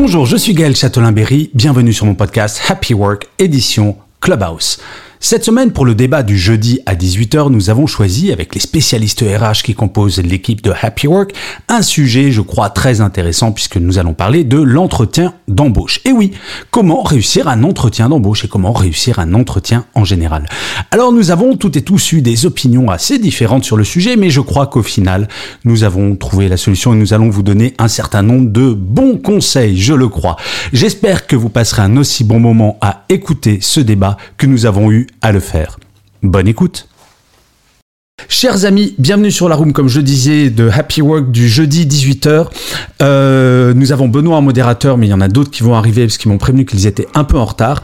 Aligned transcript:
Bonjour, 0.00 0.26
je 0.26 0.36
suis 0.36 0.54
Gaël 0.54 0.76
Châtelain-Berry, 0.76 1.50
bienvenue 1.54 1.92
sur 1.92 2.06
mon 2.06 2.14
podcast 2.14 2.62
Happy 2.68 2.94
Work 2.94 3.26
édition 3.40 3.96
Clubhouse. 4.20 4.78
Cette 5.20 5.44
semaine, 5.44 5.72
pour 5.72 5.84
le 5.84 5.96
débat 5.96 6.22
du 6.22 6.38
jeudi 6.38 6.78
à 6.86 6.94
18h, 6.94 7.50
nous 7.50 7.70
avons 7.70 7.88
choisi, 7.88 8.32
avec 8.32 8.54
les 8.54 8.60
spécialistes 8.60 9.22
RH 9.22 9.64
qui 9.64 9.74
composent 9.74 10.20
l'équipe 10.20 10.62
de 10.62 10.72
Happy 10.80 11.08
Work, 11.08 11.32
un 11.68 11.82
sujet, 11.82 12.30
je 12.30 12.40
crois, 12.40 12.70
très 12.70 13.00
intéressant 13.00 13.50
puisque 13.50 13.78
nous 13.78 13.98
allons 13.98 14.14
parler 14.14 14.44
de 14.44 14.58
l'entretien 14.58 15.34
d'embauche. 15.48 16.00
Et 16.04 16.12
oui, 16.12 16.30
comment 16.70 17.02
réussir 17.02 17.48
un 17.48 17.64
entretien 17.64 18.08
d'embauche 18.08 18.44
et 18.44 18.48
comment 18.48 18.72
réussir 18.72 19.18
un 19.18 19.34
entretien 19.34 19.86
en 19.96 20.04
général. 20.04 20.48
Alors, 20.92 21.10
nous 21.10 21.32
avons 21.32 21.56
toutes 21.56 21.76
et 21.76 21.82
tous 21.82 22.12
eu 22.12 22.22
des 22.22 22.46
opinions 22.46 22.88
assez 22.88 23.18
différentes 23.18 23.64
sur 23.64 23.76
le 23.76 23.84
sujet, 23.84 24.14
mais 24.14 24.30
je 24.30 24.40
crois 24.40 24.68
qu'au 24.68 24.84
final, 24.84 25.26
nous 25.64 25.82
avons 25.82 26.14
trouvé 26.14 26.48
la 26.48 26.56
solution 26.56 26.94
et 26.94 26.96
nous 26.96 27.12
allons 27.12 27.28
vous 27.28 27.42
donner 27.42 27.74
un 27.78 27.88
certain 27.88 28.22
nombre 28.22 28.50
de 28.50 28.72
bons 28.72 29.16
conseils, 29.16 29.78
je 29.78 29.94
le 29.94 30.06
crois. 30.08 30.36
J'espère 30.72 31.26
que 31.26 31.34
vous 31.34 31.48
passerez 31.48 31.82
un 31.82 31.96
aussi 31.96 32.22
bon 32.22 32.38
moment 32.38 32.78
à 32.80 33.04
écouter 33.08 33.58
ce 33.60 33.80
débat 33.80 34.16
que 34.36 34.46
nous 34.46 34.64
avons 34.64 34.92
eu 34.92 35.07
à 35.22 35.32
le 35.32 35.40
faire. 35.40 35.78
Bonne 36.22 36.48
écoute 36.48 36.88
Chers 38.28 38.64
amis, 38.64 38.94
bienvenue 38.98 39.30
sur 39.30 39.48
la 39.48 39.54
room, 39.54 39.72
comme 39.72 39.88
je 39.88 40.00
disais, 40.00 40.50
de 40.50 40.68
Happy 40.68 41.00
Work 41.00 41.30
du 41.30 41.48
jeudi 41.48 41.86
18h. 41.86 42.48
Euh, 43.00 43.72
nous 43.74 43.92
avons 43.92 44.08
Benoît 44.08 44.36
en 44.36 44.42
modérateur, 44.42 44.98
mais 44.98 45.06
il 45.06 45.10
y 45.10 45.14
en 45.14 45.20
a 45.20 45.28
d'autres 45.28 45.50
qui 45.50 45.62
vont 45.62 45.74
arriver 45.74 46.04
parce 46.04 46.18
qu'ils 46.18 46.30
m'ont 46.30 46.38
prévenu 46.38 46.66
qu'ils 46.66 46.86
étaient 46.86 47.06
un 47.14 47.24
peu 47.24 47.38
en 47.38 47.44
retard. 47.44 47.80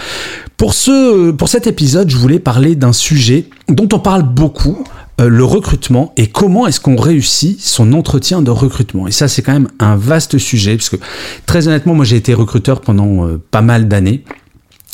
Pour, 0.57 0.75
ce, 0.75 1.31
pour 1.31 1.49
cet 1.49 1.67
épisode, 1.67 2.11
je 2.11 2.17
voulais 2.17 2.41
parler 2.41 2.75
d'un 2.75 2.93
sujet 2.93 3.49
dont 3.69 3.89
on 3.93 4.01
parle 4.01 4.25
beaucoup, 4.25 4.85
euh, 5.21 5.29
le 5.29 5.45
recrutement 5.45 6.13
et 6.17 6.27
comment 6.27 6.67
est-ce 6.67 6.81
qu'on 6.81 6.97
réussit 6.97 7.61
son 7.61 7.93
entretien 7.93 8.43
de 8.43 8.51
recrutement. 8.51 9.07
Et 9.07 9.13
ça, 9.13 9.29
c'est 9.29 9.43
quand 9.43 9.53
même 9.53 9.69
un 9.79 9.95
vaste 9.95 10.39
sujet, 10.39 10.77
parce 10.77 10.89
que 10.89 10.97
très 11.47 11.69
honnêtement, 11.69 11.95
moi 11.95 12.05
j'ai 12.05 12.17
été 12.17 12.35
recruteur 12.35 12.81
pendant 12.81 13.29
euh, 13.29 13.41
pas 13.53 13.63
mal 13.63 13.87
d'années. 13.87 14.25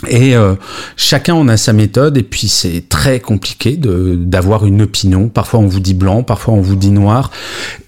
Et 0.09 0.35
euh, 0.35 0.55
chacun 0.97 1.35
en 1.35 1.49
a 1.49 1.57
sa 1.57 1.73
méthode 1.73 2.17
et 2.17 2.23
puis 2.23 2.49
c'est 2.49 2.89
très 2.89 3.21
compliqué 3.21 3.77
d'avoir 3.77 4.65
une 4.67 4.83
opinion. 4.83 5.29
Parfois 5.29 5.61
on 5.61 5.67
vous 5.67 5.81
dit 5.81 5.95
blanc, 5.95 6.23
parfois 6.23 6.55
on 6.55 6.61
vous 6.61 6.77
dit 6.77 6.91
noir. 6.91 7.31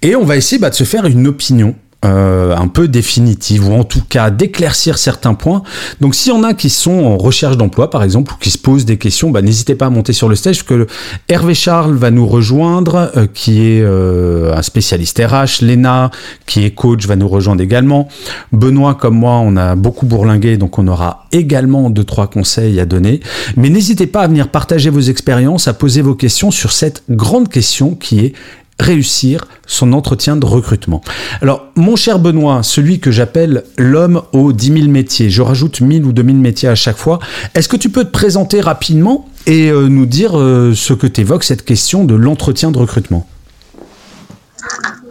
Et 0.03 0.15
on 0.15 0.25
va 0.25 0.37
essayer 0.37 0.59
bah, 0.59 0.71
de 0.71 0.75
se 0.75 0.85
faire 0.85 1.07
une 1.07 1.27
opinion 1.27 1.75
euh, 2.05 2.56
un 2.56 2.67
peu 2.67 2.89
définitive 2.89 3.69
ou 3.69 3.75
en 3.75 3.84
tout 3.84 4.03
cas 4.08 4.31
d'éclaircir 4.31 4.98
certains 4.98 5.34
points. 5.34 5.62
Donc 6.00 6.17
s'il 6.17 6.33
y 6.33 6.36
en 6.36 6.42
a 6.42 6.53
qui 6.53 6.69
sont 6.69 7.05
en 7.05 7.17
recherche 7.17 7.56
d'emploi 7.56 7.91
par 7.91 8.03
exemple 8.03 8.33
ou 8.33 8.36
qui 8.41 8.50
se 8.50 8.59
posent 8.59 8.84
des 8.84 8.98
questions, 8.98 9.31
bah, 9.31 9.41
n'hésitez 9.41 9.77
pas 9.77 9.86
à 9.86 9.91
monter 9.91 10.12
sur 10.12 10.28
le 10.28 10.34
stage 10.34 10.64
que 10.64 10.89
Hervé 11.28 11.55
Charles 11.55 11.94
va 11.94 12.11
nous 12.11 12.27
rejoindre 12.27 13.12
euh, 13.17 13.27
qui 13.33 13.61
est 13.61 13.83
euh, 13.83 14.53
un 14.53 14.62
spécialiste 14.62 15.22
RH, 15.25 15.64
Léna 15.64 16.11
qui 16.47 16.64
est 16.64 16.72
coach 16.72 17.06
va 17.06 17.14
nous 17.14 17.28
rejoindre 17.28 17.62
également. 17.62 18.09
Benoît 18.50 18.94
comme 18.94 19.16
moi, 19.16 19.34
on 19.34 19.56
a 19.56 19.77
beaucoup 19.77 20.06
bourlingué 20.06 20.56
donc 20.56 20.81
on 20.81 20.88
aura 20.88 21.27
également 21.31 21.88
deux 21.88 22.04
trois 22.04 22.27
conseils 22.27 22.81
à 22.81 22.84
donner. 22.84 23.21
Mais 23.56 23.69
n'hésitez 23.69 24.09
pas 24.09 24.22
à 24.22 24.27
venir 24.27 24.48
partager 24.48 24.91
vos 24.91 25.00
expériences, 25.00 25.69
à 25.69 25.72
poser 25.72 26.03
vos 26.03 26.16
questions 26.16 26.50
sur 26.50 26.72
cette 26.72 27.04
grande 27.09 27.48
question 27.48 27.94
qui 27.94 28.21
est 28.21 28.32
réussir 28.78 29.47
son 29.66 29.93
entretien 29.93 30.37
de 30.37 30.44
recrutement. 30.47 31.03
Alors, 31.41 31.66
mon 31.77 31.97
cher 31.97 32.19
Benoît, 32.19 32.62
celui 32.62 33.00
que 33.00 33.10
j'appelle 33.10 33.65
l'homme 33.78 34.22
aux 34.33 34.53
10 34.53 34.72
000 34.72 34.88
métiers, 34.88 35.31
je 35.31 35.43
rajoute 35.43 35.81
1000 35.81 36.05
ou 36.05 36.12
2000 36.12 36.37
métiers 36.37 36.69
à 36.69 36.75
chaque 36.75 36.97
fois, 36.97 37.19
est-ce 37.55 37.69
que 37.69 37.77
tu 37.77 37.91
peux 37.91 38.05
te 38.05 38.10
présenter 38.10 38.60
rapidement 38.60 39.28
et 39.47 39.71
euh, 39.71 39.88
nous 39.88 40.06
dire 40.06 40.38
euh, 40.38 40.75
ce 40.75 40.93
que 40.93 41.06
t'évoque 41.06 41.44
cette 41.44 41.65
question 41.65 42.05
de 42.05 42.15
l'entretien 42.15 42.71
de 42.71 42.78
recrutement? 42.78 43.27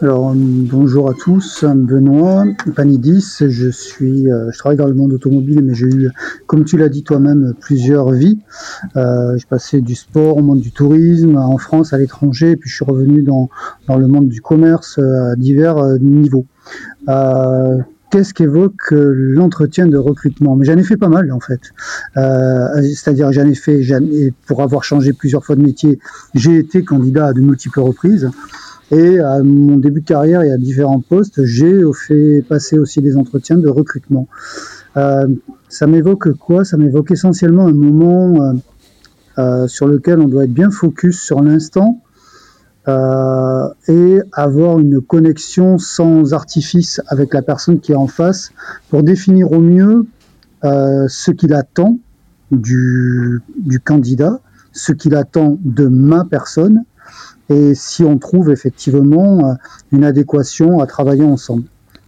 Alors 0.02 0.34
bonjour 0.36 1.12
à 1.12 1.14
tous, 1.14 1.64
Benoît 1.64 2.46
Panidis, 2.76 3.38
je 3.48 3.70
suis, 3.70 4.32
euh, 4.32 4.50
je 4.52 4.58
travaille 4.58 4.78
dans 4.78 4.88
le 4.88 4.96
monde 4.96 5.14
automobile, 5.14 5.62
mais 5.64 5.76
j'ai 5.76 5.86
eu, 5.86 6.10
comme 6.48 6.66
tu 6.66 6.76
l'as 6.78 6.90
dit 6.90 7.04
toi-même, 7.04 7.54
plusieurs 7.60 8.10
vies. 8.12 8.40
Euh, 8.98 9.38
j'ai 9.38 9.46
passé 9.48 9.80
du 9.82 9.94
sport 9.94 10.38
au 10.38 10.42
monde 10.42 10.60
du 10.60 10.72
tourisme, 10.72 11.38
en 11.38 11.58
France, 11.60 11.94
à 11.94 12.00
l'étranger, 12.00 12.56
puis 12.56 12.68
je 12.68 12.76
suis 12.76 12.86
revenu 12.86 13.22
dans, 13.22 13.50
dans 13.88 13.98
le 13.98 14.08
monde 14.08 14.28
du 14.28 14.42
commerce 14.42 14.98
euh, 14.98 15.34
à 15.34 15.36
divers 15.36 15.78
euh, 15.78 15.98
niveaux. 16.00 16.46
Euh, 17.08 17.78
Qu'est-ce 18.10 18.34
qu'évoque 18.34 18.92
l'entretien 18.92 19.88
de 19.88 19.98
recrutement? 19.98 20.58
Mais 20.58 20.66
j'en 20.66 20.76
ai 20.76 20.84
fait 20.84 20.98
pas 20.98 21.08
mal 21.08 21.32
en 21.32 21.40
fait. 21.40 21.62
C'est-à-dire 22.14 23.32
j'en 23.32 23.46
ai 23.46 23.56
fait, 23.56 23.82
pour 24.48 24.62
avoir 24.62 24.84
changé 24.84 25.14
plusieurs 25.14 25.46
fois 25.46 25.56
de 25.56 25.62
métier, 25.62 25.98
j'ai 26.36 26.58
été 26.58 26.84
candidat 26.84 27.28
à 27.28 27.34
de 27.34 27.40
multiples 27.40 27.80
reprises. 27.80 28.30
Et 28.92 29.20
à 29.20 29.42
mon 29.42 29.78
début 29.78 30.02
de 30.02 30.06
carrière 30.06 30.42
et 30.42 30.52
à 30.52 30.58
différents 30.58 31.00
postes, 31.00 31.46
j'ai 31.46 31.82
fait 31.94 32.44
passer 32.48 32.78
aussi 32.78 33.02
des 33.02 33.16
entretiens 33.16 33.58
de 33.58 33.70
recrutement. 33.70 34.28
Euh, 34.98 35.28
ça 35.70 35.88
m'évoque 35.88 36.34
quoi? 36.34 36.66
Ça 36.66 36.76
m'évoque 36.76 37.12
essentiellement 37.12 37.68
un 37.68 37.74
moment 37.74 38.44
euh, 38.44 38.54
euh, 39.38 39.68
sur 39.68 39.88
lequel 39.88 40.20
on 40.20 40.28
doit 40.28 40.44
être 40.44 40.54
bien 40.54 40.70
focus 40.70 41.22
sur 41.22 41.42
l'instant 41.42 42.02
et 43.88 44.20
avoir 44.34 44.80
une 44.80 45.02
connexion 45.02 45.78
sans 45.78 46.34
artifice 46.34 47.00
avec 47.08 47.32
la 47.34 47.44
personne 47.44 47.80
qui 47.80 47.92
est 47.92 47.96
en 47.96 48.08
face 48.08 48.52
pour 48.90 49.04
définir 49.04 49.52
au 49.52 49.60
mieux 49.60 50.08
ce 50.64 51.32
qu'il 51.32 51.54
attend 51.54 52.00
du 52.50 53.40
candidat, 53.86 54.42
ce 54.74 54.94
qu'il 54.94 55.16
attend 55.16 55.60
de 55.64 55.86
ma 55.86 56.26
personne 56.26 56.84
et 57.52 57.76
si 57.76 58.04
on 58.04 58.18
trouve 58.18 58.50
effectivement 58.50 59.46
euh, 59.46 59.54
une 59.92 60.04
adéquation 60.04 60.80
à 60.80 60.88
travailler 60.88 61.24
ensemble. 61.24 61.64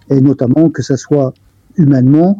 Et 0.09 0.21
notamment 0.21 0.69
que 0.69 0.81
ce 0.81 0.95
soit 0.95 1.33
humainement, 1.77 2.39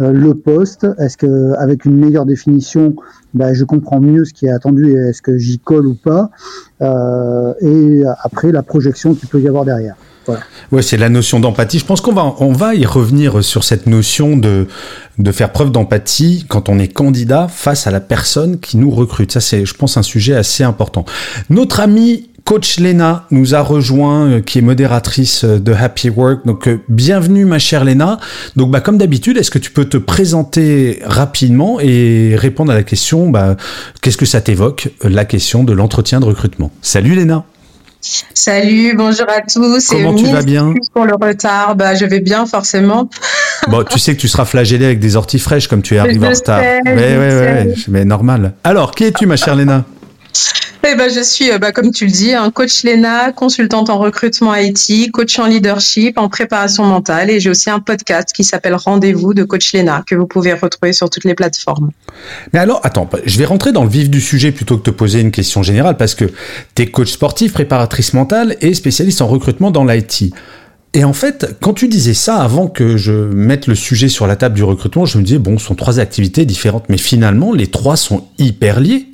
euh, 0.00 0.12
le 0.12 0.34
poste, 0.34 0.86
est-ce 0.98 1.16
que 1.16 1.52
avec 1.58 1.84
une 1.84 1.96
meilleure 1.96 2.26
définition, 2.26 2.94
ben, 3.34 3.54
je 3.54 3.64
comprends 3.64 4.00
mieux 4.00 4.24
ce 4.24 4.32
qui 4.32 4.46
est 4.46 4.52
attendu 4.52 4.92
et 4.92 4.94
est-ce 4.94 5.22
que 5.22 5.36
j'y 5.38 5.58
colle 5.58 5.86
ou 5.86 5.94
pas, 5.94 6.30
euh, 6.80 7.54
et 7.60 8.02
après 8.22 8.52
la 8.52 8.62
projection 8.62 9.14
qu'il 9.14 9.28
peut 9.28 9.40
y 9.40 9.48
avoir 9.48 9.64
derrière. 9.64 9.96
Voilà. 10.26 10.42
Ouais, 10.70 10.82
c'est 10.82 10.96
la 10.96 11.08
notion 11.08 11.40
d'empathie. 11.40 11.80
Je 11.80 11.84
pense 11.84 12.00
qu'on 12.00 12.12
va, 12.12 12.34
on 12.38 12.52
va 12.52 12.74
y 12.76 12.86
revenir 12.86 13.42
sur 13.42 13.64
cette 13.64 13.86
notion 13.86 14.36
de, 14.36 14.68
de 15.18 15.32
faire 15.32 15.50
preuve 15.50 15.72
d'empathie 15.72 16.46
quand 16.48 16.68
on 16.68 16.78
est 16.78 16.88
candidat 16.88 17.48
face 17.48 17.88
à 17.88 17.90
la 17.90 18.00
personne 18.00 18.60
qui 18.60 18.76
nous 18.76 18.90
recrute. 18.90 19.32
Ça, 19.32 19.40
c'est, 19.40 19.66
je 19.66 19.74
pense, 19.74 19.96
un 19.96 20.02
sujet 20.02 20.34
assez 20.34 20.62
important. 20.62 21.04
Notre 21.50 21.80
ami 21.80 22.30
Coach 22.44 22.80
Lena 22.80 23.24
nous 23.30 23.54
a 23.54 23.60
rejoint, 23.60 24.26
euh, 24.28 24.40
qui 24.40 24.58
est 24.58 24.62
modératrice 24.62 25.44
euh, 25.44 25.58
de 25.60 25.72
Happy 25.72 26.10
Work. 26.10 26.44
Donc, 26.44 26.66
euh, 26.66 26.80
bienvenue, 26.88 27.44
ma 27.44 27.58
chère 27.58 27.84
Lena. 27.84 28.18
Donc, 28.56 28.70
bah, 28.70 28.80
comme 28.80 28.98
d'habitude, 28.98 29.36
est-ce 29.36 29.50
que 29.50 29.58
tu 29.60 29.70
peux 29.70 29.84
te 29.84 29.96
présenter 29.96 31.00
rapidement 31.04 31.78
et 31.80 32.34
répondre 32.36 32.72
à 32.72 32.74
la 32.74 32.82
question, 32.82 33.30
bah, 33.30 33.56
qu'est-ce 34.00 34.16
que 34.16 34.26
ça 34.26 34.40
t'évoque, 34.40 34.88
la 35.04 35.24
question 35.24 35.62
de 35.62 35.72
l'entretien 35.72 36.18
de 36.20 36.24
recrutement? 36.24 36.72
Salut 36.82 37.14
Lena. 37.14 37.44
Salut, 38.34 38.94
bonjour 38.96 39.26
à 39.28 39.42
tous. 39.42 39.86
Comment 39.86 40.16
et 40.16 40.22
tu 40.22 40.26
vas 40.26 40.42
bien? 40.42 40.74
Pour 40.92 41.04
le 41.04 41.14
retard. 41.14 41.76
Bah, 41.76 41.94
je 41.94 42.04
vais 42.04 42.20
bien 42.20 42.46
forcément. 42.46 43.08
Bon, 43.68 43.84
tu 43.88 44.00
sais 44.00 44.16
que 44.16 44.20
tu 44.20 44.26
seras 44.26 44.44
flagellé 44.44 44.84
avec 44.84 44.98
des 44.98 45.14
orties 45.14 45.38
fraîches 45.38 45.68
comme 45.68 45.82
tu 45.82 45.94
es 45.94 45.98
arrivé 45.98 46.26
en 46.26 46.30
retard. 46.30 46.58
sais, 46.60 46.80
Ouais, 46.84 46.96
je 46.96 47.18
ouais, 47.18 47.30
sais. 47.30 47.36
ouais, 47.68 47.74
mais 47.86 48.04
normal. 48.04 48.54
Alors, 48.64 48.90
qui 48.92 49.04
es-tu, 49.04 49.24
ma 49.26 49.36
chère 49.36 49.54
Léna 49.54 49.84
Eh 50.84 50.96
ben, 50.96 51.08
je 51.08 51.20
suis, 51.20 51.50
euh, 51.52 51.58
bah, 51.58 51.70
comme 51.70 51.92
tu 51.92 52.06
le 52.06 52.10
dis, 52.10 52.32
un 52.32 52.50
coach 52.50 52.82
Lena, 52.82 53.30
consultante 53.30 53.88
en 53.88 53.98
recrutement 53.98 54.52
IT, 54.54 55.12
coach 55.12 55.38
en 55.38 55.46
leadership, 55.46 56.18
en 56.18 56.28
préparation 56.28 56.84
mentale, 56.84 57.30
et 57.30 57.38
j'ai 57.38 57.50
aussi 57.50 57.70
un 57.70 57.78
podcast 57.78 58.32
qui 58.34 58.42
s'appelle 58.42 58.74
Rendez-vous 58.74 59.32
de 59.32 59.44
coach 59.44 59.74
Lena 59.74 60.02
que 60.04 60.16
vous 60.16 60.26
pouvez 60.26 60.52
retrouver 60.54 60.92
sur 60.92 61.08
toutes 61.08 61.24
les 61.24 61.34
plateformes. 61.34 61.92
Mais 62.52 62.58
alors, 62.58 62.80
attends, 62.82 63.08
je 63.24 63.38
vais 63.38 63.44
rentrer 63.44 63.70
dans 63.70 63.84
le 63.84 63.90
vif 63.90 64.10
du 64.10 64.20
sujet 64.20 64.50
plutôt 64.50 64.76
que 64.76 64.80
de 64.80 64.90
te 64.90 64.96
poser 64.96 65.20
une 65.20 65.30
question 65.30 65.62
générale 65.62 65.96
parce 65.96 66.16
que 66.16 66.24
tu 66.74 66.82
es 66.82 66.86
coach 66.86 67.12
sportif, 67.12 67.52
préparatrice 67.52 68.12
mentale 68.12 68.56
et 68.60 68.74
spécialiste 68.74 69.22
en 69.22 69.28
recrutement 69.28 69.70
dans 69.70 69.84
l'IT. 69.84 70.34
Et 70.94 71.04
en 71.04 71.12
fait, 71.12 71.56
quand 71.60 71.74
tu 71.74 71.88
disais 71.88 72.12
ça 72.12 72.42
avant 72.42 72.66
que 72.66 72.96
je 72.96 73.12
mette 73.12 73.66
le 73.66 73.74
sujet 73.74 74.08
sur 74.08 74.26
la 74.26 74.36
table 74.36 74.56
du 74.56 74.64
recrutement, 74.64 75.06
je 75.06 75.16
me 75.16 75.22
disais, 75.22 75.38
bon, 75.38 75.58
ce 75.58 75.66
sont 75.66 75.74
trois 75.74 76.00
activités 76.00 76.44
différentes, 76.44 76.88
mais 76.88 76.98
finalement, 76.98 77.52
les 77.52 77.68
trois 77.68 77.96
sont 77.96 78.26
hyper 78.38 78.80
liés. 78.80 79.06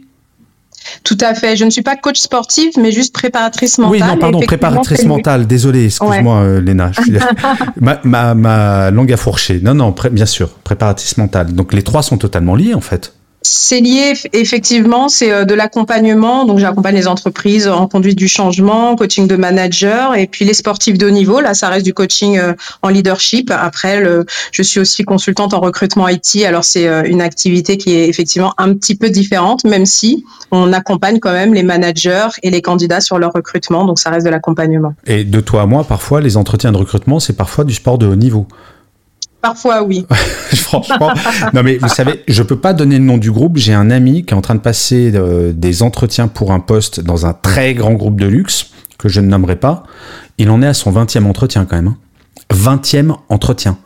Tout 1.05 1.19
à 1.21 1.35
fait. 1.35 1.57
Je 1.57 1.65
ne 1.65 1.71
suis 1.71 1.83
pas 1.83 1.97
coach 1.97 2.19
sportive, 2.19 2.73
mais 2.81 2.93
juste 2.93 3.15
préparatrice 3.15 3.79
mentale. 3.79 3.93
Oui, 3.93 4.01
non, 4.01 4.17
pardon, 4.19 4.41
préparatrice 4.41 5.05
mentale. 5.05 5.47
Désolé, 5.47 5.87
excuse-moi, 5.87 6.41
euh, 6.41 6.61
Léna. 6.61 6.91
ma, 7.81 8.01
ma, 8.05 8.35
ma, 8.35 8.91
langue 8.91 9.13
a 9.13 9.17
fourché. 9.17 9.61
Non, 9.63 9.75
non, 9.75 9.95
bien 10.11 10.27
sûr, 10.27 10.51
préparatrice 10.51 11.17
mentale. 11.17 11.53
Donc 11.53 11.73
les 11.73 11.83
trois 11.83 12.03
sont 12.03 12.19
totalement 12.19 12.55
liés, 12.55 12.75
en 12.75 12.81
fait. 12.81 13.13
C'est 13.51 13.81
lié 13.81 14.13
effectivement, 14.35 15.09
c'est 15.09 15.33
euh, 15.33 15.45
de 15.47 15.55
l'accompagnement. 15.55 16.45
Donc 16.45 16.59
j'accompagne 16.59 16.95
les 16.95 17.09
entreprises 17.09 17.67
en 17.67 17.89
conduite 17.89 18.19
du 18.19 18.29
changement, 18.29 18.95
coaching 18.95 19.27
de 19.27 19.37
manager 19.37 20.15
et 20.15 20.27
puis 20.27 20.45
les 20.45 20.53
sportifs 20.53 20.99
de 20.99 21.07
haut 21.07 21.11
niveau. 21.11 21.41
Là, 21.41 21.55
ça 21.55 21.71
reste 21.71 21.87
du 21.87 21.95
coaching 21.95 22.37
euh, 22.37 22.53
en 22.83 22.89
leadership. 22.91 23.51
Après, 23.51 24.05
je 24.53 24.63
suis 24.63 24.81
aussi 24.81 25.05
consultante 25.05 25.55
en 25.55 25.61
recrutement 25.61 26.09
IT. 26.09 26.45
Alors 26.45 26.63
c'est 26.63 26.87
euh, 26.87 27.05
une 27.05 27.23
activité 27.23 27.79
qui 27.79 27.95
est 27.95 28.09
effectivement 28.09 28.53
un 28.59 28.75
petit 28.75 28.97
peu 28.97 29.09
différente, 29.09 29.65
même 29.65 29.87
si 29.87 30.27
on 30.51 30.75
accompagne 30.75 31.19
quand 31.19 31.33
même 31.33 31.55
les 31.55 31.63
managers 31.63 32.29
et 32.43 32.51
les 32.51 32.61
candidats 32.61 33.01
sur 33.01 33.19
leur 33.19 33.33
recrutement. 33.33 33.87
Donc 33.87 33.99
ça 33.99 34.11
reste 34.11 34.27
de 34.27 34.31
l'accompagnement. 34.31 34.95
Et 35.07 35.25
de 35.25 35.41
toi 35.41 35.63
à 35.63 35.67
moi, 35.67 35.85
parfois, 35.85 36.21
les 36.21 36.37
entretiens 36.37 36.73
de 36.73 36.77
recrutement, 36.77 37.19
c'est 37.19 37.37
parfois 37.37 37.65
du 37.65 37.73
sport 37.73 37.97
de 37.97 38.07
haut 38.07 38.17
niveau. 38.17 38.47
Parfois, 39.41 39.83
oui. 39.83 40.05
Franchement, 40.55 41.13
non 41.53 41.63
mais 41.63 41.79
vous 41.79 41.89
savez, 41.89 42.25
je 42.27 42.43
peux 42.43 42.59
pas 42.59 42.73
donner 42.73 42.99
le 42.99 43.05
nom 43.05 43.19
du 43.19 43.31
groupe. 43.31 43.57
J'ai 43.57 43.75
un 43.75 43.91
ami 43.91 44.25
qui 44.25 44.35
est 44.35 44.37
en 44.37 44.41
train 44.41 44.57
de 44.57 44.61
passer 44.61 45.13
euh, 45.15 45.53
des 45.53 45.83
entretiens 45.83 46.29
pour 46.29 46.53
un 46.53 46.61
poste 46.61 47.01
dans 47.01 47.27
un 47.27 47.33
très 47.35 47.75
grand 47.75 47.93
groupe 47.93 48.21
de 48.21 48.27
luxe 48.27 48.71
que 48.99 49.09
je 49.09 49.21
ne 49.21 49.29
nommerai 49.29 49.57
pas. 49.57 49.85
Il 50.39 50.51
en 50.51 50.61
est 50.63 50.67
à 50.67 50.75
son 50.75 50.93
20e 50.93 51.25
entretien 51.25 51.65
quand 51.67 51.77
même. 51.77 51.95
20e 52.53 53.11
hein. 53.11 53.17
entretien. 53.29 53.79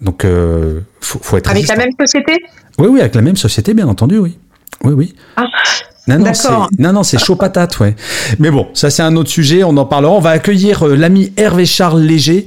Donc, 0.00 0.24
euh, 0.24 0.80
faut, 1.00 1.36
être. 1.36 1.50
Avec 1.50 1.66
la 1.68 1.76
même 1.76 1.90
société? 1.98 2.36
Oui, 2.78 2.88
oui, 2.88 3.00
avec 3.00 3.14
la 3.14 3.22
même 3.22 3.36
société, 3.36 3.74
bien 3.74 3.88
entendu, 3.88 4.18
oui. 4.18 4.38
Oui, 4.84 4.92
oui. 4.94 5.14
Ah. 5.36 5.46
Non, 6.18 6.92
non, 6.92 7.02
c'est, 7.02 7.18
chaud 7.18 7.36
patate, 7.36 7.78
ouais. 7.78 7.94
Mais 8.38 8.50
bon, 8.50 8.68
ça 8.74 8.90
c'est 8.90 9.02
un 9.02 9.16
autre 9.16 9.30
sujet, 9.30 9.62
on 9.62 9.76
en 9.76 9.84
parlera. 9.84 10.12
On 10.12 10.20
va 10.20 10.30
accueillir 10.30 10.86
euh, 10.86 10.96
l'ami 10.96 11.32
Hervé 11.36 11.66
Charles 11.66 12.00
Léger. 12.00 12.46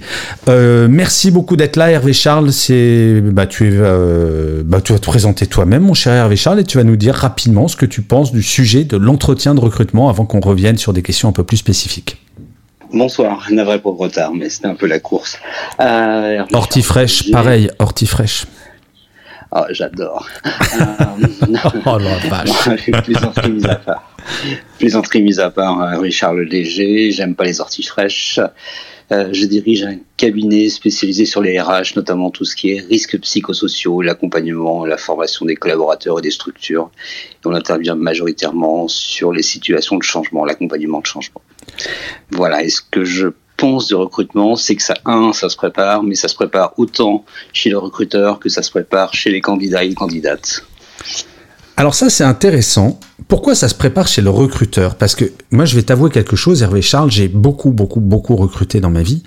Euh, 0.49 0.87
merci 0.89 1.31
beaucoup 1.31 1.55
d'être 1.55 1.75
là, 1.75 1.91
Hervé 1.91 2.13
Charles. 2.13 2.51
C'est, 2.51 3.21
bah, 3.21 3.47
tu 3.47 3.67
es, 3.67 3.71
euh, 3.73 4.63
bah, 4.65 4.81
tu 4.81 4.93
vas 4.93 4.99
te 4.99 5.05
présenter 5.05 5.45
toi-même, 5.45 5.83
mon 5.83 5.93
cher 5.93 6.13
Hervé 6.13 6.35
Charles, 6.35 6.59
et 6.59 6.63
tu 6.63 6.77
vas 6.77 6.83
nous 6.83 6.97
dire 6.97 7.15
rapidement 7.15 7.67
ce 7.67 7.77
que 7.77 7.85
tu 7.85 8.01
penses 8.01 8.31
du 8.31 8.43
sujet 8.43 8.83
de 8.83 8.97
l'entretien 8.97 9.55
de 9.55 9.59
recrutement 9.59 10.09
avant 10.09 10.25
qu'on 10.25 10.41
revienne 10.41 10.77
sur 10.77 10.91
des 10.91 11.01
questions 11.01 11.29
un 11.29 11.33
peu 11.33 11.43
plus 11.43 11.57
spécifiques. 11.57 12.17
Bonsoir, 12.91 13.47
navré 13.49 13.79
pour 13.79 13.97
retard, 13.97 14.33
mais 14.33 14.49
c'était 14.49 14.67
un 14.67 14.75
peu 14.75 14.85
la 14.85 14.99
course. 14.99 15.39
Euh, 15.79 16.43
fraîche, 16.83 17.31
pareil, 17.31 17.71
fraîche. 18.05 18.45
Oh, 19.55 19.65
j'adore. 19.69 20.27
euh, 20.45 20.49
oh 21.85 21.97
la 21.99 22.17
vache. 22.17 22.85
plaisanterie 23.03 23.51
mise 23.51 23.65
à 23.65 23.75
part. 23.75 24.15
Plaisanterie 24.79 25.21
mise 25.21 25.39
à 25.39 25.51
part, 25.51 25.79
hein, 25.79 25.99
Richard 25.99 26.33
Le 26.33 26.43
Léger, 26.43 27.11
j'aime 27.11 27.35
pas 27.35 27.43
les 27.43 27.61
orties 27.61 27.83
fraîches. 27.83 28.39
Euh, 29.11 29.29
je 29.31 29.45
dirige 29.45 29.83
un 29.83 29.97
cabinet 30.17 30.69
spécialisé 30.69 31.25
sur 31.25 31.41
les 31.41 31.59
RH, 31.59 31.95
notamment 31.95 32.31
tout 32.31 32.45
ce 32.45 32.55
qui 32.55 32.71
est 32.71 32.79
risques 32.79 33.19
psychosociaux, 33.19 34.01
l'accompagnement, 34.01 34.85
la 34.85 34.97
formation 34.97 35.45
des 35.45 35.55
collaborateurs 35.55 36.17
et 36.17 36.21
des 36.23 36.31
structures. 36.31 36.89
Et 37.35 37.47
on 37.47 37.53
intervient 37.53 37.95
majoritairement 37.95 38.87
sur 38.87 39.31
les 39.31 39.43
situations 39.43 39.97
de 39.97 40.03
changement, 40.03 40.45
l'accompagnement 40.45 41.01
de 41.01 41.05
changement. 41.05 41.41
Voilà, 42.31 42.63
est-ce 42.63 42.81
que 42.81 43.03
je 43.03 43.27
de 43.63 43.95
recrutement, 43.95 44.55
c'est 44.55 44.75
que 44.75 44.83
ça, 44.83 44.95
un, 45.05 45.33
ça 45.33 45.49
se 45.49 45.55
prépare, 45.55 46.03
mais 46.03 46.15
ça 46.15 46.27
se 46.27 46.35
prépare 46.35 46.73
autant 46.77 47.23
chez 47.53 47.69
le 47.69 47.77
recruteur 47.77 48.39
que 48.39 48.49
ça 48.49 48.61
se 48.61 48.69
prépare 48.69 49.13
chez 49.13 49.31
les 49.31 49.41
candidats 49.41 49.83
et 49.83 49.89
les 49.89 49.95
candidates. 49.95 50.65
Alors 51.75 51.95
ça, 51.95 52.09
c'est 52.09 52.23
intéressant. 52.23 52.99
Pourquoi 53.27 53.55
ça 53.55 53.67
se 53.67 53.73
prépare 53.73 54.07
chez 54.07 54.21
le 54.21 54.29
recruteur? 54.29 54.95
Parce 54.95 55.15
que 55.15 55.25
moi, 55.51 55.65
je 55.65 55.75
vais 55.75 55.81
t'avouer 55.81 56.11
quelque 56.11 56.35
chose, 56.35 56.61
Hervé 56.61 56.81
Charles, 56.81 57.09
j'ai 57.09 57.27
beaucoup, 57.27 57.71
beaucoup, 57.71 57.99
beaucoup 57.99 58.35
recruté 58.35 58.79
dans 58.79 58.91
ma 58.91 59.01
vie. 59.01 59.23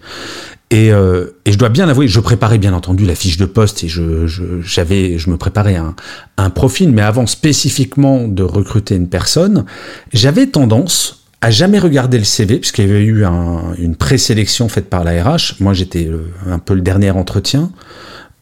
Et, 0.70 0.92
euh, 0.92 1.26
je 1.46 1.56
dois 1.56 1.68
bien 1.68 1.88
avouer, 1.88 2.08
je 2.08 2.20
préparais 2.20 2.58
bien 2.58 2.72
entendu 2.72 3.04
la 3.04 3.14
fiche 3.14 3.36
de 3.36 3.46
poste 3.46 3.84
et 3.84 3.88
je, 3.88 4.26
j'avais, 4.62 5.16
je 5.18 5.30
me 5.30 5.36
préparais 5.36 5.76
un, 5.76 5.94
un 6.36 6.50
profil, 6.50 6.90
mais 6.90 7.02
avant 7.02 7.26
spécifiquement 7.26 8.26
de 8.28 8.42
recruter 8.42 8.96
une 8.96 9.08
personne, 9.08 9.64
j'avais 10.12 10.46
tendance 10.46 11.25
jamais 11.50 11.78
regardé 11.78 12.18
le 12.18 12.24
CV, 12.24 12.58
puisqu'il 12.58 12.86
y 12.86 12.90
avait 12.90 13.04
eu 13.04 13.24
une 13.24 13.96
présélection 13.96 14.68
faite 14.68 14.88
par 14.88 15.04
la 15.04 15.22
RH. 15.22 15.54
Moi, 15.60 15.74
j'étais 15.74 16.10
un 16.46 16.58
peu 16.58 16.74
le 16.74 16.80
dernier 16.80 17.10
entretien. 17.10 17.70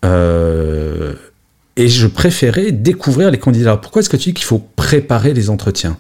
Euh, 0.05 1.15
et 1.77 1.89
je 1.89 2.07
préférais 2.07 2.73
découvrir 2.73 3.31
les 3.31 3.39
candidats. 3.39 3.77
Pourquoi 3.77 4.01
est-ce 4.01 4.11
que 4.11 4.17
tu 4.17 4.31
dis 4.31 4.35
qu'il 4.35 4.45
faut 4.45 4.65
préparer 4.77 5.35
les 5.35 5.51
entretiens? 5.51 5.97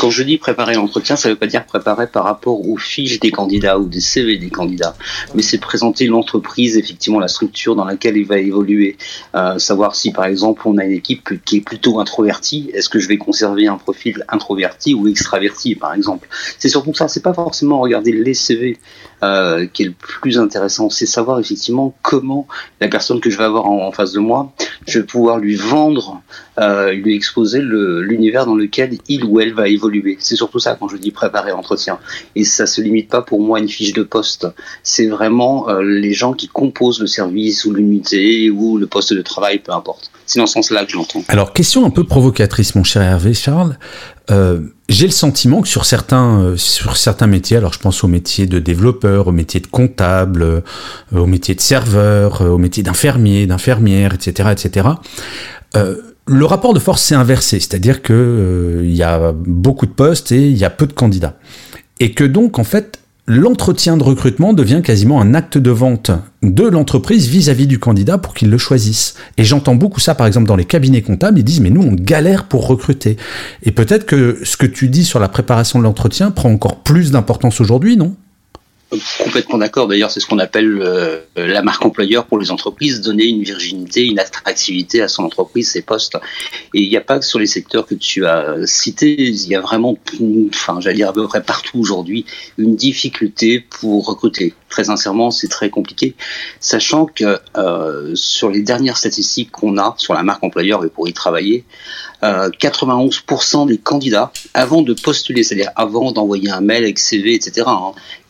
Quand 0.00 0.08
je 0.08 0.22
dis 0.22 0.38
préparer 0.38 0.76
l'entretien, 0.76 1.14
ça 1.14 1.28
ne 1.28 1.34
veut 1.34 1.38
pas 1.38 1.46
dire 1.46 1.66
préparer 1.66 2.06
par 2.06 2.24
rapport 2.24 2.66
aux 2.66 2.78
fiches 2.78 3.20
des 3.20 3.30
candidats 3.30 3.78
ou 3.78 3.86
des 3.86 4.00
CV 4.00 4.38
des 4.38 4.48
candidats, 4.48 4.96
mais 5.34 5.42
c'est 5.42 5.58
présenter 5.58 6.06
l'entreprise, 6.06 6.78
effectivement 6.78 7.20
la 7.20 7.28
structure 7.28 7.76
dans 7.76 7.84
laquelle 7.84 8.16
il 8.16 8.24
va 8.24 8.38
évoluer, 8.38 8.96
euh, 9.34 9.58
savoir 9.58 9.94
si 9.94 10.10
par 10.10 10.24
exemple 10.24 10.62
on 10.64 10.78
a 10.78 10.86
une 10.86 10.92
équipe 10.92 11.44
qui 11.44 11.58
est 11.58 11.60
plutôt 11.60 12.00
introvertie, 12.00 12.70
est-ce 12.72 12.88
que 12.88 12.98
je 12.98 13.08
vais 13.08 13.18
conserver 13.18 13.66
un 13.66 13.76
profil 13.76 14.24
introverti 14.30 14.94
ou 14.94 15.06
extraverti 15.06 15.74
par 15.74 15.92
exemple? 15.92 16.28
C'est 16.58 16.70
surtout 16.70 16.94
ça, 16.94 17.06
c'est 17.06 17.22
pas 17.22 17.34
forcément 17.34 17.78
regarder 17.80 18.12
les 18.12 18.32
CV 18.32 18.78
euh, 19.22 19.66
qui 19.66 19.82
est 19.82 19.86
le 19.86 19.92
plus 19.92 20.38
intéressant, 20.38 20.88
c'est 20.88 21.04
savoir 21.04 21.38
effectivement 21.40 21.94
comment 22.00 22.48
la 22.80 22.88
personne 22.88 23.20
que 23.20 23.28
je 23.28 23.36
vais 23.36 23.44
avoir 23.44 23.66
en, 23.66 23.92
face 23.92 24.12
de 24.12 24.18
moi, 24.18 24.50
je 24.86 25.00
vais 25.00 25.04
pouvoir 25.04 25.36
lui 25.36 25.56
vendre, 25.56 26.22
euh, 26.58 26.92
lui 26.92 27.16
exposer 27.16 27.60
l'univers 27.60 28.46
dans 28.46 28.54
lequel 28.54 28.96
il 29.08 29.24
ou 29.24 29.40
elle 29.40 29.52
va 29.52 29.68
évoluer. 29.68 29.89
C'est 30.18 30.36
surtout 30.36 30.58
ça 30.58 30.76
quand 30.78 30.88
je 30.88 30.96
dis 30.96 31.10
préparer 31.10 31.50
l'entretien. 31.50 31.98
Et 32.36 32.44
ça 32.44 32.66
se 32.66 32.80
limite 32.80 33.08
pas 33.08 33.22
pour 33.22 33.40
moi 33.40 33.58
à 33.58 33.60
une 33.60 33.68
fiche 33.68 33.92
de 33.92 34.02
poste. 34.02 34.46
C'est 34.82 35.06
vraiment 35.06 35.68
euh, 35.68 35.82
les 35.82 36.12
gens 36.12 36.32
qui 36.32 36.48
composent 36.48 37.00
le 37.00 37.06
service 37.06 37.64
ou 37.64 37.72
l'unité 37.72 38.50
ou 38.50 38.78
le 38.78 38.86
poste 38.86 39.12
de 39.12 39.22
travail, 39.22 39.58
peu 39.58 39.72
importe. 39.72 40.10
C'est 40.26 40.38
dans 40.38 40.46
ce 40.46 40.54
sens-là 40.54 40.84
que 40.84 40.92
je 40.92 40.96
l'entends. 40.96 41.22
Alors, 41.28 41.52
question 41.52 41.84
un 41.84 41.90
peu 41.90 42.04
provocatrice, 42.04 42.74
mon 42.74 42.84
cher 42.84 43.02
Hervé 43.02 43.34
Charles. 43.34 43.76
Euh, 44.30 44.60
j'ai 44.88 45.06
le 45.06 45.12
sentiment 45.12 45.60
que 45.60 45.66
sur 45.66 45.84
certains, 45.84 46.40
euh, 46.40 46.56
sur 46.56 46.96
certains 46.96 47.26
métiers, 47.26 47.56
alors 47.56 47.72
je 47.72 47.80
pense 47.80 48.04
au 48.04 48.08
métier 48.08 48.46
de 48.46 48.60
développeur, 48.60 49.26
au 49.26 49.32
métier 49.32 49.58
de 49.58 49.66
comptable, 49.66 50.62
au 51.12 51.26
métier 51.26 51.56
de 51.56 51.60
serveur, 51.60 52.42
au 52.42 52.58
métier 52.58 52.84
d'infirmier, 52.84 53.46
d'infirmière, 53.46 54.14
etc., 54.14 54.50
etc. 54.52 54.88
le 56.32 56.44
rapport 56.44 56.74
de 56.74 56.78
force 56.78 57.02
s'est 57.02 57.16
inversé, 57.16 57.58
c'est-à-dire 57.58 58.02
que 58.02 58.82
il 58.84 58.94
y 58.94 59.02
a 59.02 59.32
beaucoup 59.32 59.86
de 59.86 59.90
postes 59.90 60.30
et 60.30 60.48
il 60.48 60.56
y 60.56 60.64
a 60.64 60.70
peu 60.70 60.86
de 60.86 60.92
candidats, 60.92 61.36
et 61.98 62.12
que 62.12 62.22
donc 62.22 62.60
en 62.60 62.64
fait 62.64 63.00
l'entretien 63.26 63.96
de 63.96 64.02
recrutement 64.02 64.52
devient 64.52 64.80
quasiment 64.82 65.20
un 65.20 65.34
acte 65.34 65.58
de 65.58 65.70
vente 65.70 66.12
de 66.42 66.64
l'entreprise 66.64 67.28
vis-à-vis 67.28 67.66
du 67.66 67.78
candidat 67.78 68.18
pour 68.18 68.34
qu'il 68.34 68.50
le 68.50 68.58
choisisse. 68.58 69.14
Et 69.36 69.44
j'entends 69.44 69.76
beaucoup 69.76 70.00
ça, 70.00 70.16
par 70.16 70.26
exemple, 70.26 70.48
dans 70.48 70.56
les 70.56 70.64
cabinets 70.64 71.02
comptables, 71.02 71.38
ils 71.38 71.44
disent, 71.44 71.60
mais 71.60 71.70
nous, 71.70 71.82
on 71.82 71.92
galère 71.92 72.44
pour 72.44 72.66
recruter. 72.66 73.16
Et 73.62 73.70
peut-être 73.70 74.04
que 74.04 74.38
ce 74.42 74.56
que 74.56 74.66
tu 74.66 74.88
dis 74.88 75.04
sur 75.04 75.20
la 75.20 75.28
préparation 75.28 75.78
de 75.78 75.84
l'entretien 75.84 76.32
prend 76.32 76.50
encore 76.50 76.82
plus 76.82 77.12
d'importance 77.12 77.60
aujourd'hui, 77.60 77.96
non? 77.96 78.16
Complètement 79.18 79.58
d'accord. 79.58 79.86
D'ailleurs, 79.86 80.10
c'est 80.10 80.20
ce 80.20 80.26
qu'on 80.26 80.38
appelle 80.38 80.80
euh, 80.82 81.20
la 81.36 81.62
marque 81.62 81.84
employeur 81.84 82.26
pour 82.26 82.38
les 82.38 82.50
entreprises, 82.50 83.00
donner 83.00 83.24
une 83.24 83.42
virginité, 83.42 84.04
une 84.04 84.18
attractivité 84.18 85.00
à 85.00 85.08
son 85.08 85.24
entreprise, 85.24 85.70
ses 85.70 85.82
postes. 85.82 86.16
Et 86.74 86.82
il 86.82 86.88
n'y 86.88 86.96
a 86.96 87.00
pas 87.00 87.18
que 87.18 87.24
sur 87.24 87.38
les 87.38 87.46
secteurs 87.46 87.86
que 87.86 87.94
tu 87.94 88.26
as 88.26 88.56
cités, 88.66 89.28
il 89.28 89.48
y 89.48 89.54
a 89.54 89.60
vraiment, 89.60 89.96
enfin, 90.48 90.80
j'allais 90.80 90.96
dire 90.96 91.08
à 91.08 91.12
peu 91.12 91.26
près 91.28 91.42
partout 91.42 91.78
aujourd'hui, 91.78 92.26
une 92.58 92.74
difficulté 92.74 93.60
pour 93.60 94.06
recruter. 94.06 94.54
Très 94.70 94.84
sincèrement, 94.84 95.32
c'est 95.32 95.48
très 95.48 95.68
compliqué, 95.68 96.14
sachant 96.60 97.04
que 97.04 97.40
euh, 97.56 98.12
sur 98.14 98.50
les 98.50 98.62
dernières 98.62 98.96
statistiques 98.96 99.50
qu'on 99.50 99.78
a 99.78 99.94
sur 99.98 100.14
la 100.14 100.22
marque 100.22 100.44
employeur 100.44 100.84
et 100.84 100.88
pour 100.88 101.08
y 101.08 101.12
travailler, 101.12 101.64
91% 102.22 103.62
euh, 103.62 103.66
des 103.66 103.78
candidats, 103.78 104.30
avant 104.54 104.82
de 104.82 104.94
postuler, 104.94 105.42
c'est-à-dire 105.42 105.70
avant 105.74 106.12
d'envoyer 106.12 106.50
un 106.50 106.60
mail 106.60 106.84
avec 106.84 107.00
CV, 107.00 107.34
etc., 107.34 107.66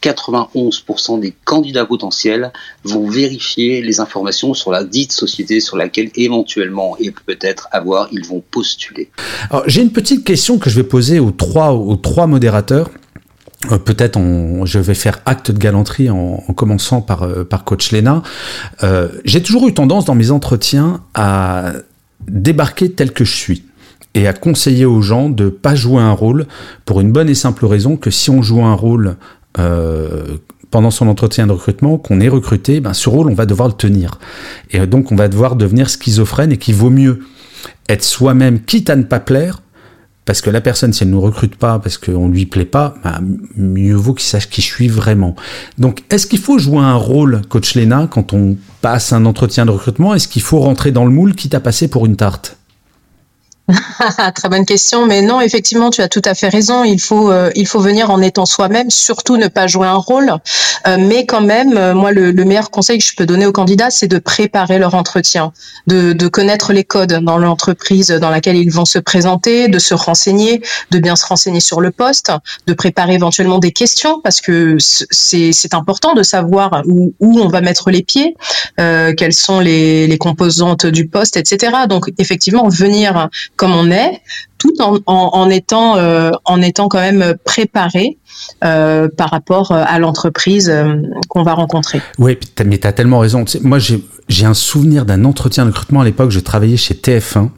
91% 0.02 1.14
hein, 1.14 1.18
des 1.18 1.34
candidats 1.44 1.84
potentiels 1.84 2.52
vont 2.84 3.06
vérifier 3.06 3.82
les 3.82 4.00
informations 4.00 4.54
sur 4.54 4.70
la 4.70 4.84
dite 4.84 5.12
société 5.12 5.60
sur 5.60 5.76
laquelle 5.76 6.10
éventuellement 6.14 6.96
et 6.98 7.10
peut-être 7.10 7.68
avoir, 7.70 8.08
ils 8.12 8.24
vont 8.24 8.42
postuler. 8.50 9.10
J'ai 9.66 9.82
une 9.82 9.92
petite 9.92 10.24
question 10.24 10.58
que 10.58 10.70
je 10.70 10.76
vais 10.76 10.84
poser 10.84 11.18
aux 11.18 11.32
trois 11.32 12.26
modérateurs. 12.26 12.88
Euh, 13.70 13.78
peut-être 13.78 14.18
je 14.64 14.78
vais 14.78 14.94
faire 14.94 15.20
acte 15.26 15.50
de 15.50 15.58
galanterie 15.58 16.08
en, 16.08 16.38
commençant 16.56 17.02
par, 17.02 17.24
euh, 17.24 17.44
par 17.44 17.64
coach 17.64 17.92
Lena. 17.92 18.22
j'ai 19.24 19.42
toujours 19.42 19.68
eu 19.68 19.74
tendance 19.74 20.04
dans 20.06 20.14
mes 20.14 20.30
entretiens 20.30 21.00
à 21.14 21.72
débarquer 22.26 22.92
tel 22.92 23.12
que 23.12 23.24
je 23.24 23.34
suis 23.34 23.64
et 24.14 24.26
à 24.26 24.32
conseiller 24.32 24.84
aux 24.84 25.02
gens 25.02 25.30
de 25.30 25.48
pas 25.48 25.74
jouer 25.74 26.02
un 26.02 26.12
rôle 26.12 26.46
pour 26.84 27.00
une 27.00 27.12
bonne 27.12 27.28
et 27.28 27.34
simple 27.34 27.66
raison 27.66 27.96
que 27.96 28.10
si 28.10 28.30
on 28.30 28.42
joue 28.42 28.62
un 28.62 28.74
rôle 28.74 29.16
euh, 29.58 30.36
pendant 30.70 30.90
son 30.90 31.08
entretien 31.08 31.46
de 31.46 31.52
recrutement, 31.52 31.98
qu'on 31.98 32.20
est 32.20 32.28
recruté, 32.28 32.80
ben 32.80 32.92
ce 32.92 33.08
rôle 33.08 33.28
on 33.30 33.34
va 33.34 33.46
devoir 33.46 33.68
le 33.68 33.74
tenir. 33.74 34.18
Et 34.70 34.86
donc 34.86 35.12
on 35.12 35.16
va 35.16 35.28
devoir 35.28 35.56
devenir 35.56 35.88
schizophrène 35.90 36.52
et 36.52 36.56
qu'il 36.56 36.74
vaut 36.74 36.90
mieux 36.90 37.20
être 37.88 38.04
soi-même 38.04 38.60
quitte 38.60 38.90
à 38.90 38.96
ne 38.96 39.02
pas 39.02 39.20
plaire 39.20 39.62
parce 40.30 40.42
que 40.42 40.50
la 40.50 40.60
personne, 40.60 40.92
si 40.92 41.02
elle 41.02 41.10
nous 41.10 41.20
recrute 41.20 41.56
pas, 41.56 41.80
parce 41.80 41.98
qu'on 41.98 42.28
lui 42.28 42.46
plaît 42.46 42.64
pas, 42.64 42.94
bah, 43.02 43.18
mieux 43.56 43.96
vaut 43.96 44.14
qu'il 44.14 44.28
sache 44.28 44.48
qui 44.48 44.62
je 44.62 44.66
suis 44.68 44.86
vraiment. 44.86 45.34
Donc, 45.76 46.04
est-ce 46.08 46.28
qu'il 46.28 46.38
faut 46.38 46.56
jouer 46.56 46.78
un 46.78 46.94
rôle, 46.94 47.42
coach 47.48 47.74
Lena, 47.74 48.06
quand 48.08 48.32
on 48.32 48.56
passe 48.80 49.12
un 49.12 49.24
entretien 49.24 49.66
de 49.66 49.72
recrutement? 49.72 50.14
Est-ce 50.14 50.28
qu'il 50.28 50.42
faut 50.42 50.60
rentrer 50.60 50.92
dans 50.92 51.04
le 51.04 51.10
moule, 51.10 51.34
quitte 51.34 51.56
à 51.56 51.58
passer 51.58 51.88
pour 51.88 52.06
une 52.06 52.14
tarte? 52.14 52.59
Très 54.34 54.48
bonne 54.48 54.66
question, 54.66 55.06
mais 55.06 55.22
non, 55.22 55.40
effectivement, 55.40 55.90
tu 55.90 56.02
as 56.02 56.08
tout 56.08 56.22
à 56.24 56.34
fait 56.34 56.48
raison. 56.48 56.84
Il 56.84 57.00
faut, 57.00 57.30
euh, 57.30 57.50
il 57.54 57.66
faut 57.66 57.80
venir 57.80 58.10
en 58.10 58.20
étant 58.20 58.46
soi-même, 58.46 58.90
surtout 58.90 59.36
ne 59.36 59.48
pas 59.48 59.66
jouer 59.66 59.86
un 59.86 59.96
rôle. 59.96 60.32
Euh, 60.86 60.96
mais 60.98 61.26
quand 61.26 61.40
même, 61.40 61.76
euh, 61.76 61.94
moi, 61.94 62.12
le, 62.12 62.32
meilleur 62.44 62.70
conseil 62.70 62.98
que 62.98 63.04
je 63.04 63.14
peux 63.14 63.26
donner 63.26 63.46
aux 63.46 63.52
candidats, 63.52 63.90
c'est 63.90 64.08
de 64.08 64.18
préparer 64.18 64.78
leur 64.78 64.94
entretien, 64.94 65.52
de, 65.86 66.12
de 66.12 66.28
connaître 66.28 66.72
les 66.72 66.84
codes 66.84 67.12
dans 67.12 67.38
l'entreprise 67.38 68.08
dans 68.08 68.30
laquelle 68.30 68.56
ils 68.56 68.70
vont 68.70 68.84
se 68.84 68.98
présenter, 68.98 69.68
de 69.68 69.78
se 69.78 69.94
renseigner, 69.94 70.62
de 70.90 70.98
bien 70.98 71.16
se 71.16 71.26
renseigner 71.26 71.60
sur 71.60 71.80
le 71.80 71.90
poste, 71.90 72.32
de 72.66 72.72
préparer 72.72 73.14
éventuellement 73.14 73.58
des 73.58 73.72
questions, 73.72 74.20
parce 74.22 74.40
que 74.40 74.76
c'est 74.78 75.74
important 75.74 76.14
de 76.14 76.22
savoir 76.22 76.82
où, 76.86 77.14
où, 77.20 77.40
on 77.40 77.48
va 77.48 77.60
mettre 77.60 77.90
les 77.90 78.02
pieds, 78.02 78.36
euh, 78.78 79.12
quelles 79.16 79.32
sont 79.32 79.60
les, 79.60 80.06
les 80.06 80.18
composantes 80.18 80.86
du 80.86 81.06
poste, 81.06 81.36
etc. 81.36 81.72
Donc, 81.88 82.10
effectivement, 82.18 82.68
venir 82.68 83.28
comme 83.60 83.74
on 83.74 83.90
est, 83.90 84.22
tout 84.56 84.72
en, 84.80 85.50
étant 85.50 85.98
euh, 85.98 86.30
en 86.46 86.62
étant 86.62 86.88
quand 86.88 87.00
même 87.00 87.34
préparé 87.44 88.16
euh, 88.64 89.06
par 89.14 89.28
rapport 89.28 89.70
euh, 89.70 89.84
à 89.86 89.98
l'entreprise 89.98 90.72
qu'on 91.28 91.42
va 91.42 91.52
rencontrer. 91.52 92.00
Oui, 92.18 92.38
mais 92.64 92.78
tu 92.78 92.86
as 92.86 92.92
tellement 92.94 93.18
raison. 93.18 93.44
moi, 93.60 93.76
j'ai 93.78 94.46
un 94.46 94.54
souvenir 94.54 95.04
d'un 95.04 95.26
entretien 95.26 95.66
de 95.66 95.70
recrutement 95.72 96.00
à 96.00 96.04
l'époque. 96.04 96.30
Je 96.30 96.40
travaillais 96.40 96.78
chez 96.78 96.94
TF1 96.94 97.50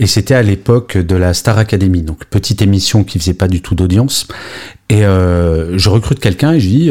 et 0.00 0.08
c'était 0.08 0.34
à 0.34 0.42
l'époque 0.42 0.98
de 0.98 1.14
la 1.14 1.34
Star 1.34 1.56
Academy, 1.56 2.02
donc 2.02 2.24
petite 2.24 2.60
émission 2.60 3.04
qui 3.04 3.20
faisait 3.20 3.34
pas 3.34 3.46
du 3.46 3.62
tout 3.62 3.76
d'audience. 3.76 4.26
Et 4.90 5.02
je 5.02 5.88
recrute 5.88 6.18
quelqu'un 6.18 6.54
et 6.54 6.60
je 6.60 6.68
dis 6.68 6.88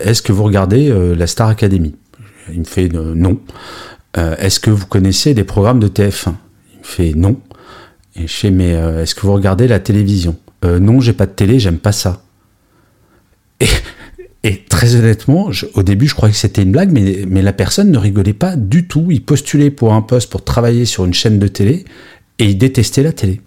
Est-ce 0.00 0.22
que 0.22 0.32
vous 0.32 0.44
regardez 0.44 0.90
la 1.14 1.26
Star 1.26 1.48
Academy? 1.48 1.94
Il 2.50 2.60
me 2.60 2.64
fait 2.64 2.88
non. 2.88 3.38
Est-ce 4.16 4.60
que 4.60 4.70
vous 4.70 4.86
connaissez 4.86 5.34
des 5.34 5.44
programmes 5.44 5.80
de 5.80 5.88
TF1 5.88 6.32
Il 6.72 6.78
me 6.78 6.84
fait 6.84 7.12
non. 7.14 7.36
Et 8.16 8.26
je 8.26 8.32
fais, 8.32 8.50
mais 8.50 8.74
euh, 8.74 9.02
est-ce 9.02 9.14
que 9.14 9.22
vous 9.22 9.32
regardez 9.32 9.66
la 9.66 9.80
télévision? 9.80 10.36
Euh, 10.64 10.78
Non, 10.78 11.00
j'ai 11.00 11.12
pas 11.12 11.26
de 11.26 11.32
télé, 11.32 11.58
j'aime 11.58 11.78
pas 11.78 11.92
ça. 11.92 12.22
Et, 14.42 14.64
très 14.68 14.94
honnêtement, 14.94 15.50
au 15.74 15.82
début, 15.82 16.06
je 16.08 16.14
croyais 16.14 16.32
que 16.32 16.38
c'était 16.38 16.62
une 16.62 16.72
blague, 16.72 16.92
mais, 16.92 17.24
mais 17.26 17.42
la 17.42 17.52
personne 17.52 17.90
ne 17.90 17.98
rigolait 17.98 18.32
pas 18.32 18.56
du 18.56 18.86
tout. 18.86 19.06
Il 19.10 19.24
postulait 19.24 19.70
pour 19.70 19.94
un 19.94 20.02
poste 20.02 20.30
pour 20.30 20.44
travailler 20.44 20.84
sur 20.84 21.04
une 21.04 21.14
chaîne 21.14 21.38
de 21.38 21.48
télé 21.48 21.84
et 22.38 22.46
il 22.46 22.58
détestait 22.58 23.02
la 23.02 23.12
télé. 23.12 23.40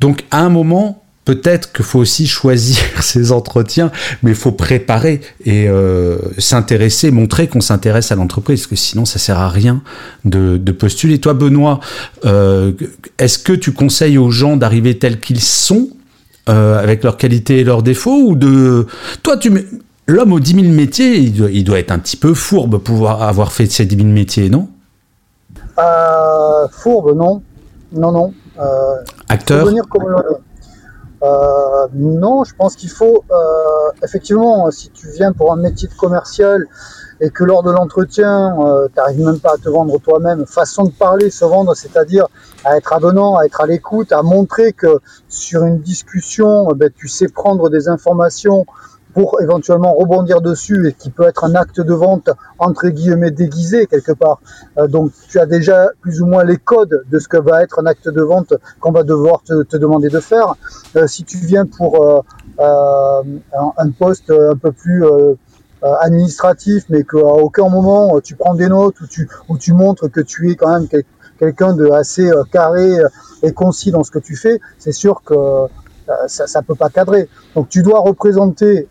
Donc, 0.00 0.24
à 0.30 0.42
un 0.44 0.48
moment, 0.48 1.04
peut-être 1.28 1.72
qu'il 1.74 1.84
faut 1.84 1.98
aussi 1.98 2.26
choisir 2.26 2.78
ses 3.02 3.32
entretiens, 3.32 3.92
mais 4.22 4.30
il 4.30 4.36
faut 4.36 4.52
préparer 4.52 5.20
et 5.44 5.68
euh, 5.68 6.16
s'intéresser, 6.38 7.10
montrer 7.10 7.48
qu'on 7.48 7.60
s'intéresse 7.60 8.10
à 8.12 8.14
l'entreprise, 8.14 8.60
parce 8.60 8.66
que 8.68 8.76
sinon 8.76 9.04
ça 9.04 9.18
sert 9.18 9.38
à 9.38 9.50
rien 9.50 9.82
de, 10.24 10.56
postuler. 10.72 11.18
Toi, 11.18 11.34
Benoît, 11.34 11.80
euh, 12.24 12.72
est-ce 13.18 13.38
que 13.38 13.52
tu 13.52 13.72
conseilles 13.72 14.16
aux 14.16 14.30
gens 14.30 14.56
d'arriver 14.56 14.98
tels 14.98 15.20
qu'ils 15.20 15.42
sont, 15.42 15.90
euh, 16.48 16.82
avec 16.82 17.04
leurs 17.04 17.18
qualités 17.18 17.58
et 17.58 17.64
leurs 17.64 17.82
défauts, 17.82 18.22
ou 18.28 18.34
de... 18.34 18.86
Toi, 19.22 19.36
tu... 19.36 19.52
L'homme 20.06 20.32
aux 20.32 20.40
10 20.40 20.62
000 20.62 20.72
métiers, 20.72 21.18
il 21.18 21.64
doit, 21.64 21.78
être 21.78 21.90
un 21.90 21.98
petit 21.98 22.16
peu 22.16 22.32
fourbe 22.32 22.78
pour 22.78 23.10
avoir 23.10 23.52
fait 23.52 23.66
ces 23.66 23.84
10 23.84 23.96
000 23.96 24.08
métiers, 24.08 24.48
non? 24.48 24.70
Fourbe, 26.72 27.14
non. 27.14 27.42
Non, 27.92 28.12
non. 28.12 28.32
Acteur? 29.28 29.68
Euh, 31.22 31.88
non, 31.94 32.44
je 32.44 32.54
pense 32.54 32.76
qu'il 32.76 32.90
faut 32.90 33.24
euh, 33.30 33.90
effectivement, 34.04 34.70
si 34.70 34.90
tu 34.90 35.10
viens 35.10 35.32
pour 35.32 35.52
un 35.52 35.56
métier 35.56 35.88
de 35.88 35.94
commercial 35.94 36.66
et 37.20 37.30
que 37.30 37.42
lors 37.42 37.64
de 37.64 37.72
l'entretien, 37.72 38.56
euh, 38.60 38.86
tu 38.86 38.94
n'arrives 38.96 39.24
même 39.24 39.40
pas 39.40 39.54
à 39.54 39.58
te 39.58 39.68
vendre 39.68 39.98
toi-même, 39.98 40.46
façon 40.46 40.84
de 40.84 40.92
parler, 40.92 41.30
se 41.30 41.44
vendre, 41.44 41.74
c'est-à-dire 41.74 42.26
à 42.64 42.76
être 42.76 42.92
abonnant, 42.92 43.36
à 43.36 43.44
être 43.46 43.60
à 43.60 43.66
l'écoute, 43.66 44.12
à 44.12 44.22
montrer 44.22 44.72
que 44.72 45.00
sur 45.28 45.64
une 45.64 45.80
discussion, 45.80 46.68
ben, 46.76 46.90
tu 46.94 47.08
sais 47.08 47.28
prendre 47.28 47.68
des 47.68 47.88
informations 47.88 48.64
pour 49.18 49.40
éventuellement 49.40 49.94
rebondir 49.94 50.40
dessus 50.40 50.86
et 50.86 50.92
qui 50.92 51.10
peut 51.10 51.24
être 51.24 51.42
un 51.42 51.56
acte 51.56 51.80
de 51.80 51.92
vente 51.92 52.30
entre 52.60 52.86
guillemets 52.86 53.32
déguisé 53.32 53.88
quelque 53.88 54.12
part. 54.12 54.40
Euh, 54.78 54.86
donc 54.86 55.10
tu 55.28 55.40
as 55.40 55.46
déjà 55.46 55.90
plus 56.00 56.22
ou 56.22 56.26
moins 56.26 56.44
les 56.44 56.56
codes 56.56 57.02
de 57.10 57.18
ce 57.18 57.26
que 57.26 57.36
va 57.36 57.64
être 57.64 57.80
un 57.80 57.86
acte 57.86 58.08
de 58.08 58.22
vente 58.22 58.54
qu'on 58.78 58.92
va 58.92 59.02
devoir 59.02 59.42
te, 59.42 59.76
demander 59.76 60.08
de 60.08 60.20
faire. 60.20 60.54
Euh, 60.94 61.08
si 61.08 61.24
tu 61.24 61.36
viens 61.38 61.66
pour 61.66 62.24
euh 62.60 63.22
un, 63.80 63.90
poste 63.90 64.30
un 64.30 64.56
peu 64.56 64.70
plus 64.70 65.04
administratif, 65.82 66.84
mais 66.88 67.02
qu'à 67.02 67.18
aucun 67.18 67.68
moment 67.68 68.20
tu 68.20 68.36
prends 68.36 68.54
des 68.54 68.68
notes 68.68 69.00
ou 69.00 69.06
tu, 69.08 69.28
ou 69.48 69.58
tu 69.58 69.72
montres 69.72 70.08
que 70.10 70.20
tu 70.20 70.50
es 70.50 70.54
quand 70.54 70.72
même 70.72 70.88
quelqu'un 71.40 71.72
de 71.72 71.90
assez 71.90 72.30
carré 72.52 72.98
et 73.42 73.52
concis 73.52 73.90
dans 73.90 74.04
ce 74.04 74.12
que 74.12 74.20
tu 74.20 74.36
fais, 74.36 74.60
c'est 74.78 74.92
sûr 74.92 75.22
que 75.24 75.34
ça 76.26 76.60
ne 76.60 76.64
peut 76.64 76.74
pas 76.74 76.88
cadrer. 76.88 77.28
Donc 77.54 77.68
tu 77.68 77.82
dois 77.82 78.00
représenter 78.00 78.88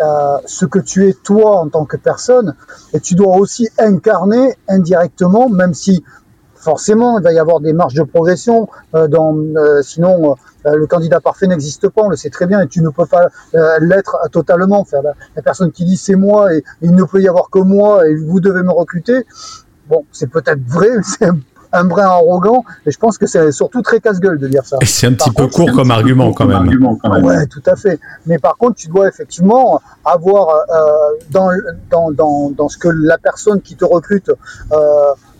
euh, 0.00 0.38
ce 0.46 0.64
que 0.66 0.78
tu 0.78 1.08
es 1.08 1.12
toi 1.12 1.58
en 1.58 1.68
tant 1.68 1.84
que 1.84 1.96
personne, 1.96 2.54
et 2.92 3.00
tu 3.00 3.14
dois 3.14 3.36
aussi 3.36 3.68
incarner 3.78 4.54
indirectement, 4.68 5.48
même 5.48 5.74
si 5.74 6.02
forcément 6.54 7.18
il 7.18 7.22
va 7.24 7.32
y 7.32 7.38
avoir 7.38 7.60
des 7.60 7.72
marges 7.72 7.94
de 7.94 8.02
progression, 8.02 8.68
euh, 8.94 9.08
dans, 9.08 9.36
euh, 9.36 9.82
sinon 9.82 10.36
le 10.64 10.86
candidat 10.86 11.20
parfait 11.20 11.46
n'existe 11.46 11.88
pas, 11.88 12.02
on 12.02 12.10
le 12.10 12.16
sait 12.16 12.28
très 12.28 12.46
bien, 12.46 12.60
et 12.60 12.66
tu 12.66 12.82
ne 12.82 12.90
peux 12.90 13.06
pas 13.06 13.28
l'être 13.80 14.28
totalement. 14.30 14.84
Faire 14.84 15.00
la, 15.02 15.42
personne 15.42 15.72
qui 15.72 15.86
dit 15.86 15.96
c'est 15.96 16.16
moi 16.16 16.52
et 16.54 16.62
il 16.82 16.92
ne 16.94 17.02
peut 17.04 17.22
y 17.22 17.28
avoir 17.28 17.48
que 17.48 17.60
moi 17.60 18.06
et 18.06 18.14
vous 18.14 18.40
devez 18.40 18.62
me 18.62 18.70
recruter. 18.70 19.24
Bon, 19.88 20.04
c'est 20.12 20.28
peut-être 20.28 20.60
vrai, 20.66 20.90
c'est 21.02 21.24
un 21.24 21.38
un 21.72 21.84
brin 21.84 22.04
arrogant, 22.04 22.64
et 22.86 22.90
je 22.90 22.98
pense 22.98 23.18
que 23.18 23.26
c'est 23.26 23.52
surtout 23.52 23.82
très 23.82 24.00
casse-gueule 24.00 24.38
de 24.38 24.48
dire 24.48 24.64
ça. 24.64 24.76
Et 24.80 24.86
c'est 24.86 25.06
un 25.06 25.12
petit 25.12 25.30
peu 25.30 25.46
court 25.46 25.70
comme 25.72 25.90
argument 25.90 26.32
quand 26.32 26.46
même. 26.46 26.68
Ouais, 27.24 27.46
tout 27.46 27.62
à 27.66 27.76
fait. 27.76 27.98
Mais 28.26 28.38
par 28.38 28.56
contre, 28.56 28.76
tu 28.76 28.88
dois 28.88 29.08
effectivement 29.08 29.80
avoir 30.04 30.48
euh, 30.48 31.16
dans, 31.30 31.50
dans, 31.90 32.10
dans, 32.10 32.50
dans, 32.50 32.68
ce 32.68 32.78
que 32.78 32.88
la 32.88 33.18
personne 33.18 33.60
qui 33.60 33.76
te 33.76 33.84
recrute 33.84 34.30
euh, 34.72 34.76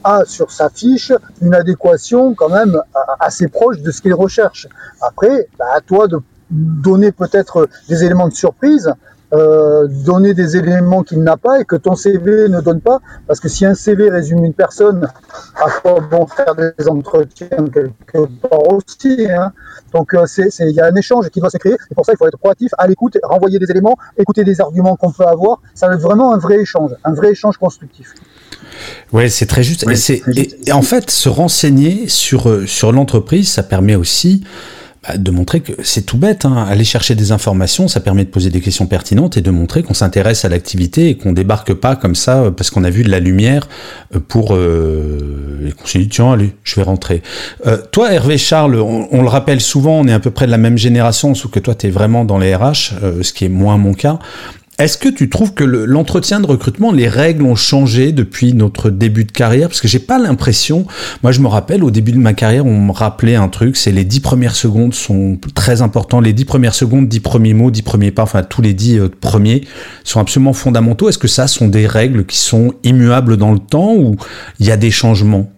a 0.05 0.25
sur 0.25 0.51
sa 0.51 0.71
fiche 0.71 1.13
une 1.43 1.55
adéquation 1.55 2.35
quand 2.35 2.49
même 2.49 2.81
assez 3.19 3.49
proche 3.49 3.79
de 3.81 3.91
ce 3.91 4.01
qu'il 4.01 4.15
recherche. 4.15 4.69
Après, 5.01 5.49
bah, 5.59 5.67
à 5.75 5.81
toi 5.81 6.09
de 6.09 6.19
donner 6.51 7.13
peut-être 7.13 7.69
des 7.89 8.05
éléments 8.05 8.29
de 8.29 8.35
surprise 8.35 8.93
euh, 9.33 9.87
donner 9.89 10.35
des 10.35 10.57
éléments 10.57 11.03
qu'il 11.03 11.23
n'a 11.23 11.37
pas 11.37 11.61
et 11.61 11.65
que 11.65 11.77
ton 11.77 11.95
CV 11.95 12.49
ne 12.49 12.61
donne 12.61 12.81
pas. 12.81 13.01
Parce 13.27 13.41
que 13.41 13.49
si 13.49 13.65
un 13.65 13.75
CV 13.75 14.11
résume 14.11 14.45
une 14.45 14.55
personne, 14.55 15.09
à 15.57 15.71
quoi 15.71 16.01
bon 16.01 16.27
faire 16.27 16.55
des 16.55 16.89
entretiens 16.89 17.49
quelque 17.73 18.27
part 18.43 18.73
aussi. 18.73 19.27
Hein. 19.31 19.53
Donc 19.93 20.15
euh, 20.15 20.27
il 20.61 20.71
y 20.71 20.81
a 20.81 20.87
un 20.87 20.95
échange 20.95 21.29
qui 21.31 21.41
doit 21.41 21.51
se 21.51 21.59
créer. 21.59 21.77
Et 21.91 21.95
pour 21.95 22.05
ça, 22.05 22.13
il 22.13 22.17
faut 22.17 22.27
être 22.27 22.39
proactif, 22.39 22.71
à 22.79 22.87
l'écoute, 22.87 23.17
renvoyer 23.23 23.59
des 23.59 23.71
éléments, 23.71 23.97
écouter 24.19 24.45
des 24.45 24.61
arguments 24.61 24.97
qu'on 24.97 25.13
peut 25.13 25.27
avoir. 25.27 25.61
Ça 25.75 25.89
va 25.89 25.95
être 25.95 26.01
vraiment 26.01 26.35
un 26.35 26.39
vrai 26.39 26.61
échange, 26.61 26.91
un 27.05 27.15
vrai 27.15 27.31
échange 27.31 27.57
constructif. 27.57 28.15
Ouais, 29.13 29.29
c'est 29.29 29.47
très 29.47 29.63
juste. 29.63 29.85
et, 30.37 30.73
en 30.73 30.83
fait, 30.83 31.11
se 31.11 31.29
renseigner 31.29 32.09
sur, 32.09 32.49
euh, 32.49 32.67
sur 32.67 32.93
l'entreprise, 32.93 33.51
ça 33.51 33.63
permet 33.63 33.95
aussi 33.95 34.45
bah, 35.07 35.17
de 35.17 35.31
montrer 35.31 35.61
que 35.61 35.73
c'est 35.83 36.05
tout 36.05 36.19
bête. 36.19 36.45
Hein. 36.45 36.67
Aller 36.69 36.85
chercher 36.85 37.15
des 37.15 37.33
informations, 37.33 37.89
ça 37.89 38.01
permet 38.01 38.25
de 38.25 38.29
poser 38.29 38.51
des 38.51 38.61
questions 38.61 38.87
pertinentes 38.87 39.39
et 39.39 39.41
de 39.41 39.51
montrer 39.51 39.83
qu'on 39.83 39.95
s'intéresse 39.95 40.45
à 40.45 40.51
l'activité 40.51 41.09
et 41.09 41.17
qu'on 41.17 41.33
débarque 41.33 41.73
pas 41.73 41.97
comme 41.97 42.15
ça 42.15 42.43
euh, 42.43 42.51
parce 42.51 42.69
qu'on 42.71 42.85
a 42.85 42.91
vu 42.91 43.03
de 43.03 43.11
la 43.11 43.19
lumière 43.19 43.67
euh, 44.15 44.21
pour 44.21 44.55
euh, 44.55 45.67
et 45.67 45.73
qu'on 45.73 45.87
s'est 45.87 46.01
dit 46.01 46.09
tiens 46.09 46.33
allez 46.33 46.55
je 46.65 46.77
vais 46.77 46.83
rentrer. 46.83 47.23
Euh, 47.67 47.79
toi 47.91 48.13
Hervé 48.13 48.37
Charles, 48.37 48.77
on, 48.77 49.23
le 49.23 49.29
rappelle 49.29 49.63
souvent, 49.63 50.01
on 50.01 50.07
est 50.07 50.13
à 50.13 50.21
peu 50.21 50.31
près 50.31 50.45
de 50.45 50.51
la 50.51 50.59
même 50.59 50.77
génération, 50.77 51.35
sauf 51.35 51.51
que 51.51 51.61
toi 51.61 51.75
tu 51.75 51.87
es 51.87 51.91
vraiment 51.91 52.27
dans 52.27 52.39
les 52.39 52.55
RH, 52.55 52.93
ce 53.23 53.33
qui 53.33 53.47
est 53.47 53.51
moins 53.51 53.79
mon 53.79 53.95
cas. 53.95 54.19
Est-ce 54.81 54.97
que 54.97 55.11
tu 55.11 55.29
trouves 55.29 55.53
que 55.53 55.63
l'entretien 55.63 56.41
de 56.41 56.47
recrutement, 56.47 56.91
les 56.91 57.07
règles 57.07 57.43
ont 57.43 57.55
changé 57.55 58.13
depuis 58.13 58.55
notre 58.55 58.89
début 58.89 59.27
de 59.27 59.31
carrière? 59.31 59.69
Parce 59.69 59.83
que 59.83 59.89
j'ai 59.89 59.99
pas 59.99 60.19
l'impression. 60.19 60.87
Moi, 61.23 61.33
je 61.33 61.41
me 61.41 61.49
rappelle 61.49 61.85
au 61.85 61.91
début 61.91 62.13
de 62.13 62.19
ma 62.19 62.33
carrière, 62.33 62.65
on 62.65 62.81
me 62.81 62.91
rappelait 62.91 63.35
un 63.35 63.51
truc, 63.51 63.77
c'est 63.77 63.93
les 63.93 64.07
dix 64.07 64.21
premières 64.21 64.57
secondes 64.57 64.95
sont 64.95 65.39
très 65.55 65.83
importants. 65.83 66.23
Les 66.23 66.33
dix 66.33 66.47
premières 66.47 66.75
secondes, 66.75 67.09
dix 67.09 67.21
premiers 67.21 67.53
mots, 67.53 67.71
dix 67.71 67.83
premiers 67.83 68.11
pas, 68.11 68.23
enfin 68.23 68.43
tous 68.43 68.63
les 68.63 68.73
dix 68.73 68.99
euh, 68.99 69.11
premiers 69.11 69.67
sont 70.03 70.19
absolument 70.19 70.55
fondamentaux. 70.55 71.11
Est-ce 71.11 71.19
que 71.19 71.29
ça 71.29 71.47
sont 71.47 71.69
des 71.69 71.87
règles 71.87 72.25
qui 72.25 72.39
sont 72.39 72.73
immuables 72.83 73.37
dans 73.37 73.53
le 73.53 73.59
temps 73.59 73.95
ou 73.95 74.17
il 74.61 74.67
y 74.67 74.71
a 74.71 74.79
des 74.79 74.91
changements? 74.91 75.53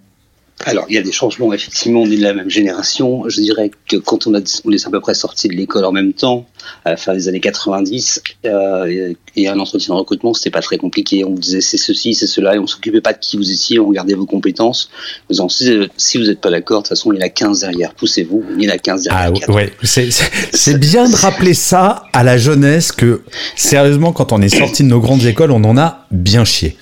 Alors, 0.65 0.87
il 0.89 0.95
y 0.95 0.99
a 0.99 1.03
des 1.03 1.13
changements, 1.13 1.53
effectivement, 1.53 2.03
on 2.03 2.11
est 2.11 2.17
de 2.17 2.23
la 2.23 2.35
même 2.35 2.51
génération. 2.51 3.29
Je 3.29 3.41
dirais 3.41 3.71
que 3.89 3.97
quand 3.97 4.27
on, 4.27 4.35
a, 4.35 4.41
on 4.65 4.71
est 4.71 4.87
à 4.87 4.91
peu 4.91 5.01
près 5.01 5.15
sorti 5.15 5.49
de 5.49 5.55
l'école 5.55 5.85
en 5.85 5.93
même 5.93 6.13
temps, 6.13 6.47
à 6.85 6.91
la 6.91 6.97
fin 6.97 7.15
des 7.15 7.29
années 7.29 7.41
90, 7.41 8.23
euh, 8.45 9.15
et 9.37 9.49
un 9.49 9.59
entretien 9.59 9.95
de 9.95 9.99
recrutement, 9.99 10.35
c'était 10.35 10.51
pas 10.51 10.61
très 10.61 10.79
compliqué. 10.79 11.25
On 11.25 11.31
vous 11.31 11.39
disait 11.39 11.61
c'est 11.61 11.77
ceci, 11.77 12.15
c'est 12.15 12.27
cela, 12.27 12.55
et 12.55 12.59
on 12.59 12.67
s'occupait 12.67 13.01
pas 13.01 13.13
de 13.13 13.19
qui 13.19 13.37
vous 13.37 13.51
étiez, 13.51 13.79
on 13.79 13.89
regardait 13.89 14.15
vos 14.15 14.27
compétences. 14.27 14.91
Vous 15.29 15.49
si, 15.49 16.19
vous 16.19 16.25
n'êtes 16.25 16.41
pas 16.41 16.51
d'accord, 16.51 16.83
de 16.83 16.89
toute 16.89 16.91
façon, 16.91 17.13
il 17.13 17.17
y 17.17 17.23
en 17.23 17.27
a 17.27 17.29
15 17.29 17.61
derrière. 17.61 17.95
Poussez-vous, 17.95 18.45
il 18.57 18.65
y 18.65 18.71
en 18.71 18.75
a 18.75 18.79
15 18.79 19.05
derrière. 19.05 19.33
Ah 19.49 19.53
ouais, 19.53 19.73
c'est 19.83 20.79
bien 20.79 21.09
de 21.09 21.17
rappeler 21.17 21.55
ça 21.55 22.05
à 22.13 22.23
la 22.23 22.39
jeunesse 22.39 22.93
que, 22.93 23.23
sérieusement, 23.57 24.13
quand 24.13 24.33
on 24.33 24.41
est 24.41 24.55
sorti 24.55 24.83
de 24.83 24.89
nos 24.89 25.01
grandes 25.01 25.25
écoles, 25.25 25.51
on 25.51 25.65
en 25.65 25.77
a 25.77 26.07
bien 26.11 26.45
chié. 26.45 26.77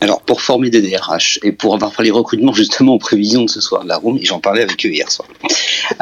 Alors, 0.00 0.20
pour 0.20 0.42
former 0.42 0.68
des 0.68 0.82
DRH 0.82 1.38
et 1.42 1.52
pour 1.52 1.74
avoir 1.74 1.94
fait 1.94 2.02
les 2.02 2.10
recrutements 2.10 2.52
justement 2.52 2.94
en 2.94 2.98
prévision 2.98 3.44
de 3.44 3.50
ce 3.50 3.62
soir 3.62 3.82
de 3.82 3.88
la 3.88 3.96
room, 3.96 4.18
et 4.18 4.24
j'en 4.24 4.40
parlais 4.40 4.62
avec 4.62 4.84
eux 4.84 4.90
hier 4.90 5.10
soir, 5.10 5.26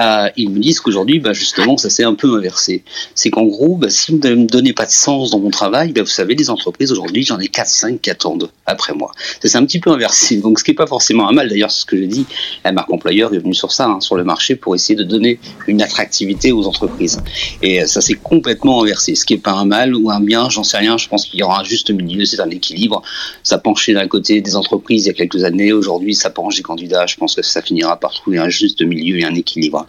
euh, 0.00 0.28
ils 0.36 0.50
me 0.50 0.58
disent 0.58 0.80
qu'aujourd'hui, 0.80 1.20
bah, 1.20 1.32
justement, 1.32 1.76
ça 1.76 1.90
s'est 1.90 2.02
un 2.02 2.14
peu 2.14 2.36
inversé. 2.36 2.82
C'est 3.14 3.30
qu'en 3.30 3.44
gros, 3.44 3.76
bah, 3.76 3.90
si 3.90 4.10
vous 4.10 4.18
ne 4.18 4.34
me 4.34 4.46
donnez 4.46 4.72
pas 4.72 4.86
de 4.86 4.90
sens 4.90 5.30
dans 5.30 5.38
mon 5.38 5.50
travail, 5.50 5.92
bah, 5.92 6.02
vous 6.02 6.08
savez, 6.08 6.34
les 6.34 6.50
entreprises 6.50 6.90
aujourd'hui, 6.90 7.24
j'en 7.24 7.38
ai 7.38 7.46
4-5 7.46 8.00
qui 8.00 8.10
attendent 8.10 8.50
après 8.66 8.94
moi. 8.94 9.12
C'est 9.40 9.56
un 9.56 9.64
petit 9.64 9.78
peu 9.78 9.90
inversé. 9.90 10.38
Donc, 10.38 10.58
ce 10.58 10.64
qui 10.64 10.72
n'est 10.72 10.76
pas 10.76 10.88
forcément 10.88 11.28
un 11.28 11.32
mal, 11.32 11.48
d'ailleurs, 11.48 11.70
c'est 11.70 11.82
ce 11.82 11.86
que 11.86 11.96
j'ai 11.96 12.08
dit, 12.08 12.26
la 12.64 12.72
marque 12.72 12.92
employeur 12.92 13.32
est 13.32 13.38
venue 13.38 13.54
sur 13.54 13.70
ça, 13.70 13.86
hein, 13.86 14.00
sur 14.00 14.16
le 14.16 14.24
marché, 14.24 14.56
pour 14.56 14.74
essayer 14.74 14.96
de 14.96 15.04
donner 15.04 15.38
une 15.68 15.82
attractivité 15.82 16.50
aux 16.50 16.66
entreprises. 16.66 17.22
Et 17.62 17.80
euh, 17.80 17.86
ça 17.86 18.00
s'est 18.00 18.14
complètement 18.14 18.82
inversé. 18.82 19.14
Ce 19.14 19.24
qui 19.24 19.34
n'est 19.34 19.40
pas 19.40 19.52
un 19.52 19.66
mal 19.66 19.94
ou 19.94 20.10
un 20.10 20.20
bien, 20.20 20.48
j'en 20.48 20.64
sais 20.64 20.78
rien. 20.78 20.98
Je 20.98 21.08
pense 21.08 21.26
qu'il 21.26 21.38
y 21.38 21.44
aura 21.44 21.60
un 21.60 21.64
juste 21.64 21.90
milieu, 21.90 22.24
c'est 22.24 22.40
un 22.40 22.50
équilibre. 22.50 23.02
Ça 23.44 23.58
penche 23.58 23.83
d'un 23.92 24.08
côté 24.08 24.40
des 24.40 24.56
entreprises 24.56 25.04
il 25.04 25.08
y 25.08 25.10
a 25.10 25.14
quelques 25.14 25.44
années. 25.44 25.72
Aujourd'hui, 25.72 26.14
ça 26.14 26.30
penche 26.30 26.56
des 26.56 26.62
candidats. 26.62 27.06
Je 27.06 27.16
pense 27.16 27.34
que 27.34 27.42
ça 27.42 27.62
finira 27.62 27.98
par 27.98 28.12
trouver 28.12 28.38
un 28.38 28.48
juste 28.48 28.82
milieu 28.82 29.18
et 29.18 29.24
un 29.24 29.34
équilibre. 29.34 29.86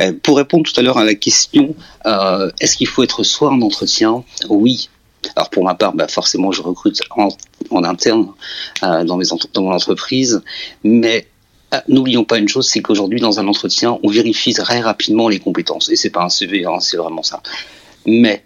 Euh, 0.00 0.12
pour 0.22 0.36
répondre 0.36 0.64
tout 0.64 0.78
à 0.78 0.82
l'heure 0.82 0.98
à 0.98 1.04
la 1.04 1.14
question, 1.14 1.74
euh, 2.06 2.50
est-ce 2.60 2.76
qu'il 2.76 2.86
faut 2.86 3.02
être 3.02 3.22
soi 3.24 3.50
en 3.50 3.60
entretien? 3.62 4.24
Oui. 4.48 4.88
Alors 5.36 5.50
pour 5.50 5.64
ma 5.64 5.74
part, 5.74 5.94
bah 5.94 6.08
forcément, 6.08 6.52
je 6.52 6.62
recrute 6.62 7.00
en, 7.16 7.84
interne 7.84 8.28
euh, 8.82 9.04
dans, 9.04 9.16
mes, 9.16 9.24
dans 9.54 9.62
mon 9.62 9.72
entreprise, 9.72 10.42
mais 10.84 11.26
N'oublions 11.88 12.24
pas 12.24 12.36
une 12.36 12.48
chose, 12.48 12.68
c'est 12.68 12.82
qu'aujourd'hui, 12.82 13.18
dans 13.18 13.40
un 13.40 13.48
entretien, 13.48 13.98
on 14.02 14.10
vérifie 14.10 14.52
très 14.52 14.80
rapidement 14.80 15.28
les 15.28 15.38
compétences. 15.38 15.88
Et 15.88 15.96
c'est 15.96 16.10
pas 16.10 16.22
un 16.22 16.28
CV, 16.28 16.66
hein, 16.66 16.80
c'est 16.80 16.98
vraiment 16.98 17.22
ça. 17.22 17.42
Mais 18.04 18.44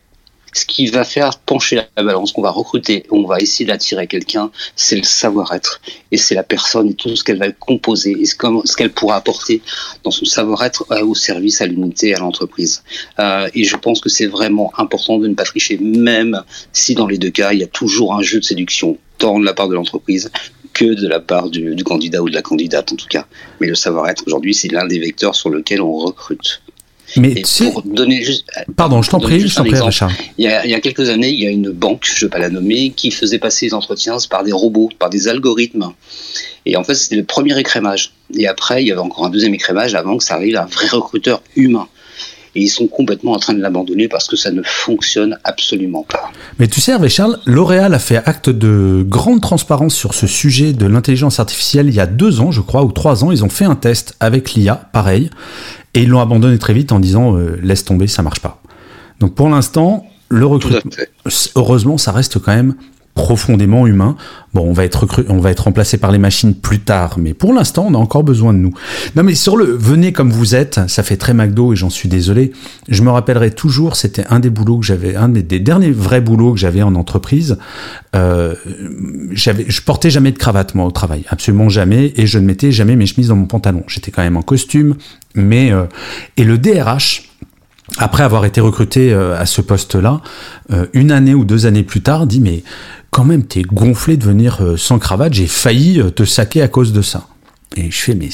ce 0.56 0.64
qui 0.64 0.86
va 0.86 1.04
faire 1.04 1.38
pencher 1.38 1.76
la 1.76 2.02
balance, 2.02 2.32
qu'on 2.32 2.42
va 2.42 2.50
recruter, 2.50 3.04
on 3.10 3.26
va 3.26 3.38
essayer 3.38 3.66
d'attirer 3.66 4.06
quelqu'un, 4.06 4.50
c'est 4.75 4.96
le 4.96 5.02
savoir-être. 5.02 5.80
Et 6.12 6.16
c'est 6.16 6.34
la 6.34 6.42
personne 6.42 6.88
et 6.88 6.94
tout 6.94 7.14
ce 7.14 7.22
qu'elle 7.22 7.38
va 7.38 7.50
composer 7.52 8.16
et 8.18 8.25
ce 8.25 8.76
qu'elle 8.76 8.92
pourra 8.92 9.16
apporter 9.16 9.60
dans 10.02 10.10
son 10.10 10.25
savoir-être 10.25 10.86
euh, 10.92 11.04
au 11.04 11.14
service, 11.14 11.60
à 11.60 11.66
l'unité, 11.66 12.14
à 12.14 12.20
l'entreprise. 12.20 12.82
Euh, 13.18 13.48
et 13.54 13.64
je 13.64 13.76
pense 13.76 14.00
que 14.00 14.08
c'est 14.08 14.26
vraiment 14.26 14.72
important 14.78 15.18
de 15.18 15.28
ne 15.28 15.34
pas 15.34 15.44
tricher, 15.44 15.76
même 15.78 16.42
si 16.72 16.94
dans 16.94 17.06
les 17.06 17.18
deux 17.18 17.30
cas, 17.30 17.52
il 17.52 17.60
y 17.60 17.64
a 17.64 17.68
toujours 17.68 18.14
un 18.14 18.22
jeu 18.22 18.40
de 18.40 18.44
séduction, 18.44 18.96
tant 19.18 19.38
de 19.38 19.44
la 19.44 19.52
part 19.52 19.68
de 19.68 19.75
l'entreprise 19.75 20.30
que 20.72 20.86
de 20.86 21.06
la 21.06 21.20
part 21.20 21.50
du, 21.50 21.75
du 21.75 21.84
candidat 21.84 22.22
ou 22.22 22.28
de 22.28 22.34
la 22.34 22.42
candidate 22.42 22.92
en 22.92 22.96
tout 22.96 23.08
cas. 23.08 23.26
Mais 23.60 23.66
le 23.66 23.75
savoir-être 23.75 24.25
aujourd'hui, 24.26 24.54
c'est 24.54 24.68
l'un 24.68 24.86
des 24.86 24.98
vecteurs 24.98 25.34
sur 25.34 25.50
lequel 25.50 25.82
on 25.82 25.92
recrute. 25.92 26.62
Mais 27.16 27.42
pour 27.58 27.82
donner 27.82 28.22
juste, 28.22 28.46
pardon, 28.75 29.00
je 29.02 29.10
t'en 29.10 29.20
prie, 29.20 29.40
je 29.40 29.54
t'en 29.54 29.64
prie, 29.64 29.80
Richard. 29.80 30.10
Il 30.38 30.44
y, 30.44 30.48
a, 30.48 30.64
il 30.64 30.70
y 30.70 30.75
a 30.75 30.80
quelques 30.80 31.08
années, 31.08 31.30
il 31.30 31.40
y 31.40 31.46
a 31.46 31.50
une 31.50 31.70
banque, 31.70 32.04
je 32.04 32.25
ne 32.25 32.28
vais 32.28 32.32
pas 32.32 32.38
la 32.38 32.50
nommer, 32.50 32.90
qui 32.90 33.10
faisait 33.10 33.38
passer 33.38 33.66
les 33.66 33.75
entretiens 33.75 34.16
par 34.28 34.42
des 34.42 34.52
robots, 34.52 34.90
par 34.98 35.08
des 35.08 35.28
algorithmes. 35.28 35.92
Et 36.64 36.76
en 36.76 36.84
fait, 36.84 36.94
c'était 36.94 37.16
le 37.16 37.25
premier 37.25 37.58
écrémage. 37.58 38.12
Et 38.34 38.48
après, 38.48 38.82
il 38.82 38.88
y 38.88 38.92
avait 38.92 39.00
encore 39.00 39.26
un 39.26 39.30
deuxième 39.30 39.54
écrémage 39.54 39.94
avant 39.94 40.18
que 40.18 40.25
ça 40.25 40.34
arrive 40.34 40.56
à 40.56 40.64
un 40.64 40.66
vrai 40.66 40.88
recruteur 40.88 41.42
humain 41.54 41.88
et 42.56 42.62
ils 42.62 42.68
sont 42.68 42.86
complètement 42.86 43.32
en 43.32 43.38
train 43.38 43.52
de 43.52 43.60
l'abandonner 43.60 44.08
parce 44.08 44.26
que 44.26 44.36
ça 44.36 44.50
ne 44.50 44.62
fonctionne 44.64 45.38
absolument 45.44 46.04
pas. 46.08 46.32
Mais 46.58 46.66
tu 46.66 46.80
sais, 46.80 46.92
Hervé 46.92 47.10
Charles, 47.10 47.38
L'Oréal 47.44 47.92
a 47.92 47.98
fait 47.98 48.16
acte 48.16 48.48
de 48.48 49.04
grande 49.06 49.42
transparence 49.42 49.94
sur 49.94 50.14
ce 50.14 50.26
sujet 50.26 50.72
de 50.72 50.86
l'intelligence 50.86 51.38
artificielle 51.38 51.88
il 51.88 51.94
y 51.94 52.00
a 52.00 52.06
deux 52.06 52.40
ans, 52.40 52.50
je 52.50 52.62
crois, 52.62 52.82
ou 52.82 52.92
trois 52.92 53.25
ans. 53.25 53.30
Ils 53.30 53.44
ont 53.44 53.50
fait 53.50 53.66
un 53.66 53.76
test 53.76 54.16
avec 54.20 54.54
l'IA, 54.54 54.75
pareil, 54.92 55.28
et 55.92 56.02
ils 56.02 56.08
l'ont 56.08 56.20
abandonné 56.20 56.58
très 56.58 56.72
vite 56.72 56.92
en 56.92 56.98
disant 56.98 57.36
euh, 57.36 57.58
laisse 57.62 57.84
tomber, 57.84 58.06
ça 58.06 58.22
marche 58.22 58.40
pas. 58.40 58.62
Donc 59.20 59.34
pour 59.34 59.50
l'instant, 59.50 60.06
le 60.30 60.46
recrutement, 60.46 60.90
heureusement, 61.56 61.99
ça 61.99 62.12
reste 62.12 62.38
quand 62.38 62.54
même 62.54 62.75
profondément 63.16 63.86
humain. 63.86 64.14
Bon, 64.54 64.62
on 64.62 64.72
va 64.72 64.84
être 64.84 65.24
on 65.28 65.38
va 65.38 65.50
être 65.50 65.64
remplacé 65.64 65.96
par 65.96 66.12
les 66.12 66.18
machines 66.18 66.54
plus 66.54 66.80
tard, 66.80 67.16
mais 67.18 67.34
pour 67.34 67.52
l'instant, 67.52 67.86
on 67.88 67.94
a 67.94 67.98
encore 67.98 68.22
besoin 68.22 68.52
de 68.52 68.58
nous. 68.58 68.72
Non, 69.16 69.22
mais 69.22 69.34
sur 69.34 69.56
le 69.56 69.64
venez 69.64 70.12
comme 70.12 70.30
vous 70.30 70.54
êtes, 70.54 70.80
ça 70.86 71.02
fait 71.02 71.16
très 71.16 71.34
McDo 71.34 71.72
et 71.72 71.76
j'en 71.76 71.90
suis 71.90 72.08
désolé. 72.08 72.52
Je 72.88 73.02
me 73.02 73.10
rappellerai 73.10 73.50
toujours, 73.50 73.96
c'était 73.96 74.24
un 74.28 74.38
des 74.38 74.50
boulots 74.50 74.78
que 74.78 74.86
j'avais, 74.86 75.16
un 75.16 75.30
des, 75.30 75.42
derniers 75.42 75.90
vrais 75.90 76.20
boulots 76.20 76.52
que 76.52 76.60
j'avais 76.60 76.82
en 76.82 76.94
entreprise. 76.94 77.58
Euh, 78.14 78.54
j'avais, 79.32 79.64
je 79.66 79.82
portais 79.82 80.10
jamais 80.10 80.30
de 80.30 80.38
cravate 80.38 80.74
moi 80.74 80.84
au 80.84 80.90
travail, 80.90 81.24
absolument 81.30 81.70
jamais, 81.70 82.12
et 82.16 82.26
je 82.26 82.38
ne 82.38 82.44
mettais 82.44 82.70
jamais 82.70 82.96
mes 82.96 83.06
chemises 83.06 83.28
dans 83.28 83.36
mon 83.36 83.46
pantalon. 83.46 83.82
J'étais 83.88 84.10
quand 84.10 84.22
même 84.22 84.36
en 84.36 84.42
costume, 84.42 84.94
mais 85.34 85.72
euh, 85.72 85.84
et 86.36 86.44
le 86.44 86.58
DRH 86.58 87.25
après 87.99 88.25
avoir 88.25 88.44
été 88.44 88.60
recruté 88.60 89.12
euh, 89.12 89.38
à 89.38 89.46
ce 89.46 89.60
poste-là, 89.60 90.20
une 90.92 91.12
année 91.12 91.34
ou 91.34 91.44
deux 91.44 91.66
années 91.66 91.84
plus 91.84 92.02
tard, 92.02 92.26
dit 92.26 92.40
mais 92.40 92.64
quand 93.16 93.25
même, 93.25 93.44
t'es 93.44 93.62
gonflé 93.62 94.18
de 94.18 94.25
venir 94.25 94.58
euh, 94.60 94.76
sans 94.76 94.99
cravate, 94.99 95.32
j'ai 95.32 95.46
failli 95.46 96.00
euh, 96.00 96.10
te 96.10 96.26
saquer 96.26 96.60
à 96.60 96.68
cause 96.68 96.92
de 96.92 97.00
ça. 97.00 97.28
Et 97.75 97.90
je 97.90 97.96
fais, 97.96 98.14
mais 98.14 98.28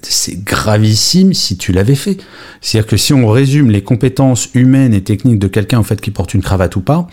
c'est 0.00 0.42
gravissime 0.42 1.34
si 1.34 1.58
tu 1.58 1.72
l'avais 1.72 1.94
fait. 1.94 2.16
C'est-à-dire 2.62 2.88
que 2.88 2.96
si 2.96 3.12
on 3.12 3.28
résume 3.28 3.70
les 3.70 3.82
compétences 3.82 4.48
humaines 4.54 4.94
et 4.94 5.02
techniques 5.02 5.38
de 5.38 5.46
quelqu'un 5.46 5.78
en 5.78 5.82
fait 5.82 6.00
qui 6.00 6.10
porte 6.10 6.32
une 6.32 6.40
cravate 6.40 6.74
ou 6.76 6.80
pas, 6.80 7.06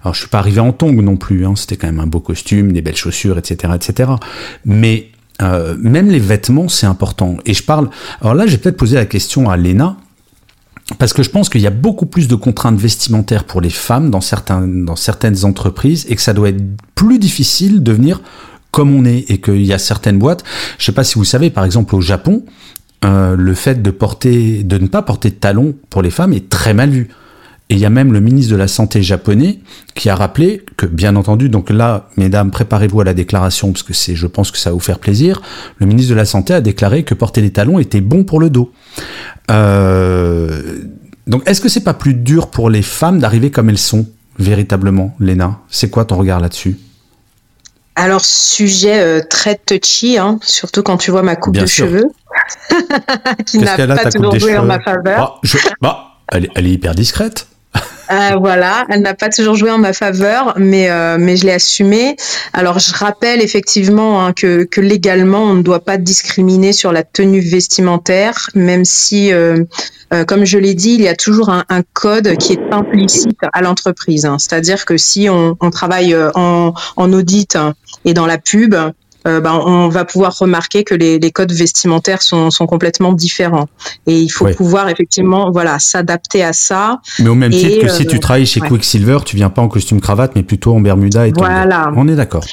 alors 0.00 0.14
je 0.14 0.20
suis 0.20 0.30
pas 0.30 0.38
arrivé 0.38 0.60
en 0.60 0.72
tongue 0.72 1.02
non 1.02 1.18
plus, 1.18 1.44
hein, 1.44 1.52
c'était 1.56 1.76
quand 1.76 1.88
même 1.88 2.00
un 2.00 2.06
beau 2.06 2.20
costume, 2.20 2.72
des 2.72 2.80
belles 2.80 2.96
chaussures, 2.96 3.36
etc., 3.36 3.74
etc. 3.76 4.12
Mais 4.64 5.10
euh, 5.42 5.76
même 5.78 6.08
les 6.08 6.20
vêtements, 6.20 6.68
c'est 6.68 6.86
important. 6.86 7.36
Et 7.44 7.52
je 7.52 7.62
parle. 7.62 7.90
Alors 8.22 8.34
là, 8.34 8.46
j'ai 8.46 8.56
peut-être 8.56 8.78
posé 8.78 8.96
la 8.96 9.04
question 9.04 9.50
à 9.50 9.58
Léna. 9.58 9.98
Parce 10.98 11.12
que 11.12 11.22
je 11.22 11.30
pense 11.30 11.48
qu'il 11.48 11.60
y 11.60 11.66
a 11.66 11.70
beaucoup 11.70 12.06
plus 12.06 12.28
de 12.28 12.36
contraintes 12.36 12.78
vestimentaires 12.78 13.44
pour 13.44 13.60
les 13.60 13.70
femmes 13.70 14.10
dans, 14.10 14.20
certains, 14.20 14.68
certaines 14.94 15.44
entreprises 15.44 16.06
et 16.08 16.14
que 16.14 16.22
ça 16.22 16.32
doit 16.32 16.50
être 16.50 16.62
plus 16.94 17.18
difficile 17.18 17.82
de 17.82 17.92
venir 17.92 18.20
comme 18.70 18.94
on 18.94 19.04
est 19.04 19.30
et 19.30 19.40
qu'il 19.40 19.64
y 19.64 19.72
a 19.72 19.78
certaines 19.78 20.18
boîtes. 20.18 20.44
Je 20.78 20.84
sais 20.84 20.92
pas 20.92 21.02
si 21.02 21.16
vous 21.16 21.24
savez, 21.24 21.50
par 21.50 21.64
exemple 21.64 21.94
au 21.96 22.00
Japon, 22.00 22.44
euh, 23.04 23.34
le 23.36 23.54
fait 23.54 23.82
de 23.82 23.90
porter, 23.90 24.62
de 24.62 24.78
ne 24.78 24.86
pas 24.86 25.02
porter 25.02 25.30
de 25.30 25.34
talons 25.34 25.74
pour 25.90 26.02
les 26.02 26.10
femmes 26.10 26.32
est 26.32 26.48
très 26.48 26.72
mal 26.72 26.90
vu. 26.90 27.08
Et 27.68 27.74
il 27.74 27.80
y 27.80 27.84
a 27.84 27.90
même 27.90 28.12
le 28.12 28.20
ministre 28.20 28.52
de 28.52 28.56
la 28.56 28.68
Santé 28.68 29.02
japonais 29.02 29.58
qui 29.94 30.08
a 30.08 30.14
rappelé 30.14 30.64
que, 30.76 30.86
bien 30.86 31.16
entendu, 31.16 31.48
donc 31.48 31.68
là, 31.70 32.08
mesdames, 32.16 32.52
préparez-vous 32.52 33.00
à 33.00 33.04
la 33.04 33.12
déclaration, 33.12 33.72
parce 33.72 33.82
que 33.82 33.92
c'est, 33.92 34.14
je 34.14 34.28
pense 34.28 34.52
que 34.52 34.58
ça 34.58 34.70
va 34.70 34.74
vous 34.74 34.80
faire 34.80 35.00
plaisir. 35.00 35.42
Le 35.78 35.86
ministre 35.86 36.10
de 36.10 36.16
la 36.16 36.26
Santé 36.26 36.54
a 36.54 36.60
déclaré 36.60 37.02
que 37.02 37.14
porter 37.14 37.42
des 37.42 37.50
talons 37.50 37.80
était 37.80 38.00
bon 38.00 38.22
pour 38.22 38.38
le 38.38 38.50
dos. 38.50 38.70
Euh, 39.50 40.78
donc, 41.26 41.42
est-ce 41.48 41.60
que 41.60 41.68
c'est 41.68 41.82
pas 41.82 41.94
plus 41.94 42.14
dur 42.14 42.50
pour 42.50 42.70
les 42.70 42.82
femmes 42.82 43.18
d'arriver 43.18 43.50
comme 43.50 43.68
elles 43.68 43.78
sont, 43.78 44.06
véritablement, 44.38 45.16
Léna? 45.18 45.58
C'est 45.68 45.90
quoi 45.90 46.04
ton 46.04 46.18
regard 46.18 46.38
là-dessus? 46.38 46.78
Alors, 47.96 48.24
sujet 48.24 49.00
euh, 49.00 49.22
très 49.28 49.56
touchy, 49.56 50.18
hein, 50.18 50.38
surtout 50.42 50.84
quand 50.84 50.98
tu 50.98 51.10
vois 51.10 51.22
ma 51.22 51.34
coupe 51.34 51.56
de 51.56 51.66
cheveux, 51.66 52.04
qui 53.46 53.58
n'a 53.58 53.76
pas 53.76 54.08
toujours 54.08 54.38
joué 54.38 54.56
en 54.56 54.66
ma 54.66 54.78
faveur. 54.78 55.40
Bah, 55.80 55.80
bah, 55.80 56.20
elle, 56.28 56.66
est, 56.66 56.70
hyper 56.70 56.94
discrète. 56.94 57.48
Euh, 58.10 58.36
voilà, 58.38 58.86
elle 58.88 59.02
n'a 59.02 59.14
pas 59.14 59.28
toujours 59.28 59.56
joué 59.56 59.70
en 59.70 59.78
ma 59.78 59.92
faveur, 59.92 60.54
mais 60.56 60.90
euh, 60.90 61.16
mais 61.18 61.36
je 61.36 61.44
l'ai 61.44 61.52
assumé. 61.52 62.16
Alors 62.52 62.78
je 62.78 62.94
rappelle 62.94 63.42
effectivement 63.42 64.24
hein, 64.24 64.32
que, 64.32 64.64
que 64.64 64.80
légalement 64.80 65.42
on 65.42 65.54
ne 65.54 65.62
doit 65.62 65.84
pas 65.84 65.96
discriminer 65.96 66.72
sur 66.72 66.92
la 66.92 67.02
tenue 67.02 67.40
vestimentaire, 67.40 68.50
même 68.54 68.84
si, 68.84 69.32
euh, 69.32 69.64
comme 70.28 70.44
je 70.44 70.58
l'ai 70.58 70.74
dit, 70.74 70.94
il 70.94 71.02
y 71.02 71.08
a 71.08 71.16
toujours 71.16 71.50
un, 71.50 71.64
code 71.92 72.36
qui 72.36 72.52
est 72.52 72.72
implicite 72.72 73.38
à 73.52 73.60
l'entreprise. 73.60 74.24
Hein. 74.24 74.36
C'est-à-dire 74.38 74.84
que 74.84 74.96
si 74.96 75.28
on, 75.28 75.56
on 75.60 75.70
travaille 75.70 76.16
en, 76.34 76.74
en 76.96 77.12
audit 77.12 77.56
et 78.04 78.14
dans 78.14 78.26
la 78.26 78.38
pub, 78.38 78.74
euh, 79.26 79.40
ben, 79.40 79.54
on 79.54 79.88
va 79.88 80.04
pouvoir 80.04 80.36
remarquer 80.38 80.84
que 80.84 80.94
les, 80.94 81.18
codes 81.32 81.52
vestimentaires 81.52 82.22
sont, 82.22 82.50
complètement 82.66 83.12
différents. 83.12 83.68
Et 84.06 84.18
il 84.18 84.28
faut 84.28 84.46
pouvoir 84.48 84.88
effectivement 84.88 85.50
voilà, 85.50 85.78
s'adapter 85.78 86.44
à 86.44 86.52
ça. 86.52 87.00
Mais 87.18 87.28
au 87.28 87.34
même 87.34 87.52
titre 87.52 87.80
que 87.80 87.88
si 87.88 88.06
tu 88.06 88.16
euh, 88.16 88.18
travailles 88.18 88.46
chez 88.46 88.60
Quicksilver, 88.60 89.18
tu 89.24 89.36
viens 89.36 89.50
pas 89.50 89.62
en 89.62 89.68
costume 89.68 90.00
cravate, 90.00 90.32
mais 90.34 90.42
plutôt 90.42 90.74
en 90.74 90.80
bermuda 90.80 91.26
et 91.26 91.32
Voilà. 91.32 91.90
On 91.96 92.08
est 92.08 92.16
d'accord. 92.16 92.44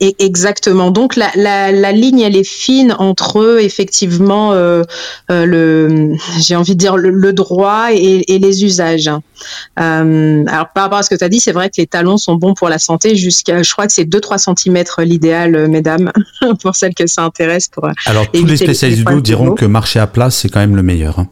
Exactement. 0.00 0.90
Donc 0.90 1.16
la, 1.16 1.30
la, 1.36 1.72
la, 1.72 1.92
ligne, 1.92 2.20
elle 2.20 2.36
est 2.36 2.48
fine 2.48 2.94
entre 2.98 3.58
effectivement 3.60 4.52
euh, 4.52 4.82
euh, 5.30 5.46
le, 5.46 6.14
j'ai 6.40 6.56
envie 6.56 6.74
de 6.74 6.78
dire 6.78 6.96
le, 6.96 7.32
droit 7.32 7.88
et, 7.92 8.34
et, 8.34 8.38
les 8.38 8.64
usages. 8.64 9.10
Euh, 9.80 10.44
alors 10.46 10.68
par 10.74 10.84
rapport 10.84 10.98
à 10.98 11.02
ce 11.02 11.10
que 11.10 11.14
tu 11.14 11.24
as 11.24 11.28
dit, 11.28 11.40
c'est 11.40 11.52
vrai 11.52 11.68
que 11.68 11.74
les 11.78 11.86
talons 11.86 12.18
sont 12.18 12.34
bons 12.34 12.54
pour 12.54 12.68
la 12.68 12.78
santé 12.78 13.16
jusqu'à, 13.16 13.62
je 13.62 13.72
crois 13.72 13.86
que 13.86 13.92
c'est 13.92 14.04
2-3 14.04 14.54
cm 14.54 14.84
l'idéal, 15.04 15.68
mesdames, 15.68 16.12
pour 16.60 16.76
celles 16.76 16.94
que 16.94 17.06
ça 17.06 17.22
intéresse. 17.22 17.68
Pour 17.68 17.88
alors 18.06 18.30
tous 18.30 18.44
les 18.44 18.56
spécialistes 18.56 19.04
du 19.04 19.04
dos 19.04 19.20
diront 19.20 19.52
que 19.52 19.64
marcher 19.64 20.00
à 20.00 20.06
plat 20.06 20.30
c'est 20.30 20.48
quand 20.48 20.60
même 20.60 20.76
le 20.76 20.82
meilleur. 20.82 21.18
Hein. 21.18 21.28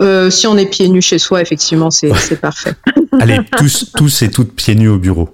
Euh, 0.00 0.30
si 0.30 0.46
on 0.46 0.56
est 0.56 0.66
pieds 0.66 0.88
nus 0.88 1.02
chez 1.02 1.18
soi, 1.18 1.42
effectivement, 1.42 1.90
c'est 1.90 2.12
parfait. 2.40 2.74
Allez, 3.20 3.38
tous, 3.56 3.90
tous 3.96 4.22
et 4.22 4.30
toutes 4.30 4.52
pieds 4.52 4.74
nus 4.74 4.88
au 4.88 4.98
bureau. 4.98 5.28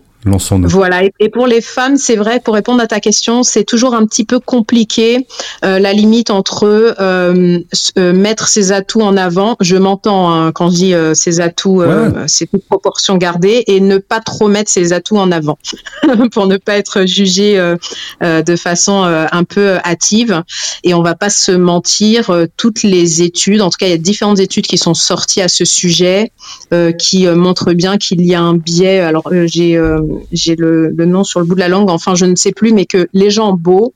Voilà. 0.69 1.03
Et, 1.21 1.29
pour 1.29 1.47
les 1.47 1.61
femmes, 1.61 1.97
c'est 1.97 2.17
vrai, 2.17 2.41
pour 2.41 2.55
répondre 2.55 2.83
à 2.83 2.87
ta 2.87 3.01
question, 3.01 3.43
c'est 3.43 3.65
toujours 3.65 3.95
un 3.95 4.07
petit 4.07 4.25
peu 4.25 4.41
compliqué 4.41 5.27
euh, 5.65 5.79
la 5.79 5.93
limite 5.93 6.31
entre 6.31 6.65
euh, 6.99 7.59
euh, 7.99 8.13
mettre 8.13 8.49
ses 8.49 8.73
atouts 8.73 9.03
en 9.03 9.17
avant. 9.17 9.57
Je 9.61 9.77
m'entends 9.77 10.33
hein, 10.33 10.53
quand 10.53 10.71
je 10.71 10.75
dis 10.75 10.95
ses 11.15 11.41
atouts, 11.41 11.83
c'est 12.27 12.49
une 12.53 12.61
proportion 12.61 13.17
gardée, 13.17 13.65
et 13.67 13.81
ne 13.81 13.99
pas 13.99 14.21
trop 14.21 14.49
mettre 14.49 14.71
ses 14.71 14.93
atouts 14.93 15.19
en 15.19 15.31
avant 15.31 15.59
pour 16.33 16.47
ne 16.47 16.57
pas 16.57 16.77
être 16.77 17.07
jugé 17.07 17.57
de 18.21 18.57
façon 18.57 19.03
un 19.03 19.45
peu 19.45 19.77
hâtive. 19.85 20.43
Et 20.85 20.95
on 20.95 21.03
va 21.03 21.15
pas 21.15 21.31
se 21.31 21.53
mentir, 21.53 22.31
toutes 22.57 22.83
les 22.83 23.23
études, 23.23 23.61
en 23.61 23.71
tout 23.71 23.79
cas, 23.79 23.87
il 23.87 23.91
y 23.91 23.95
a 23.95 23.99
différentes 23.99 24.41
études 24.41 24.67
qui 24.67 24.79
sont 24.79 24.95
sorties 24.95 25.43
à 25.43 25.49
ce 25.49 25.65
sujet 25.65 26.33
qui 26.99 27.27
montrent 27.27 27.73
bien 27.73 27.99
qu'il 27.99 28.25
y 28.25 28.35
a 28.35 28.41
un 28.41 28.55
biais. 28.55 29.01
Alors 29.01 29.29
j'ai 29.47 29.79
j'ai 30.33 30.57
le, 30.57 30.93
nom 31.05 31.25
sur 31.25 31.41
le 31.41 31.47
bout 31.47 31.55
de 31.55 31.61
la 31.61 31.69
langue, 31.69 31.91
enfin 31.91 32.15
je 32.15 32.25
ne 32.25 32.37
sais 32.37 32.53
plus, 32.53 32.73
mais 32.73 32.87
que 32.87 33.09
les 33.13 33.31
gens 33.31 33.53
beaux 33.53 33.95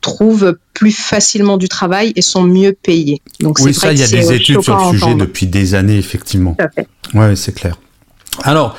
trouvent 0.00 0.56
plus 0.74 0.92
facilement 0.92 1.56
du 1.56 1.68
travail 1.68 2.12
et 2.16 2.22
sont 2.22 2.42
mieux 2.42 2.72
payés. 2.80 3.20
Donc 3.40 3.58
oui, 3.60 3.74
ça, 3.74 3.92
il 3.92 3.98
y 3.98 4.02
a 4.02 4.08
des 4.08 4.32
études 4.32 4.62
sur 4.62 4.76
le 4.76 4.98
sujet 4.98 5.14
depuis 5.14 5.46
des 5.46 5.74
années, 5.74 5.98
effectivement. 5.98 6.56
Oui, 7.14 7.36
c'est 7.36 7.54
clair. 7.54 7.78
Alors, 8.42 8.76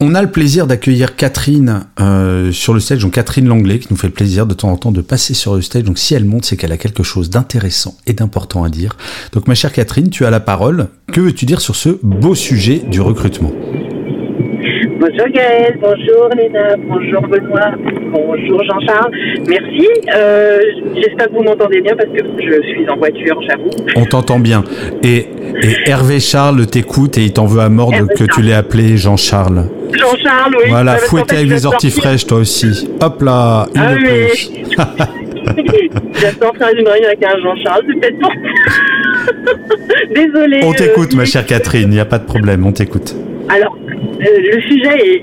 on 0.00 0.14
a 0.14 0.22
le 0.22 0.30
plaisir 0.30 0.66
d'accueillir 0.66 1.16
Catherine 1.16 1.86
euh, 2.00 2.52
sur 2.52 2.74
le 2.74 2.80
stage, 2.80 2.98
donc 2.98 3.14
Catherine 3.14 3.46
Langlais, 3.46 3.78
qui 3.78 3.88
nous 3.90 3.96
fait 3.96 4.08
le 4.08 4.12
plaisir 4.12 4.46
de 4.46 4.54
temps 4.54 4.70
en 4.70 4.76
temps 4.76 4.92
de 4.92 5.00
passer 5.00 5.32
sur 5.32 5.54
le 5.54 5.62
stage. 5.62 5.84
Donc 5.84 5.98
si 5.98 6.14
elle 6.14 6.24
monte, 6.24 6.44
c'est 6.44 6.56
qu'elle 6.56 6.72
a 6.72 6.76
quelque 6.76 7.02
chose 7.02 7.30
d'intéressant 7.30 7.96
et 8.06 8.12
d'important 8.12 8.64
à 8.64 8.68
dire. 8.68 8.96
Donc 9.32 9.48
ma 9.48 9.54
chère 9.54 9.72
Catherine, 9.72 10.10
tu 10.10 10.26
as 10.26 10.30
la 10.30 10.40
parole. 10.40 10.88
Que 11.12 11.20
veux-tu 11.20 11.46
dire 11.46 11.60
sur 11.60 11.76
ce 11.76 11.98
beau 12.02 12.34
sujet 12.34 12.80
du 12.90 13.00
recrutement? 13.00 13.52
Bonjour 14.98 15.28
Gaël, 15.28 15.78
bonjour 15.78 16.30
Léna, 16.34 16.74
bonjour 16.78 17.20
Benoît, 17.28 17.70
bonjour 18.12 18.64
Jean-Charles. 18.64 19.12
Merci. 19.46 19.86
Euh, 20.14 20.58
j'espère 20.94 21.26
que 21.26 21.32
vous 21.34 21.42
m'entendez 21.42 21.82
bien 21.82 21.94
parce 21.94 22.08
que 22.08 22.24
je 22.40 22.62
suis 22.68 22.88
en 22.88 22.96
voiture, 22.96 23.38
j'avoue. 23.46 23.70
On 23.94 24.06
t'entend 24.06 24.38
bien. 24.38 24.64
Et, 25.02 25.26
Hervé 25.84 26.18
Charles 26.18 26.66
t'écoute 26.66 27.18
et 27.18 27.24
il 27.24 27.32
t'en 27.34 27.44
veut 27.44 27.60
à 27.60 27.68
mort 27.68 27.90
que 27.90 28.24
tu 28.24 28.40
l'aies 28.40 28.54
appelé 28.54 28.96
Jean-Charles. 28.96 29.66
Jean-Charles, 29.92 30.54
oui. 30.56 30.70
Voilà, 30.70 30.96
fouetter 30.96 31.36
avec 31.36 31.48
les 31.48 31.66
orties 31.66 31.90
fraîches, 31.90 32.26
toi 32.26 32.38
aussi. 32.38 32.88
Hop 33.02 33.20
là, 33.20 33.66
une 33.74 33.82
ah, 33.82 33.92
de 33.92 33.98
plus. 33.98 34.50
J'attends 36.20 36.54
faire 36.54 36.70
une 36.74 36.88
réunion 36.88 37.08
avec 37.08 37.22
un 37.22 37.38
Jean-Charles, 37.42 37.82
c'est 37.86 38.00
peut-être 38.00 38.18
pour. 38.18 38.32
Désolée. 40.14 40.60
On 40.62 40.72
t'écoute, 40.72 41.12
euh, 41.12 41.16
ma 41.18 41.26
chère 41.26 41.44
Catherine, 41.44 41.88
il 41.90 41.94
n'y 41.94 42.00
a 42.00 42.06
pas 42.06 42.18
de 42.18 42.24
problème, 42.24 42.64
on 42.64 42.72
t'écoute. 42.72 43.14
Alors, 43.48 43.78
euh, 43.86 44.38
le 44.54 44.60
sujet, 44.62 45.22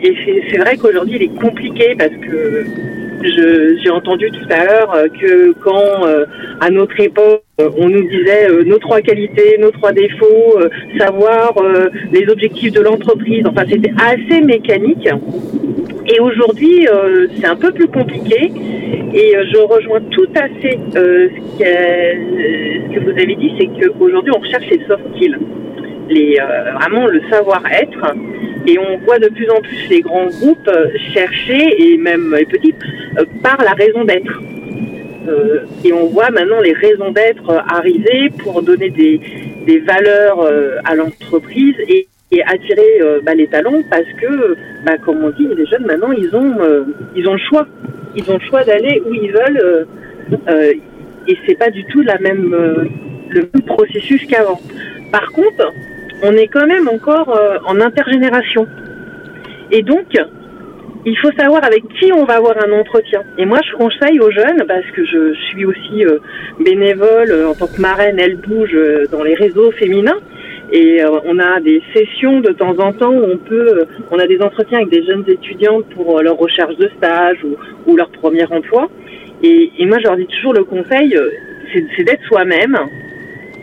c'est 0.50 0.58
vrai 0.58 0.78
qu'aujourd'hui, 0.78 1.18
il 1.18 1.24
est 1.24 1.42
compliqué 1.42 1.94
parce 1.98 2.12
que 2.12 2.66
j'ai 3.84 3.90
entendu 3.90 4.30
tout 4.32 4.48
à 4.50 4.66
l'heure 4.66 4.94
euh, 4.94 5.08
que 5.08 5.54
quand, 5.62 6.06
euh, 6.06 6.26
à 6.62 6.70
notre 6.70 6.98
époque, 7.00 7.44
on 7.78 7.90
nous 7.90 8.08
disait 8.08 8.48
nos 8.66 8.78
trois 8.80 9.02
qualités, 9.02 9.58
nos 9.60 9.72
trois 9.72 9.92
défauts, 9.92 10.58
savoir 10.98 11.54
les 12.12 12.28
objectifs 12.30 12.72
de 12.72 12.82
l'entreprise, 12.82 13.46
enfin, 13.46 13.64
c'était 13.70 13.94
assez 13.98 14.42
mécanique. 14.42 15.08
Et 16.08 16.20
aujourd'hui, 16.20 16.88
c'est 17.40 17.46
un 17.46 17.56
peu 17.56 17.72
plus 17.72 17.88
compliqué. 17.88 18.52
Et 19.14 19.36
je 19.54 19.58
rejoins 19.60 20.02
tout 20.10 20.28
à 20.36 20.48
fait 20.60 20.80
ce, 20.94 21.28
que, 22.96 23.00
vous 23.00 23.12
avez 23.12 23.36
dit, 23.36 23.52
c'est 23.60 23.68
qu'aujourd'hui, 23.68 24.32
on 24.36 24.40
recherche 24.40 24.66
les 24.72 24.80
soft 24.88 25.04
skills. 25.16 25.38
Les, 26.14 26.38
vraiment 26.76 27.08
le 27.08 27.22
savoir-être. 27.30 28.16
Et 28.66 28.80
on 28.80 28.98
voit 29.00 29.20
de 29.20 29.28
plus 29.28 29.50
en 29.50 29.60
plus 29.60 29.88
les 29.90 30.02
grands 30.02 30.28
groupes 30.28 30.68
euh, 30.68 30.88
chercher, 31.14 31.82
et 31.82 31.98
même 31.98 32.34
les 32.34 32.46
petits, 32.46 32.74
euh, 33.18 33.26
par 33.42 33.58
la 33.62 33.72
raison 33.72 34.06
d'être. 34.06 34.42
Euh, 35.28 35.60
et 35.84 35.92
on 35.92 36.08
voit 36.08 36.30
maintenant 36.32 36.62
les 36.62 36.74
raisons 36.74 37.12
d'être 37.12 37.50
arriver 37.68 38.30
pour 38.40 38.62
donner 38.62 38.90
des, 38.90 39.20
des 39.66 39.80
valeurs 39.80 40.50
à 40.86 40.96
l'entreprise 40.96 41.76
et, 41.88 42.08
attirer 42.48 43.00
bah, 43.24 43.36
les 43.36 43.46
talents 43.46 43.84
parce 43.92 44.12
que, 44.20 44.56
bah, 44.84 44.98
comme 44.98 45.24
on 45.24 45.30
dit, 45.30 45.48
les 45.56 45.68
jeunes 45.68 45.86
maintenant, 45.86 46.12
ils 46.12 46.36
ont, 46.36 46.56
ils 47.16 47.30
ont 47.30 47.34
le 47.34 47.40
choix. 47.40 47.68
Ils 48.16 48.28
ont 48.32 48.40
le 48.40 48.48
choix 48.50 48.64
d'aller 48.64 49.04
où 49.06 49.14
ils 49.14 49.32
veulent 49.32 49.86
et 51.28 51.38
c'est 51.46 51.60
pas 51.60 51.70
du 51.70 51.84
tout 51.86 52.02
la 52.02 52.18
même, 52.18 52.56
le 53.30 53.50
même 53.54 53.62
processus 53.68 54.26
qu'avant. 54.26 54.60
Par 55.12 55.32
contre, 55.32 55.72
on 56.24 56.32
est 56.34 56.48
quand 56.48 56.66
même 56.66 56.88
encore 56.88 57.38
euh, 57.38 57.58
en 57.66 57.80
intergénération. 57.82 58.66
Et 59.72 59.82
donc, 59.84 60.08
il 61.06 61.18
faut 61.18 61.32
savoir 61.38 61.64
avec 61.66 61.84
qui 62.00 62.14
on 62.14 62.24
va 62.24 62.36
avoir 62.36 62.56
un 62.66 62.72
entretien. 62.72 63.22
Et 63.38 63.46
moi, 63.46 63.60
je 63.70 63.76
conseille 63.76 64.20
aux 64.22 64.32
jeunes, 64.32 64.64
parce 64.66 64.90
que 64.96 65.06
je 65.06 65.34
suis 65.50 65.66
aussi 65.66 66.06
euh, 66.06 66.20
bénévole 66.64 67.30
euh, 67.30 67.50
en 67.50 67.54
tant 67.54 67.68
que 67.68 67.82
marraine, 67.82 68.20
elle 68.20 68.38
bouge 68.38 68.76
dans 69.12 69.24
les 69.24 69.36
réseaux 69.36 69.72
féminins. 69.72 70.20
Et 70.72 71.04
on 71.26 71.38
a 71.38 71.60
des 71.60 71.84
sessions 71.94 72.40
de 72.40 72.52
temps 72.52 72.76
en 72.80 72.94
temps 72.94 73.12
où 73.12 73.24
on 73.24 73.38
peut, 73.38 73.86
on 74.10 74.18
a 74.18 74.26
des 74.26 74.42
entretiens 74.42 74.80
avec 74.80 74.90
des 74.90 75.06
jeunes 75.06 75.24
étudiantes 75.28 75.86
pour 75.94 76.20
leur 76.20 76.36
recherche 76.36 76.76
de 76.78 76.90
stage 76.98 77.38
ou, 77.86 77.96
leur 77.96 78.10
premier 78.10 78.46
emploi. 78.46 78.90
Et, 79.44 79.72
et, 79.78 79.86
moi, 79.86 80.00
je 80.00 80.06
leur 80.06 80.18
dis 80.18 80.26
toujours 80.26 80.54
le 80.54 80.64
conseil, 80.64 81.16
c'est 81.96 82.04
d'être 82.04 82.24
soi-même, 82.24 82.80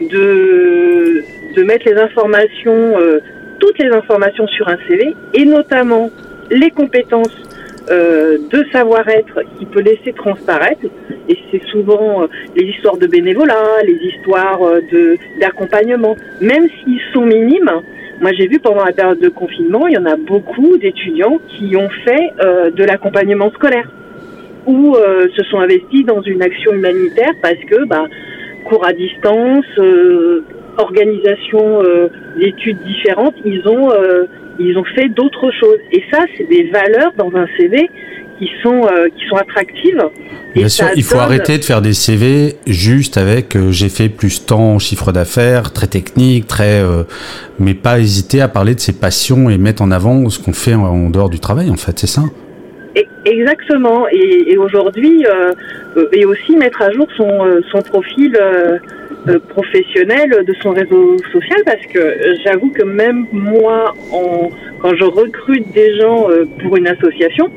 de 0.01 1.25
de 1.55 1.63
mettre 1.63 1.89
les 1.89 1.97
informations, 1.97 2.99
euh, 2.99 3.21
toutes 3.59 3.79
les 3.79 3.91
informations 3.91 4.47
sur 4.49 4.69
un 4.69 4.77
CV, 4.89 5.15
et 5.35 5.45
notamment 5.45 6.11
les 6.51 6.71
compétences 6.71 7.37
euh, 7.91 8.39
de 8.51 8.65
savoir-être 8.73 9.41
qui 9.59 9.67
peut 9.67 9.81
laisser 9.81 10.13
transparaître. 10.13 10.87
Et 11.29 11.37
c'est 11.51 11.63
souvent 11.65 12.23
euh, 12.23 12.27
les 12.57 12.65
histoires 12.65 12.97
de 12.97 13.07
bénévolat, 13.07 13.83
les 13.85 13.99
histoires 14.09 14.61
de 14.61 15.17
d'accompagnement, 15.41 16.17
même 16.41 16.69
s'ils 16.69 17.01
sont 17.13 17.27
minimes. 17.27 17.71
Moi, 18.21 18.33
j'ai 18.39 18.49
vu 18.49 18.59
pendant 18.59 18.85
la 18.85 18.93
période 18.93 19.19
de 19.19 19.31
confinement, 19.31 19.87
il 19.87 19.95
y 19.95 19.99
en 19.99 20.05
a 20.05 20.17
beaucoup 20.17 20.77
d'étudiants 20.77 21.39
qui 21.49 21.75
ont 21.75 21.89
fait 22.05 22.35
de 22.71 22.85
l'accompagnement 22.85 23.51
scolaire 23.53 23.91
ou 24.67 24.95
se 24.95 25.43
sont 25.45 25.59
investis 25.59 26.05
dans 26.05 26.21
une 26.21 26.43
action 26.43 26.75
humanitaire 26.75 27.33
parce 27.41 27.57
que 27.67 27.87
bah, 27.87 28.05
cours 28.71 28.87
à 28.87 28.93
distance, 28.93 29.67
organisation 30.81 31.83
euh, 31.83 32.09
d'études 32.39 32.83
différentes, 32.85 33.35
ils 33.45 33.67
ont, 33.67 33.91
euh, 33.91 34.27
ils 34.59 34.77
ont 34.79 34.85
fait 34.95 35.09
d'autres 35.09 35.51
choses. 35.59 35.79
Et 35.93 36.03
ça, 36.11 36.19
c'est 36.37 36.49
des 36.49 36.71
valeurs 36.71 37.13
dans 37.17 37.31
un 37.37 37.47
CV 37.59 37.89
qui 38.39 38.49
sont, 38.63 38.87
euh, 38.87 39.09
qui 39.17 39.27
sont 39.29 39.37
attractives. 39.37 40.03
Bien 40.55 40.69
sûr, 40.69 40.87
il 40.97 41.05
faut 41.05 41.19
arrêter 41.19 41.59
de 41.59 41.65
faire 41.65 41.83
des 41.83 41.93
CV 41.93 42.57
juste 42.67 43.19
avec 43.19 43.57
j'ai 43.71 43.89
fait 43.89 44.09
plus 44.09 44.47
tant 44.47 44.79
chiffre 44.79 45.13
d'affaires, 45.13 45.73
très 45.73 45.87
technique, 45.87 46.49
très, 46.49 46.83
mais 47.61 47.75
pas 47.75 48.01
hésiter 48.01 48.41
à 48.41 48.49
parler 48.49 48.75
de 48.75 48.81
ses 48.81 48.95
passions 48.95 49.49
et 49.49 49.59
mettre 49.59 49.83
en 49.83 49.93
avant 49.93 50.29
ce 50.29 50.41
qu'on 50.41 50.53
fait 50.53 50.75
en, 50.75 51.09
dehors 51.11 51.31
du 51.31 51.39
travail, 51.39 51.71
en 51.71 51.77
fait, 51.77 52.01
c'est 52.01 52.09
ça. 52.09 52.23
Exactement. 53.25 54.07
Et, 54.11 54.53
et 54.53 54.59
aujourd'hui, 54.59 55.25
et 56.13 56.25
aussi 56.25 56.57
mettre 56.57 56.83
à 56.83 56.91
jour 56.91 57.07
son, 57.17 57.61
son 57.71 57.83
profil 57.83 58.35
euh, 59.29 59.39
professionnel 59.51 60.31
de 60.47 60.55
son 60.63 60.71
réseau 60.71 61.19
social 61.31 61.59
parce 61.67 61.85
que 61.93 62.17
j'avoue 62.43 62.71
que 62.71 62.83
même 62.83 63.27
moi, 63.33 63.95
en, 64.11 64.49
quand 64.81 64.95
je 64.97 65.05
recrute 65.05 65.71
des 65.73 65.99
gens 65.99 66.31
euh, 66.31 66.47
pour 66.63 66.79
une 66.79 66.89
association, 66.89 67.51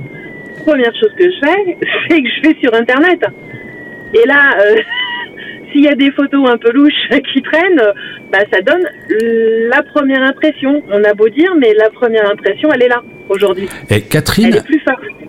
première 0.66 0.94
chose 0.94 1.12
que 1.18 1.24
je 1.24 1.38
fais, 1.42 1.78
c'est 2.10 2.22
que 2.22 2.30
je 2.30 2.50
vais 2.50 2.56
sur 2.62 2.74
Internet. 2.74 3.24
Et 4.14 4.28
là, 4.28 4.58
euh, 4.60 4.76
s'il 5.74 5.84
y 5.84 5.90
a 5.90 5.96
des 5.96 6.12
photos 6.12 6.50
un 6.50 6.58
peu 6.58 6.72
louches 6.72 7.10
qui 7.34 7.42
traînent, 7.42 7.82
bah, 8.32 8.40
ça 8.52 8.62
donne 8.62 8.84
la 9.70 9.84
première 9.84 10.24
impression. 10.24 10.82
On 10.90 11.04
a 11.04 11.14
beau 11.14 11.28
dire, 11.30 11.52
mais 11.60 11.74
la 11.74 11.90
première 11.90 12.30
impression, 12.30 12.70
elle 12.74 12.84
est 12.84 12.88
là 12.88 13.02
aujourd'hui. 13.30 13.68
Et 13.90 14.02
Catherine, 14.02 14.64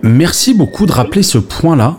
merci 0.01 0.53
beaucoup 0.53 0.85
de 0.85 0.91
rappeler 0.91 1.23
ce 1.23 1.37
point-là. 1.37 1.97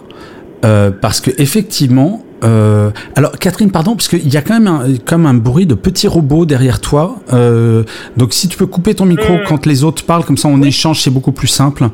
Parce 1.01 1.21
que 1.21 1.31
effectivement, 1.39 2.27
Euh, 2.45 2.91
alors 3.15 3.33
Catherine, 3.39 3.71
pardon, 3.71 3.97
parce 3.97 4.09
qu'il 4.09 4.33
y 4.33 4.37
a 4.37 4.43
quand 4.43 4.55
même 4.55 4.67
un, 4.67 4.97
comme 5.05 5.27
un 5.27 5.35
bruit 5.35 5.67
de 5.67 5.75
petits 5.75 6.09
robots 6.09 6.45
derrière 6.45 6.81
toi. 6.81 7.17
Euh, 7.33 7.85
donc 8.17 8.33
si 8.33 8.49
tu 8.49 8.57
peux 8.57 8.67
couper 8.67 8.95
ton 8.95 9.07
micro 9.07 9.35
mm. 9.35 9.41
quand 9.47 9.67
les 9.67 9.85
autres 9.85 10.05
parlent, 10.05 10.25
comme 10.25 10.37
ça 10.37 10.49
on 10.49 10.63
échange, 10.63 11.01
c'est 11.01 11.11
beaucoup 11.11 11.33
plus 11.33 11.49
simple. 11.49 11.89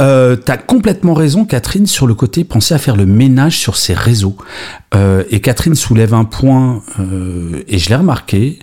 Euh, 0.00 0.36
tu 0.44 0.50
as 0.50 0.56
complètement 0.56 1.14
raison, 1.14 1.44
Catherine, 1.44 1.86
sur 1.86 2.06
le 2.06 2.14
côté 2.14 2.44
penser 2.44 2.74
à 2.74 2.78
faire 2.78 2.96
le 2.96 3.06
ménage 3.06 3.58
sur 3.58 3.76
ces 3.76 3.94
réseaux. 3.94 4.36
Euh, 4.94 5.22
et 5.30 5.40
Catherine 5.40 5.74
soulève 5.74 6.14
un 6.14 6.24
point, 6.24 6.82
euh, 6.98 7.62
et 7.68 7.78
je 7.78 7.88
l'ai 7.88 7.96
remarqué. 7.96 8.58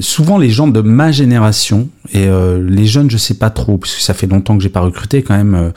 souvent 0.00 0.36
les 0.36 0.50
gens 0.50 0.68
de 0.68 0.82
ma 0.82 1.12
génération 1.12 1.88
et 2.12 2.28
les 2.60 2.86
jeunes 2.86 3.10
je 3.10 3.16
sais 3.16 3.38
pas 3.38 3.48
trop 3.48 3.78
puisque 3.78 4.00
ça 4.00 4.12
fait 4.12 4.26
longtemps 4.26 4.54
que 4.58 4.62
j'ai 4.62 4.68
pas 4.68 4.82
recruté 4.82 5.22
quand 5.22 5.34
même 5.34 5.72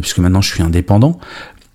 puisque 0.00 0.18
maintenant 0.18 0.40
je 0.40 0.50
suis 0.50 0.62
indépendant 0.62 1.20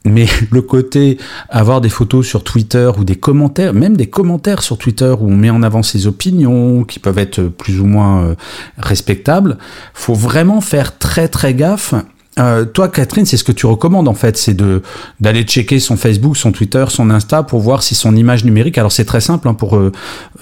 mais 0.06 0.26
le 0.52 0.62
côté 0.62 1.18
avoir 1.50 1.82
des 1.82 1.90
photos 1.90 2.26
sur 2.26 2.44
Twitter 2.44 2.90
ou 2.98 3.04
des 3.04 3.16
commentaires, 3.16 3.74
même 3.74 3.98
des 3.98 4.08
commentaires 4.08 4.62
sur 4.62 4.78
Twitter 4.78 5.14
où 5.20 5.28
on 5.28 5.36
met 5.36 5.50
en 5.50 5.64
avant 5.64 5.84
ses 5.84 6.08
opinions 6.08 6.84
qui 6.84 7.00
peuvent 7.00 7.18
être 7.18 7.44
plus 7.44 7.80
ou 7.80 7.86
moins 7.86 8.24
euh, 8.24 8.36
respectables, 8.78 9.58
faut 9.94 10.14
vraiment 10.14 10.62
faire 10.62 10.98
très 10.98 11.28
très 11.28 11.54
gaffe. 11.54 11.94
Euh, 12.38 12.64
toi, 12.64 12.88
Catherine, 12.88 13.26
c'est 13.26 13.36
ce 13.36 13.44
que 13.44 13.52
tu 13.52 13.66
recommandes 13.66 14.08
en 14.08 14.14
fait, 14.14 14.38
c'est 14.38 14.54
de 14.54 14.82
d'aller 15.20 15.44
checker 15.44 15.80
son 15.80 15.98
Facebook, 15.98 16.38
son 16.38 16.52
Twitter, 16.52 16.86
son 16.88 17.10
Insta 17.10 17.44
pour 17.44 17.60
voir 17.60 17.84
si 17.84 17.96
son 17.96 18.16
image 18.16 18.46
numérique. 18.46 18.78
Alors 18.78 18.92
c'est 18.92 19.06
très 19.06 19.22
simple 19.22 19.48
hein, 19.50 19.54
pour 19.54 19.76
euh, 19.76 19.92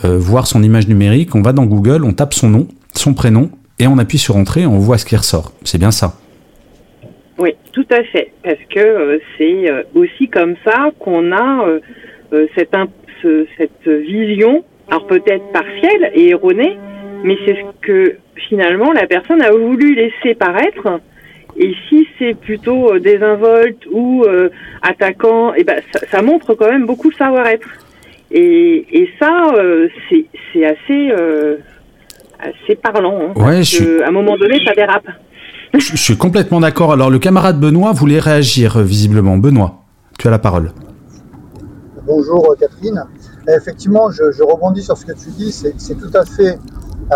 voir 0.04 0.46
son 0.46 0.62
image 0.62 0.88
numérique. 0.88 1.34
On 1.34 1.42
va 1.42 1.54
dans 1.54 1.66
Google, 1.66 2.04
on 2.04 2.14
tape 2.14 2.34
son 2.34 2.50
nom, 2.50 2.68
son 2.94 3.14
prénom 3.14 3.50
et 3.80 3.88
on 3.88 3.98
appuie 3.98 4.20
sur 4.20 4.36
entrée, 4.36 4.66
on 4.66 4.80
voit 4.80 4.98
ce 4.98 5.06
qui 5.06 5.16
ressort. 5.16 5.52
C'est 5.64 5.78
bien 5.78 5.92
ça. 5.92 6.18
Tout 7.78 7.86
à 7.92 8.04
fait, 8.06 8.32
parce 8.44 8.58
que 8.74 8.80
euh, 8.80 9.20
c'est 9.38 9.70
euh, 9.70 9.84
aussi 9.94 10.30
comme 10.30 10.56
ça 10.66 10.90
qu'on 10.98 11.32
a 11.32 11.64
euh, 12.34 12.48
cette, 12.56 12.76
cette 13.56 13.88
vision, 13.88 14.66
alors 14.90 15.06
peut-être 15.06 15.52
partielle 15.52 16.10
et 16.16 16.30
erronée, 16.30 16.76
mais 17.24 17.38
c'est 17.46 17.54
ce 17.54 17.86
que 17.86 18.16
finalement 18.50 18.92
la 18.94 19.06
personne 19.06 19.44
a 19.44 19.52
voulu 19.52 19.94
laisser 19.94 20.34
paraître. 20.34 21.00
Et 21.56 21.76
si 21.88 22.08
c'est 22.18 22.34
plutôt 22.34 22.98
désinvolte 22.98 23.86
ou 23.92 24.26
attaquant, 24.82 25.54
et 25.54 25.58
eh 25.60 25.64
ben 25.64 25.80
ça, 25.94 26.00
ça, 26.12 26.22
montre 26.24 26.56
quand 26.56 26.72
même 26.72 26.88
beaucoup 26.88 27.12
de 27.12 27.16
savoir-être. 27.16 27.70
Et, 28.32 28.86
et 28.92 29.10
ça, 29.20 29.54
c'est 30.10 30.66
assez 30.66 31.12
assez 32.40 32.76
parlant. 32.76 33.34
Hein, 33.36 33.44
ouais, 33.44 33.64
je... 33.64 34.02
à 34.02 34.08
un 34.08 34.12
moment 34.12 34.36
donné, 34.36 34.60
ça 34.66 34.74
dérape. 34.74 35.08
Je, 35.74 35.96
suis 35.96 36.18
complètement 36.18 36.60
d'accord. 36.60 36.94
Alors, 36.94 37.10
le 37.10 37.20
camarade 37.20 37.60
Benoît 37.60 37.92
voulait 37.92 38.20
réagir, 38.20 38.78
euh, 38.78 38.84
visiblement. 38.84 39.38
Benoît, 39.38 39.84
tu 40.18 40.28
as 40.28 40.32
la 40.32 40.40
parole. 40.40 40.72
Bonjour, 42.06 42.52
euh, 42.52 42.56
Catherine. 42.60 43.04
Effectivement, 43.48 44.10
je, 44.12 44.44
rebondis 44.44 44.84
sur 44.84 44.98
ce 44.98 45.06
que 45.06 45.14
tu 45.14 45.30
dis. 45.30 45.52
C'est 45.52 45.96
tout 45.96 46.12
à 46.14 46.26
fait 46.26 46.58
euh, 47.12 47.16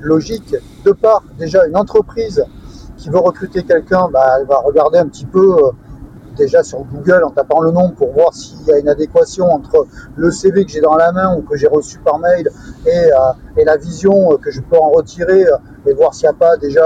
logique. 0.00 0.54
De 0.84 0.92
part, 0.92 1.22
déjà, 1.38 1.66
une 1.66 1.76
entreprise 1.76 2.44
qui 2.96 3.10
veut 3.10 3.18
recruter 3.18 3.62
quelqu'un, 3.62 4.08
bah, 4.12 4.24
elle 4.40 4.46
va 4.46 4.58
regarder 4.58 4.98
un 4.98 5.06
petit 5.06 5.26
peu 5.26 5.56
déjà 6.36 6.62
sur 6.62 6.80
Google 6.80 7.22
en 7.22 7.30
tapant 7.30 7.60
le 7.60 7.70
nom 7.70 7.90
pour 7.90 8.12
voir 8.12 8.34
s'il 8.34 8.66
y 8.66 8.72
a 8.72 8.78
une 8.78 8.88
adéquation 8.88 9.46
entre 9.52 9.86
le 10.16 10.30
CV 10.32 10.64
que 10.64 10.72
j'ai 10.72 10.80
dans 10.80 10.96
la 10.96 11.12
main 11.12 11.36
ou 11.36 11.42
que 11.42 11.56
j'ai 11.56 11.68
reçu 11.68 11.98
par 11.98 12.18
mail 12.18 12.48
et, 12.86 13.10
et, 13.56 13.64
la 13.64 13.76
vision 13.76 14.36
que 14.38 14.50
je 14.50 14.60
peux 14.60 14.76
en 14.76 14.90
retirer 14.90 15.44
et 15.86 15.92
voir 15.92 16.12
s'il 16.12 16.28
n'y 16.28 16.30
a 16.30 16.32
pas 16.32 16.56
déjà 16.56 16.84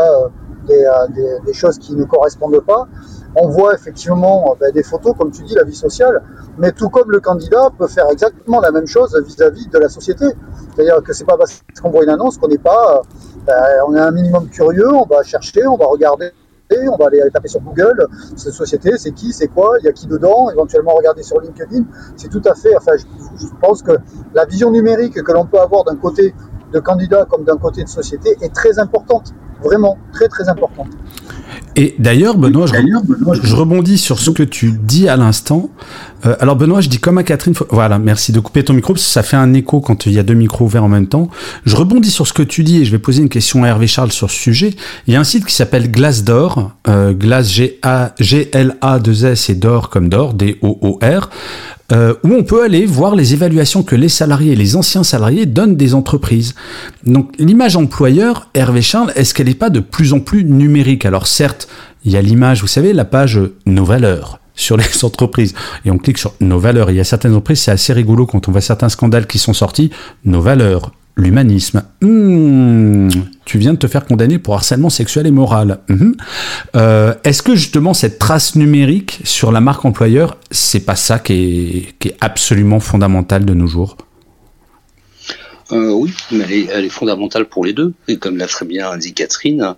euh, 0.70 1.38
des, 1.44 1.52
choses 1.52 1.78
qui 1.78 1.94
ne 1.94 2.04
correspondent 2.04 2.60
pas. 2.60 2.86
On 3.36 3.48
voit 3.48 3.74
effectivement 3.74 4.52
euh, 4.52 4.54
ben, 4.60 4.72
des 4.72 4.82
photos, 4.82 5.14
comme 5.18 5.30
tu 5.30 5.42
dis, 5.42 5.54
la 5.54 5.64
vie 5.64 5.74
sociale, 5.74 6.22
mais 6.58 6.72
tout 6.72 6.88
comme 6.88 7.10
le 7.10 7.20
candidat 7.20 7.68
peut 7.76 7.86
faire 7.86 8.06
exactement 8.10 8.60
la 8.60 8.70
même 8.70 8.86
chose 8.86 9.16
vis-à-vis 9.26 9.68
de 9.68 9.78
la 9.78 9.88
société. 9.88 10.26
C'est-à-dire 10.74 11.02
que 11.02 11.12
c'est 11.12 11.24
pas 11.24 11.36
parce 11.36 11.62
qu'on 11.80 11.90
voit 11.90 12.04
une 12.04 12.10
annonce 12.10 12.38
qu'on 12.38 12.48
n'est 12.48 12.58
pas, 12.58 12.96
euh, 12.96 13.02
ben, 13.46 13.54
on 13.86 13.94
est 13.94 14.00
un 14.00 14.10
minimum 14.10 14.48
curieux, 14.48 14.92
on 14.92 15.06
va 15.06 15.22
chercher, 15.22 15.66
on 15.66 15.76
va 15.76 15.86
regarder 15.86 16.32
on 16.90 16.96
va 16.96 17.06
aller 17.06 17.20
taper 17.32 17.48
sur 17.48 17.60
Google, 17.60 18.06
cette 18.36 18.52
société, 18.52 18.92
c'est 18.98 19.12
qui, 19.12 19.32
c'est 19.32 19.48
quoi, 19.48 19.76
il 19.80 19.86
y 19.86 19.88
a 19.88 19.92
qui 19.92 20.06
dedans, 20.06 20.50
éventuellement 20.50 20.94
regarder 20.94 21.22
sur 21.22 21.40
LinkedIn. 21.40 21.84
C'est 22.16 22.28
tout 22.28 22.42
à 22.44 22.54
fait, 22.54 22.76
enfin, 22.76 22.92
je, 22.96 23.46
pense 23.60 23.82
que 23.82 23.92
la 24.34 24.44
vision 24.44 24.70
numérique 24.70 25.22
que 25.22 25.32
l'on 25.32 25.46
peut 25.46 25.58
avoir 25.58 25.84
d'un 25.84 25.96
côté 25.96 26.34
de 26.72 26.80
candidat 26.80 27.24
comme 27.24 27.44
d'un 27.44 27.56
côté 27.56 27.82
de 27.82 27.88
société 27.88 28.36
est 28.42 28.54
très 28.54 28.78
importante 28.78 29.32
vraiment 29.62 29.98
très 30.12 30.28
très 30.28 30.48
important. 30.48 30.86
Et 31.76 31.94
d'ailleurs, 31.98 32.36
Benoît, 32.36 32.66
je, 32.66 33.54
rebondis 33.54 33.98
sur 33.98 34.18
ce 34.18 34.30
que 34.30 34.42
tu 34.42 34.72
dis 34.72 35.08
à 35.08 35.16
l'instant. 35.16 35.70
Euh, 36.26 36.34
alors 36.40 36.56
Benoît, 36.56 36.80
je 36.80 36.88
dis 36.88 36.98
comme 36.98 37.18
à 37.18 37.22
Catherine, 37.22 37.54
voilà, 37.70 38.00
merci 38.00 38.32
de 38.32 38.40
couper 38.40 38.64
ton 38.64 38.72
micro, 38.72 38.94
parce 38.94 39.04
que 39.04 39.10
ça 39.10 39.22
fait 39.22 39.36
un 39.36 39.54
écho 39.54 39.80
quand 39.80 40.06
il 40.06 40.12
y 40.12 40.18
a 40.18 40.24
deux 40.24 40.34
micros 40.34 40.64
ouverts 40.64 40.82
en 40.82 40.88
même 40.88 41.06
temps. 41.06 41.28
Je 41.66 41.76
rebondis 41.76 42.10
sur 42.10 42.26
ce 42.26 42.32
que 42.32 42.42
tu 42.42 42.64
dis 42.64 42.82
et 42.82 42.84
je 42.84 42.90
vais 42.90 42.98
poser 42.98 43.22
une 43.22 43.28
question 43.28 43.62
à 43.62 43.68
Hervé 43.68 43.86
Charles 43.86 44.10
sur 44.10 44.28
ce 44.28 44.36
sujet. 44.36 44.74
Il 45.06 45.14
y 45.14 45.16
a 45.16 45.20
un 45.20 45.24
site 45.24 45.46
qui 45.46 45.54
s'appelle 45.54 45.88
Glassdoor, 45.90 46.72
euh, 46.88 47.12
Glass 47.12 47.48
G-L-A-2-S 47.48 49.50
et 49.50 49.54
d'or 49.54 49.88
comme 49.88 50.08
d'or, 50.08 50.34
D-O-O-R. 50.34 51.30
Euh, 51.90 52.14
où 52.22 52.34
on 52.34 52.42
peut 52.42 52.62
aller 52.62 52.84
voir 52.84 53.16
les 53.16 53.32
évaluations 53.32 53.82
que 53.82 53.96
les 53.96 54.10
salariés 54.10 54.54
les 54.54 54.76
anciens 54.76 55.02
salariés 55.02 55.46
donnent 55.46 55.76
des 55.76 55.94
entreprises. 55.94 56.54
Donc 57.04 57.32
l'image 57.38 57.76
employeur, 57.76 58.48
Hervé 58.52 58.82
Charles, 58.82 59.10
est-ce 59.16 59.32
qu'elle 59.32 59.46
n'est 59.46 59.54
pas 59.54 59.70
de 59.70 59.80
plus 59.80 60.12
en 60.12 60.20
plus 60.20 60.44
numérique? 60.44 61.06
Alors 61.06 61.26
certes, 61.26 61.66
il 62.04 62.12
y 62.12 62.16
a 62.18 62.22
l'image, 62.22 62.60
vous 62.60 62.66
savez, 62.66 62.92
la 62.92 63.06
page 63.06 63.40
Nos 63.64 63.86
valeurs 63.86 64.38
sur 64.54 64.76
les 64.76 64.84
entreprises. 65.02 65.54
Et 65.86 65.90
on 65.90 65.96
clique 65.96 66.18
sur 66.18 66.34
nos 66.40 66.58
valeurs. 66.58 66.90
Il 66.90 66.96
y 66.96 67.00
a 67.00 67.04
certaines 67.04 67.32
entreprises, 67.32 67.60
c'est 67.60 67.70
assez 67.70 67.94
rigolo 67.94 68.26
quand 68.26 68.48
on 68.48 68.52
voit 68.52 68.60
certains 68.60 68.90
scandales 68.90 69.26
qui 69.26 69.38
sont 69.38 69.54
sortis. 69.54 69.90
Nos 70.26 70.42
valeurs, 70.42 70.92
l'humanisme. 71.18 71.82
Hmm, 72.00 73.08
tu 73.44 73.58
viens 73.58 73.74
de 73.74 73.78
te 73.78 73.86
faire 73.86 74.06
condamner 74.06 74.38
pour 74.38 74.54
harcèlement 74.54 74.88
sexuel 74.88 75.26
et 75.26 75.30
moral. 75.30 75.80
Hmm. 75.88 76.12
Euh, 76.76 77.14
est-ce 77.24 77.42
que 77.42 77.54
justement 77.54 77.92
cette 77.92 78.18
trace 78.18 78.54
numérique 78.54 79.20
sur 79.24 79.52
la 79.52 79.60
marque 79.60 79.84
employeur, 79.84 80.38
c'est 80.50 80.80
pas 80.80 80.96
ça 80.96 81.18
qui 81.18 81.32
est, 81.32 81.98
qui 81.98 82.08
est 82.08 82.16
absolument 82.20 82.80
fondamental 82.80 83.44
de 83.44 83.52
nos 83.52 83.66
jours? 83.66 83.96
Euh, 85.70 85.90
oui, 85.90 86.14
mais 86.30 86.66
elle 86.72 86.86
est, 86.86 86.88
fondamentale 86.88 87.44
pour 87.44 87.64
les 87.64 87.74
deux. 87.74 87.92
Et 88.06 88.16
comme 88.16 88.38
l'a 88.38 88.46
très 88.46 88.64
bien 88.64 88.96
dit 88.96 89.12
Catherine, 89.12 89.74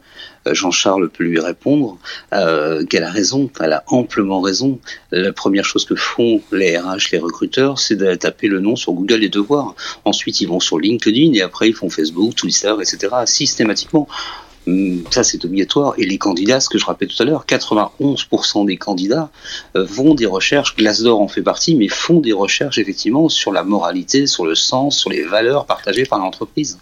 Jean-Charles 0.47 1.09
peut 1.11 1.25
lui 1.25 1.41
répondre 1.41 1.99
euh, 2.33 2.85
qu'elle 2.87 3.05
a 3.05 3.11
raison, 3.11 3.51
elle 3.61 3.73
a 3.73 3.85
amplement 3.87 4.41
raison. 4.41 4.79
La 5.11 5.33
première 5.33 5.65
chose 5.65 5.85
que 5.85 5.95
font 5.95 6.41
les 6.53 6.79
RH, 6.79 7.11
les 7.13 7.19
recruteurs, 7.19 7.79
c'est 7.79 7.97
de 7.97 8.15
taper 8.15 8.49
le 8.49 8.61
nom 8.61 8.77
sur 8.77 8.93
Google 8.93 9.23
et 9.25 9.29
de 9.29 9.41
voir. 9.41 9.75
Ensuite, 10.05 10.41
ils 10.41 10.49
vont 10.49 10.61
sur 10.61 10.79
LinkedIn 10.79 11.35
et 11.35 11.43
après, 11.43 11.69
ils 11.69 11.75
font 11.75 11.91
Facebook, 11.91 12.35
Twitter, 12.35 12.75
etc. 12.81 13.09
systématiquement. 13.27 14.09
Hum, 14.67 15.05
ça, 15.11 15.25
c'est 15.25 15.45
obligatoire. 15.45 15.95
Et 15.99 16.05
les 16.05 16.19
candidats, 16.19 16.61
ce 16.61 16.69
que 16.69 16.79
je 16.79 16.85
rappelais 16.85 17.07
tout 17.07 17.23
à 17.23 17.27
l'heure, 17.27 17.45
91% 17.47 18.67
des 18.67 18.77
candidats 18.77 19.31
euh, 19.77 19.85
vont 19.85 20.15
des 20.15 20.27
recherches, 20.27 20.77
Glassdoor 20.77 21.21
en 21.21 21.29
fait 21.29 21.43
partie, 21.43 21.75
mais 21.75 21.89
font 21.89 22.21
des 22.21 22.33
recherches 22.33 22.79
effectivement 22.79 23.29
sur 23.29 23.53
la 23.53 23.65
moralité, 23.65 24.27
sur 24.27 24.45
le 24.45 24.55
sens, 24.55 24.99
sur 24.99 25.11
les 25.11 25.23
valeurs 25.23 25.67
partagées 25.67 26.05
par 26.05 26.19
l'entreprise 26.19 26.79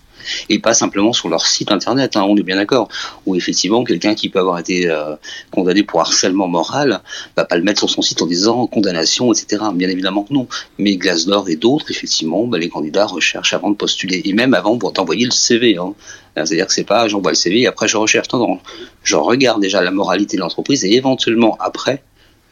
et 0.49 0.59
pas 0.59 0.75
simplement 0.75 1.13
sur 1.13 1.29
leur 1.29 1.47
site 1.47 1.73
internet, 1.73 2.17
hein, 2.17 2.25
on 2.29 2.37
est 2.37 2.43
bien 2.43 2.57
d'accord, 2.57 2.89
où 3.27 3.35
effectivement 3.35 3.85
quelqu'un 3.85 4.15
qui 4.15 4.29
peut 4.29 4.39
avoir 4.39 4.59
été 4.59 4.89
euh, 4.91 5.17
condamné 5.51 5.83
pour 5.83 6.01
harcèlement 6.01 6.49
moral 6.49 7.01
va 7.37 7.45
pas 7.45 7.57
le 7.57 7.63
mettre 7.63 7.81
sur 7.81 7.91
son 7.91 8.03
site 8.03 8.23
en 8.23 8.27
disant 8.27 8.67
condamnation, 8.67 9.33
etc. 9.33 9.63
Bien 9.75 9.89
évidemment 9.89 10.25
que 10.25 10.33
non. 10.33 10.47
Mais 10.79 10.97
Glassdoor 10.97 11.49
et 11.49 11.57
d'autres, 11.57 11.91
effectivement, 11.91 12.47
bah, 12.47 12.59
les 12.59 12.69
candidats 12.69 13.07
recherchent 13.07 13.55
avant 13.55 13.71
de 13.71 13.77
postuler, 13.77 14.23
et 14.25 14.33
même 14.33 14.55
avant 14.55 14.79
pour 14.79 14.93
t'envoyer 14.93 15.25
le 15.25 15.31
CV. 15.31 15.77
Hein. 15.77 15.95
C'est-à-dire 16.35 16.67
que 16.67 16.73
c'est 16.73 16.85
pas 16.85 17.09
j'envoie 17.09 17.33
le 17.33 17.37
CV 17.37 17.63
et 17.63 17.67
après 17.67 17.89
je 17.89 17.97
recherche. 17.97 18.29
Non, 18.33 18.39
non, 18.39 18.61
je 19.03 19.17
regarde 19.17 19.61
déjà 19.61 19.83
la 19.83 19.91
moralité 19.91 20.37
de 20.37 20.43
l'entreprise 20.43 20.85
et 20.85 20.93
éventuellement 20.95 21.57
après, 21.61 22.03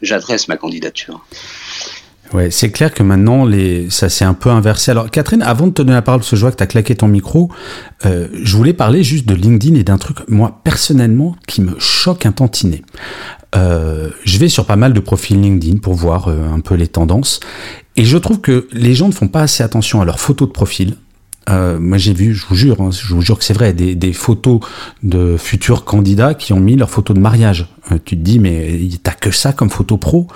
j'adresse 0.01 0.47
ma 0.47 0.57
candidature. 0.57 1.25
Ouais, 2.33 2.51
c'est 2.51 2.71
clair 2.71 2.93
que 2.93 3.03
maintenant, 3.03 3.45
les... 3.45 3.89
ça 3.89 4.09
s'est 4.09 4.25
un 4.25 4.33
peu 4.33 4.49
inversé. 4.49 4.91
Alors, 4.91 5.09
Catherine, 5.09 5.41
avant 5.41 5.67
de 5.67 5.71
te 5.71 5.81
donner 5.81 5.93
la 5.93 6.01
parle, 6.01 6.19
parce 6.19 6.29
que 6.29 6.35
je 6.35 6.41
vois 6.41 6.51
que 6.51 6.57
tu 6.57 6.67
claqué 6.67 6.95
ton 6.95 7.07
micro, 7.07 7.49
euh, 8.05 8.27
je 8.43 8.57
voulais 8.57 8.73
parler 8.73 9.03
juste 9.03 9.25
de 9.27 9.33
LinkedIn 9.33 9.75
et 9.75 9.83
d'un 9.83 9.97
truc, 9.97 10.17
moi, 10.27 10.59
personnellement, 10.63 11.35
qui 11.47 11.61
me 11.61 11.79
choque 11.79 12.25
un 12.25 12.31
tantinet. 12.31 12.81
Euh, 13.55 14.09
je 14.25 14.37
vais 14.37 14.49
sur 14.49 14.65
pas 14.65 14.75
mal 14.75 14.93
de 14.93 14.99
profils 14.99 15.39
LinkedIn 15.39 15.77
pour 15.77 15.93
voir 15.93 16.27
euh, 16.27 16.51
un 16.53 16.59
peu 16.59 16.75
les 16.75 16.87
tendances. 16.87 17.39
Et 17.95 18.03
je 18.03 18.17
trouve 18.17 18.41
que 18.41 18.67
les 18.73 18.93
gens 18.93 19.07
ne 19.07 19.13
font 19.13 19.29
pas 19.29 19.41
assez 19.41 19.63
attention 19.63 20.01
à 20.01 20.05
leurs 20.05 20.19
photos 20.19 20.49
de 20.49 20.53
profil. 20.53 20.95
Euh, 21.49 21.79
moi 21.79 21.97
j'ai 21.97 22.13
vu, 22.13 22.33
je 22.33 22.45
vous 22.45 22.55
jure, 22.55 22.81
hein, 22.81 22.89
je 22.91 23.13
vous 23.13 23.21
jure 23.21 23.37
que 23.37 23.43
c'est 23.43 23.53
vrai, 23.53 23.73
des, 23.73 23.95
des, 23.95 24.13
photos 24.13 24.59
de 25.03 25.37
futurs 25.37 25.85
candidats 25.85 26.33
qui 26.33 26.51
ont 26.51 26.59
mis 26.59 26.75
leurs 26.75 26.89
photos 26.89 27.15
de 27.15 27.21
mariage. 27.21 27.67
Euh, 27.91 27.97
tu 28.03 28.17
te 28.17 28.21
dis 28.21 28.39
mais 28.39 28.79
t'as 29.01 29.13
que 29.13 29.31
ça 29.31 29.53
comme 29.53 29.69
photo 29.69 29.97
pro. 29.97 30.27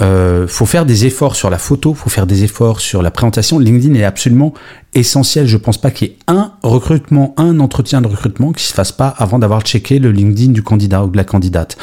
Euh, 0.00 0.46
faut 0.48 0.66
faire 0.66 0.86
des 0.86 1.04
efforts 1.06 1.36
sur 1.36 1.50
la 1.50 1.58
photo, 1.58 1.92
faut 1.92 2.08
faire 2.08 2.26
des 2.26 2.44
efforts 2.44 2.80
sur 2.80 3.02
la 3.02 3.10
présentation. 3.10 3.58
LinkedIn 3.58 3.94
est 3.94 4.04
absolument 4.04 4.54
essentiel. 4.94 5.46
Je 5.46 5.56
pense 5.58 5.78
pas 5.78 5.90
qu'il 5.90 6.08
y 6.08 6.10
ait 6.12 6.16
un 6.26 6.52
recrutement, 6.62 7.34
un 7.36 7.60
entretien 7.60 8.00
de 8.00 8.06
recrutement 8.06 8.52
qui 8.52 8.64
se 8.64 8.72
fasse 8.72 8.92
pas 8.92 9.08
avant 9.08 9.38
d'avoir 9.38 9.62
checké 9.62 9.98
le 9.98 10.10
LinkedIn 10.10 10.52
du 10.52 10.62
candidat 10.62 11.04
ou 11.04 11.10
de 11.10 11.16
la 11.16 11.24
candidate. 11.24 11.76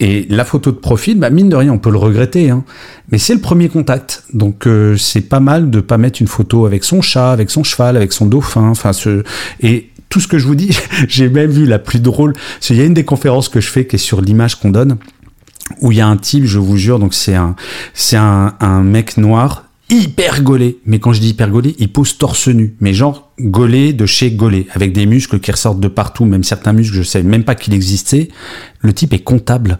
Et 0.00 0.26
la 0.30 0.46
photo 0.46 0.72
de 0.72 0.76
profil, 0.76 1.18
bah, 1.18 1.28
mine 1.28 1.50
de 1.50 1.56
rien, 1.56 1.72
on 1.72 1.78
peut 1.78 1.90
le 1.90 1.98
regretter, 1.98 2.48
hein, 2.48 2.64
mais 3.12 3.18
c'est 3.18 3.34
le 3.34 3.40
premier 3.40 3.68
contact. 3.68 4.24
Donc 4.32 4.66
euh, 4.66 4.96
c'est 4.96 5.20
pas 5.20 5.40
mal 5.40 5.68
de 5.68 5.80
pas 5.80 5.98
mettre 5.98 6.22
une 6.22 6.26
photo 6.26 6.64
avec 6.64 6.84
son 6.84 7.02
chat, 7.02 7.30
avec 7.30 7.50
son 7.50 7.62
cheval, 7.62 7.98
avec 7.98 8.14
son 8.14 8.24
dauphin. 8.24 8.70
Enfin, 8.70 8.92
et 9.60 9.90
tout 10.08 10.18
ce 10.18 10.26
que 10.26 10.38
je 10.38 10.46
vous 10.46 10.54
dis, 10.54 10.76
j'ai 11.08 11.28
même 11.28 11.50
vu 11.50 11.66
la 11.66 11.78
plus 11.78 12.00
drôle. 12.00 12.32
Il 12.70 12.76
y 12.76 12.80
a 12.80 12.84
une 12.84 12.94
des 12.94 13.04
conférences 13.04 13.50
que 13.50 13.60
je 13.60 13.68
fais 13.68 13.86
qui 13.86 13.96
est 13.96 13.98
sur 13.98 14.22
l'image 14.22 14.56
qu'on 14.56 14.70
donne, 14.70 14.96
où 15.82 15.92
il 15.92 15.98
y 15.98 16.00
a 16.00 16.06
un 16.06 16.16
type, 16.16 16.46
je 16.46 16.58
vous 16.58 16.78
jure, 16.78 16.98
donc 16.98 17.12
c'est 17.12 17.34
un, 17.34 17.54
c'est 17.92 18.16
un, 18.16 18.82
mec 18.82 19.18
noir 19.18 19.66
hyper 19.90 20.42
gaulé. 20.42 20.78
Mais 20.86 20.98
quand 20.98 21.12
je 21.12 21.20
dis 21.20 21.30
hyper 21.30 21.50
gaulé, 21.50 21.76
il 21.78 21.92
pose 21.92 22.16
torse 22.16 22.48
nu. 22.48 22.74
Mais 22.80 22.94
genre 22.94 23.32
gaulé 23.38 23.92
de 23.92 24.06
chez 24.06 24.30
gaulé, 24.30 24.66
avec 24.72 24.94
des 24.94 25.04
muscles 25.04 25.40
qui 25.40 25.50
ressortent 25.50 25.80
de 25.80 25.88
partout, 25.88 26.24
même 26.24 26.44
certains 26.44 26.72
muscles, 26.72 26.94
je 26.94 27.02
sais 27.02 27.22
même 27.22 27.44
pas 27.44 27.54
qu'il 27.54 27.74
existait. 27.74 28.28
Le 28.80 28.94
type 28.94 29.12
est 29.12 29.18
comptable 29.18 29.78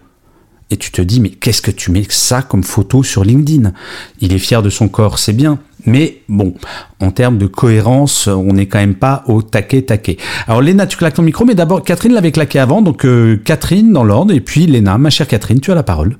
et 0.70 0.76
tu 0.76 0.90
te 0.90 1.02
dis 1.02 1.20
mais 1.20 1.30
qu'est-ce 1.30 1.62
que 1.62 1.70
tu 1.70 1.90
mets 1.90 2.06
ça 2.08 2.42
comme 2.42 2.64
photo 2.64 3.02
sur 3.02 3.24
LinkedIn? 3.24 3.72
Il 4.20 4.32
est 4.32 4.38
fier 4.38 4.62
de 4.62 4.70
son 4.70 4.88
corps, 4.88 5.18
c'est 5.18 5.32
bien, 5.32 5.58
mais 5.86 6.22
bon, 6.28 6.54
en 7.00 7.10
termes 7.10 7.38
de 7.38 7.46
cohérence, 7.46 8.26
on 8.26 8.52
n'est 8.52 8.66
quand 8.66 8.78
même 8.78 8.94
pas 8.94 9.24
au 9.26 9.42
taquet 9.42 9.82
taquet. 9.82 10.16
Alors 10.46 10.62
Léna, 10.62 10.86
tu 10.86 10.96
claques 10.96 11.14
ton 11.14 11.22
micro, 11.22 11.44
mais 11.44 11.54
d'abord 11.54 11.82
Catherine 11.82 12.12
l'avait 12.12 12.32
claqué 12.32 12.58
avant, 12.58 12.82
donc 12.82 13.04
euh, 13.04 13.40
Catherine 13.44 13.92
dans 13.92 14.04
l'ordre, 14.04 14.32
et 14.32 14.40
puis 14.40 14.66
Léna, 14.66 14.98
ma 14.98 15.10
chère 15.10 15.28
Catherine, 15.28 15.60
tu 15.60 15.72
as 15.72 15.74
la 15.74 15.82
parole. 15.82 16.16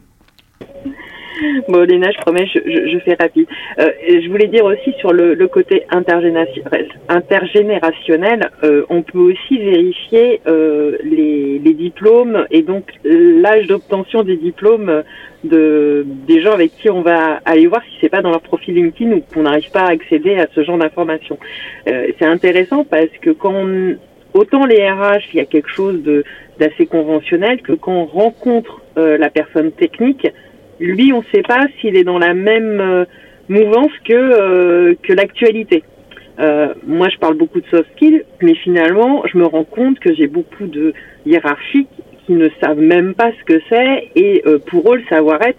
Bon, 1.68 1.82
Léna, 1.82 2.10
je 2.10 2.18
promets, 2.18 2.46
je, 2.46 2.98
fais 3.04 3.14
rapide. 3.14 3.46
Euh, 3.78 3.92
je 4.08 4.28
voulais 4.28 4.48
dire 4.48 4.64
aussi 4.64 4.92
sur 4.98 5.12
le, 5.12 5.36
côté 5.48 5.84
intergénérationnel, 5.90 8.50
euh, 8.62 8.84
on 8.88 9.02
peut 9.02 9.18
aussi 9.18 9.58
vérifier 9.58 10.40
euh, 10.46 10.96
les, 11.02 11.58
diplômes 11.70 12.46
et 12.50 12.62
donc 12.62 12.90
l'âge 13.04 13.68
d'obtention 13.68 14.22
des 14.22 14.36
diplômes 14.36 15.02
de 15.44 16.04
des 16.26 16.42
gens 16.42 16.52
avec 16.52 16.76
qui 16.76 16.90
on 16.90 17.00
va 17.00 17.40
aller 17.44 17.68
voir 17.68 17.80
si 17.84 17.90
c'est 18.00 18.08
pas 18.08 18.22
dans 18.22 18.30
leur 18.30 18.42
profil 18.42 18.74
LinkedIn 18.74 19.12
ou 19.12 19.22
qu'on 19.32 19.44
n'arrive 19.44 19.70
pas 19.70 19.82
à 19.82 19.92
accéder 19.92 20.34
à 20.36 20.48
ce 20.54 20.64
genre 20.64 20.76
d'informations. 20.76 21.38
c'est 21.86 22.24
intéressant 22.24 22.84
parce 22.84 23.08
que 23.22 23.30
quand 23.30 23.54
on, 23.54 23.94
autant 24.34 24.66
les 24.66 24.86
RH, 24.90 25.32
il 25.32 25.36
y 25.36 25.40
a 25.40 25.46
quelque 25.46 25.70
chose 25.70 26.02
de 26.02 26.24
d'assez 26.58 26.86
conventionnel 26.86 27.62
que 27.62 27.72
quand 27.72 27.92
on 27.92 28.04
rencontre 28.04 28.82
la 28.96 29.30
personne 29.30 29.72
technique, 29.72 30.28
lui, 30.80 31.12
on 31.12 31.18
ne 31.18 31.24
sait 31.32 31.42
pas 31.42 31.66
s'il 31.80 31.96
est 31.96 32.04
dans 32.04 32.18
la 32.18 32.34
même 32.34 32.80
euh, 32.80 33.04
mouvance 33.48 33.92
que, 34.04 34.14
euh, 34.14 34.94
que 35.02 35.12
l'actualité. 35.12 35.84
Euh, 36.40 36.72
moi, 36.86 37.08
je 37.10 37.18
parle 37.18 37.34
beaucoup 37.34 37.60
de 37.60 37.66
soft 37.66 37.90
skills, 37.96 38.24
mais 38.40 38.54
finalement, 38.54 39.22
je 39.30 39.36
me 39.36 39.44
rends 39.44 39.64
compte 39.64 39.98
que 39.98 40.14
j'ai 40.14 40.26
beaucoup 40.26 40.66
de 40.66 40.94
hiérarchiques 41.26 41.88
qui 42.26 42.32
ne 42.32 42.48
savent 42.62 42.80
même 42.80 43.14
pas 43.14 43.30
ce 43.38 43.44
que 43.44 43.60
c'est, 43.68 44.08
et 44.14 44.42
pour 44.66 44.92
eux, 44.92 44.98
le 44.98 45.04
savoir-être, 45.08 45.58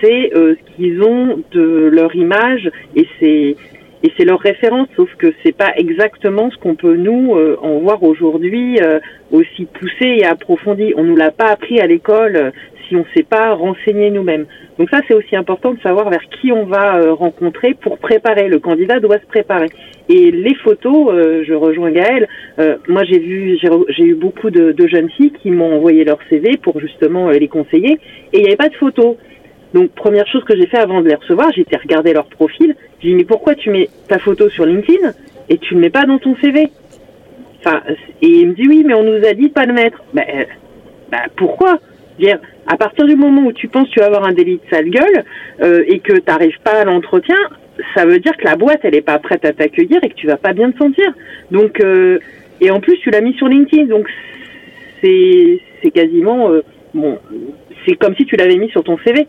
c'est 0.00 0.30
ce 0.32 0.56
qu'ils 0.74 1.02
ont 1.02 1.42
de 1.52 1.88
leur 1.92 2.14
image, 2.16 2.70
et 2.96 3.06
c'est 3.20 3.56
et 4.04 4.24
leur 4.24 4.38
référence, 4.38 4.88
sauf 4.96 5.12
que 5.16 5.34
c'est 5.42 5.56
pas 5.56 5.72
exactement 5.76 6.50
ce 6.50 6.56
qu'on 6.56 6.76
peut 6.76 6.96
nous 6.96 7.36
en 7.60 7.78
voir 7.80 8.02
aujourd'hui 8.04 8.78
aussi 9.32 9.66
poussé 9.66 10.18
et 10.20 10.24
approfondi. 10.24 10.94
On 10.96 11.02
nous 11.02 11.16
l'a 11.16 11.32
pas 11.32 11.48
appris 11.48 11.80
à 11.80 11.86
l'école 11.86 12.52
si 12.88 12.96
on 12.96 13.00
ne 13.00 13.04
sait 13.14 13.22
pas 13.22 13.54
renseigner 13.54 14.10
nous-mêmes. 14.10 14.46
Donc 14.78 14.88
ça, 14.90 15.00
c'est 15.06 15.14
aussi 15.14 15.36
important 15.36 15.72
de 15.72 15.80
savoir 15.80 16.08
vers 16.10 16.22
qui 16.40 16.52
on 16.52 16.64
va 16.64 16.96
euh, 16.96 17.12
rencontrer 17.12 17.74
pour 17.74 17.98
préparer. 17.98 18.48
Le 18.48 18.58
candidat 18.58 19.00
doit 19.00 19.18
se 19.18 19.26
préparer. 19.26 19.68
Et 20.08 20.30
les 20.30 20.54
photos, 20.54 21.08
euh, 21.10 21.44
je 21.46 21.54
rejoins 21.54 21.90
Gaël. 21.90 22.28
Euh, 22.58 22.76
moi, 22.88 23.04
j'ai 23.04 23.18
vu, 23.18 23.58
j'ai 23.60 24.04
eu 24.04 24.14
beaucoup 24.14 24.50
de, 24.50 24.74
jeunes 24.86 25.10
filles 25.10 25.32
qui 25.42 25.50
m'ont 25.50 25.76
envoyé 25.76 26.04
leur 26.04 26.18
CV 26.30 26.56
pour 26.56 26.80
justement 26.80 27.28
les 27.28 27.48
conseiller, 27.48 27.98
et 28.32 28.38
il 28.38 28.40
n'y 28.40 28.46
avait 28.46 28.56
pas 28.56 28.70
de 28.70 28.74
photos. 28.76 29.16
Donc 29.74 29.90
première 29.90 30.26
chose 30.26 30.44
que 30.44 30.56
j'ai 30.56 30.66
fait 30.66 30.78
avant 30.78 31.02
de 31.02 31.08
les 31.08 31.14
recevoir, 31.14 31.50
j'ai 31.54 31.60
été 31.60 31.76
regarder 31.76 32.14
leur 32.14 32.26
profil. 32.26 32.74
J'ai 33.00 33.10
dit 33.10 33.14
mais 33.14 33.24
pourquoi 33.24 33.54
tu 33.54 33.68
mets 33.70 33.90
ta 34.08 34.18
photo 34.18 34.48
sur 34.48 34.64
LinkedIn 34.64 35.12
et 35.50 35.58
tu 35.58 35.74
ne 35.74 35.80
mets 35.80 35.90
pas 35.90 36.04
dans 36.04 36.18
ton 36.18 36.34
CV 36.36 36.70
Enfin, 37.60 37.82
et 38.22 38.26
il 38.26 38.48
me 38.48 38.54
dit 38.54 38.68
oui, 38.68 38.84
mais 38.86 38.94
on 38.94 39.02
nous 39.02 39.24
a 39.26 39.34
dit 39.34 39.48
pas 39.48 39.64
le 39.64 39.74
mettre. 39.74 40.02
Ben, 40.14 40.46
ben 41.10 41.22
pourquoi? 41.36 41.80
À 42.68 42.76
partir 42.76 43.06
du 43.06 43.16
moment 43.16 43.46
où 43.46 43.52
tu 43.52 43.66
penses 43.66 43.88
que 43.88 43.94
tu 43.94 44.00
vas 44.00 44.06
avoir 44.06 44.24
un 44.24 44.32
délit 44.32 44.56
de 44.56 44.70
sale 44.70 44.90
gueule 44.90 45.24
euh, 45.62 45.82
et 45.88 46.00
que 46.00 46.12
tu 46.12 46.22
n'arrives 46.28 46.60
pas 46.62 46.82
à 46.82 46.84
l'entretien, 46.84 47.36
ça 47.94 48.04
veut 48.04 48.18
dire 48.20 48.36
que 48.36 48.44
la 48.44 48.56
boîte, 48.56 48.80
elle 48.82 48.92
n'est 48.92 49.00
pas 49.00 49.18
prête 49.18 49.44
à 49.46 49.52
t'accueillir 49.52 49.98
et 50.02 50.10
que 50.10 50.14
tu 50.14 50.26
vas 50.26 50.36
pas 50.36 50.52
bien 50.52 50.70
te 50.70 50.76
sentir. 50.76 51.06
Donc, 51.50 51.80
euh, 51.80 52.18
et 52.60 52.70
en 52.70 52.80
plus, 52.80 52.98
tu 52.98 53.10
l'as 53.10 53.22
mis 53.22 53.32
sur 53.34 53.48
LinkedIn, 53.48 53.86
donc 53.86 54.06
c'est 55.02 55.60
quasiment 55.94 56.50
euh, 56.50 56.62
bon, 56.92 57.18
c'est 57.86 57.94
comme 57.96 58.14
si 58.16 58.26
tu 58.26 58.36
l'avais 58.36 58.56
mis 58.56 58.68
sur 58.68 58.84
ton 58.84 58.98
CV. 58.98 59.26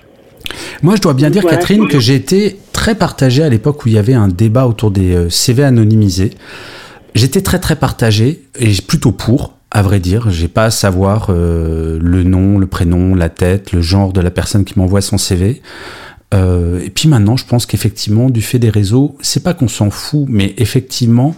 Moi, 0.82 0.95
je 0.97 1.02
dois 1.02 1.13
bien 1.13 1.30
dire, 1.30 1.45
Catherine, 1.45 1.88
que 1.88 1.99
j'ai 1.99 2.15
été 2.15 2.58
très 2.73 2.95
partagé 2.95 3.43
à 3.43 3.49
l'époque 3.49 3.86
où 3.86 3.88
il 3.88 3.93
y 3.93 3.97
avait 3.97 4.15
un 4.15 4.28
débat 4.28 4.67
autour 4.67 4.91
des 4.91 5.30
CV 5.30 5.63
anonymisés. 5.63 6.32
J'étais 7.15 7.41
très 7.41 7.60
très 7.60 7.75
partagé 7.78 8.41
et 8.60 8.69
plutôt 8.86 9.12
pour 9.12 9.59
à 9.72 9.82
vrai 9.82 10.00
dire, 10.00 10.30
j'ai 10.32 10.48
pas 10.48 10.66
à 10.66 10.72
savoir 10.72 11.28
euh, 11.30 12.00
le 12.02 12.24
nom, 12.24 12.58
le 12.58 12.66
prénom, 12.66 13.14
la 13.14 13.30
tête, 13.30 13.72
le 13.72 13.82
genre 13.82 14.14
de 14.14 14.22
la 14.22 14.32
personne 14.32 14.66
qui 14.66 14.78
m'envoie 14.80 15.02
son 15.02 15.18
CV. 15.18 15.62
Euh, 16.34 16.82
et 16.84 16.90
puis 16.90 17.08
maintenant, 17.08 17.38
je 17.38 17.46
pense 17.46 17.66
qu'effectivement, 17.66 18.30
du 18.30 18.42
fait 18.42 18.60
des 18.60 18.70
réseaux, 18.70 19.18
c'est 19.22 19.44
pas 19.44 19.54
qu'on 19.54 19.68
s'en 19.68 19.92
fout, 19.92 20.26
mais 20.28 20.56
effectivement, 20.58 21.36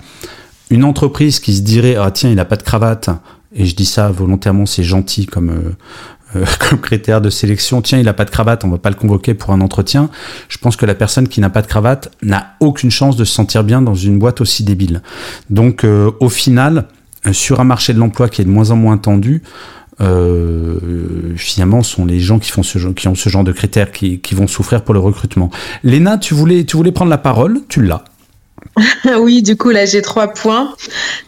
une 0.70 0.86
entreprise 0.86 1.40
qui 1.40 1.56
se 1.56 1.62
dirait 1.62 1.96
ah 1.96 2.12
tiens, 2.12 2.30
il 2.30 2.40
a 2.40 2.46
pas 2.46 2.56
de 2.56 2.64
cravate, 2.64 3.10
et 3.54 3.66
je 3.66 3.76
dis 3.76 3.86
ça 3.86 4.10
volontairement, 4.10 4.66
c'est 4.66 4.84
gentil 4.84 5.26
comme 5.26 5.50
euh, 6.38 6.46
comme 6.70 6.80
critère 6.80 7.20
de 7.20 7.30
sélection. 7.30 7.82
Tiens, 7.82 8.00
il 8.00 8.08
a 8.08 8.14
pas 8.14 8.24
de 8.24 8.30
cravate, 8.30 8.64
on 8.64 8.70
va 8.70 8.78
pas 8.78 8.90
le 8.90 8.96
convoquer 8.96 9.34
pour 9.34 9.52
un 9.52 9.60
entretien. 9.60 10.10
Je 10.48 10.58
pense 10.58 10.78
que 10.78 10.86
la 10.86 10.96
personne 10.96 11.28
qui 11.28 11.42
n'a 11.42 11.50
pas 11.50 11.62
de 11.62 11.68
cravate 11.68 12.16
n'a 12.22 12.54
aucune 12.62 12.92
chance 12.92 13.18
de 13.18 13.26
se 13.26 13.34
sentir 13.34 13.66
bien 13.66 13.82
dans 13.82 13.96
une 13.96 14.18
boîte 14.18 14.40
aussi 14.40 14.64
débile. 14.64 15.02
Donc, 15.50 15.84
au 15.84 16.30
final 16.30 16.78
euh, 16.78 17.01
sur 17.32 17.60
un 17.60 17.64
marché 17.64 17.94
de 17.94 18.00
l'emploi 18.00 18.30
qui 18.30 18.42
est 18.42 18.46
de 18.46 18.50
moins 18.50 18.72
en 18.72 18.76
moins 18.76 18.98
tendu, 18.98 19.44
euh, 20.02 21.36
finalement, 21.36 21.84
sont 21.84 22.06
les 22.06 22.20
gens 22.20 22.40
qui, 22.40 22.52
font 22.52 22.64
ce, 22.64 22.80
qui 22.90 23.08
ont 23.08 23.16
ce 23.16 23.30
genre 23.30 23.44
de 23.44 23.52
critères 23.52 23.92
qui, 23.92 24.20
qui 24.20 24.36
vont 24.36 24.48
souffrir 24.48 24.84
pour 24.84 24.94
le 24.94 25.00
recrutement. 25.00 25.50
Léna, 25.84 26.18
tu 26.18 26.34
voulais, 26.34 26.64
tu 26.64 26.78
voulais 26.78 26.92
prendre 26.92 27.12
la 27.12 27.18
parole, 27.18 27.62
tu 27.68 27.84
l'as. 27.84 28.04
oui, 29.20 29.42
du 29.42 29.58
coup, 29.58 29.70
là, 29.70 29.86
j'ai 29.86 30.02
trois 30.02 30.30
points. 30.30 30.74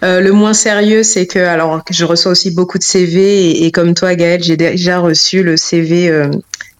Euh, 0.03 0.21
le 0.21 0.31
moins 0.31 0.53
sérieux, 0.53 1.03
c'est 1.03 1.27
que, 1.27 1.39
alors, 1.39 1.83
je 1.89 2.05
reçois 2.05 2.31
aussi 2.31 2.51
beaucoup 2.51 2.77
de 2.77 2.83
CV 2.83 3.65
et, 3.65 3.71
comme 3.71 3.93
toi, 3.93 4.15
Gaël, 4.15 4.41
j'ai 4.41 4.57
déjà 4.57 4.99
reçu 4.99 5.43
le 5.43 5.57
CV 5.57 6.09
euh, 6.09 6.29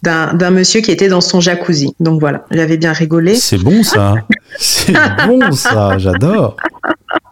d'un 0.02 0.52
monsieur 0.52 0.82
qui 0.82 0.91
était 0.91 1.10
dans 1.10 1.21
son 1.21 1.41
jacuzzi. 1.41 1.95
Donc 1.99 2.19
voilà, 2.19 2.45
j'avais 2.52 2.78
bien 2.78 2.93
rigolé. 2.93 3.36
C'est 3.36 3.58
bon 3.58 3.84
ça. 3.84 4.15
c'est 4.58 4.93
bon 5.28 5.52
ça, 5.52 5.97
j'adore. 5.97 6.58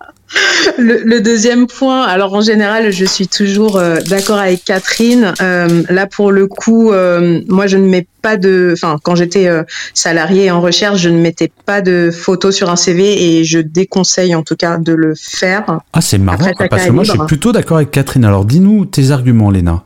Le, 0.78 1.20
deuxième 1.20 1.67
point, 1.67 2.04
alors 2.04 2.34
en 2.34 2.41
général, 2.41 2.91
je 2.91 3.06
suis 3.06 3.28
toujours 3.28 3.78
euh, 3.78 3.98
d'accord 4.08 4.38
avec 4.38 4.63
Catherine. 4.63 5.34
Euh, 5.41 5.84
là, 5.89 6.08
pour 6.08 6.32
le 6.32 6.48
coup, 6.48 6.91
euh, 6.91 7.41
moi, 7.48 7.67
je 7.67 7.78
ne 7.78 7.88
mets 7.88 8.08
pas 8.22 8.38
de, 8.38 8.72
enfin, 8.74 8.98
quand 9.02 9.15
j'étais 9.15 9.50
salarié 9.94 10.52
en 10.52 10.62
recherche, 10.62 11.00
je 11.00 11.10
ne 11.10 11.20
mettais 11.20 11.52
pas 11.65 11.82
de 11.82 12.12
photos 12.12 12.56
sur 12.56 12.70
un 12.70 12.76
CV 12.76 13.39
et 13.39 13.44
je 13.44 13.60
déconseille 13.60 14.36
en 14.36 14.44
tout 14.44 14.56
cas 14.56 14.78
de 14.78 14.94
le 14.94 15.13
faire. 15.15 15.80
Ah, 15.94 16.02
c'est 16.02 16.20
marrant 16.20 16.52
parce 16.70 16.86
que 16.86 16.91
moi, 16.91 17.04
je 17.04 17.12
suis 17.12 17.20
plutôt 17.28 17.52
d'accord 17.52 17.78
avec 17.78 17.91
Catherine. 17.91 18.26
Alors, 18.26 18.46
dis-nous 18.46 18.86
tes 18.86 19.12
arguments, 19.12 19.50
Léna. 19.50 19.84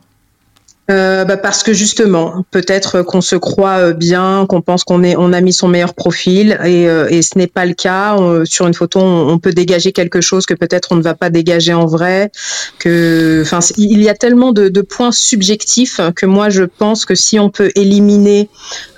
Euh, 0.91 1.25
bah 1.25 1.37
parce 1.37 1.63
que 1.63 1.73
justement, 1.73 2.45
peut-être 2.51 3.01
qu'on 3.01 3.21
se 3.21 3.35
croit 3.35 3.77
euh, 3.79 3.93
bien, 3.93 4.45
qu'on 4.47 4.61
pense 4.61 4.83
qu'on 4.83 5.01
est, 5.03 5.15
on 5.17 5.33
a 5.33 5.41
mis 5.41 5.51
son 5.51 5.67
meilleur 5.67 5.95
profil 5.95 6.59
et, 6.63 6.87
euh, 6.87 7.07
et 7.09 7.23
ce 7.23 7.39
n'est 7.39 7.47
pas 7.47 7.65
le 7.65 7.73
cas. 7.73 8.15
sur 8.45 8.67
une 8.67 8.73
photo, 8.75 8.99
on, 8.99 9.39
peut 9.39 9.51
dégager 9.51 9.91
quelque 9.91 10.21
chose 10.21 10.45
que 10.45 10.53
peut-être 10.53 10.91
on 10.91 10.95
ne 10.95 11.01
va 11.01 11.15
pas 11.15 11.31
dégager 11.31 11.73
en 11.73 11.87
vrai. 11.87 12.31
Que, 12.77 13.41
enfin, 13.41 13.59
il 13.77 14.01
y 14.01 14.09
a 14.09 14.13
tellement 14.13 14.51
de, 14.51 14.69
de, 14.69 14.81
points 14.81 15.11
subjectifs 15.11 15.99
que 16.15 16.25
moi 16.27 16.49
je 16.49 16.63
pense 16.63 17.05
que 17.05 17.15
si 17.15 17.39
on 17.39 17.49
peut 17.49 17.71
éliminer 17.75 18.49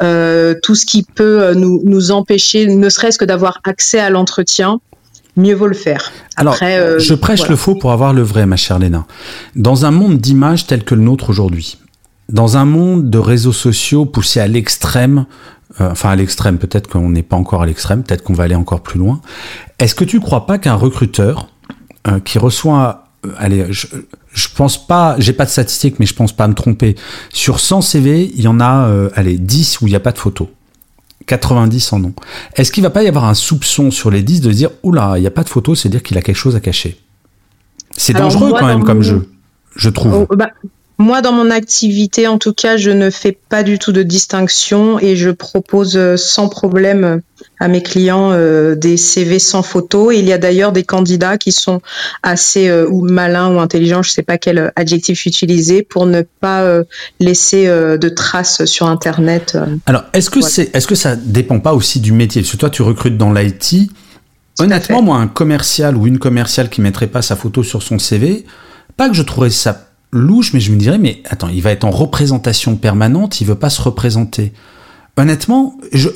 euh, 0.01 0.55
tout 0.61 0.75
ce 0.75 0.85
qui 0.85 1.03
peut 1.03 1.53
nous, 1.53 1.81
nous 1.85 2.11
empêcher, 2.11 2.67
ne 2.67 2.89
serait-ce 2.89 3.17
que 3.17 3.25
d'avoir 3.25 3.61
accès 3.63 3.99
à 3.99 4.09
l'entretien, 4.09 4.81
mieux 5.37 5.55
vaut 5.55 5.67
le 5.67 5.73
faire. 5.73 6.11
Alors, 6.35 6.57
euh, 6.61 6.99
je 6.99 7.13
prêche 7.13 7.47
le 7.47 7.55
faux 7.55 7.75
pour 7.75 7.91
avoir 7.91 8.13
le 8.13 8.21
vrai, 8.21 8.45
ma 8.45 8.55
chère 8.55 8.79
Léna. 8.79 9.05
Dans 9.55 9.85
un 9.85 9.91
monde 9.91 10.17
d'images 10.17 10.67
tel 10.67 10.83
que 10.83 10.95
le 10.95 11.01
nôtre 11.01 11.29
aujourd'hui, 11.29 11.77
dans 12.29 12.57
un 12.57 12.65
monde 12.65 13.09
de 13.09 13.17
réseaux 13.17 13.53
sociaux 13.53 14.05
poussés 14.05 14.39
à 14.39 14.47
l'extrême, 14.47 15.25
euh, 15.79 15.91
enfin 15.91 16.09
à 16.09 16.15
l'extrême, 16.15 16.57
peut-être 16.57 16.87
qu'on 16.87 17.09
n'est 17.09 17.23
pas 17.23 17.37
encore 17.37 17.61
à 17.61 17.65
l'extrême, 17.65 18.03
peut-être 18.03 18.23
qu'on 18.23 18.33
va 18.33 18.43
aller 18.43 18.55
encore 18.55 18.81
plus 18.81 18.99
loin, 18.99 19.21
est-ce 19.79 19.95
que 19.95 20.03
tu 20.03 20.19
crois 20.19 20.45
pas 20.45 20.57
qu'un 20.57 20.75
recruteur 20.75 21.49
euh, 22.07 22.19
qui 22.19 22.39
reçoit 22.39 23.05
allez, 23.37 23.65
je, 23.71 23.87
je 24.31 24.47
pense 24.55 24.85
pas, 24.85 25.15
j'ai 25.19 25.33
pas 25.33 25.45
de 25.45 25.49
statistiques, 25.49 25.99
mais 25.99 26.05
je 26.05 26.13
pense 26.13 26.31
pas 26.31 26.47
me 26.47 26.53
tromper. 26.53 26.95
Sur 27.33 27.59
100 27.59 27.81
CV, 27.81 28.31
il 28.35 28.41
y 28.41 28.47
en 28.47 28.59
a, 28.59 28.89
allez, 29.15 29.37
10 29.37 29.81
où 29.81 29.87
il 29.87 29.89
n'y 29.89 29.95
a 29.95 29.99
pas 29.99 30.11
de 30.11 30.17
photo. 30.17 30.49
90 31.25 31.93
en 31.93 32.03
ont. 32.03 32.13
Est-ce 32.55 32.71
qu'il 32.71 32.83
va 32.83 32.89
pas 32.89 33.03
y 33.03 33.07
avoir 33.07 33.25
un 33.25 33.33
soupçon 33.33 33.91
sur 33.91 34.11
les 34.11 34.23
10 34.23 34.41
de 34.41 34.51
dire 34.51 34.69
oula, 34.83 35.13
il 35.17 35.21
n'y 35.21 35.27
a 35.27 35.31
pas 35.31 35.43
de 35.43 35.49
photo, 35.49 35.75
c'est 35.75 35.89
dire 35.89 36.03
qu'il 36.03 36.17
a 36.17 36.21
quelque 36.21 36.35
chose 36.35 36.55
à 36.55 36.59
cacher? 36.59 36.99
C'est 37.91 38.13
dangereux 38.13 38.53
quand 38.57 38.67
même 38.67 38.83
comme 38.83 39.01
jeu, 39.01 39.29
je 39.75 39.89
trouve. 39.89 40.27
Oh, 40.29 40.35
bah, 40.35 40.51
Moi, 40.99 41.21
dans 41.21 41.31
mon 41.31 41.51
activité, 41.51 42.27
en 42.27 42.39
tout 42.39 42.53
cas, 42.53 42.75
je 42.75 42.89
ne 42.89 43.11
fais 43.11 43.31
pas 43.31 43.61
du 43.61 43.77
tout 43.77 43.91
de 43.91 44.01
distinction 44.01 44.99
et 44.99 45.15
je 45.15 45.29
propose 45.29 45.95
euh, 45.95 46.17
sans 46.17 46.49
problème 46.49 47.21
à 47.59 47.67
mes 47.67 47.83
clients 47.83 48.31
euh, 48.31 48.73
des 48.73 48.97
CV 48.97 49.37
sans 49.37 49.61
photo. 49.61 50.11
il 50.11 50.25
y 50.25 50.33
a 50.33 50.39
d'ailleurs 50.39 50.71
des 50.71 50.83
candidats 50.83 51.37
qui 51.37 51.51
sont 51.51 51.81
assez 52.23 52.67
euh, 52.67 52.87
ou 52.89 53.07
malins 53.07 53.53
ou 53.53 53.59
intelligents, 53.59 54.01
je 54.01 54.09
ne 54.09 54.13
sais 54.13 54.23
pas 54.23 54.39
quel 54.39 54.71
adjectif 54.75 55.27
utiliser, 55.27 55.83
pour 55.83 56.07
ne 56.07 56.23
pas 56.23 56.65
laisser 57.19 57.67
de 57.67 58.09
traces 58.09 58.65
sur 58.65 58.87
Internet. 58.87 59.57
Alors, 59.85 60.03
est-ce 60.13 60.29
que 60.29 60.41
c'est, 60.41 60.75
est-ce 60.75 60.87
que 60.87 60.95
ça 60.95 61.15
dépend 61.15 61.59
pas 61.59 61.73
aussi 61.73 61.99
du 61.99 62.11
métier? 62.11 62.41
Parce 62.41 62.51
que 62.51 62.57
toi, 62.57 62.69
tu 62.69 62.81
recrutes 62.81 63.17
dans 63.17 63.31
l'IT. 63.31 63.91
Honnêtement, 64.59 65.03
moi, 65.03 65.17
un 65.17 65.27
commercial 65.27 65.95
ou 65.95 66.07
une 66.07 66.17
commerciale 66.17 66.69
qui 66.69 66.81
mettrait 66.81 67.07
pas 67.07 67.21
sa 67.21 67.35
photo 67.35 67.61
sur 67.61 67.83
son 67.83 67.99
CV, 67.99 68.45
pas 68.95 69.09
que 69.09 69.15
je 69.15 69.21
trouverais 69.21 69.51
ça 69.51 69.86
louche, 70.11 70.53
mais 70.53 70.59
je 70.59 70.71
me 70.71 70.77
dirais, 70.77 70.97
mais 70.97 71.21
attends, 71.25 71.49
il 71.49 71.61
va 71.61 71.71
être 71.71 71.83
en 71.83 71.91
représentation 71.91 72.75
permanente, 72.75 73.41
il 73.41 73.47
veut 73.47 73.55
pas 73.55 73.69
se 73.69 73.81
représenter. 73.81 74.53
Honnêtement, 75.19 75.75
je, 75.93 76.09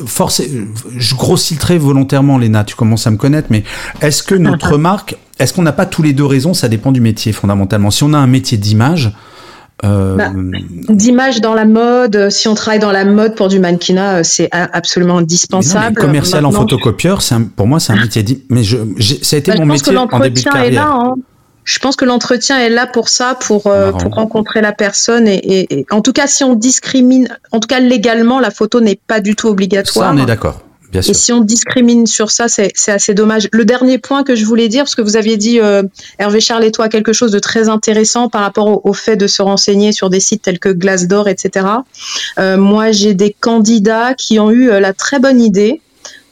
je 0.95 1.15
grossis 1.15 1.57
très 1.57 1.79
volontairement, 1.79 2.37
Léna, 2.37 2.63
tu 2.63 2.75
commences 2.75 3.07
à 3.07 3.11
me 3.11 3.17
connaître, 3.17 3.47
mais 3.49 3.63
est-ce 4.01 4.21
que 4.21 4.35
notre 4.35 4.77
marque, 4.77 5.17
est-ce 5.39 5.53
qu'on 5.53 5.63
n'a 5.63 5.71
pas 5.71 5.87
tous 5.87 6.03
les 6.03 6.13
deux 6.13 6.25
raisons 6.25 6.53
Ça 6.53 6.69
dépend 6.69 6.91
du 6.91 7.01
métier, 7.01 7.31
fondamentalement. 7.31 7.89
Si 7.89 8.03
on 8.03 8.13
a 8.13 8.19
un 8.19 8.27
métier 8.27 8.59
d'image, 8.59 9.11
euh, 9.83 10.15
bah, 10.15 10.31
d'image 10.89 11.41
dans 11.41 11.55
la 11.55 11.65
mode, 11.65 12.29
si 12.29 12.47
on 12.47 12.53
travaille 12.53 12.79
dans 12.79 12.91
la 12.91 13.03
mode 13.03 13.33
pour 13.33 13.47
du 13.47 13.59
mannequinat, 13.59 14.17
euh, 14.17 14.21
c'est 14.23 14.49
absolument 14.51 15.17
indispensable. 15.17 15.95
commercial 15.95 16.45
en 16.45 16.51
photocopieur, 16.51 17.21
pour 17.55 17.65
moi, 17.65 17.79
c'est 17.79 17.93
un 17.93 18.01
métier. 18.01 18.23
Mais 18.51 18.63
je, 18.63 18.77
ça 19.23 19.35
a 19.35 19.39
été 19.39 19.51
bah, 19.51 19.57
mon 19.57 19.65
métier 19.65 19.97
en 19.97 20.19
début 20.19 20.41
de 20.41 20.45
carrière. 20.47 20.85
Là, 20.85 20.93
hein 20.93 21.15
je 21.63 21.79
pense 21.79 21.95
que 21.95 22.05
l'entretien 22.05 22.59
est 22.59 22.69
là 22.69 22.87
pour 22.87 23.09
ça, 23.09 23.35
pour, 23.35 23.67
euh, 23.67 23.91
pour 23.91 24.13
rencontrer 24.13 24.61
la 24.61 24.71
personne. 24.71 25.27
Et, 25.27 25.85
en 25.91 26.01
tout 26.01 26.13
cas, 26.13 26.27
si 26.27 26.43
on 26.43 26.55
discrimine, 26.55 27.27
en 27.51 27.59
tout 27.59 27.67
cas 27.67 27.79
légalement, 27.79 28.39
la 28.39 28.51
photo 28.51 28.81
n'est 28.81 28.99
pas 29.07 29.19
du 29.19 29.35
tout 29.35 29.47
obligatoire. 29.47 30.07
Ça, 30.07 30.15
on 30.15 30.21
est 30.21 30.25
d'accord. 30.25 30.61
Bien 30.91 31.01
sûr. 31.01 31.11
Et 31.11 31.13
si 31.13 31.31
on 31.31 31.39
discrimine 31.39 32.05
sur 32.05 32.31
ça, 32.31 32.47
c'est 32.49 32.73
assez 32.87 33.13
dommage. 33.13 33.47
Le 33.53 33.63
dernier 33.63 33.97
point 33.97 34.23
que 34.23 34.35
je 34.35 34.43
voulais 34.43 34.67
dire, 34.67 34.83
parce 34.83 34.95
que 34.95 35.01
vous 35.01 35.15
aviez 35.15 35.37
dit, 35.37 35.59
euh, 35.59 35.83
Hervé 36.19 36.41
Charles 36.41 36.65
et 36.65 36.71
toi, 36.71 36.89
quelque 36.89 37.13
chose 37.13 37.31
de 37.31 37.39
très 37.39 37.69
intéressant 37.69 38.27
par 38.27 38.41
rapport 38.41 38.85
au, 38.85 38.93
fait 38.93 39.15
de 39.15 39.27
se 39.27 39.41
renseigner 39.41 39.93
sur 39.93 40.09
des 40.09 40.19
sites 40.19 40.41
tels 40.41 40.59
que 40.59 40.69
Glassdoor, 40.69 41.29
etc. 41.29 41.65
Euh, 42.39 42.57
moi, 42.57 42.91
j'ai 42.91 43.13
des 43.13 43.33
candidats 43.39 44.15
qui 44.15 44.39
ont 44.39 44.51
eu 44.51 44.67
la 44.67 44.91
très 44.91 45.19
bonne 45.19 45.39
idée 45.39 45.79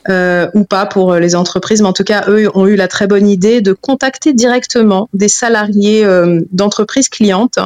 euh, 0.07 0.47
ou 0.53 0.63
pas 0.63 0.85
pour 0.85 1.15
les 1.15 1.35
entreprises, 1.35 1.81
mais 1.81 1.87
en 1.87 1.93
tout 1.93 2.05
cas, 2.05 2.23
eux 2.29 2.49
ont 2.55 2.65
eu 2.65 2.77
la 2.77 2.87
très 2.87 3.05
bonne 3.05 3.27
idée 3.27 3.59
de 3.59 3.73
contacter 3.73 4.31
directement 4.31 5.09
des 5.13 5.27
salariés 5.27 6.05
euh, 6.05 6.39
d'entreprises 6.53 7.09
clientes 7.09 7.59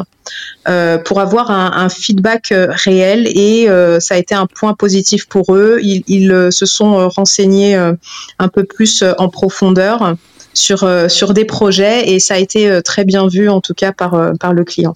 euh, 0.68 0.98
pour 0.98 1.20
avoir 1.20 1.52
un, 1.52 1.90
feedback 1.90 2.52
réel 2.52 3.28
et 3.28 3.68
ça 4.00 4.16
a 4.16 4.18
été 4.18 4.34
un 4.34 4.48
point 4.48 4.74
positif 4.74 5.28
pour 5.28 5.54
eux. 5.56 5.78
Ils, 5.84 6.04
ils 6.08 6.48
se 6.52 6.66
sont 6.66 7.08
renseignés 7.10 7.76
un 7.76 8.48
peu 8.48 8.64
plus 8.64 9.04
en 9.20 9.30
profondeur 9.30 10.16
sur, 10.56 10.90
sur 11.10 11.34
des 11.34 11.46
projets 11.46 12.10
et 12.10 12.20
ça 12.20 12.36
a 12.36 12.38
été 12.38 12.82
très 12.84 13.06
bien 13.06 13.28
vu 13.28 13.48
en 13.48 13.62
tout 13.62 13.74
cas 13.76 13.92
par, 13.92 14.34
par 14.40 14.54
le 14.54 14.64
client. 14.64 14.94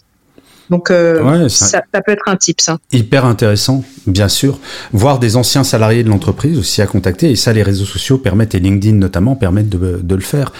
Donc 0.69 0.91
euh, 0.91 1.47
ça, 1.49 1.81
peut 2.05 2.11
être 2.11 2.27
un 2.27 2.35
tip, 2.35 2.61
ça. 2.61 2.77
Hyper 2.91 3.25
intéressant, 3.25 3.83
bien 4.05 4.27
sûr. 4.27 4.59
Voir 4.91 5.19
des 5.19 5.35
anciens 5.35 5.63
salariés 5.63 6.03
de 6.03 6.09
l'entreprise 6.09 6.57
aussi 6.59 6.81
à 6.81 6.87
contacter, 6.87 7.31
et 7.31 7.35
ça 7.35 7.53
les 7.53 7.63
réseaux 7.63 7.85
sociaux 7.85 8.17
permettent, 8.17 8.55
et 8.55 8.59
LinkedIn 8.59 8.97
notamment, 8.97 9.35
permettent 9.35 9.69
de, 9.69 10.15
le 10.15 10.21
faire. 10.21 10.51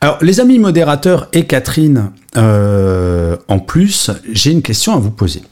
Alors 0.00 0.18
les 0.22 0.40
amis 0.40 0.58
modérateurs 0.58 1.28
et 1.32 1.46
Catherine, 1.46 2.10
euh, 2.36 3.36
en 3.48 3.58
plus, 3.58 4.10
j'ai 4.32 4.52
une 4.52 4.62
question 4.62 4.94
à 4.94 4.98
vous 4.98 5.10
poser. 5.10 5.42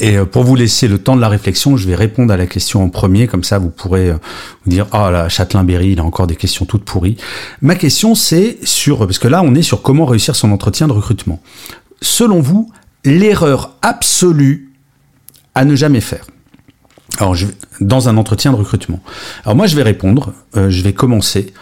Et 0.00 0.16
euh, 0.16 0.24
pour 0.24 0.44
vous 0.44 0.56
laisser 0.56 0.88
le 0.88 0.98
temps 0.98 1.14
de 1.14 1.20
la 1.20 1.28
réflexion, 1.28 1.76
je 1.76 1.86
vais 1.86 1.94
répondre 1.94 2.32
à 2.32 2.36
la 2.36 2.46
question 2.46 2.82
en 2.82 2.88
premier, 2.88 3.26
comme 3.26 3.44
ça 3.44 3.58
vous 3.58 3.70
pourrez 3.70 4.12
vous 4.12 4.70
dire 4.70 4.86
ah 4.92 5.10
là 5.10 5.28
Châtelain-Berry, 5.28 5.92
il 5.92 6.00
a 6.00 6.04
encore 6.04 6.26
des 6.26 6.36
questions 6.36 6.64
toutes 6.64 6.84
pourries. 6.84 7.16
Ma 7.62 7.74
question 7.74 8.14
c'est 8.14 8.58
sur 8.64 8.98
parce 8.98 9.18
que 9.18 9.28
là 9.28 9.42
on 9.44 9.54
est 9.54 9.62
sur 9.62 9.82
comment 9.82 10.06
réussir 10.06 10.36
son 10.36 10.52
entretien 10.52 10.88
de 10.88 10.92
recrutement. 10.92 11.40
Selon 12.00 12.40
vous, 12.40 12.70
l'erreur 13.04 13.76
absolue 13.82 14.72
à 15.54 15.64
ne 15.64 15.74
jamais 15.74 16.00
faire. 16.00 16.26
Alors, 17.18 17.36
dans 17.80 18.08
un 18.08 18.16
entretien 18.16 18.50
de 18.50 18.56
recrutement. 18.56 19.00
Alors 19.44 19.54
moi, 19.56 19.66
je 19.66 19.76
vais 19.76 19.82
répondre, 19.82 20.32
euh, 20.56 20.70
je 20.70 20.82
vais 20.82 20.92
commencer. 20.92 21.52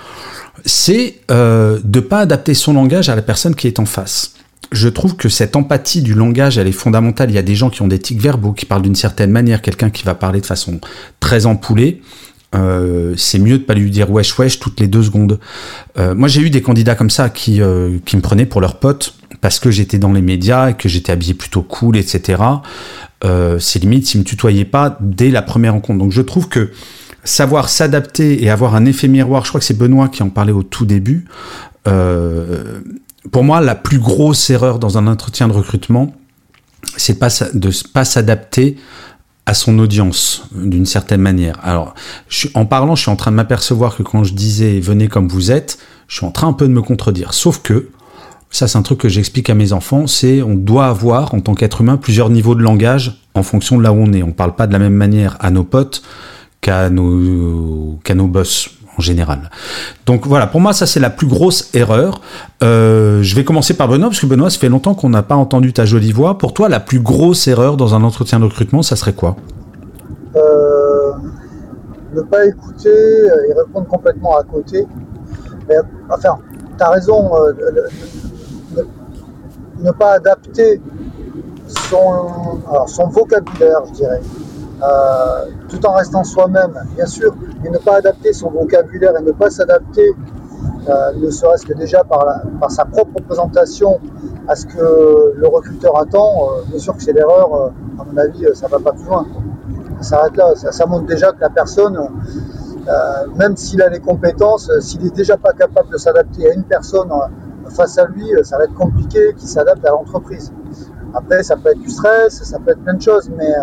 C'est 0.64 1.20
euh, 1.30 1.78
de 1.84 2.00
pas 2.00 2.20
adapter 2.20 2.54
son 2.54 2.72
langage 2.72 3.08
à 3.08 3.16
la 3.16 3.22
personne 3.22 3.54
qui 3.54 3.66
est 3.66 3.78
en 3.78 3.86
face. 3.86 4.34
Je 4.70 4.88
trouve 4.88 5.16
que 5.16 5.28
cette 5.28 5.54
empathie 5.54 6.00
du 6.00 6.14
langage, 6.14 6.56
elle 6.56 6.68
est 6.68 6.72
fondamentale. 6.72 7.30
Il 7.30 7.34
y 7.34 7.38
a 7.38 7.42
des 7.42 7.54
gens 7.54 7.68
qui 7.68 7.82
ont 7.82 7.88
des 7.88 7.98
tics 7.98 8.20
verbaux, 8.20 8.52
qui 8.52 8.64
parlent 8.64 8.82
d'une 8.82 8.94
certaine 8.94 9.30
manière. 9.30 9.60
Quelqu'un 9.60 9.90
qui 9.90 10.04
va 10.04 10.14
parler 10.14 10.40
de 10.40 10.46
façon 10.46 10.80
très 11.20 11.44
empoulée, 11.44 12.00
euh, 12.54 13.14
c'est 13.16 13.38
mieux 13.38 13.58
de 13.58 13.64
pas 13.64 13.74
lui 13.74 13.90
dire 13.90 14.10
wesh 14.10 14.38
wesh 14.38 14.58
toutes 14.58 14.80
les 14.80 14.86
deux 14.86 15.02
secondes. 15.02 15.38
Euh, 15.98 16.14
moi, 16.14 16.28
j'ai 16.28 16.42
eu 16.42 16.50
des 16.50 16.62
candidats 16.62 16.94
comme 16.94 17.10
ça 17.10 17.28
qui, 17.30 17.60
euh, 17.60 17.98
qui 18.04 18.16
me 18.16 18.22
prenaient 18.22 18.46
pour 18.46 18.60
leur 18.60 18.78
pote 18.78 19.14
parce 19.40 19.58
que 19.58 19.70
j'étais 19.70 19.98
dans 19.98 20.12
les 20.12 20.22
médias 20.22 20.70
et 20.70 20.74
que 20.74 20.88
j'étais 20.88 21.12
habillé 21.12 21.34
plutôt 21.34 21.62
cool, 21.62 21.96
etc. 21.96 22.42
C'est 23.58 23.78
limite 23.78 24.06
s'ils 24.06 24.20
me 24.20 24.24
tutoyaient 24.24 24.64
pas 24.64 24.98
dès 25.00 25.30
la 25.30 25.42
première 25.42 25.74
rencontre. 25.74 25.98
Donc 25.98 26.12
je 26.12 26.22
trouve 26.22 26.48
que 26.48 26.72
savoir 27.24 27.68
s'adapter 27.68 28.42
et 28.42 28.50
avoir 28.50 28.74
un 28.74 28.84
effet 28.84 29.06
miroir, 29.08 29.44
je 29.44 29.50
crois 29.50 29.60
que 29.60 29.64
c'est 29.64 29.78
Benoît 29.78 30.08
qui 30.08 30.22
en 30.24 30.28
parlait 30.28 30.52
au 30.52 30.64
tout 30.64 30.86
début, 30.86 31.26
pour 31.84 33.44
moi, 33.44 33.60
la 33.60 33.74
plus 33.76 33.98
grosse 33.98 34.50
erreur 34.50 34.78
dans 34.80 34.98
un 34.98 35.06
entretien 35.06 35.46
de 35.46 35.52
recrutement, 35.52 36.14
c'est 36.96 37.18
pas 37.18 37.28
de 37.54 37.70
pas 37.92 38.04
s'adapter 38.04 38.76
à 39.46 39.54
son 39.54 39.78
audience 39.78 40.44
d'une 40.54 40.86
certaine 40.86 41.20
manière. 41.20 41.58
Alors, 41.62 41.94
en 42.54 42.64
parlant, 42.64 42.94
je 42.94 43.02
suis 43.02 43.10
en 43.10 43.16
train 43.16 43.30
de 43.30 43.36
m'apercevoir 43.36 43.96
que 43.96 44.02
quand 44.02 44.24
je 44.24 44.34
disais 44.34 44.78
venez 44.80 45.08
comme 45.08 45.28
vous 45.28 45.50
êtes, 45.50 45.78
je 46.08 46.16
suis 46.16 46.26
en 46.26 46.30
train 46.30 46.48
un 46.48 46.52
peu 46.52 46.68
de 46.68 46.72
me 46.72 46.82
contredire. 46.82 47.34
Sauf 47.34 47.60
que 47.62 47.88
ça, 48.50 48.68
c'est 48.68 48.76
un 48.76 48.82
truc 48.82 48.98
que 48.98 49.08
j'explique 49.08 49.48
à 49.48 49.54
mes 49.54 49.72
enfants, 49.72 50.06
c'est 50.06 50.42
on 50.42 50.54
doit 50.54 50.86
avoir, 50.86 51.34
en 51.34 51.40
tant 51.40 51.54
qu'être 51.54 51.80
humain, 51.80 51.96
plusieurs 51.96 52.28
niveaux 52.28 52.54
de 52.54 52.62
langage 52.62 53.22
en 53.34 53.42
fonction 53.42 53.78
de 53.78 53.82
là 53.82 53.92
où 53.92 53.96
on 53.96 54.12
est. 54.12 54.22
On 54.22 54.32
parle 54.32 54.54
pas 54.54 54.66
de 54.66 54.72
la 54.74 54.78
même 54.78 54.94
manière 54.94 55.36
à 55.40 55.50
nos 55.50 55.64
potes 55.64 56.02
qu'à 56.60 56.90
nos, 56.90 57.98
qu'à 58.04 58.14
nos 58.14 58.28
boss 58.28 58.68
en 58.98 59.00
général. 59.00 59.50
Donc 60.06 60.26
voilà, 60.26 60.46
pour 60.46 60.60
moi, 60.60 60.72
ça 60.72 60.86
c'est 60.86 61.00
la 61.00 61.10
plus 61.10 61.26
grosse 61.26 61.70
erreur. 61.74 62.20
Euh, 62.62 63.22
je 63.22 63.34
vais 63.34 63.44
commencer 63.44 63.74
par 63.74 63.88
Benoît, 63.88 64.08
parce 64.08 64.20
que 64.20 64.26
Benoît, 64.26 64.50
ça 64.50 64.58
fait 64.58 64.68
longtemps 64.68 64.94
qu'on 64.94 65.08
n'a 65.08 65.22
pas 65.22 65.36
entendu 65.36 65.72
ta 65.72 65.84
jolie 65.84 66.12
voix. 66.12 66.38
Pour 66.38 66.54
toi, 66.54 66.68
la 66.68 66.80
plus 66.80 67.00
grosse 67.00 67.46
erreur 67.48 67.76
dans 67.76 67.94
un 67.94 68.02
entretien 68.02 68.38
de 68.40 68.44
recrutement, 68.44 68.82
ça 68.82 68.96
serait 68.96 69.14
quoi? 69.14 69.36
Euh, 70.36 71.12
Ne 72.14 72.22
pas 72.22 72.44
écouter 72.46 72.90
et 72.90 73.52
répondre 73.54 73.86
complètement 73.86 74.36
à 74.36 74.44
côté. 74.44 74.86
enfin, 76.10 76.38
tu 76.76 76.84
as 76.84 76.90
raison, 76.90 77.30
euh, 77.36 78.82
ne 79.80 79.90
pas 79.92 80.12
adapter 80.12 80.80
son, 81.66 82.60
son 82.86 83.08
vocabulaire, 83.08 83.80
je 83.88 83.92
dirais, 83.94 84.20
euh, 84.82 85.44
tout 85.68 85.84
en 85.86 85.92
restant 85.92 86.24
soi-même, 86.24 86.74
bien 86.96 87.06
sûr, 87.06 87.34
mais 87.62 87.70
ne 87.70 87.78
pas 87.78 87.96
adapter 87.96 88.32
son 88.32 88.50
vocabulaire 88.50 89.12
et 89.16 89.22
ne 89.22 89.30
pas 89.30 89.48
s'adapter, 89.48 90.12
euh, 90.88 91.12
ne 91.20 91.30
serait-ce 91.30 91.64
que 91.64 91.74
déjà 91.74 92.02
par, 92.02 92.42
sa 92.68 92.84
propre 92.84 93.22
présentation 93.22 94.00
à 94.48 94.56
ce 94.56 94.66
que 94.66 95.34
le 95.36 95.46
recruteur 95.46 95.96
attend, 95.96 96.48
euh, 96.48 96.62
bien 96.68 96.80
sûr 96.80 96.96
que 96.96 97.02
c'est 97.02 97.12
l'erreur, 97.12 97.70
à 97.98 98.04
mon 98.04 98.16
avis, 98.16 98.44
ça 98.54 98.66
ne 98.66 98.72
va 98.72 98.80
pas 98.80 98.92
plus 98.92 99.04
loin. 99.04 99.24
Ça 100.00 100.28
là, 100.34 100.52
ça, 100.56 100.72
ça, 100.72 100.86
montre 100.86 101.06
déjà 101.06 101.30
que 101.30 101.40
la 101.40 101.50
personne, 101.50 101.96
même 103.36 103.56
s'il 103.56 103.80
a 103.82 103.88
les 103.88 104.00
compétences, 104.00 104.68
s'il 104.80 105.04
n'est 105.04 105.10
déjà 105.10 105.36
pas 105.36 105.52
capable 105.52 105.90
de 105.90 105.96
s'adapter 105.96 106.50
à 106.50 106.54
une 106.54 106.64
personne 106.64 107.08
face 107.68 107.98
à 107.98 108.06
lui, 108.06 108.32
ça 108.42 108.58
va 108.58 108.64
être 108.64 108.74
compliqué 108.74 109.32
qu'il 109.36 109.48
s'adapte 109.48 109.86
à 109.86 109.90
l'entreprise. 109.90 110.52
Après, 111.14 111.44
ça 111.44 111.54
peut 111.56 111.68
être 111.68 111.78
du 111.78 111.88
stress, 111.88 112.42
ça 112.42 112.58
peut 112.58 112.72
être 112.72 112.82
plein 112.82 112.94
de 112.94 113.02
choses, 113.02 113.30
mais 113.36 113.54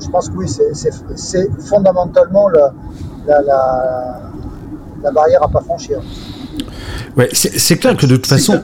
je 0.00 0.08
pense 0.08 0.28
que 0.28 0.36
oui, 0.36 0.46
c'est 0.48 1.60
fondamentalement 1.60 2.48
la, 2.48 2.72
la, 3.26 4.20
la, 5.02 5.10
barrière 5.10 5.42
à 5.42 5.48
pas 5.48 5.60
franchir. 5.60 6.00
Ouais, 7.16 7.28
c'est 7.32 7.76
clair 7.76 7.96
que 7.96 8.06
de 8.06 8.16
toute 8.16 8.26
façon, 8.26 8.62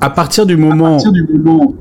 à 0.00 0.10
partir 0.10 0.46
du 0.46 0.56
moment, 0.56 0.98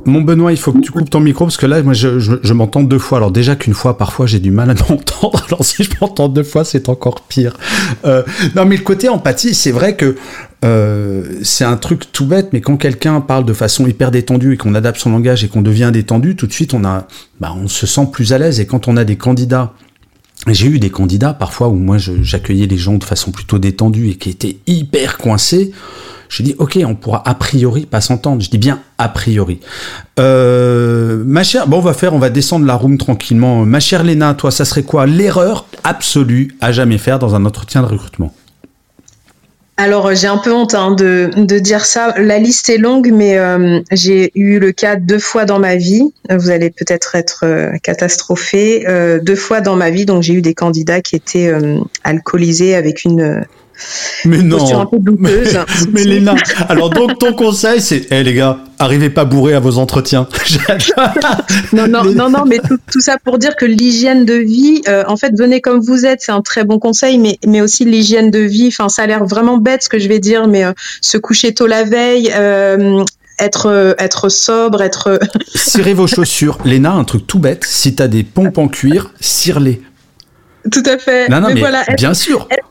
mon 0.05 0.21
Benoît, 0.21 0.51
il 0.51 0.57
faut 0.57 0.73
que 0.73 0.79
tu 0.79 0.91
coupes 0.91 1.09
ton 1.09 1.19
micro 1.19 1.45
parce 1.45 1.57
que 1.57 1.65
là, 1.65 1.81
moi, 1.81 1.93
je, 1.93 2.19
je, 2.19 2.53
m'entends 2.53 2.83
deux 2.83 2.99
fois. 2.99 3.17
Alors 3.17 3.31
déjà 3.31 3.55
qu'une 3.55 3.73
fois, 3.73 3.97
parfois, 3.97 4.25
j'ai 4.25 4.39
du 4.39 4.51
mal 4.51 4.69
à 4.69 4.73
m'entendre. 4.89 5.41
Alors 5.47 5.63
si 5.63 5.83
je 5.83 5.89
m'entends 6.01 6.27
deux 6.27 6.43
fois, 6.43 6.63
c'est 6.63 6.89
encore 6.89 7.21
pire. 7.21 7.57
Euh, 8.05 8.23
non, 8.55 8.65
mais 8.65 8.77
le 8.77 8.83
côté 8.83 9.09
empathie, 9.09 9.53
c'est 9.53 9.71
vrai 9.71 9.95
que 9.95 10.15
euh, 10.65 11.39
c'est 11.41 11.63
un 11.63 11.77
truc 11.77 12.11
tout 12.11 12.25
bête, 12.25 12.49
mais 12.51 12.61
quand 12.61 12.77
quelqu'un 12.77 13.21
parle 13.21 13.45
de 13.45 13.53
façon 13.53 13.87
hyper 13.87 14.11
détendue 14.11 14.53
et 14.53 14.57
qu'on 14.57 14.75
adapte 14.75 14.99
son 14.99 15.11
langage 15.11 15.43
et 15.43 15.47
qu'on 15.47 15.61
devient 15.61 15.89
détendu, 15.93 16.35
tout 16.35 16.47
de 16.47 16.53
suite, 16.53 16.73
on 16.73 16.83
a, 16.83 17.07
bah, 17.39 17.53
on 17.55 17.67
se 17.67 17.87
sent 17.87 18.09
plus 18.11 18.33
à 18.33 18.37
l'aise. 18.37 18.59
Et 18.59 18.65
quand 18.65 18.87
on 18.87 18.97
a 18.97 19.03
des 19.03 19.15
candidats 19.15 19.73
j'ai 20.47 20.67
eu 20.67 20.79
des 20.79 20.89
candidats 20.89 21.33
parfois 21.33 21.67
où 21.67 21.75
moi 21.75 21.97
j'accueillais 21.97 22.65
les 22.65 22.77
gens 22.77 22.95
de 22.95 23.03
façon 23.03 23.31
plutôt 23.31 23.59
détendue 23.59 24.09
et 24.09 24.15
qui 24.15 24.29
étaient 24.29 24.57
hyper 24.67 25.17
coincés. 25.17 25.71
Je 26.29 26.43
dis 26.43 26.55
ok, 26.59 26.79
on 26.85 26.95
pourra 26.95 27.27
a 27.27 27.33
priori 27.33 27.85
pas 27.85 28.01
s'entendre. 28.01 28.41
Je 28.41 28.49
dis 28.49 28.57
bien 28.57 28.79
a 28.97 29.09
priori. 29.09 29.59
Euh, 30.19 31.23
ma 31.25 31.43
chère, 31.43 31.67
bon 31.67 31.77
on 31.77 31.81
va 31.81 31.93
faire, 31.93 32.13
on 32.13 32.19
va 32.19 32.29
descendre 32.29 32.65
la 32.65 32.75
room 32.75 32.97
tranquillement. 32.97 33.65
Ma 33.65 33.79
chère 33.79 34.03
Léna, 34.03 34.33
toi, 34.35 34.51
ça 34.51 34.63
serait 34.63 34.83
quoi 34.83 35.07
l'erreur 35.07 35.65
absolue 35.83 36.55
à 36.61 36.71
jamais 36.71 36.99
faire 36.99 37.19
dans 37.19 37.35
un 37.35 37.45
entretien 37.45 37.81
de 37.81 37.87
recrutement? 37.87 38.33
Alors 39.79 40.13
j'ai 40.13 40.27
un 40.27 40.37
peu 40.37 40.51
honte 40.51 40.73
hein, 40.73 40.91
de, 40.91 41.59
dire 41.59 41.85
ça. 41.85 42.13
La 42.17 42.37
liste 42.37 42.69
est 42.69 42.77
longue, 42.77 43.11
mais 43.13 43.37
euh, 43.37 43.79
j'ai 43.91 44.29
eu 44.35 44.59
le 44.59 44.73
cas 44.73 44.97
deux 44.97 45.19
fois 45.19 45.45
dans 45.45 45.57
ma 45.57 45.77
vie. 45.77 46.03
Vous 46.29 46.49
allez 46.49 46.69
peut-être 46.69 47.15
être, 47.15 47.45
euh, 47.45 47.71
catastrophé. 47.81 48.85
deux 49.21 49.35
fois 49.37 49.61
dans 49.61 49.77
ma 49.77 49.89
vie, 49.89 50.05
donc 50.05 50.21
j'ai 50.21 50.33
eu 50.33 50.41
des 50.41 50.53
candidats 50.53 51.01
qui 51.01 51.15
étaient 51.15 51.51
alcoolisés 52.03 52.75
avec 52.75 53.05
une 53.05 53.45
mais 54.25 54.41
non. 54.41 54.57
mais, 55.91 56.03
Léna, 56.03 56.35
alors 56.67 56.89
donc 56.89 57.19
ton 57.19 57.33
conseil, 57.33 57.81
c'est, 57.81 57.97
hé 57.97 58.07
eh, 58.11 58.23
les 58.23 58.33
gars, 58.33 58.59
arrivez 58.79 59.09
pas 59.09 59.25
bourré 59.25 59.53
à 59.53 59.59
vos 59.59 59.77
entretiens. 59.77 60.27
non, 61.73 61.87
non, 61.87 62.03
non, 62.03 62.29
non, 62.29 62.45
mais 62.45 62.59
tout, 62.59 63.01
ça 63.01 63.17
pour 63.23 63.37
dire 63.37 63.55
que 63.55 63.65
l'hygiène 63.65 64.25
de 64.25 64.33
vie, 64.33 64.81
euh, 64.87 65.03
en 65.07 65.17
fait, 65.17 65.33
venez 65.37 65.61
comme 65.61 65.79
vous 65.79 66.05
êtes, 66.05 66.21
c'est 66.21 66.31
un 66.31 66.41
très 66.41 66.63
bon 66.63 66.79
conseil, 66.79 67.17
mais, 67.17 67.39
mais 67.45 67.61
aussi 67.61 67.85
l'hygiène 67.85 68.31
de 68.31 68.39
vie. 68.39 68.67
Enfin, 68.67 68.89
ça 68.89 69.03
a 69.03 69.07
l'air 69.07 69.25
vraiment 69.25 69.57
bête 69.57 69.83
ce 69.83 69.89
que 69.89 69.99
je 69.99 70.07
vais 70.07 70.19
dire, 70.19 70.47
mais 70.47 70.65
euh, 70.65 70.73
se 71.01 71.17
coucher 71.17 71.53
tôt 71.53 71.67
la 71.67 71.83
veille. 71.83 72.31
Euh, 72.35 73.03
être, 73.39 73.95
être 73.99 74.27
sobre, 74.27 74.81
être. 74.81 75.17
Cirez 75.55 75.93
vos 75.93 76.07
chaussures. 76.07 76.57
Léna, 76.65 76.91
un 76.91 77.05
truc 77.05 77.25
tout 77.25 77.39
bête, 77.39 77.63
si 77.65 77.95
t'as 77.95 78.09
des 78.09 78.23
pompes 78.23 78.57
en 78.57 78.67
cuir, 78.67 79.13
cire-les. 79.21 79.81
Tout 80.69 80.83
à 80.85 80.97
fait. 80.97 81.29
Non, 81.29 81.39
non, 81.39 81.47
mais, 81.53 81.59
voilà, 81.61 81.85
bien 81.95 82.13
sûr 82.13 82.47
être 82.51 82.68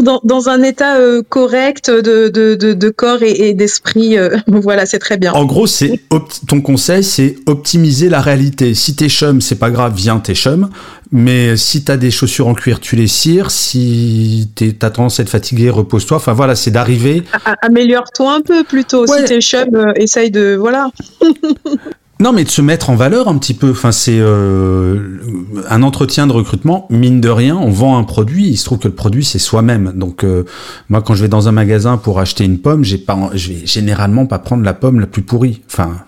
dans, 0.00 0.20
dans, 0.24 0.48
un 0.48 0.62
état 0.62 0.96
euh, 0.96 1.22
correct 1.28 1.90
de, 1.90 2.28
de, 2.28 2.54
de, 2.54 2.72
de, 2.72 2.88
corps 2.88 3.22
et, 3.22 3.52
d'esprit, 3.52 4.16
euh, 4.16 4.36
voilà, 4.46 4.86
c'est 4.86 4.98
très 4.98 5.18
bien. 5.18 5.32
En 5.32 5.44
gros, 5.44 5.66
c'est 5.66 6.00
ton 6.48 6.60
conseil, 6.60 7.04
c'est 7.04 7.36
optimiser 7.46 8.08
la 8.08 8.20
réalité. 8.20 8.74
Si 8.74 8.96
t'es 8.96 9.08
chum, 9.08 9.40
c'est 9.40 9.58
pas 9.58 9.70
grave, 9.70 9.92
viens 9.94 10.18
t'es 10.18 10.34
chum. 10.34 10.70
Mais 11.12 11.56
si 11.56 11.84
t'as 11.84 11.96
des 11.96 12.10
chaussures 12.10 12.48
en 12.48 12.54
cuir, 12.54 12.80
tu 12.80 12.96
les 12.96 13.06
cires. 13.06 13.50
Si 13.50 14.50
t'as 14.56 14.90
tendance 14.90 15.20
à 15.20 15.22
être 15.22 15.28
fatigué, 15.28 15.70
repose-toi. 15.70 16.16
Enfin 16.16 16.32
voilà, 16.32 16.56
c'est 16.56 16.70
d'arriver. 16.70 17.22
Améliore-toi 17.62 18.34
un 18.34 18.40
peu 18.40 18.64
plutôt. 18.64 19.06
Si 19.06 19.24
t'es 19.24 19.40
chum, 19.40 19.68
euh, 19.74 19.92
essaye 19.94 20.30
de 20.30 20.56
voilà. 20.58 20.90
Non, 22.18 22.32
mais 22.32 22.44
de 22.44 22.48
se 22.48 22.62
mettre 22.62 22.88
en 22.88 22.96
valeur 22.96 23.28
un 23.28 23.36
petit 23.36 23.52
peu. 23.52 23.70
Enfin, 23.70 23.92
c'est 23.92 24.18
euh, 24.18 25.18
un 25.68 25.82
entretien 25.82 26.26
de 26.26 26.32
recrutement. 26.32 26.86
Mine 26.88 27.20
de 27.20 27.28
rien, 27.28 27.56
on 27.56 27.70
vend 27.70 27.98
un 27.98 28.04
produit. 28.04 28.48
Il 28.48 28.56
se 28.56 28.64
trouve 28.64 28.78
que 28.78 28.88
le 28.88 28.94
produit 28.94 29.24
c'est 29.24 29.38
soi-même. 29.38 29.92
Donc, 29.94 30.24
euh, 30.24 30.44
moi, 30.88 31.02
quand 31.02 31.14
je 31.14 31.22
vais 31.22 31.28
dans 31.28 31.48
un 31.48 31.52
magasin 31.52 31.98
pour 31.98 32.18
acheter 32.18 32.44
une 32.44 32.58
pomme, 32.58 32.84
j'ai 32.84 32.98
pas, 32.98 33.30
je 33.34 33.52
vais 33.52 33.66
généralement 33.66 34.26
pas 34.26 34.38
prendre 34.38 34.64
la 34.64 34.72
pomme 34.72 34.98
la 34.98 35.06
plus 35.06 35.22
pourrie. 35.22 35.60
Enfin, 35.66 35.98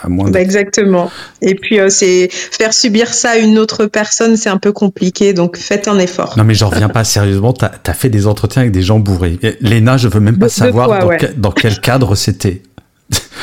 à 0.00 0.08
moins. 0.08 0.30
Bah, 0.30 0.40
exactement. 0.40 1.10
Et 1.42 1.56
puis, 1.56 1.80
euh, 1.80 1.88
c'est 1.88 2.28
faire 2.30 2.72
subir 2.72 3.12
ça 3.12 3.30
à 3.30 3.36
une 3.38 3.58
autre 3.58 3.86
personne, 3.86 4.36
c'est 4.36 4.50
un 4.50 4.58
peu 4.58 4.70
compliqué. 4.70 5.32
Donc, 5.32 5.56
faites 5.56 5.88
un 5.88 5.98
effort. 5.98 6.34
Non, 6.36 6.44
mais 6.44 6.54
j'en 6.54 6.68
reviens 6.68 6.88
pas 6.88 7.02
sérieusement. 7.02 7.52
T'as 7.52 7.72
as 7.84 7.94
fait 7.94 8.10
des 8.10 8.28
entretiens 8.28 8.62
avec 8.62 8.72
des 8.72 8.82
gens 8.82 9.00
bourrés. 9.00 9.40
Léna, 9.60 9.96
je 9.96 10.06
veux 10.06 10.20
même 10.20 10.38
pas 10.38 10.48
savoir 10.48 11.00
dans 11.36 11.50
quel 11.50 11.80
cadre 11.80 12.14
c'était. 12.14 12.62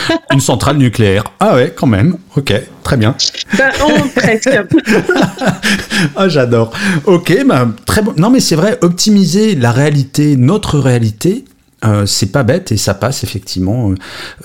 Une 0.32 0.40
centrale 0.40 0.78
nucléaire. 0.78 1.24
Ah 1.40 1.56
ouais, 1.56 1.74
quand 1.76 1.88
même. 1.88 2.18
Ok, 2.36 2.54
très 2.84 2.98
bien. 2.98 3.16
Ben, 3.58 3.72
presque. 4.16 4.50
ah, 6.16 6.30
j'adore. 6.30 6.72
Ok, 7.06 7.36
bah, 7.46 7.68
très 7.86 8.02
bon. 8.02 8.14
Non, 8.18 8.30
mais 8.30 8.40
c'est 8.40 8.56
vrai, 8.56 8.78
optimiser 8.82 9.56
la 9.56 9.72
réalité, 9.72 10.36
notre 10.38 10.80
réalité, 10.80 11.46
euh, 11.86 12.06
c'est 12.06 12.32
pas 12.32 12.44
bête 12.44 12.72
et 12.72 12.78
ça 12.78 12.94
passe 12.94 13.24
effectivement. 13.24 13.92
Euh, 13.92 13.96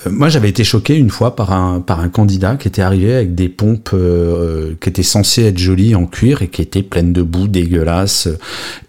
euh, 0.07 0.11
moi, 0.11 0.29
j'avais 0.29 0.49
été 0.49 0.65
choqué 0.65 0.97
une 0.97 1.11
fois 1.11 1.37
par 1.37 1.53
un 1.53 2.09
candidat 2.13 2.57
qui 2.57 2.69
était 2.69 2.83
arrivé 2.83 3.15
avec 3.15 3.35
des 3.35 3.49
pompes 3.49 3.95
qui 4.81 4.89
étaient 4.89 5.03
censées 5.03 5.45
être 5.45 5.59
jolies 5.59 5.95
en 5.95 6.07
cuir 6.07 6.43
et 6.43 6.49
qui 6.49 6.63
étaient 6.63 6.83
pleines 6.83 7.13
de 7.13 7.23
boue, 7.23 7.49
dégueulasses. 7.49 8.29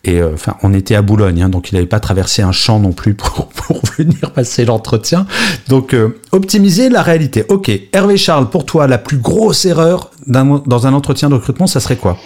Et 0.04 0.22
enfin, 0.24 0.58
on 0.64 0.74
était 0.74 0.96
à 0.96 1.02
Boulogne, 1.02 1.44
hein, 1.44 1.50
donc 1.50 1.72
il 1.72 1.76
n'avait 1.76 1.88
pas 1.88 2.00
traversé 2.00 2.42
un 2.42 2.52
champ 2.52 2.80
non 2.80 2.92
plus 2.92 3.14
pour, 3.14 3.50
venir 3.98 4.32
passer 4.32 4.66
l'entretien. 4.66 5.26
Donc, 5.68 5.96
optimiser 6.32 6.90
la 6.90 7.02
réalité. 7.02 7.46
Ok, 7.50 7.72
Hervé 7.94 8.18
Charles, 8.18 8.50
pour 8.50 8.66
toi, 8.66 8.88
la 8.88 8.98
plus 8.98 9.18
grosse 9.18 9.66
erreur 9.66 10.12
dans 10.28 10.88
un 10.88 10.94
entretien 10.94 11.30
de 11.30 11.36
recrutement, 11.36 11.68
ça 11.68 11.80
serait 11.80 11.98
quoi? 11.98 12.18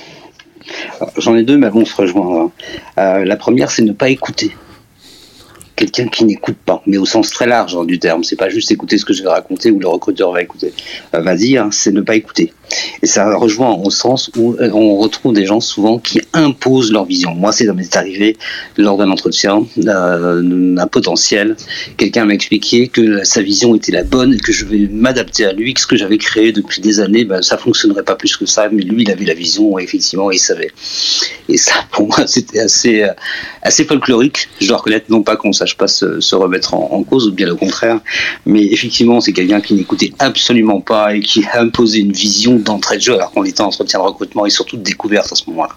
J'en 1.18 1.36
ai 1.36 1.44
deux, 1.44 1.58
mais 1.58 1.70
bon, 1.70 1.86
se 1.86 1.96
rejoindre. 1.96 2.52
la 2.98 3.36
première, 3.36 3.72
c'est 3.72 3.84
ne 3.84 3.94
pas 3.94 4.10
écouter 4.10 4.56
quelqu'un 5.76 6.08
qui 6.08 6.26
n'écoute 6.26 6.58
pas, 6.66 6.82
mais 6.86 6.98
au 6.98 7.06
sens 7.06 7.30
très 7.30 7.48
large 7.48 7.76
hein, 7.76 7.84
du 7.84 8.00
terme. 8.00 8.24
C'est 8.24 8.36
pas 8.36 8.50
juste 8.50 8.72
écouter 8.72 8.98
ce 8.98 9.06
que 9.06 9.14
je 9.14 9.24
vais 9.24 9.30
raconter 9.30 9.72
ou 9.72 9.80
le 9.80 9.88
recruteur 9.88 10.32
va 10.32 10.42
écouter, 10.42 10.74
euh, 11.14 11.22
va 11.22 11.36
dire, 11.36 11.68
c'est 11.72 11.92
ne 11.92 12.02
pas 12.02 12.16
écouter. 12.16 12.54
Et 13.02 13.06
ça 13.06 13.36
rejoint 13.36 13.74
au 13.74 13.90
sens 13.90 14.32
où 14.38 14.56
euh, 14.60 14.72
on 14.74 14.98
retrouve 14.98 15.34
des 15.34 15.46
gens 15.46 15.60
souvent 15.60 16.00
qui 16.00 16.20
imposent 16.34 16.92
leur 16.92 17.06
vision. 17.06 17.34
Moi, 17.34 17.52
c'est 17.52 17.68
arrivé 17.96 18.38
lors 18.78 18.98
d'un 18.98 19.10
entretien 19.10 19.66
euh, 19.78 20.76
un 20.78 20.88
potentiel. 20.88 21.56
Quelqu'un 21.98 22.26
m'a 22.26 22.34
expliqué 22.34 22.88
que 22.88 23.24
sa 23.24 23.42
vision 23.42 23.76
était 23.76 23.92
la 23.92 24.04
bonne 24.04 24.34
et 24.34 24.38
que 24.38 24.52
je 24.52 24.66
vais 24.66 24.88
m'adapter 24.92 25.46
à 25.46 25.54
lui, 25.54 25.74
que 25.74 25.82
ce 25.82 25.88
que 25.88 25.96
j'avais 25.96 26.18
créé 26.18 26.52
depuis 26.52 26.82
des 26.82 27.00
années, 27.00 27.26
ben, 27.26 27.42
ça 27.42 27.58
fonctionnerait 27.58 28.04
pas 28.04 28.16
plus 28.16 28.36
que 28.38 28.46
ça. 28.46 28.70
Mais 28.72 28.84
lui, 28.84 29.04
il 29.04 29.12
avait 29.12 29.26
la 29.26 29.34
vision, 29.34 29.78
effectivement, 29.80 30.32
il 30.32 30.40
savait. 30.40 30.72
Et 31.50 31.58
ça, 31.58 31.76
pour 31.92 32.08
moi, 32.08 32.28
c'était 32.28 32.60
assez, 32.60 33.04
euh, 33.04 33.14
assez 33.62 33.86
folklorique. 33.86 34.50
Je 34.60 34.68
dois 34.68 34.78
reconnaître, 34.78 35.06
non 35.10 35.24
pas 35.24 35.36
qu'on 35.36 35.54
sache 35.54 35.78
pas 35.78 35.88
se, 35.88 36.36
remettre 36.36 36.74
en, 36.74 37.04
cause, 37.04 37.28
ou 37.28 37.32
bien 37.32 37.50
au 37.50 37.56
contraire, 37.56 38.00
mais 38.46 38.66
effectivement, 38.66 39.22
c'est 39.22 39.32
quelqu'un 39.32 39.62
qui 39.62 39.74
n'écoutait 39.74 40.12
absolument 40.20 40.82
pas 40.82 41.16
et 41.16 41.22
qui 41.22 41.46
a 41.54 41.64
une 41.94 42.12
vision 42.12 42.56
d'entrée 42.56 42.98
de 42.98 43.02
jeu, 43.02 43.14
alors 43.14 43.32
qu'on 43.32 43.44
était 43.44 43.62
en 43.62 43.68
entretien 43.68 44.00
de 44.00 44.06
recrutement 44.06 44.46
et 44.46 44.50
surtout 44.50 44.78
de 44.78 44.84
découverte 44.84 45.32
à 45.32 45.36
ce 45.36 45.44
moment-là. 45.50 45.76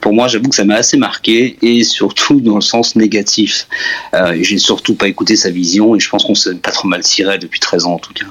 Pour 0.00 0.12
moi, 0.12 0.28
j'avoue 0.28 0.48
que 0.48 0.54
ça 0.54 0.64
m'a 0.64 0.76
assez 0.76 0.96
marqué 0.96 1.56
et 1.62 1.84
surtout 1.84 2.40
dans 2.40 2.56
le 2.56 2.60
sens 2.60 2.96
négatif. 2.96 3.66
Euh, 4.14 4.38
J'ai 4.40 4.58
surtout 4.58 4.94
pas 4.94 5.08
écouté 5.08 5.36
sa 5.36 5.50
vision 5.50 5.94
et 5.94 6.00
je 6.00 6.08
pense 6.08 6.24
qu'on 6.24 6.34
s'est 6.34 6.54
pas 6.54 6.70
trop 6.70 6.88
mal 6.88 7.02
tiré 7.02 7.38
depuis 7.38 7.60
13 7.60 7.86
ans 7.86 7.94
en 7.94 7.98
tout 7.98 8.12
cas. 8.12 8.26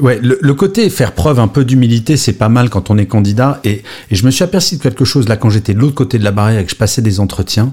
Ouais, 0.00 0.18
le, 0.22 0.54
côté 0.54 0.88
faire 0.90 1.12
preuve 1.12 1.38
un 1.38 1.48
peu 1.48 1.64
d'humilité, 1.64 2.16
c'est 2.16 2.32
pas 2.32 2.48
mal 2.48 2.70
quand 2.70 2.90
on 2.90 2.98
est 2.98 3.06
candidat. 3.06 3.60
Et, 3.64 3.82
et, 4.10 4.16
je 4.16 4.24
me 4.24 4.30
suis 4.30 4.42
aperçu 4.42 4.76
de 4.76 4.82
quelque 4.82 5.04
chose 5.04 5.28
là 5.28 5.36
quand 5.36 5.50
j'étais 5.50 5.74
de 5.74 5.78
l'autre 5.78 5.94
côté 5.94 6.18
de 6.18 6.24
la 6.24 6.30
barrière 6.30 6.60
et 6.60 6.64
que 6.64 6.70
je 6.70 6.76
passais 6.76 7.02
des 7.02 7.20
entretiens 7.20 7.72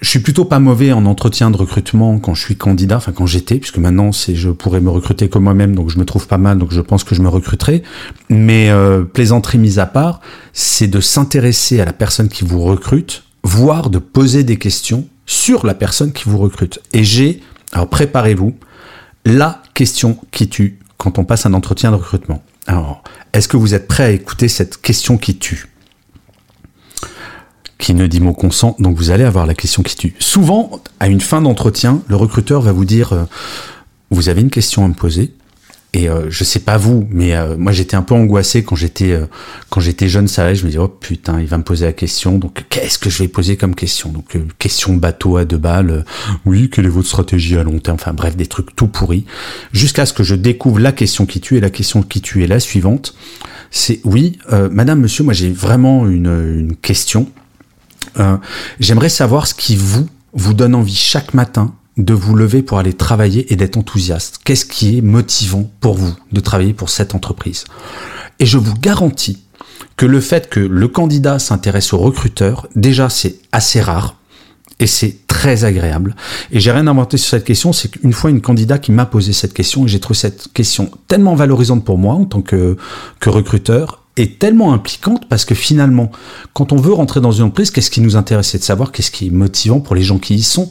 je 0.00 0.08
suis 0.08 0.18
plutôt 0.18 0.44
pas 0.44 0.58
mauvais 0.58 0.92
en 0.92 1.06
entretien 1.06 1.50
de 1.50 1.56
recrutement 1.56 2.18
quand 2.18 2.34
je 2.34 2.42
suis 2.42 2.56
candidat, 2.56 2.96
enfin 2.96 3.12
quand 3.12 3.26
j'étais, 3.26 3.58
puisque 3.58 3.78
maintenant 3.78 4.12
c'est 4.12 4.34
je 4.34 4.50
pourrais 4.50 4.80
me 4.80 4.90
recruter 4.90 5.28
comme 5.28 5.44
moi-même, 5.44 5.74
donc 5.74 5.90
je 5.90 5.98
me 5.98 6.04
trouve 6.04 6.26
pas 6.26 6.38
mal, 6.38 6.58
donc 6.58 6.72
je 6.72 6.80
pense 6.80 7.04
que 7.04 7.14
je 7.14 7.22
me 7.22 7.28
recruterai. 7.28 7.82
Mais 8.28 8.70
euh, 8.70 9.02
plaisanterie 9.02 9.58
mise 9.58 9.78
à 9.78 9.86
part, 9.86 10.20
c'est 10.52 10.88
de 10.88 11.00
s'intéresser 11.00 11.80
à 11.80 11.84
la 11.84 11.92
personne 11.92 12.28
qui 12.28 12.44
vous 12.44 12.62
recrute, 12.62 13.24
voire 13.44 13.88
de 13.88 13.98
poser 13.98 14.44
des 14.44 14.58
questions 14.58 15.06
sur 15.26 15.64
la 15.64 15.74
personne 15.74 16.12
qui 16.12 16.24
vous 16.26 16.38
recrute. 16.38 16.80
Et 16.92 17.04
j'ai, 17.04 17.40
alors 17.72 17.88
préparez-vous, 17.88 18.54
la 19.24 19.62
question 19.72 20.18
qui 20.30 20.48
tue 20.48 20.78
quand 20.98 21.18
on 21.18 21.24
passe 21.24 21.46
un 21.46 21.54
entretien 21.54 21.90
de 21.90 21.96
recrutement. 21.96 22.42
Alors, 22.66 23.02
est-ce 23.32 23.48
que 23.48 23.56
vous 23.56 23.74
êtes 23.74 23.88
prêt 23.88 24.04
à 24.04 24.10
écouter 24.10 24.48
cette 24.48 24.80
question 24.80 25.18
qui 25.18 25.36
tue? 25.36 25.66
Qui 27.84 27.92
ne 27.92 28.06
dit 28.06 28.20
mot 28.20 28.32
consent, 28.32 28.76
donc 28.78 28.96
vous 28.96 29.10
allez 29.10 29.24
avoir 29.24 29.44
la 29.44 29.52
question 29.52 29.82
qui 29.82 29.94
tue. 29.94 30.14
Souvent, 30.18 30.80
à 31.00 31.08
une 31.08 31.20
fin 31.20 31.42
d'entretien, 31.42 32.00
le 32.08 32.16
recruteur 32.16 32.62
va 32.62 32.72
vous 32.72 32.86
dire 32.86 33.12
euh, 33.12 33.24
Vous 34.10 34.30
avez 34.30 34.40
une 34.40 34.48
question 34.48 34.86
à 34.86 34.88
me 34.88 34.94
poser 34.94 35.34
et 35.92 36.08
euh, 36.08 36.30
je 36.30 36.44
sais 36.44 36.60
pas 36.60 36.78
vous, 36.78 37.06
mais 37.10 37.36
euh, 37.36 37.56
moi 37.58 37.72
j'étais 37.72 37.94
un 37.94 38.02
peu 38.02 38.14
angoissé 38.14 38.64
quand 38.64 38.74
j'étais 38.74 39.16
quand 39.68 39.80
j'étais 39.80 40.08
jeune 40.08 40.26
je 40.26 40.64
me 40.64 40.70
dis 40.70 40.78
oh 40.78 40.88
putain 40.88 41.40
il 41.40 41.46
va 41.46 41.56
me 41.56 41.62
poser 41.62 41.84
la 41.84 41.92
question 41.92 42.36
donc 42.38 42.64
qu'est-ce 42.68 42.98
que 42.98 43.10
je 43.10 43.22
vais 43.22 43.28
poser 43.28 43.56
comme 43.56 43.76
question? 43.76 44.10
Donc 44.10 44.36
question 44.58 44.96
bateau 44.96 45.36
à 45.36 45.44
deux 45.44 45.58
balles 45.58 46.04
oui 46.46 46.68
quelle 46.68 46.86
est 46.86 46.88
votre 46.88 47.06
stratégie 47.06 47.56
à 47.58 47.62
long 47.62 47.78
terme? 47.78 47.98
Enfin 48.00 48.12
bref 48.12 48.34
des 48.34 48.46
trucs 48.46 48.74
tout 48.74 48.88
pourris 48.88 49.24
jusqu'à 49.72 50.04
ce 50.04 50.12
que 50.12 50.24
je 50.24 50.34
découvre 50.34 50.80
la 50.80 50.90
question 50.90 51.26
qui 51.26 51.40
tue 51.40 51.58
et 51.58 51.60
la 51.60 51.70
question 51.70 52.02
qui 52.02 52.22
tue 52.22 52.42
est 52.42 52.48
la 52.48 52.58
suivante. 52.58 53.14
C'est 53.70 54.00
oui 54.02 54.38
madame 54.72 55.00
monsieur 55.00 55.22
moi 55.22 55.34
j'ai 55.34 55.52
vraiment 55.52 56.08
une 56.08 56.74
question 56.82 57.30
euh, 58.18 58.36
j'aimerais 58.80 59.08
savoir 59.08 59.46
ce 59.46 59.54
qui 59.54 59.76
vous 59.76 60.54
donne 60.54 60.74
envie 60.74 60.94
chaque 60.94 61.34
matin 61.34 61.74
de 61.96 62.14
vous 62.14 62.34
lever 62.34 62.62
pour 62.62 62.78
aller 62.78 62.92
travailler 62.92 63.52
et 63.52 63.56
d'être 63.56 63.76
enthousiaste. 63.76 64.40
Qu'est-ce 64.44 64.64
qui 64.64 64.98
est 64.98 65.00
motivant 65.00 65.70
pour 65.80 65.94
vous 65.94 66.14
de 66.32 66.40
travailler 66.40 66.72
pour 66.72 66.90
cette 66.90 67.14
entreprise? 67.14 67.64
Et 68.40 68.46
je 68.46 68.58
vous 68.58 68.74
garantis 68.74 69.44
que 69.96 70.06
le 70.06 70.20
fait 70.20 70.50
que 70.50 70.60
le 70.60 70.88
candidat 70.88 71.38
s'intéresse 71.38 71.92
au 71.92 71.98
recruteur, 71.98 72.66
déjà 72.74 73.08
c'est 73.08 73.36
assez 73.52 73.80
rare 73.80 74.16
et 74.80 74.88
c'est 74.88 75.18
très 75.28 75.64
agréable. 75.64 76.16
Et 76.50 76.58
j'ai 76.58 76.72
rien 76.72 76.88
inventé 76.88 77.16
sur 77.16 77.30
cette 77.30 77.44
question, 77.44 77.72
c'est 77.72 77.88
qu'une 77.88 78.12
fois 78.12 78.30
une 78.30 78.40
candidat 78.40 78.78
qui 78.78 78.90
m'a 78.90 79.06
posé 79.06 79.32
cette 79.32 79.54
question 79.54 79.84
et 79.84 79.88
j'ai 79.88 80.00
trouvé 80.00 80.18
cette 80.18 80.52
question 80.52 80.90
tellement 81.06 81.36
valorisante 81.36 81.84
pour 81.84 81.96
moi 81.96 82.14
en 82.14 82.24
tant 82.24 82.42
que 82.42 82.76
recruteur 83.24 84.03
est 84.16 84.38
tellement 84.38 84.72
impliquante 84.72 85.28
parce 85.28 85.44
que 85.44 85.54
finalement, 85.54 86.10
quand 86.52 86.72
on 86.72 86.76
veut 86.76 86.92
rentrer 86.92 87.20
dans 87.20 87.32
une 87.32 87.44
entreprise, 87.44 87.70
qu'est-ce 87.70 87.90
qui 87.90 88.00
nous 88.00 88.16
intéresse 88.16 88.54
de 88.54 88.62
savoir 88.62 88.92
qu'est-ce 88.92 89.10
qui 89.10 89.26
est 89.26 89.30
motivant 89.30 89.80
pour 89.80 89.94
les 89.94 90.02
gens 90.02 90.18
qui 90.18 90.34
y 90.34 90.42
sont? 90.42 90.70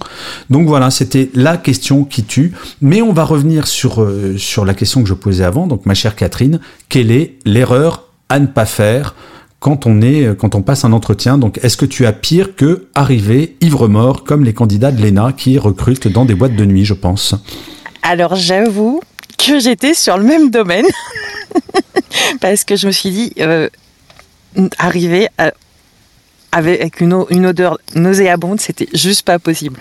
Donc 0.50 0.68
voilà, 0.68 0.92
c'était 0.92 1.30
la 1.34 1.58
question 1.58 2.06
qui 2.06 2.24
tue. 2.24 2.54
Mais 2.82 3.02
on 3.02 3.14
va 3.14 3.26
revenir 3.26 3.68
sur, 3.68 4.02
euh, 4.02 4.38
sur 4.38 4.66
la 4.66 4.74
question 4.74 5.04
que 5.04 5.10
je 5.10 5.14
posais 5.14 5.44
avant. 5.44 5.68
Donc 5.68 5.86
ma 5.86 5.94
chère 5.94 6.16
Catherine, 6.16 6.60
quelle 6.90 7.12
est 7.12 7.36
l'erreur 7.46 8.10
à 8.30 8.40
ne 8.40 8.48
pas 8.48 8.66
faire 8.66 9.16
quand 9.60 9.86
on 9.86 10.02
est 10.02 10.38
quand 10.38 10.56
on 10.56 10.62
passe 10.62 10.86
un 10.86 10.94
entretien? 10.94 11.38
Donc, 11.38 11.60
est-ce 11.64 11.78
que 11.78 11.86
tu 11.86 12.06
as 12.06 12.12
pire 12.12 12.56
que 12.56 12.88
arriver 12.96 13.56
ivre 13.62 13.88
mort 13.88 14.24
comme 14.24 14.44
les 14.44 14.54
candidats 14.54 14.92
de 14.92 15.02
l'ENA 15.02 15.32
qui 15.32 15.58
recrutent 15.58 16.08
dans 16.08 16.26
des 16.26 16.36
boîtes 16.36 16.56
de 16.56 16.66
nuit, 16.66 16.84
je 16.86 16.94
pense? 16.94 17.36
Alors, 18.02 18.36
j'avoue 18.36 19.02
que 19.46 19.60
j'étais 19.60 19.94
sur 19.94 20.18
le 20.18 20.24
même 20.24 20.50
domaine 20.50 20.86
parce 22.42 22.64
que 22.64 22.76
je 22.76 22.88
me 22.88 22.92
suis 22.92 23.12
dit 23.12 23.34
euh, 23.40 23.70
arriver 24.78 25.28
avec 26.52 27.02
une, 27.02 27.26
une 27.30 27.48
odeur 27.48 27.80
nauséabonde, 27.96 28.62
c'était 28.62 28.90
juste 28.94 29.24
pas 29.24 29.40
possible. 29.40 29.80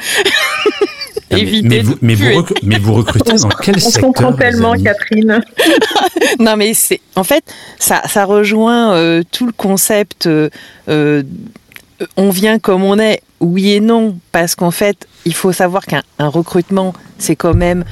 mais, 1.31 1.81
vous, 1.81 1.97
mais, 2.03 2.79
vous 2.79 2.95
recrutez 2.95 3.33
dans 3.35 3.49
quel 3.63 3.81
secteur 3.81 3.87
On 3.87 3.91
se 3.91 3.99
comprend 3.99 4.33
tellement, 4.33 4.75
Catherine. 4.75 5.43
non, 6.39 6.57
mais 6.57 6.75
c'est 6.75 7.01
en 7.17 7.25
fait, 7.25 7.45
ça, 7.79 8.03
ça 8.09 8.25
rejoint 8.25 8.95
euh, 8.95 9.23
tout 9.31 9.47
le 9.47 9.53
concept. 9.53 10.27
Euh, 10.27 10.51
euh, 10.89 11.23
on 12.17 12.31
vient 12.31 12.59
comme 12.59 12.83
on 12.83 12.99
est, 12.99 13.23
oui 13.41 13.73
et 13.73 13.81
non, 13.81 14.19
parce 14.33 14.55
qu'en 14.55 14.71
fait, 14.71 15.07
il 15.25 15.35
faut 15.35 15.53
savoir 15.53 15.87
qu'un 15.87 16.03
recrutement, 16.19 16.95
c'est 17.19 17.37
quand 17.37 17.55
même 17.55 17.85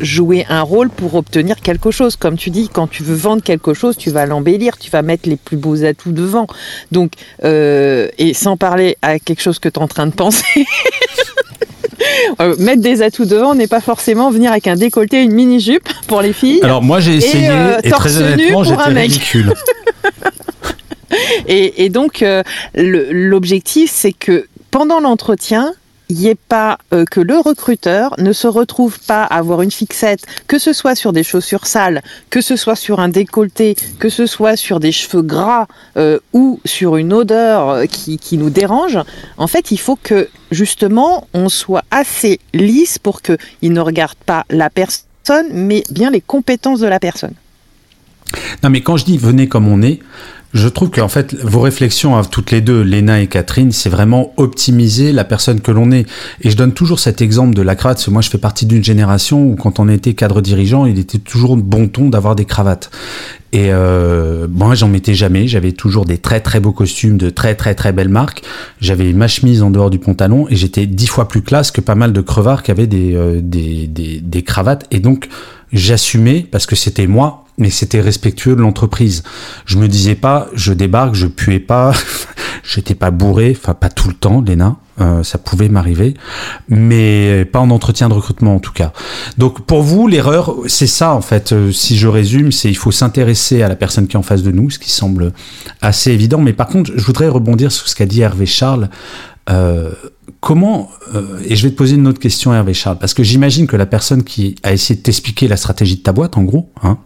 jouer 0.00 0.46
un 0.48 0.62
rôle 0.62 0.90
pour 0.90 1.14
obtenir 1.14 1.60
quelque 1.60 1.90
chose. 1.90 2.16
Comme 2.16 2.36
tu 2.36 2.50
dis, 2.50 2.68
quand 2.68 2.86
tu 2.86 3.02
veux 3.02 3.14
vendre 3.14 3.42
quelque 3.42 3.74
chose, 3.74 3.96
tu 3.96 4.10
vas 4.10 4.26
l'embellir, 4.26 4.78
tu 4.78 4.90
vas 4.90 5.02
mettre 5.02 5.28
les 5.28 5.36
plus 5.36 5.56
beaux 5.56 5.84
atouts 5.84 6.12
devant. 6.12 6.46
Donc, 6.92 7.12
et 7.42 8.32
sans 8.34 8.56
parler 8.56 8.96
à 9.02 9.18
quelque 9.18 9.42
chose 9.42 9.58
que 9.58 9.68
tu 9.68 9.78
es 9.78 9.82
en 9.82 9.88
train 9.88 10.06
de 10.06 10.12
penser, 10.12 10.44
Euh, 12.40 12.56
mettre 12.58 12.82
des 12.82 13.02
atouts 13.02 13.26
devant 13.26 13.54
n'est 13.54 13.66
pas 13.66 13.80
forcément 13.80 14.30
venir 14.30 14.50
avec 14.50 14.66
un 14.66 14.76
décolleté, 14.76 15.22
une 15.22 15.32
mini 15.32 15.60
jupe 15.60 15.88
pour 16.06 16.20
les 16.22 16.32
filles. 16.32 16.60
Alors 16.62 16.82
moi 16.82 17.00
j'ai 17.00 17.16
essayé 17.16 17.46
et, 17.46 17.50
euh, 17.50 17.80
très 17.90 18.16
honnêtement 18.16 18.64
j'étais 18.64 18.82
ridicule. 18.82 19.52
et, 21.46 21.84
et, 21.84 21.88
donc 21.90 22.22
euh, 22.22 22.42
l'objectif 22.74 23.90
c'est 23.92 24.12
que 24.12 24.46
pendant 24.70 25.00
l'entretien, 25.00 25.72
n'y 26.10 26.28
ait 26.28 26.34
pas 26.34 26.78
euh, 26.92 27.04
que 27.04 27.20
le 27.20 27.38
recruteur 27.38 28.14
ne 28.18 28.32
se 28.32 28.46
retrouve 28.46 28.98
pas 29.00 29.22
à 29.24 29.38
avoir 29.38 29.62
une 29.62 29.70
fixette, 29.70 30.26
que 30.46 30.58
ce 30.58 30.72
soit 30.72 30.94
sur 30.94 31.12
des 31.12 31.22
chaussures 31.22 31.66
sales, 31.66 32.02
que 32.30 32.40
ce 32.40 32.56
soit 32.56 32.76
sur 32.76 33.00
un 33.00 33.08
décolleté, 33.08 33.76
que 33.98 34.08
ce 34.08 34.26
soit 34.26 34.56
sur 34.56 34.80
des 34.80 34.92
cheveux 34.92 35.22
gras 35.22 35.66
euh, 35.96 36.18
ou 36.32 36.60
sur 36.64 36.96
une 36.96 37.12
odeur 37.12 37.68
euh, 37.70 37.86
qui, 37.86 38.18
qui, 38.18 38.38
nous 38.38 38.50
dérange. 38.50 38.98
En 39.36 39.46
fait, 39.46 39.70
il 39.70 39.78
faut 39.78 39.96
que 39.96 40.28
justement 40.50 41.28
on 41.34 41.48
soit 41.48 41.84
assez 41.90 42.40
lisse 42.52 42.98
pour 42.98 43.22
qu'il 43.22 43.72
ne 43.72 43.80
regarde 43.80 44.18
pas 44.26 44.44
la 44.50 44.70
personne, 44.70 45.48
mais 45.52 45.84
bien 45.90 46.10
les 46.10 46.20
compétences 46.20 46.80
de 46.80 46.86
la 46.86 47.00
personne. 47.00 47.34
Non, 48.62 48.70
mais 48.70 48.80
quand 48.80 48.96
je 48.96 49.04
dis 49.04 49.18
venez 49.18 49.48
comme 49.48 49.68
on 49.68 49.82
est, 49.82 50.00
je 50.54 50.68
trouve 50.68 50.90
qu'en 50.90 51.08
fait, 51.08 51.34
vos 51.42 51.60
réflexions 51.60 52.16
à 52.16 52.24
toutes 52.24 52.52
les 52.52 52.60
deux, 52.60 52.80
Léna 52.80 53.20
et 53.20 53.26
Catherine, 53.26 53.72
c'est 53.72 53.90
vraiment 53.90 54.32
optimiser 54.36 55.10
la 55.10 55.24
personne 55.24 55.60
que 55.60 55.72
l'on 55.72 55.90
est. 55.90 56.06
Et 56.42 56.50
je 56.50 56.56
donne 56.56 56.72
toujours 56.72 57.00
cet 57.00 57.20
exemple 57.20 57.54
de 57.54 57.62
la 57.62 57.74
cravate, 57.74 57.96
parce 57.96 58.06
que 58.06 58.12
moi 58.12 58.22
je 58.22 58.30
fais 58.30 58.38
partie 58.38 58.64
d'une 58.64 58.84
génération 58.84 59.44
où 59.44 59.56
quand 59.56 59.80
on 59.80 59.88
était 59.88 60.14
cadre 60.14 60.40
dirigeant, 60.40 60.86
il 60.86 61.00
était 61.00 61.18
toujours 61.18 61.56
bon 61.56 61.88
ton 61.88 62.08
d'avoir 62.08 62.36
des 62.36 62.44
cravates. 62.44 62.92
Et 63.52 63.72
euh, 63.72 64.46
moi, 64.48 64.74
j'en 64.74 64.88
mettais 64.88 65.14
jamais. 65.14 65.48
J'avais 65.48 65.72
toujours 65.72 66.04
des 66.04 66.18
très 66.18 66.40
très 66.40 66.60
beaux 66.60 66.72
costumes 66.72 67.18
de 67.18 67.30
très 67.30 67.56
très 67.56 67.74
très 67.74 67.92
belles 67.92 68.08
marques. 68.08 68.42
J'avais 68.80 69.12
ma 69.12 69.28
chemise 69.28 69.62
en 69.62 69.70
dehors 69.70 69.90
du 69.90 69.98
pantalon 69.98 70.46
et 70.50 70.56
j'étais 70.56 70.86
dix 70.86 71.06
fois 71.08 71.28
plus 71.28 71.42
classe 71.42 71.72
que 71.72 71.80
pas 71.80 71.94
mal 71.96 72.12
de 72.12 72.20
crevards 72.20 72.62
qui 72.62 72.70
avaient 72.70 72.86
des, 72.86 73.14
euh, 73.14 73.40
des, 73.42 73.88
des, 73.88 74.20
des 74.20 74.42
cravates. 74.42 74.86
Et 74.92 75.00
donc, 75.00 75.28
j'assumais 75.72 76.46
parce 76.48 76.66
que 76.66 76.76
c'était 76.76 77.06
moi 77.06 77.43
mais 77.58 77.70
c'était 77.70 78.00
respectueux 78.00 78.56
de 78.56 78.60
l'entreprise. 78.60 79.22
Je 79.66 79.78
me 79.78 79.88
disais 79.88 80.14
pas, 80.14 80.48
je 80.54 80.72
débarque, 80.72 81.14
je 81.14 81.26
puais 81.26 81.60
pas, 81.60 81.92
j'étais 82.62 82.94
pas 82.94 83.10
bourré, 83.10 83.56
enfin 83.58 83.74
pas 83.74 83.88
tout 83.88 84.08
le 84.08 84.14
temps, 84.14 84.40
Léna, 84.40 84.76
euh, 85.00 85.22
ça 85.22 85.38
pouvait 85.38 85.68
m'arriver, 85.68 86.14
mais 86.68 87.44
pas 87.44 87.58
en 87.58 87.70
entretien 87.70 88.08
de 88.08 88.14
recrutement 88.14 88.54
en 88.54 88.60
tout 88.60 88.72
cas. 88.72 88.92
Donc 89.38 89.66
pour 89.66 89.82
vous, 89.82 90.06
l'erreur, 90.06 90.54
c'est 90.66 90.86
ça 90.86 91.14
en 91.14 91.20
fait. 91.20 91.52
Euh, 91.52 91.72
si 91.72 91.96
je 91.96 92.06
résume, 92.08 92.52
c'est 92.52 92.70
il 92.70 92.76
faut 92.76 92.92
s'intéresser 92.92 93.62
à 93.62 93.68
la 93.68 93.76
personne 93.76 94.06
qui 94.06 94.14
est 94.14 94.18
en 94.18 94.22
face 94.22 94.42
de 94.42 94.52
nous, 94.52 94.70
ce 94.70 94.78
qui 94.78 94.90
semble 94.90 95.32
assez 95.80 96.12
évident. 96.12 96.40
Mais 96.40 96.52
par 96.52 96.68
contre, 96.68 96.92
je 96.94 97.04
voudrais 97.04 97.28
rebondir 97.28 97.72
sur 97.72 97.88
ce 97.88 97.94
qu'a 97.94 98.06
dit 98.06 98.20
Hervé 98.20 98.46
Charles. 98.46 98.88
Euh, 99.50 99.92
comment, 100.40 100.90
euh, 101.14 101.40
et 101.44 101.56
je 101.56 101.64
vais 101.64 101.70
te 101.70 101.76
poser 101.76 101.96
une 101.96 102.06
autre 102.06 102.20
question 102.20 102.54
Hervé 102.54 102.74
Charles, 102.74 102.98
parce 102.98 103.14
que 103.14 103.22
j'imagine 103.22 103.66
que 103.66 103.76
la 103.76 103.86
personne 103.86 104.24
qui 104.24 104.56
a 104.62 104.72
essayé 104.72 104.96
de 104.96 105.02
t'expliquer 105.02 105.48
la 105.48 105.56
stratégie 105.56 105.96
de 105.96 106.02
ta 106.02 106.12
boîte, 106.12 106.36
en 106.36 106.42
gros, 106.42 106.70
hein, 106.82 106.98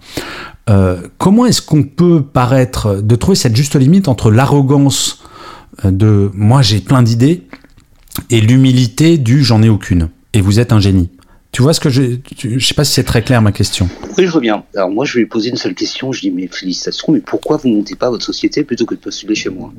euh, 0.70 1.00
comment 1.18 1.46
est-ce 1.46 1.62
qu'on 1.62 1.82
peut 1.82 2.22
paraître, 2.22 3.02
de 3.02 3.16
trouver 3.16 3.36
cette 3.36 3.56
juste 3.56 3.76
limite 3.76 4.08
entre 4.08 4.30
l'arrogance 4.30 5.22
de 5.84 6.30
moi 6.34 6.60
j'ai 6.60 6.80
plein 6.80 7.02
d'idées 7.02 7.46
et 8.30 8.40
l'humilité 8.40 9.16
du 9.16 9.44
j'en 9.44 9.62
ai 9.62 9.68
aucune, 9.68 10.08
et 10.32 10.40
vous 10.40 10.60
êtes 10.60 10.72
un 10.72 10.80
génie 10.80 11.10
tu 11.52 11.62
vois 11.62 11.72
ce 11.72 11.80
que 11.80 11.88
je. 11.88 12.02
Je 12.40 12.64
sais 12.64 12.74
pas 12.74 12.84
si 12.84 12.92
c'est 12.92 13.04
très 13.04 13.22
clair 13.22 13.40
ma 13.42 13.52
question. 13.52 13.88
Oui, 14.16 14.26
je 14.26 14.30
reviens. 14.30 14.64
Alors 14.74 14.90
moi, 14.90 15.04
je 15.04 15.14
vais 15.14 15.20
lui 15.20 15.26
poser 15.26 15.48
une 15.50 15.56
seule 15.56 15.74
question. 15.74 16.12
Je 16.12 16.20
dis, 16.20 16.30
mais 16.30 16.46
félicitations, 16.46 17.12
mais 17.12 17.20
pourquoi 17.20 17.56
vous 17.56 17.68
montez 17.68 17.94
pas 17.94 18.10
votre 18.10 18.24
société 18.24 18.64
plutôt 18.64 18.84
que 18.86 18.94
de 18.94 19.00
postuler 19.00 19.34
chez 19.34 19.50
moi? 19.50 19.72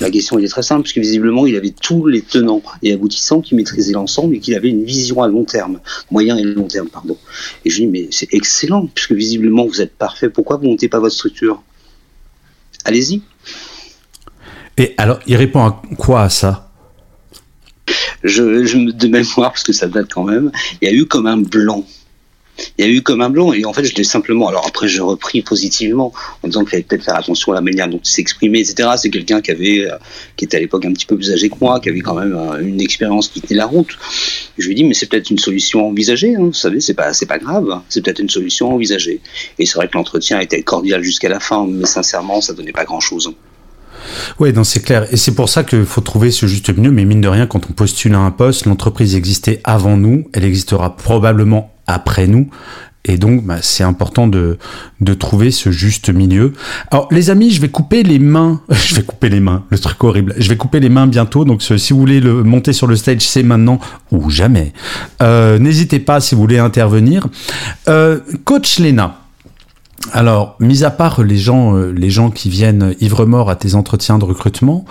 La 0.00 0.10
question 0.10 0.38
était 0.38 0.48
très 0.48 0.62
simple, 0.62 0.82
puisque 0.82 0.98
visiblement, 0.98 1.46
il 1.46 1.56
avait 1.56 1.70
tous 1.70 2.06
les 2.06 2.22
tenants 2.22 2.62
et 2.82 2.92
aboutissants 2.92 3.40
qui 3.40 3.54
maîtrisaient 3.54 3.92
l'ensemble 3.92 4.36
et 4.36 4.40
qu'il 4.40 4.54
avait 4.54 4.68
une 4.68 4.84
vision 4.84 5.22
à 5.22 5.28
long 5.28 5.44
terme, 5.44 5.80
moyen 6.10 6.36
et 6.36 6.44
long 6.44 6.68
terme, 6.68 6.88
pardon. 6.88 7.16
Et 7.64 7.70
je 7.70 7.78
lui 7.78 7.86
dis, 7.86 7.90
mais 7.90 8.08
c'est 8.10 8.32
excellent, 8.32 8.86
puisque 8.86 9.12
visiblement, 9.12 9.66
vous 9.66 9.80
êtes 9.80 9.96
parfait. 9.96 10.28
Pourquoi 10.28 10.56
vous 10.56 10.66
montez 10.66 10.88
pas 10.88 11.00
votre 11.00 11.14
structure? 11.14 11.62
Allez-y. 12.84 13.22
Et 14.76 14.94
alors, 14.96 15.18
il 15.26 15.36
répond 15.36 15.64
à 15.64 15.82
quoi 15.98 16.22
à 16.22 16.28
ça? 16.28 16.70
Je, 18.22 18.64
je, 18.64 18.78
de 18.78 19.08
mémoire, 19.08 19.52
parce 19.52 19.64
que 19.64 19.72
ça 19.72 19.88
date 19.88 20.12
quand 20.12 20.24
même, 20.24 20.52
il 20.80 20.88
y 20.88 20.90
a 20.90 20.94
eu 20.94 21.06
comme 21.06 21.26
un 21.26 21.38
blanc 21.38 21.84
il 22.78 22.84
y 22.84 22.88
a 22.88 22.90
eu 22.90 23.02
comme 23.02 23.20
un 23.20 23.30
blanc 23.30 23.52
et 23.52 23.64
en 23.64 23.72
fait 23.72 23.84
je 23.84 23.94
l'ai 23.94 24.04
simplement 24.04 24.48
alors 24.48 24.66
après 24.66 24.88
j'ai 24.88 25.00
repris 25.00 25.42
positivement 25.42 26.12
en 26.42 26.48
disant 26.48 26.60
qu'il 26.60 26.70
fallait 26.70 26.82
peut-être 26.82 27.04
faire 27.04 27.16
attention 27.16 27.52
à 27.52 27.56
la 27.56 27.60
manière 27.60 27.88
dont 27.88 28.00
il 28.02 28.08
s'exprimait 28.08 28.60
etc 28.60 28.90
c'est 28.96 29.10
quelqu'un 29.10 29.40
qui 29.40 29.50
avait 29.50 29.90
euh, 29.90 29.96
qui 30.36 30.44
était 30.44 30.56
à 30.56 30.60
l'époque 30.60 30.84
un 30.84 30.92
petit 30.92 31.06
peu 31.06 31.16
plus 31.16 31.32
âgé 31.32 31.48
que 31.48 31.56
moi 31.60 31.80
qui 31.80 31.88
avait 31.88 32.00
quand 32.00 32.14
même 32.14 32.34
euh, 32.34 32.60
une 32.60 32.80
expérience 32.80 33.28
qui 33.28 33.40
tenait 33.40 33.58
la 33.58 33.66
route 33.66 33.96
je 34.56 34.66
lui 34.66 34.72
ai 34.72 34.74
dit 34.74 34.84
mais 34.84 34.94
c'est 34.94 35.06
peut-être 35.06 35.30
une 35.30 35.38
solution 35.38 35.88
envisagée 35.88 36.34
hein, 36.36 36.46
vous 36.46 36.52
savez 36.52 36.80
c'est 36.80 36.94
pas 36.94 37.12
c'est 37.12 37.26
pas 37.26 37.38
grave 37.38 37.80
c'est 37.88 38.02
peut-être 38.02 38.20
une 38.20 38.30
solution 38.30 38.72
envisagée 38.72 39.20
et 39.58 39.66
c'est 39.66 39.74
vrai 39.74 39.88
que 39.88 39.96
l'entretien 39.96 40.40
était 40.40 40.62
cordial 40.62 41.02
jusqu'à 41.02 41.28
la 41.28 41.40
fin 41.40 41.66
mais 41.68 41.86
sincèrement 41.86 42.40
ça 42.40 42.52
donnait 42.52 42.72
pas 42.72 42.84
grand 42.84 43.00
chose 43.00 43.32
oui, 44.38 44.52
c'est 44.64 44.82
clair. 44.82 45.12
Et 45.12 45.16
c'est 45.16 45.34
pour 45.34 45.48
ça 45.48 45.64
qu'il 45.64 45.84
faut 45.84 46.00
trouver 46.00 46.30
ce 46.30 46.46
juste 46.46 46.74
milieu. 46.76 46.90
Mais 46.90 47.04
mine 47.04 47.20
de 47.20 47.28
rien, 47.28 47.46
quand 47.46 47.68
on 47.68 47.72
postule 47.72 48.14
à 48.14 48.20
un 48.20 48.30
poste, 48.30 48.66
l'entreprise 48.66 49.14
existait 49.14 49.60
avant 49.64 49.96
nous. 49.96 50.28
Elle 50.32 50.44
existera 50.44 50.96
probablement 50.96 51.72
après 51.88 52.28
nous. 52.28 52.48
Et 53.08 53.16
donc, 53.16 53.44
bah, 53.44 53.56
c'est 53.62 53.84
important 53.84 54.28
de, 54.28 54.58
trouver 55.18 55.50
ce 55.50 55.70
juste 55.70 56.10
milieu. 56.10 56.52
Alors, 56.90 57.08
les 57.10 57.30
amis, 57.30 57.50
je 57.50 57.60
vais 57.60 57.70
couper 57.70 58.02
les 58.02 58.18
mains. 58.18 58.60
je 58.70 58.94
vais 58.94 59.02
couper 59.02 59.30
les 59.30 59.40
mains, 59.40 59.64
le 59.70 59.78
truc 59.78 60.02
horrible. 60.04 60.34
Je 60.36 60.48
vais 60.48 60.56
couper 60.56 60.78
les 60.78 60.90
mains 60.90 61.06
bientôt. 61.06 61.44
Donc, 61.44 61.62
si 61.62 61.92
vous 61.92 61.98
voulez 61.98 62.20
le 62.20 62.44
monter 62.44 62.72
sur 62.72 62.86
le 62.86 62.96
stage, 62.96 63.22
c'est 63.22 63.42
maintenant 63.42 63.80
ou 64.12 64.30
jamais. 64.30 64.74
Euh, 65.22 65.58
n'hésitez 65.58 66.00
pas 66.00 66.20
si 66.20 66.34
vous 66.34 66.40
voulez 66.42 66.58
intervenir. 66.58 67.26
Euh, 67.88 68.20
Coach 68.44 68.78
Lena. 68.78 69.22
Alors, 70.12 70.56
mis 70.60 70.84
à 70.84 70.90
part 70.90 71.22
les 71.22 71.36
gens, 71.36 71.76
euh, 71.76 71.92
les 71.92 72.08
gens 72.10 72.30
qui 72.30 72.48
viennent 72.48 72.94
ivre-mort 73.00 73.50
à 73.50 73.56
tes 73.56 73.74
entretiens 73.74 74.18
de 74.18 74.24
recrutement, 74.24 74.84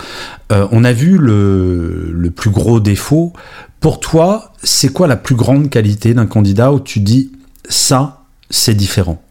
on 0.49 0.85
a 0.85 0.93
vu 0.93 1.17
le 1.17 2.29
plus 2.29 2.51
gros 2.51 2.79
défaut 2.79 3.33
pour 3.79 3.99
toi, 3.99 4.53
c'est 4.63 4.89
quoi 4.89 5.07
la 5.07 5.15
plus 5.15 5.35
grande 5.35 5.69
qualité 5.69 6.13
d'un 6.13 6.25
candidat 6.25 6.71
où 6.71 6.79
tu 6.79 6.99
dis 6.99 7.31
ça, 7.69 8.23
c'est 8.49 8.75
différent? 8.75 9.21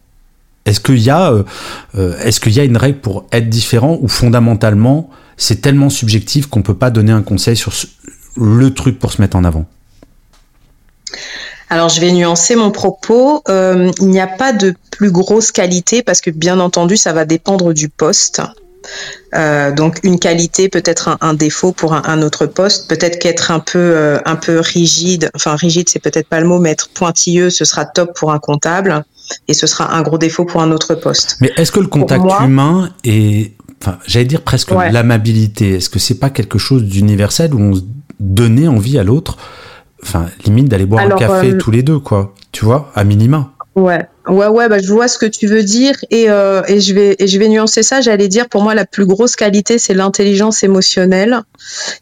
Est-ce 0.65 0.79
qu'il 0.81 0.99
y, 0.99 1.09
a, 1.09 1.31
euh, 1.31 1.43
euh, 1.97 2.31
y 2.45 2.59
a 2.59 2.63
une 2.63 2.77
règle 2.77 2.99
pour 2.99 3.25
être 3.31 3.49
différent 3.49 3.97
ou 4.01 4.07
fondamentalement, 4.09 5.09
c'est 5.37 5.61
tellement 5.61 5.89
subjectif 5.89 6.47
qu'on 6.47 6.59
ne 6.59 6.65
peut 6.65 6.75
pas 6.75 6.89
donner 6.89 7.13
un 7.13 7.21
conseil 7.21 7.55
sur 7.55 7.71
le 8.35 8.73
truc 8.73 8.99
pour 8.99 9.13
se 9.13 9.21
mettre 9.21 9.37
en 9.37 9.45
avant? 9.45 9.65
Alors, 11.69 11.89
je 11.89 12.01
vais 12.01 12.11
nuancer 12.11 12.55
mon 12.55 12.71
propos. 12.71 13.43
Euh, 13.49 13.91
il 13.99 14.07
n'y 14.07 14.19
a 14.19 14.27
pas 14.27 14.53
de 14.53 14.73
plus 14.91 15.11
grosse 15.11 15.51
qualité 15.51 16.01
parce 16.01 16.21
que, 16.21 16.31
bien 16.31 16.59
entendu, 16.59 16.97
ça 16.97 17.13
va 17.13 17.25
dépendre 17.25 17.73
du 17.73 17.89
poste. 17.89 18.41
Euh, 19.33 19.71
donc 19.71 19.99
une 20.03 20.19
qualité 20.19 20.69
peut 20.69 20.83
être 20.85 21.17
un, 21.21 21.33
défaut 21.33 21.71
pour 21.71 21.93
un, 21.93 22.21
autre 22.21 22.45
poste, 22.45 22.89
peut-être 22.89 23.19
qu'être 23.19 23.51
un 23.51 23.59
peu 23.59 23.77
euh, 23.77 24.19
un 24.25 24.35
peu 24.35 24.59
rigide, 24.59 25.29
enfin 25.35 25.55
rigide 25.55 25.89
c'est 25.89 25.99
peut-être 25.99 26.27
pas 26.27 26.39
le 26.39 26.47
mot, 26.47 26.59
mais 26.59 26.71
être 26.71 26.89
pointilleux 26.89 27.49
ce 27.49 27.65
sera 27.65 27.85
top 27.85 28.17
pour 28.17 28.31
un 28.31 28.39
comptable. 28.39 29.03
et 29.47 29.53
ce 29.53 29.67
sera 29.67 29.93
un 29.93 30.01
gros 30.01 30.17
défaut 30.17 30.45
pour 30.45 30.61
un 30.61 30.71
autre 30.71 30.95
poste. 30.95 31.37
Mais 31.41 31.51
est-ce 31.57 31.71
que 31.71 31.81
le 31.81 31.87
contact 31.87 32.23
humain 32.41 32.91
est, 33.03 33.51
enfin, 33.81 33.97
j'allais 34.07 34.25
dire 34.25 34.41
presque 34.41 34.71
l'amabilité, 34.71 35.75
est-ce 35.75 35.89
que 35.89 35.99
c'est 35.99 36.19
pas 36.19 36.29
quelque 36.29 36.57
chose 36.57 36.83
d'universel 36.83 37.53
où 37.53 37.59
on 37.59 37.75
se 37.75 37.81
donnait 38.19 38.67
envie 38.67 38.97
à 38.97 39.03
l'autre, 39.03 39.37
enfin, 40.01 40.27
limite 40.45 40.69
d'aller 40.69 40.85
boire 40.85 41.05
un 41.05 41.17
café 41.17 41.51
euh, 41.51 41.57
tous 41.57 41.71
les 41.71 41.83
deux, 41.83 41.99
quoi, 41.99 42.33
tu 42.51 42.65
vois, 42.65 42.91
à 42.95 43.03
minima? 43.03 43.51
Ouais, 43.77 44.07
ouais, 44.27 44.47
ouais, 44.47 44.69
bah, 44.69 44.79
je 44.79 44.91
vois 44.91 45.07
ce 45.07 45.19
que 45.19 45.27
tu 45.27 45.45
veux 45.45 45.61
dire 45.61 45.93
et, 46.09 46.31
euh, 46.31 46.63
et 46.67 46.81
je 46.81 46.95
vais 46.95 47.15
et 47.19 47.27
je 47.27 47.37
vais 47.37 47.47
nuancer 47.47 47.83
ça. 47.83 48.01
J'allais 48.01 48.27
dire 48.27 48.49
pour 48.49 48.63
moi 48.63 48.73
la 48.73 48.87
plus 48.87 49.05
grosse 49.05 49.35
qualité 49.35 49.77
c'est 49.77 49.93
l'intelligence 49.93 50.63
émotionnelle 50.63 51.43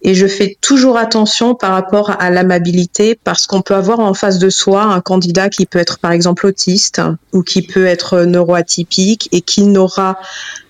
et 0.01 0.15
je 0.15 0.25
fais 0.25 0.55
toujours 0.61 0.97
attention 0.97 1.53
par 1.53 1.73
rapport 1.73 2.11
à 2.17 2.29
l'amabilité 2.29 3.19
parce 3.21 3.45
qu'on 3.45 3.61
peut 3.61 3.75
avoir 3.75 3.99
en 3.99 4.13
face 4.13 4.39
de 4.39 4.49
soi 4.49 4.83
un 4.83 5.01
candidat 5.01 5.49
qui 5.49 5.65
peut 5.65 5.77
être 5.77 5.99
par 5.99 6.13
exemple 6.13 6.47
autiste 6.47 7.01
ou 7.33 7.41
qui 7.41 7.61
peut 7.61 7.85
être 7.85 8.21
neuroatypique 8.21 9.27
et 9.33 9.41
qui 9.41 9.63
n'aura 9.63 10.17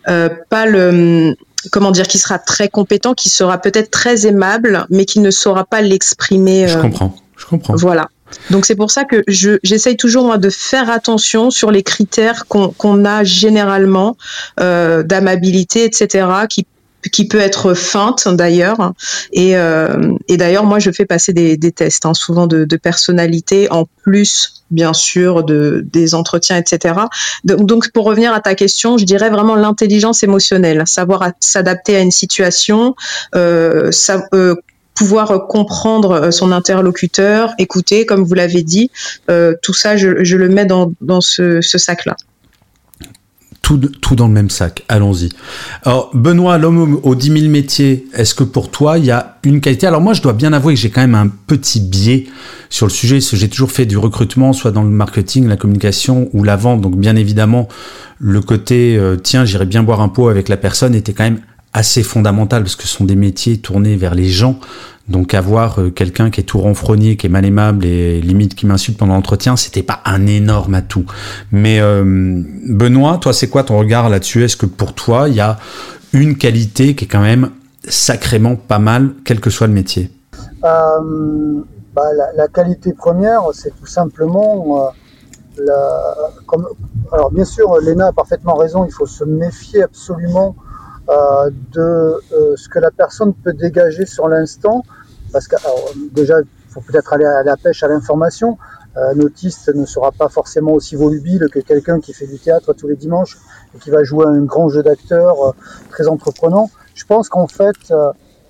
euh, 0.07 0.29
pas 0.49 0.65
le 0.65 1.35
comment 1.71 1.91
dire, 1.91 2.07
qui 2.07 2.17
sera 2.17 2.39
très 2.39 2.67
compétent, 2.67 3.13
qui 3.13 3.29
sera 3.29 3.59
peut-être 3.59 3.91
très 3.91 4.25
aimable, 4.25 4.87
mais 4.89 5.05
qui 5.05 5.19
ne 5.19 5.29
saura 5.29 5.65
pas 5.65 5.81
l'exprimer. 5.81 6.67
je 6.67 6.77
euh, 6.77 6.81
comprends. 6.81 7.15
Je 7.37 7.45
comprends. 7.45 7.75
Voilà. 7.75 8.09
Donc 8.49 8.65
c'est 8.65 8.75
pour 8.75 8.91
ça 8.91 9.05
que 9.05 9.23
je, 9.27 9.57
j'essaye 9.63 9.97
toujours 9.97 10.25
moi, 10.25 10.37
de 10.37 10.49
faire 10.49 10.89
attention 10.89 11.51
sur 11.51 11.71
les 11.71 11.83
critères 11.83 12.45
qu'on, 12.47 13.05
a 13.05 13.23
généralement 13.23 14.17
euh, 14.59 15.03
d'amabilité, 15.03 15.83
etc., 15.83 16.27
qui 16.49 16.65
qui 17.11 17.27
peut 17.27 17.39
être 17.39 17.73
feinte 17.73 18.27
d'ailleurs. 18.27 18.93
Et, 19.31 19.57
euh, 19.57 20.11
et 20.27 20.37
d'ailleurs, 20.37 20.65
moi, 20.65 20.79
je 20.79 20.91
fais 20.91 21.05
passer 21.05 21.33
des, 21.33 21.57
tests, 21.71 22.05
hein, 22.05 22.13
souvent 22.13 22.47
de, 22.47 22.65
personnalité, 22.77 23.71
en 23.71 23.85
plus, 24.03 24.63
bien 24.71 24.93
sûr, 24.93 25.43
de, 25.43 25.85
des 25.91 26.15
entretiens, 26.15 26.57
etc. 26.57 26.95
Donc, 27.43 27.91
pour 27.91 28.05
revenir 28.05 28.33
à 28.33 28.39
ta 28.39 28.55
question, 28.55 28.97
je 28.97 29.05
dirais 29.05 29.29
vraiment 29.29 29.55
l'intelligence 29.55 30.23
émotionnelle, 30.23 30.83
savoir 30.85 31.31
s'adapter 31.39 31.95
à 31.95 32.01
une 32.01 32.11
situation, 32.11 32.95
euh, 33.35 33.91
pouvoir 34.95 35.47
comprendre 35.47 36.11
euh, 36.11 36.31
son 36.31 36.51
interlocuteur, 36.51 37.53
écouter, 37.59 38.05
comme 38.05 38.23
vous 38.23 38.33
l'avez 38.33 38.63
dit. 38.63 38.89
Euh, 39.29 39.53
tout 39.61 39.73
ça, 39.73 39.97
je, 39.97 40.23
je, 40.23 40.37
le 40.37 40.49
mets 40.49 40.65
dans, 40.65 40.93
dans 41.01 41.21
ce, 41.21 41.61
ce 41.61 41.77
sac-là. 41.77 42.15
Tout, 43.61 43.79
tout, 43.79 44.15
dans 44.15 44.27
le 44.27 44.33
même 44.33 44.51
sac, 44.51 44.83
allons-y. 44.89 45.29
Alors, 45.83 46.11
Benoît, 46.13 46.59
l'homme 46.59 46.99
aux 47.01 47.15
10 47.15 47.39
000 47.39 47.51
métiers, 47.51 48.05
est-ce 48.13 48.35
que 48.35 48.43
pour 48.43 48.69
toi, 48.69 48.99
il 48.99 49.05
y 49.05 49.11
a 49.11 49.37
une 49.43 49.59
qualité? 49.59 49.87
Alors 49.87 50.01
moi, 50.01 50.13
je 50.13 50.21
dois 50.21 50.33
bien 50.33 50.53
avouer 50.53 50.75
que 50.75 50.79
j'ai 50.79 50.91
quand 50.91 51.01
même 51.01 51.15
un 51.15 51.27
petit 51.27 51.79
biais 51.79 52.27
sur 52.69 52.85
le 52.85 52.91
sujet, 52.91 53.19
j'ai 53.19 53.49
toujours 53.49 53.71
fait 53.71 53.87
du 53.87 53.97
recrutement, 53.97 54.53
soit 54.53 54.71
dans 54.71 54.83
le 54.83 54.89
marketing, 54.89 55.47
la 55.47 55.57
communication 55.57 56.29
ou 56.33 56.43
la 56.43 56.55
vente. 56.55 56.81
Donc 56.81 56.95
bien 56.95 57.15
évidemment, 57.15 57.67
le 58.19 58.41
côté, 58.41 58.97
euh, 58.97 59.15
tiens, 59.15 59.45
j'irai 59.45 59.65
bien 59.65 59.81
boire 59.81 60.01
un 60.01 60.09
pot 60.09 60.29
avec 60.29 60.47
la 60.47 60.57
personne 60.57 60.93
était 60.93 61.13
quand 61.13 61.23
même 61.23 61.41
assez 61.75 62.03
fondamental 62.03 62.63
parce 62.63 62.77
que 62.77 62.83
ce 62.83 62.87
sont 62.87 63.03
des 63.03 63.17
métiers 63.17 63.57
tournés 63.57 63.97
vers 63.97 64.15
les 64.15 64.29
gens. 64.29 64.59
Donc 65.09 65.33
avoir 65.33 65.79
euh, 65.79 65.91
quelqu'un 65.91 66.31
qui 66.31 66.39
est 66.39 66.45
tout 66.45 66.59
renfrogné, 66.59 67.17
qui 67.17 67.27
est 67.27 67.29
mal 67.29 67.45
aimable 67.45 67.85
et 67.85 68.21
limite 68.21 68.55
qui 68.55 68.65
m'insulte 68.65 68.97
pendant 68.97 69.13
l'entretien, 69.13 69.57
c'était 69.57 69.83
pas 69.83 69.99
un 70.05 70.25
énorme 70.25 70.73
atout. 70.73 71.05
Mais 71.51 71.79
euh, 71.81 72.41
Benoît, 72.69 73.17
toi, 73.17 73.33
c'est 73.33 73.49
quoi 73.49 73.63
ton 73.63 73.77
regard 73.77 74.09
là-dessus? 74.09 74.43
Est-ce 74.43 74.55
que 74.55 74.65
pour 74.65 74.93
toi, 74.93 75.27
il 75.27 75.35
y 75.35 75.41
a 75.41 75.57
une 76.13 76.37
qualité 76.37 76.95
qui 76.95 77.05
est 77.05 77.07
quand 77.09 77.21
même 77.21 77.51
sacrément 77.87 78.55
pas 78.55 78.79
mal, 78.79 79.11
quel 79.25 79.41
que 79.41 79.49
soit 79.49 79.67
le 79.67 79.73
métier? 79.73 80.09
Euh, 80.63 81.61
bah, 81.93 82.03
la, 82.35 82.47
qualité 82.47 82.93
première, 82.93 83.41
c'est 83.53 83.77
tout 83.77 83.85
simplement 83.85 84.91
alors 87.13 87.31
bien 87.31 87.45
sûr, 87.45 87.79
Léna 87.79 88.07
a 88.07 88.11
parfaitement 88.11 88.55
raison, 88.55 88.83
il 88.83 88.91
faut 88.91 89.05
se 89.05 89.23
méfier 89.23 89.83
absolument 89.83 90.55
de 91.07 91.81
euh, 91.81 92.55
ce 92.55 92.69
que 92.69 92.79
la 92.79 92.91
personne 92.91 93.33
peut 93.33 93.53
dégager 93.53 94.05
sur 94.05 94.27
l'instant, 94.27 94.83
parce 95.31 95.47
que 95.47 95.55
déjà, 96.11 96.39
il 96.41 96.71
faut 96.71 96.81
peut-être 96.81 97.13
aller 97.13 97.25
à 97.25 97.43
la 97.43 97.57
pêche 97.57 97.83
à 97.83 97.87
l'information. 97.87 98.57
Euh, 98.97 99.13
un 99.13 99.19
autiste 99.19 99.73
ne 99.73 99.85
sera 99.85 100.11
pas 100.11 100.29
forcément 100.29 100.71
aussi 100.71 100.95
volubile 100.95 101.47
que 101.51 101.59
quelqu'un 101.59 101.99
qui 101.99 102.13
fait 102.13 102.27
du 102.27 102.39
théâtre 102.39 102.73
tous 102.73 102.87
les 102.87 102.95
dimanches 102.95 103.37
et 103.75 103.79
qui 103.79 103.89
va 103.89 104.03
jouer 104.03 104.25
un 104.25 104.41
grand 104.41 104.69
jeu 104.69 104.83
d'acteur 104.83 105.53
très 105.89 106.07
entreprenant. 106.07 106.69
Je 106.93 107.05
pense 107.05 107.27
qu'en 107.27 107.47
fait, 107.47 107.75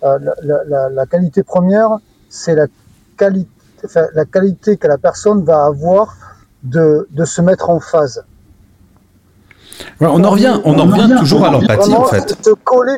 la, 0.01 0.19
la, 0.43 0.89
la, 0.89 1.05
qualité 1.07 1.41
première, 1.41 1.97
c'est 2.29 2.53
la 2.53 2.67
qualité, 3.17 3.49
enfin, 3.83 4.05
la 4.13 4.25
qualité 4.25 4.77
que 4.77 4.87
la 4.87 4.99
personne 4.99 5.43
va 5.43 5.65
avoir 5.65 6.15
de, 6.61 7.07
de 7.09 7.25
se 7.25 7.41
mettre 7.41 7.71
en 7.71 7.79
phase 7.79 8.23
on 9.99 10.23
en 10.23 10.29
revient, 10.31 10.59
on, 10.63 10.77
en 10.77 10.85
revient 10.85 11.15
toujours 11.19 11.45
à 11.45 11.51
l'empathie 11.51 11.93
en 11.93 12.05
fait. 12.05 12.37
Se 12.43 12.51
coller, 12.51 12.97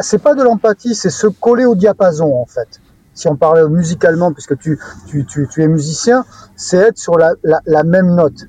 c'est 0.00 0.22
pas 0.22 0.34
de 0.34 0.42
l'empathie, 0.42 0.94
c'est 0.94 1.10
se 1.10 1.26
coller 1.26 1.64
au 1.64 1.74
diapason 1.74 2.34
en 2.34 2.46
fait. 2.46 2.80
Si 3.14 3.28
on 3.28 3.36
parlait 3.36 3.68
musicalement, 3.68 4.32
puisque 4.32 4.56
tu, 4.58 4.78
tu, 5.06 5.26
tu, 5.26 5.48
tu 5.50 5.62
es 5.62 5.68
musicien, 5.68 6.24
c'est 6.56 6.78
être 6.78 6.98
sur 6.98 7.18
la, 7.18 7.32
la, 7.42 7.82
même 7.82 8.14
note 8.14 8.46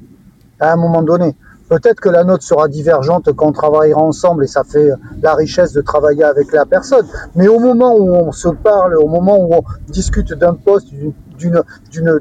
à 0.59 0.73
un 0.73 0.75
moment 0.75 1.01
donné. 1.01 1.35
Peut-être 1.67 1.99
que 1.99 2.09
la 2.09 2.23
note 2.23 2.41
sera 2.41 2.67
divergente 2.67 3.33
quand 3.33 3.47
on 3.47 3.51
travaillera 3.51 4.01
ensemble 4.01 4.43
et 4.43 4.47
ça 4.47 4.63
fait 4.63 4.91
la 5.21 5.35
richesse 5.35 5.73
de 5.73 5.81
travailler 5.81 6.23
avec 6.23 6.51
la 6.51 6.65
personne. 6.65 7.05
Mais 7.35 7.47
au 7.47 7.59
moment 7.59 7.95
où 7.95 8.13
on 8.13 8.31
se 8.31 8.49
parle, 8.49 8.95
au 8.97 9.07
moment 9.07 9.37
où 9.39 9.53
on 9.53 9.63
discute 9.89 10.33
d'un 10.33 10.53
poste, 10.53 10.89
d'une, 11.37 11.63
d'une 11.89 12.19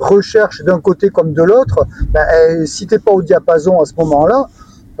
recherche 0.00 0.62
d'un 0.62 0.80
côté 0.80 1.10
comme 1.10 1.32
de 1.32 1.42
l'autre, 1.42 1.86
ben, 2.12 2.26
eh, 2.32 2.66
si 2.66 2.86
t'es 2.86 2.98
pas 2.98 3.12
au 3.12 3.22
diapason 3.22 3.80
à 3.80 3.84
ce 3.84 3.94
moment-là, 3.98 4.48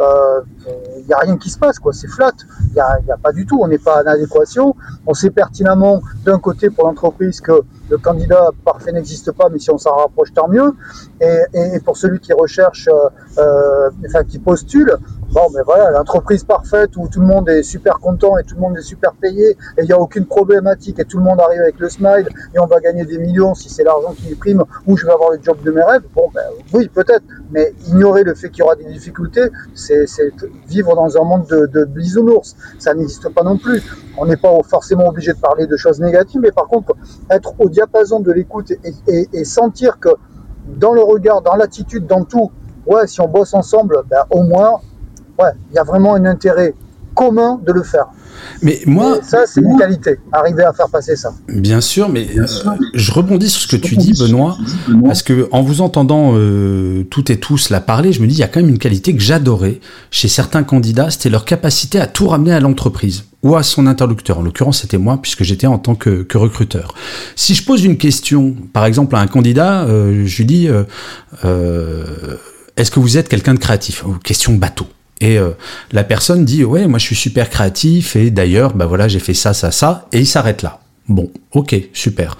il 0.00 0.02
euh, 0.02 1.02
n'y 1.06 1.12
a 1.12 1.18
rien 1.18 1.36
qui 1.36 1.50
se 1.50 1.58
passe, 1.58 1.78
quoi. 1.78 1.92
C'est 1.92 2.08
flat. 2.08 2.32
Il 2.68 2.72
n'y 2.72 2.80
a, 2.80 2.98
a, 3.12 3.16
pas 3.18 3.32
du 3.32 3.44
tout. 3.44 3.60
On 3.60 3.68
n'est 3.68 3.78
pas 3.78 4.02
en 4.02 4.06
adéquation. 4.06 4.74
On 5.06 5.12
sait 5.12 5.30
pertinemment, 5.30 6.00
d'un 6.24 6.38
côté, 6.38 6.70
pour 6.70 6.86
l'entreprise, 6.86 7.40
que 7.40 7.62
le 7.90 7.98
candidat 7.98 8.50
parfait 8.64 8.92
n'existe 8.92 9.32
pas, 9.32 9.48
mais 9.50 9.58
si 9.58 9.70
on 9.70 9.76
s'en 9.76 9.94
rapproche, 9.94 10.32
tant 10.32 10.48
mieux. 10.48 10.72
Et, 11.20 11.40
et, 11.52 11.80
pour 11.80 11.98
celui 11.98 12.18
qui 12.20 12.32
recherche, 12.32 12.88
euh, 12.88 13.08
euh 13.38 13.90
enfin, 14.06 14.24
qui 14.24 14.38
postule, 14.38 14.96
Bon, 15.32 15.46
mais 15.54 15.62
voilà, 15.64 15.92
l'entreprise 15.92 16.42
parfaite 16.42 16.96
où 16.96 17.06
tout 17.06 17.20
le 17.20 17.26
monde 17.26 17.48
est 17.48 17.62
super 17.62 18.00
content 18.00 18.36
et 18.36 18.42
tout 18.42 18.56
le 18.56 18.62
monde 18.62 18.76
est 18.76 18.82
super 18.82 19.12
payé 19.12 19.50
et 19.50 19.82
il 19.82 19.84
n'y 19.84 19.92
a 19.92 20.00
aucune 20.00 20.26
problématique 20.26 20.98
et 20.98 21.04
tout 21.04 21.18
le 21.18 21.22
monde 21.22 21.38
arrive 21.40 21.60
avec 21.60 21.78
le 21.78 21.88
smile 21.88 22.28
et 22.52 22.58
on 22.58 22.66
va 22.66 22.80
gagner 22.80 23.04
des 23.04 23.16
millions 23.16 23.54
si 23.54 23.68
c'est 23.68 23.84
l'argent 23.84 24.12
qui 24.12 24.34
prime 24.34 24.64
ou 24.88 24.96
je 24.96 25.06
vais 25.06 25.12
avoir 25.12 25.30
le 25.30 25.38
job 25.40 25.58
de 25.62 25.70
mes 25.70 25.84
rêves. 25.84 26.02
Bon, 26.16 26.28
ben 26.34 26.42
oui, 26.72 26.88
peut-être, 26.88 27.22
mais 27.52 27.72
ignorer 27.86 28.24
le 28.24 28.34
fait 28.34 28.50
qu'il 28.50 28.58
y 28.58 28.62
aura 28.62 28.74
des 28.74 28.86
difficultés, 28.86 29.48
c'est 29.72 30.04
vivre 30.66 30.96
dans 30.96 31.16
un 31.16 31.24
monde 31.24 31.46
de, 31.46 31.66
de 31.66 31.84
bisounours. 31.84 32.56
Ça 32.80 32.92
n'existe 32.94 33.28
pas 33.28 33.44
non 33.44 33.56
plus. 33.56 33.80
On 34.18 34.26
n'est 34.26 34.36
pas 34.36 34.50
forcément 34.68 35.06
obligé 35.10 35.32
de 35.32 35.38
parler 35.38 35.68
de 35.68 35.76
choses 35.76 36.00
négatives, 36.00 36.40
mais 36.40 36.50
par 36.50 36.66
contre, 36.66 36.96
être 37.30 37.54
au 37.60 37.68
diapason 37.68 38.18
de 38.18 38.32
l'écoute 38.32 38.72
et, 38.72 38.80
et, 39.06 39.28
et 39.32 39.44
sentir 39.44 40.00
que 40.00 40.08
dans 40.66 40.92
le 40.92 41.02
regard, 41.02 41.40
dans 41.40 41.54
l'attitude, 41.54 42.08
dans 42.08 42.24
tout, 42.24 42.50
ouais, 42.86 43.06
si 43.06 43.20
on 43.20 43.28
bosse 43.28 43.54
ensemble, 43.54 44.02
ben, 44.10 44.24
au 44.30 44.42
moins, 44.42 44.80
ouais, 45.40 45.52
il 45.70 45.76
y 45.76 45.78
a 45.78 45.84
vraiment 45.84 46.14
un 46.14 46.24
intérêt 46.24 46.74
commun 47.14 47.60
de 47.66 47.72
le 47.72 47.82
faire. 47.82 48.06
Mais 48.62 48.80
moi, 48.86 49.18
ça, 49.22 49.44
c'est 49.46 49.60
une 49.60 49.76
qualité, 49.78 50.18
arriver 50.32 50.64
à 50.64 50.72
faire 50.72 50.88
passer 50.88 51.16
ça. 51.16 51.32
Bien 51.48 51.80
sûr, 51.80 52.08
mais 52.08 52.28
euh, 52.36 52.46
je 52.94 53.12
rebondis 53.12 53.48
sur 53.48 53.62
ce 53.62 53.68
que 53.68 53.76
tu 53.76 53.96
dis, 53.96 54.12
Benoît, 54.18 54.56
parce 55.04 55.22
que 55.22 55.48
en 55.52 55.62
vous 55.62 55.80
entendant 55.80 56.32
euh, 56.34 57.04
toutes 57.10 57.30
et 57.30 57.38
tous 57.38 57.70
la 57.70 57.80
parler, 57.80 58.12
je 58.12 58.20
me 58.20 58.26
dis, 58.26 58.34
il 58.34 58.38
y 58.38 58.42
a 58.42 58.48
quand 58.48 58.60
même 58.60 58.68
une 58.68 58.78
qualité 58.78 59.14
que 59.14 59.22
j'adorais 59.22 59.80
chez 60.10 60.28
certains 60.28 60.62
candidats, 60.62 61.10
c'était 61.10 61.30
leur 61.30 61.44
capacité 61.44 62.00
à 62.00 62.06
tout 62.06 62.28
ramener 62.28 62.52
à 62.52 62.60
l'entreprise 62.60 63.24
ou 63.42 63.56
à 63.56 63.62
son 63.62 63.86
interlocuteur. 63.86 64.38
En 64.38 64.42
l'occurrence, 64.42 64.82
c'était 64.82 64.98
moi, 64.98 65.18
puisque 65.20 65.44
j'étais 65.44 65.66
en 65.66 65.78
tant 65.78 65.94
que, 65.94 66.22
que, 66.22 66.36
recruteur. 66.36 66.94
Si 67.36 67.54
je 67.54 67.64
pose 67.64 67.84
une 67.84 67.96
question, 67.96 68.54
par 68.72 68.84
exemple, 68.84 69.16
à 69.16 69.20
un 69.20 69.26
candidat, 69.26 69.84
euh, 69.84 70.24
je 70.26 70.36
lui 70.38 70.44
dis, 70.44 70.68
est-ce 72.76 72.90
que 72.90 73.00
vous 73.00 73.16
êtes 73.16 73.28
quelqu'un 73.28 73.54
de 73.54 73.58
créatif? 73.58 74.04
Question 74.22 74.54
bateau. 74.54 74.86
Et 75.20 75.38
euh, 75.38 75.50
la 75.92 76.04
personne 76.04 76.44
dit 76.44 76.64
ouais 76.64 76.86
moi 76.86 76.98
je 76.98 77.04
suis 77.04 77.16
super 77.16 77.50
créatif 77.50 78.16
et 78.16 78.30
d'ailleurs 78.30 78.74
bah 78.74 78.86
voilà 78.86 79.06
j'ai 79.06 79.18
fait 79.18 79.34
ça 79.34 79.52
ça 79.52 79.70
ça 79.70 80.08
et 80.12 80.20
il 80.20 80.26
s'arrête 80.26 80.62
là. 80.62 80.80
Bon, 81.08 81.28
ok, 81.54 81.74
super. 81.92 82.38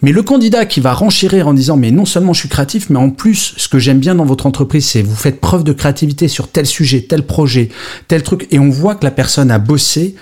Mais 0.00 0.12
le 0.12 0.22
candidat 0.22 0.64
qui 0.64 0.78
va 0.78 0.92
renchérir 0.92 1.48
en 1.48 1.54
disant 1.54 1.76
mais 1.76 1.90
non 1.90 2.04
seulement 2.04 2.32
je 2.32 2.38
suis 2.38 2.48
créatif, 2.48 2.88
mais 2.88 2.98
en 2.98 3.10
plus 3.10 3.54
ce 3.56 3.66
que 3.66 3.80
j'aime 3.80 3.98
bien 3.98 4.14
dans 4.14 4.24
votre 4.24 4.46
entreprise, 4.46 4.86
c'est 4.86 5.02
vous 5.02 5.16
faites 5.16 5.40
preuve 5.40 5.64
de 5.64 5.72
créativité 5.72 6.28
sur 6.28 6.46
tel 6.46 6.64
sujet, 6.64 7.02
tel 7.02 7.26
projet, 7.26 7.70
tel 8.06 8.22
truc, 8.22 8.46
et 8.52 8.60
on 8.60 8.70
voit 8.70 8.94
que 8.94 9.04
la 9.04 9.10
personne 9.10 9.50
a 9.50 9.58
bossé 9.58 10.14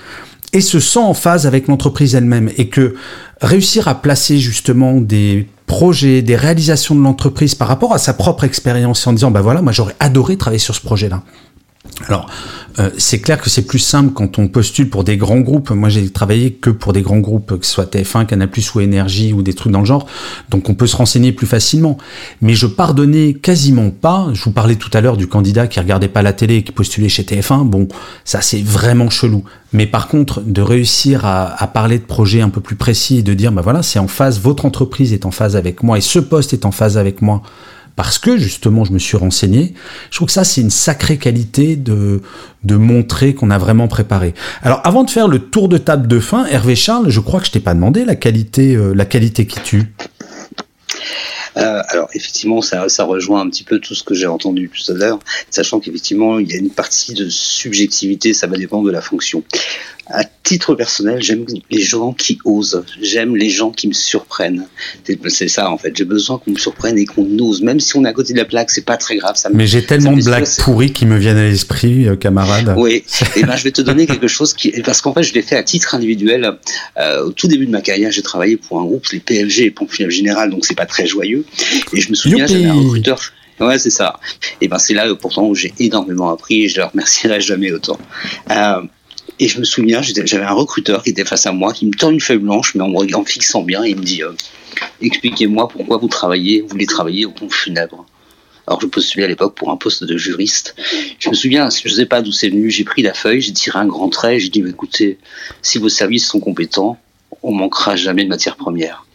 et 0.54 0.62
se 0.62 0.80
sent 0.80 0.98
en 0.98 1.12
phase 1.12 1.46
avec 1.46 1.68
l'entreprise 1.68 2.14
elle-même 2.14 2.50
et 2.56 2.68
que 2.68 2.94
réussir 3.42 3.86
à 3.86 4.00
placer 4.00 4.38
justement 4.38 5.00
des 5.00 5.46
projets, 5.66 6.22
des 6.22 6.36
réalisations 6.36 6.94
de 6.94 7.02
l'entreprise 7.02 7.54
par 7.54 7.68
rapport 7.68 7.92
à 7.92 7.98
sa 7.98 8.14
propre 8.14 8.44
expérience 8.44 9.06
en 9.06 9.12
disant 9.12 9.30
bah 9.30 9.42
voilà 9.42 9.62
moi 9.62 9.72
j'aurais 9.72 9.94
adoré 10.00 10.36
travailler 10.38 10.58
sur 10.58 10.74
ce 10.74 10.80
projet-là 10.80 11.22
Alors, 12.08 12.26
euh, 12.78 12.90
c'est 12.96 13.20
clair 13.20 13.40
que 13.40 13.50
c'est 13.50 13.66
plus 13.66 13.78
simple 13.78 14.12
quand 14.12 14.38
on 14.38 14.48
postule 14.48 14.88
pour 14.88 15.04
des 15.04 15.16
grands 15.16 15.40
groupes. 15.40 15.70
Moi, 15.70 15.88
j'ai 15.88 16.08
travaillé 16.10 16.52
que 16.52 16.70
pour 16.70 16.92
des 16.92 17.02
grands 17.02 17.18
groupes, 17.18 17.58
que 17.58 17.66
ce 17.66 17.72
soit 17.72 17.84
TF1, 17.84 18.26
Canal+, 18.26 18.48
ou 18.74 18.80
Énergie, 18.80 19.32
ou 19.32 19.42
des 19.42 19.52
trucs 19.52 19.72
dans 19.72 19.80
le 19.80 19.86
genre. 19.86 20.06
Donc, 20.48 20.68
on 20.68 20.74
peut 20.74 20.86
se 20.86 20.96
renseigner 20.96 21.32
plus 21.32 21.46
facilement. 21.46 21.98
Mais 22.40 22.54
je 22.54 22.66
pardonnais 22.66 23.34
quasiment 23.34 23.90
pas. 23.90 24.28
Je 24.32 24.42
vous 24.44 24.52
parlais 24.52 24.76
tout 24.76 24.90
à 24.94 25.00
l'heure 25.00 25.16
du 25.16 25.26
candidat 25.26 25.66
qui 25.66 25.78
regardait 25.78 26.08
pas 26.08 26.22
la 26.22 26.32
télé 26.32 26.56
et 26.56 26.62
qui 26.62 26.72
postulait 26.72 27.08
chez 27.08 27.22
TF1. 27.22 27.64
Bon, 27.64 27.86
ça, 28.24 28.40
c'est 28.40 28.62
vraiment 28.62 29.10
chelou. 29.10 29.44
Mais 29.72 29.86
par 29.86 30.08
contre, 30.08 30.40
de 30.40 30.62
réussir 30.62 31.24
à, 31.24 31.66
parler 31.72 31.98
de 31.98 32.04
projets 32.04 32.40
un 32.40 32.48
peu 32.48 32.60
plus 32.60 32.76
précis 32.76 33.18
et 33.18 33.22
de 33.22 33.34
dire, 33.34 33.52
bah 33.52 33.62
voilà, 33.62 33.82
c'est 33.82 33.98
en 33.98 34.08
phase, 34.08 34.40
votre 34.40 34.64
entreprise 34.64 35.12
est 35.12 35.26
en 35.26 35.30
phase 35.30 35.54
avec 35.54 35.82
moi 35.82 35.98
et 35.98 36.00
ce 36.00 36.18
poste 36.18 36.52
est 36.52 36.64
en 36.64 36.72
phase 36.72 36.98
avec 36.98 37.22
moi 37.22 37.42
parce 38.00 38.18
que 38.18 38.38
justement 38.38 38.86
je 38.86 38.92
me 38.92 38.98
suis 38.98 39.18
renseigné. 39.18 39.74
Je 40.10 40.16
trouve 40.16 40.28
que 40.28 40.32
ça 40.32 40.42
c'est 40.42 40.62
une 40.62 40.70
sacrée 40.70 41.18
qualité 41.18 41.76
de, 41.76 42.22
montrer 42.64 43.34
qu'on 43.34 43.50
a 43.50 43.58
vraiment 43.58 43.88
préparé. 43.88 44.32
Alors 44.62 44.80
avant 44.84 45.04
de 45.04 45.10
faire 45.10 45.28
le 45.28 45.38
tour 45.38 45.68
de 45.68 45.76
table 45.76 46.08
de 46.08 46.18
fin, 46.18 46.46
Hervé 46.46 46.76
Charles, 46.76 47.10
je 47.10 47.20
crois 47.20 47.40
que 47.40 47.46
je 47.46 47.50
t'ai 47.50 47.60
pas 47.60 47.74
demandé 47.74 48.06
la 48.06 48.16
qualité, 48.16 48.74
euh, 48.74 48.94
qui 49.04 49.60
tue. 49.62 49.92
Euh, 51.58 51.82
alors 51.88 52.08
effectivement, 52.14 52.62
ça, 52.62 52.88
ça 52.88 53.04
rejoint 53.04 53.42
un 53.42 53.50
petit 53.50 53.64
peu 53.64 53.80
tout 53.80 53.94
ce 53.94 54.02
que 54.02 54.14
j'ai 54.14 54.26
entendu 54.26 54.70
tout 54.70 54.92
à 54.92 54.94
l'heure, 54.94 55.18
sachant 55.50 55.78
qu'effectivement, 55.78 56.38
il 56.38 56.50
y 56.50 56.54
a 56.54 56.56
une 56.56 56.70
partie 56.70 57.12
de 57.12 57.28
subjectivité, 57.28 58.32
ça 58.32 58.46
va 58.46 58.56
dépendre 58.56 58.86
de 58.86 58.92
la 58.92 59.02
fonction 59.02 59.44
à 60.12 60.24
titre 60.42 60.74
personnel, 60.74 61.22
j'aime 61.22 61.44
les 61.70 61.82
gens 61.82 62.12
qui 62.12 62.38
osent. 62.44 62.82
J'aime 63.00 63.36
les 63.36 63.48
gens 63.48 63.70
qui 63.70 63.88
me 63.88 63.92
surprennent. 63.92 64.66
C'est 65.28 65.48
ça 65.48 65.70
en 65.70 65.78
fait. 65.78 65.96
J'ai 65.96 66.04
besoin 66.04 66.38
qu'on 66.38 66.52
me 66.52 66.58
surprenne 66.58 66.98
et 66.98 67.04
qu'on 67.04 67.26
ose. 67.38 67.62
Même 67.62 67.80
si 67.80 67.96
on 67.96 68.04
est 68.04 68.08
à 68.08 68.12
côté 68.12 68.32
de 68.32 68.38
la 68.38 68.44
plaque, 68.44 68.70
c'est 68.70 68.84
pas 68.84 68.96
très 68.96 69.16
grave. 69.16 69.36
Ça 69.36 69.48
Mais 69.52 69.66
j'ai 69.66 69.84
tellement 69.84 70.12
de 70.12 70.22
blagues 70.22 70.48
pourries 70.58 70.92
qui 70.92 71.06
me 71.06 71.16
viennent 71.16 71.38
à 71.38 71.48
l'esprit, 71.48 72.08
euh, 72.08 72.16
camarade. 72.16 72.74
Oui. 72.76 72.92
et 72.94 73.04
eh 73.36 73.42
ben 73.44 73.56
je 73.56 73.64
vais 73.64 73.70
te 73.70 73.82
donner 73.82 74.06
quelque 74.06 74.28
chose 74.28 74.54
qui, 74.54 74.70
parce 74.82 75.00
qu'en 75.00 75.14
fait 75.14 75.22
je 75.22 75.34
l'ai 75.34 75.42
fait 75.42 75.56
à 75.56 75.62
titre 75.62 75.94
individuel. 75.94 76.58
Euh, 76.98 77.26
au 77.26 77.32
tout 77.32 77.46
début 77.46 77.66
de 77.66 77.70
ma 77.70 77.80
carrière, 77.80 78.10
j'ai 78.10 78.22
travaillé 78.22 78.56
pour 78.56 78.80
un 78.80 78.84
groupe, 78.84 79.06
les 79.12 79.20
PLG, 79.20 79.72
Pompes 79.74 79.92
Général, 80.08 80.50
donc 80.50 80.64
c'est 80.64 80.74
pas 80.74 80.86
très 80.86 81.06
joyeux. 81.06 81.44
Et 81.92 82.00
je 82.00 82.10
me 82.10 82.14
souviens, 82.14 82.46
j'avais 82.46 82.66
un 82.66 82.74
recruteur. 82.74 83.20
Ouais, 83.60 83.78
c'est 83.78 83.90
ça. 83.90 84.18
Et 84.60 84.68
ben 84.68 84.78
c'est 84.78 84.94
là 84.94 85.14
pourtant 85.14 85.46
où 85.46 85.54
j'ai 85.54 85.72
énormément 85.78 86.30
appris 86.30 86.64
et 86.64 86.68
je 86.68 86.80
le 86.80 86.86
remercierai 86.86 87.40
jamais 87.40 87.70
autant. 87.72 87.98
Euh, 88.50 88.80
et 89.40 89.48
je 89.48 89.58
me 89.58 89.64
souviens, 89.64 90.02
j'avais 90.02 90.44
un 90.44 90.52
recruteur 90.52 91.02
qui 91.02 91.10
était 91.10 91.24
face 91.24 91.46
à 91.46 91.52
moi, 91.52 91.72
qui 91.72 91.86
me 91.86 91.92
tend 91.92 92.10
une 92.10 92.20
feuille 92.20 92.38
blanche, 92.38 92.74
mais 92.74 92.82
en 92.82 92.90
me 92.90 93.24
fixant 93.24 93.62
bien, 93.62 93.84
il 93.84 93.96
me 93.96 94.02
dit 94.02 94.22
euh, 94.22 94.32
Expliquez-moi 95.00 95.66
pourquoi 95.68 95.96
vous 95.96 96.08
travaillez, 96.08 96.60
vous 96.60 96.68
voulez 96.68 96.84
travailler 96.84 97.24
au 97.24 97.30
compte 97.30 97.52
funèbre. 97.52 98.04
Alors 98.66 98.82
je 98.82 98.86
postulais 98.86 99.24
à 99.24 99.28
l'époque 99.28 99.54
pour 99.54 99.70
un 99.70 99.76
poste 99.78 100.04
de 100.04 100.16
juriste. 100.18 100.76
Je 101.18 101.30
me 101.30 101.34
souviens, 101.34 101.70
je 101.70 101.88
ne 101.88 101.94
sais 101.94 102.06
pas 102.06 102.20
d'où 102.20 102.32
c'est 102.32 102.50
venu, 102.50 102.70
j'ai 102.70 102.84
pris 102.84 103.00
la 103.00 103.14
feuille, 103.14 103.40
j'ai 103.40 103.54
tiré 103.54 103.78
un 103.78 103.86
grand 103.86 104.10
trait, 104.10 104.38
j'ai 104.38 104.50
dit 104.50 104.62
écoutez, 104.68 105.18
si 105.62 105.78
vos 105.78 105.88
services 105.88 106.26
sont 106.26 106.38
compétents, 106.38 106.98
on 107.42 107.52
manquera 107.52 107.96
jamais 107.96 108.24
de 108.24 108.28
matières 108.28 108.56
premières. 108.56 109.06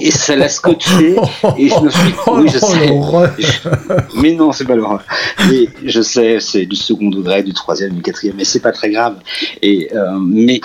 Et, 0.00 0.10
ça 0.10 0.36
l'a 0.36 0.48
scotché. 0.48 1.16
Et 1.58 1.68
je 1.68 1.80
me 1.80 1.90
suis 1.90 2.02
dit, 2.04 2.14
oui, 2.26 2.48
je 2.48 2.58
sais. 2.58 2.90
mais 4.20 4.32
non, 4.32 4.52
c'est 4.52 4.64
pas 4.64 4.74
l'horreur. 4.74 5.02
Mais 5.48 5.68
je 5.84 6.02
sais, 6.02 6.38
c'est 6.40 6.66
du 6.66 6.76
second 6.76 7.08
degré, 7.08 7.42
du 7.42 7.52
troisième, 7.52 7.92
du 7.92 8.02
quatrième, 8.02 8.36
mais 8.36 8.44
c'est 8.44 8.60
pas 8.60 8.72
très 8.72 8.90
grave. 8.90 9.18
Et, 9.62 9.88
euh, 9.94 10.18
mais 10.18 10.60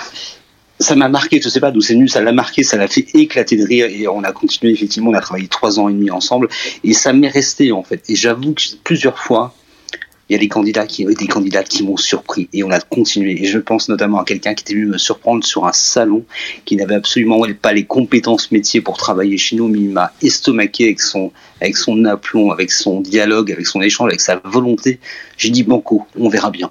ça 0.82 0.96
m'a 0.96 1.08
marqué, 1.08 1.40
je 1.40 1.48
sais 1.48 1.60
pas 1.60 1.70
d'où 1.70 1.80
c'est 1.80 1.94
venu, 1.94 2.08
ça 2.08 2.20
l'a 2.20 2.32
marqué, 2.32 2.62
ça 2.62 2.76
l'a 2.76 2.88
fait 2.88 3.06
éclater 3.14 3.56
de 3.56 3.64
rire 3.64 3.86
et 3.86 4.08
on 4.08 4.24
a 4.24 4.32
continué, 4.32 4.72
effectivement, 4.72 5.10
on 5.10 5.14
a 5.14 5.20
travaillé 5.20 5.48
trois 5.48 5.78
ans 5.78 5.88
et 5.88 5.92
demi 5.92 6.10
ensemble 6.10 6.48
et 6.84 6.92
ça 6.92 7.12
m'est 7.12 7.28
resté 7.28 7.72
en 7.72 7.82
fait. 7.82 8.02
Et 8.08 8.16
j'avoue 8.16 8.52
que 8.52 8.62
plusieurs 8.84 9.18
fois, 9.18 9.54
il 10.32 10.36
y 10.36 10.38
a 10.38 10.40
des 10.40 10.48
candidats 10.48 10.86
qui 10.86 11.04
des 11.04 11.26
candidates 11.26 11.68
qui 11.68 11.82
m'ont 11.82 11.98
surpris 11.98 12.48
et 12.54 12.64
on 12.64 12.70
a 12.70 12.80
continué. 12.80 13.42
Et 13.42 13.44
je 13.44 13.58
pense 13.58 13.90
notamment 13.90 14.18
à 14.18 14.24
quelqu'un 14.24 14.54
qui 14.54 14.62
était 14.62 14.72
venu 14.72 14.86
me 14.86 14.96
surprendre 14.96 15.44
sur 15.44 15.66
un 15.66 15.74
salon 15.74 16.24
qui 16.64 16.74
n'avait 16.76 16.94
absolument 16.94 17.42
pas 17.60 17.74
les 17.74 17.84
compétences 17.84 18.50
métiers 18.50 18.80
pour 18.80 18.96
travailler 18.96 19.36
chez 19.36 19.56
nous, 19.56 19.68
mais 19.68 19.80
il 19.80 19.90
m'a 19.90 20.10
estomaqué 20.22 20.84
avec 20.84 21.00
son 21.00 21.32
avec 21.60 21.76
son 21.76 22.06
aplomb, 22.06 22.50
avec 22.50 22.72
son 22.72 23.02
dialogue, 23.02 23.52
avec 23.52 23.66
son 23.66 23.82
échange, 23.82 24.08
avec 24.08 24.22
sa 24.22 24.40
volonté. 24.42 25.00
J'ai 25.36 25.50
dit 25.50 25.64
banco, 25.64 26.06
on 26.18 26.30
verra 26.30 26.50
bien. 26.50 26.70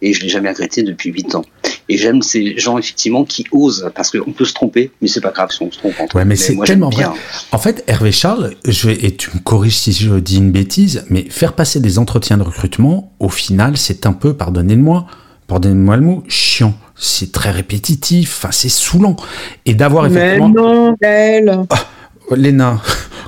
Et 0.00 0.14
je 0.14 0.22
l'ai 0.22 0.30
jamais 0.30 0.48
regretté 0.48 0.82
depuis 0.82 1.10
huit 1.10 1.34
ans. 1.34 1.44
Et 1.88 1.96
j'aime 1.96 2.22
ces 2.22 2.58
gens 2.58 2.78
effectivement 2.78 3.24
qui 3.24 3.44
osent, 3.52 3.90
parce 3.94 4.10
qu'on 4.10 4.32
peut 4.32 4.44
se 4.44 4.54
tromper, 4.54 4.90
mais 5.02 5.08
c'est 5.08 5.20
pas 5.20 5.30
grave 5.30 5.50
si 5.50 5.62
on 5.62 5.70
se 5.70 5.78
trompe. 5.78 5.94
Ouais, 6.14 6.24
mais, 6.24 6.36
c'est 6.36 6.56
tellement 6.64 6.90
vrai. 6.90 7.06
En 7.52 7.58
fait, 7.58 7.84
Hervé 7.86 8.12
Charles, 8.12 8.54
je 8.66 8.88
vais, 8.88 9.04
et 9.04 9.14
tu 9.16 9.30
me 9.34 9.40
corriges 9.40 9.76
si 9.76 9.92
je 9.92 10.14
dis 10.14 10.38
une 10.38 10.50
bêtise, 10.50 11.04
mais 11.10 11.24
faire 11.28 11.52
passer 11.52 11.80
des 11.80 11.98
entretiens 11.98 12.38
de 12.38 12.42
recrutement, 12.42 13.12
au 13.18 13.28
final, 13.28 13.76
c'est 13.76 14.06
un 14.06 14.12
peu, 14.12 14.34
pardonnez-moi, 14.34 15.06
pardonnez-moi 15.46 15.96
le 15.96 16.02
mot, 16.02 16.24
chiant. 16.28 16.74
C'est 16.96 17.32
très 17.32 17.50
répétitif, 17.50 18.36
enfin, 18.38 18.52
c'est 18.52 18.68
saoulant. 18.68 19.16
Et 19.66 19.74
d'avoir 19.74 20.06
effectivement. 20.06 20.48
Mais 20.48 20.60
non, 20.60 20.96
elle. 21.00 21.58
Oh, 21.68 21.74
Léna, 22.34 22.80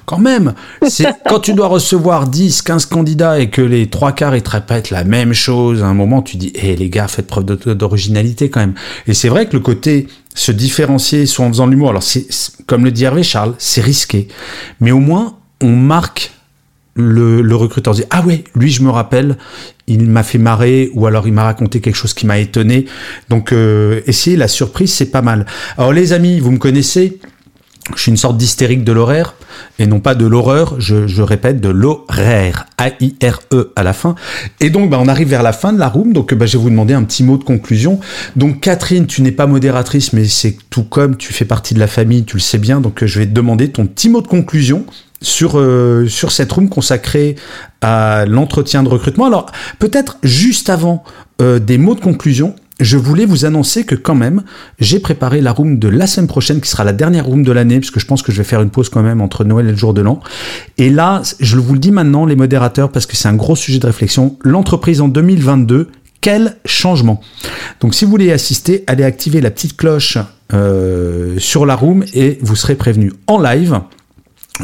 quand 0.06 0.18
même, 0.18 0.54
c'est 0.88 1.06
quand 1.28 1.40
tu 1.40 1.52
dois 1.52 1.68
recevoir 1.68 2.28
10, 2.28 2.62
15 2.62 2.86
candidats 2.86 3.38
et 3.38 3.50
que 3.50 3.62
les 3.62 3.88
trois 3.88 4.12
quarts 4.12 4.36
ils 4.36 4.42
te 4.42 4.50
répètent 4.50 4.90
la 4.90 5.04
même 5.04 5.32
chose, 5.32 5.82
à 5.82 5.86
un 5.86 5.94
moment 5.94 6.22
tu 6.22 6.36
dis, 6.36 6.52
hé 6.54 6.76
les 6.76 6.88
gars, 6.88 7.08
faites 7.08 7.26
preuve 7.26 7.44
d'originalité 7.44 8.48
quand 8.48 8.60
même. 8.60 8.74
Et 9.06 9.14
c'est 9.14 9.28
vrai 9.28 9.46
que 9.46 9.52
le 9.54 9.60
côté 9.60 10.06
se 10.34 10.52
différencier 10.52 11.26
soit 11.26 11.44
en 11.44 11.48
faisant 11.48 11.66
de 11.66 11.72
l'humour, 11.72 11.90
alors 11.90 12.02
c'est, 12.02 12.26
comme 12.66 12.84
le 12.84 12.90
dit 12.90 13.04
Hervé 13.04 13.22
Charles, 13.22 13.54
c'est 13.58 13.80
risqué. 13.80 14.28
Mais 14.80 14.92
au 14.92 15.00
moins, 15.00 15.36
on 15.60 15.74
marque 15.74 16.32
le, 16.96 17.42
le 17.42 17.56
recruteur 17.56 17.94
dit 17.94 18.04
ah 18.10 18.22
ouais 18.22 18.44
lui 18.54 18.70
je 18.70 18.82
me 18.82 18.88
rappelle 18.88 19.36
il 19.86 20.08
m'a 20.08 20.22
fait 20.22 20.38
marrer 20.38 20.90
ou 20.94 21.06
alors 21.06 21.26
il 21.28 21.32
m'a 21.34 21.44
raconté 21.44 21.80
quelque 21.80 21.94
chose 21.94 22.14
qui 22.14 22.26
m'a 22.26 22.38
étonné 22.38 22.86
donc 23.28 23.52
euh, 23.52 24.00
essayer 24.06 24.34
la 24.36 24.48
surprise 24.48 24.94
c'est 24.94 25.10
pas 25.10 25.20
mal 25.20 25.44
alors 25.76 25.92
les 25.92 26.14
amis 26.14 26.40
vous 26.40 26.50
me 26.50 26.58
connaissez 26.58 27.20
je 27.94 28.02
suis 28.02 28.10
une 28.10 28.16
sorte 28.16 28.36
d'hystérique 28.36 28.84
de 28.84 28.92
l'horaire, 28.92 29.34
et 29.78 29.86
non 29.86 30.00
pas 30.00 30.14
de 30.14 30.26
l'horreur, 30.26 30.80
je, 30.80 31.22
répète, 31.22 31.60
de 31.60 31.68
l'horaire, 31.68 32.66
A-I-R-E 32.78 33.72
à 33.76 33.82
la 33.82 33.92
fin. 33.92 34.14
Et 34.60 34.70
donc, 34.70 34.90
bah, 34.90 34.98
on 35.00 35.08
arrive 35.08 35.28
vers 35.28 35.42
la 35.42 35.52
fin 35.52 35.72
de 35.72 35.78
la 35.78 35.88
room, 35.88 36.12
donc 36.12 36.34
bah, 36.34 36.46
je 36.46 36.56
vais 36.56 36.62
vous 36.62 36.70
demander 36.70 36.94
un 36.94 37.04
petit 37.04 37.22
mot 37.22 37.36
de 37.36 37.44
conclusion. 37.44 38.00
Donc, 38.34 38.60
Catherine, 38.60 39.06
tu 39.06 39.22
n'es 39.22 39.32
pas 39.32 39.46
modératrice, 39.46 40.12
mais 40.12 40.24
c'est 40.26 40.56
tout 40.70 40.84
comme 40.84 41.16
tu 41.16 41.32
fais 41.32 41.44
partie 41.44 41.74
de 41.74 41.80
la 41.80 41.86
famille, 41.86 42.24
tu 42.24 42.36
le 42.36 42.42
sais 42.42 42.58
bien, 42.58 42.80
donc 42.80 43.04
je 43.04 43.18
vais 43.18 43.26
te 43.26 43.32
demander 43.32 43.70
ton 43.70 43.86
petit 43.86 44.08
mot 44.08 44.20
de 44.20 44.28
conclusion 44.28 44.84
sur, 45.22 45.58
euh, 45.58 46.06
cette 46.08 46.52
room 46.52 46.68
consacrée 46.68 47.36
à 47.80 48.24
l'entretien 48.26 48.82
de 48.82 48.88
recrutement. 48.88 49.26
Alors, 49.26 49.46
peut-être 49.78 50.18
juste 50.22 50.70
avant 50.70 51.04
euh, 51.40 51.58
des 51.58 51.78
mots 51.78 51.94
de 51.94 52.00
conclusion, 52.00 52.54
je 52.80 52.98
voulais 52.98 53.24
vous 53.24 53.44
annoncer 53.44 53.84
que 53.84 53.94
quand 53.94 54.14
même, 54.14 54.42
j'ai 54.78 54.98
préparé 54.98 55.40
la 55.40 55.52
room 55.52 55.78
de 55.78 55.88
la 55.88 56.06
semaine 56.06 56.26
prochaine, 56.26 56.60
qui 56.60 56.68
sera 56.68 56.84
la 56.84 56.92
dernière 56.92 57.24
room 57.24 57.42
de 57.42 57.52
l'année, 57.52 57.78
puisque 57.78 58.00
je 58.00 58.06
pense 58.06 58.22
que 58.22 58.32
je 58.32 58.38
vais 58.38 58.44
faire 58.44 58.60
une 58.60 58.70
pause 58.70 58.88
quand 58.88 59.02
même 59.02 59.20
entre 59.20 59.44
Noël 59.44 59.66
et 59.66 59.70
le 59.70 59.76
jour 59.76 59.94
de 59.94 60.02
l'an. 60.02 60.20
Et 60.76 60.90
là, 60.90 61.22
je 61.40 61.56
vous 61.56 61.72
le 61.72 61.78
dis 61.78 61.90
maintenant, 61.90 62.26
les 62.26 62.36
modérateurs, 62.36 62.90
parce 62.90 63.06
que 63.06 63.16
c'est 63.16 63.28
un 63.28 63.34
gros 63.34 63.56
sujet 63.56 63.78
de 63.78 63.86
réflexion, 63.86 64.36
l'entreprise 64.42 65.00
en 65.00 65.08
2022, 65.08 65.88
quel 66.20 66.56
changement? 66.64 67.20
Donc 67.80 67.94
si 67.94 68.04
vous 68.04 68.10
voulez 68.10 68.32
assister, 68.32 68.84
allez 68.86 69.04
activer 69.04 69.40
la 69.40 69.50
petite 69.50 69.76
cloche 69.76 70.18
euh, 70.52 71.38
sur 71.38 71.66
la 71.66 71.76
room 71.76 72.04
et 72.14 72.38
vous 72.42 72.56
serez 72.56 72.74
prévenu 72.74 73.12
en 73.26 73.40
live 73.40 73.80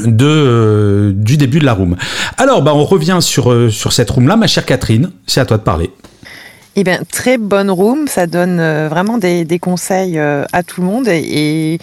de 0.05 0.27
euh, 0.27 1.13
du 1.15 1.37
début 1.37 1.61
de 1.61 1.65
la 1.65 1.75
room. 1.75 1.97
Alors 2.39 2.63
bah 2.63 2.73
on 2.75 2.85
revient 2.85 3.19
sur 3.21 3.53
euh, 3.53 3.69
sur 3.69 3.93
cette 3.93 4.11
room 4.11 4.27
là 4.27 4.37
ma 4.37 4.47
chère 4.47 4.65
Catherine, 4.65 5.11
c'est 5.27 5.41
à 5.41 5.45
toi 5.45 5.59
de 5.59 5.63
parler. 5.63 5.91
Eh 6.77 6.85
bien, 6.85 7.01
très 7.11 7.39
bonne 7.39 7.71
room. 7.71 8.09
Ça 8.09 8.27
donne 8.27 8.59
euh, 8.61 8.89
vraiment 8.89 9.19
des, 9.19 9.59
conseils 9.61 10.19
euh, 10.19 10.45
à 10.53 10.63
tout 10.63 10.81
le 10.81 10.87
monde. 10.87 11.09
Et, 11.09 11.79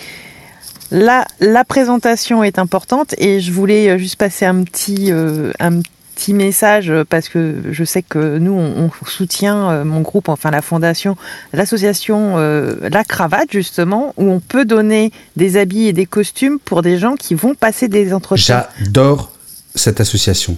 la, 0.92 1.26
la 1.40 1.64
présentation 1.64 2.44
est 2.44 2.58
importante. 2.58 3.14
Et 3.20 3.40
je 3.40 3.52
voulais 3.52 3.90
euh, 3.90 3.98
juste 3.98 4.16
passer 4.16 4.46
un 4.46 4.64
petit, 4.64 5.12
un 5.60 5.82
petit 6.16 6.34
message 6.34 6.92
parce 7.10 7.30
que 7.30 7.58
je 7.72 7.84
sais 7.84 8.02
que 8.02 8.40
nous, 8.40 8.54
on, 8.54 8.90
soutient 9.06 9.86
mon 9.86 10.02
groupe, 10.02 10.28
enfin 10.28 10.52
la 10.52 10.62
fondation, 10.62 11.16
l'association 11.54 12.38
La 12.82 13.04
Cravate, 13.06 13.52
justement, 13.52 14.14
où 14.18 14.30
on 14.30 14.42
peut 14.42 14.66
donner 14.66 15.14
des 15.38 15.56
habits 15.56 15.88
et 15.88 15.94
des 15.94 16.06
costumes 16.06 16.60
pour 16.60 16.82
des 16.82 16.98
gens 16.98 17.16
qui 17.16 17.36
vont 17.36 17.56
passer 17.56 17.88
des 17.88 18.14
entretiens. 18.14 18.66
J'adore 18.80 19.32
cette 19.76 20.02
association 20.02 20.58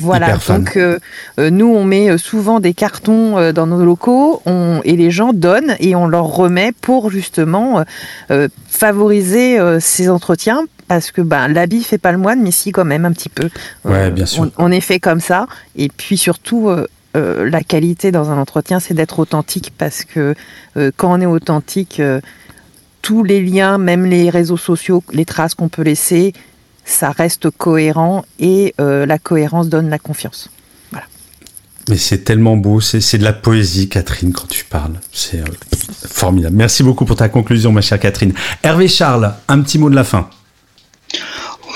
voilà, 0.00 0.38
donc 0.48 0.76
euh, 0.76 0.98
euh, 1.38 1.50
nous 1.50 1.66
on 1.66 1.84
met 1.84 2.10
euh, 2.10 2.18
souvent 2.18 2.60
des 2.60 2.74
cartons 2.74 3.52
dans 3.52 3.66
nos 3.66 3.84
locaux 3.84 4.42
et 4.84 4.96
les 4.96 5.10
gens 5.10 5.32
donnent 5.32 5.76
et 5.80 5.94
on 5.94 6.06
leur 6.06 6.26
remet 6.26 6.72
pour 6.72 7.10
justement 7.10 7.84
favoriser 8.68 9.58
ces 9.80 10.08
entretiens 10.08 10.62
parce 10.88 11.10
que 11.10 11.22
ben, 11.22 11.48
l'habit 11.48 11.82
fait 11.82 11.98
pas 11.98 12.12
le 12.12 12.18
moine, 12.18 12.42
mais 12.42 12.50
si 12.50 12.72
quand 12.72 12.84
même 12.84 13.04
un 13.04 13.12
petit 13.12 13.28
peu. 13.28 13.48
Ouais, 13.84 14.10
bien 14.10 14.26
sûr. 14.26 14.50
On, 14.58 14.70
est 14.70 14.80
fait 14.80 15.00
comme 15.00 15.20
ça 15.20 15.46
et 15.76 15.88
puis 15.88 16.16
surtout. 16.16 16.70
la 17.14 17.60
qualité 17.60 18.10
dans 18.10 18.30
un 18.30 18.38
entretien, 18.38 18.80
c'est 18.80 18.94
d'être 18.94 19.18
authentique 19.18 19.72
parce 19.76 20.04
que 20.04 20.34
quand 20.96 21.12
on 21.12 21.20
est 21.20 21.26
authentique, 21.26 22.00
tous 23.02 23.24
les 23.24 23.42
liens, 23.42 23.78
même 23.78 24.06
les 24.06 24.30
réseaux 24.30 24.56
sociaux, 24.56 25.02
les 25.12 25.24
traces 25.24 25.54
qu'on 25.54 25.68
peut 25.68 25.82
laisser, 25.82 26.32
ça 26.84 27.10
reste 27.10 27.50
cohérent 27.50 28.24
et 28.38 28.74
euh, 28.80 29.06
la 29.06 29.18
cohérence 29.18 29.68
donne 29.68 29.88
la 29.88 29.98
confiance. 29.98 30.50
Voilà. 30.90 31.06
Mais 31.88 31.96
c'est 31.96 32.24
tellement 32.24 32.56
beau, 32.56 32.80
c'est 32.80 33.18
de 33.18 33.24
la 33.24 33.32
poésie, 33.32 33.88
Catherine, 33.88 34.32
quand 34.32 34.48
tu 34.48 34.64
parles. 34.64 35.00
C'est 35.12 35.40
euh, 35.40 35.44
formidable. 36.06 36.56
Merci 36.56 36.82
beaucoup 36.82 37.04
pour 37.04 37.16
ta 37.16 37.28
conclusion, 37.28 37.72
ma 37.72 37.80
chère 37.80 38.00
Catherine. 38.00 38.34
Hervé 38.62 38.88
Charles, 38.88 39.34
un 39.48 39.60
petit 39.60 39.78
mot 39.78 39.90
de 39.90 39.96
la 39.96 40.04
fin. 40.04 40.28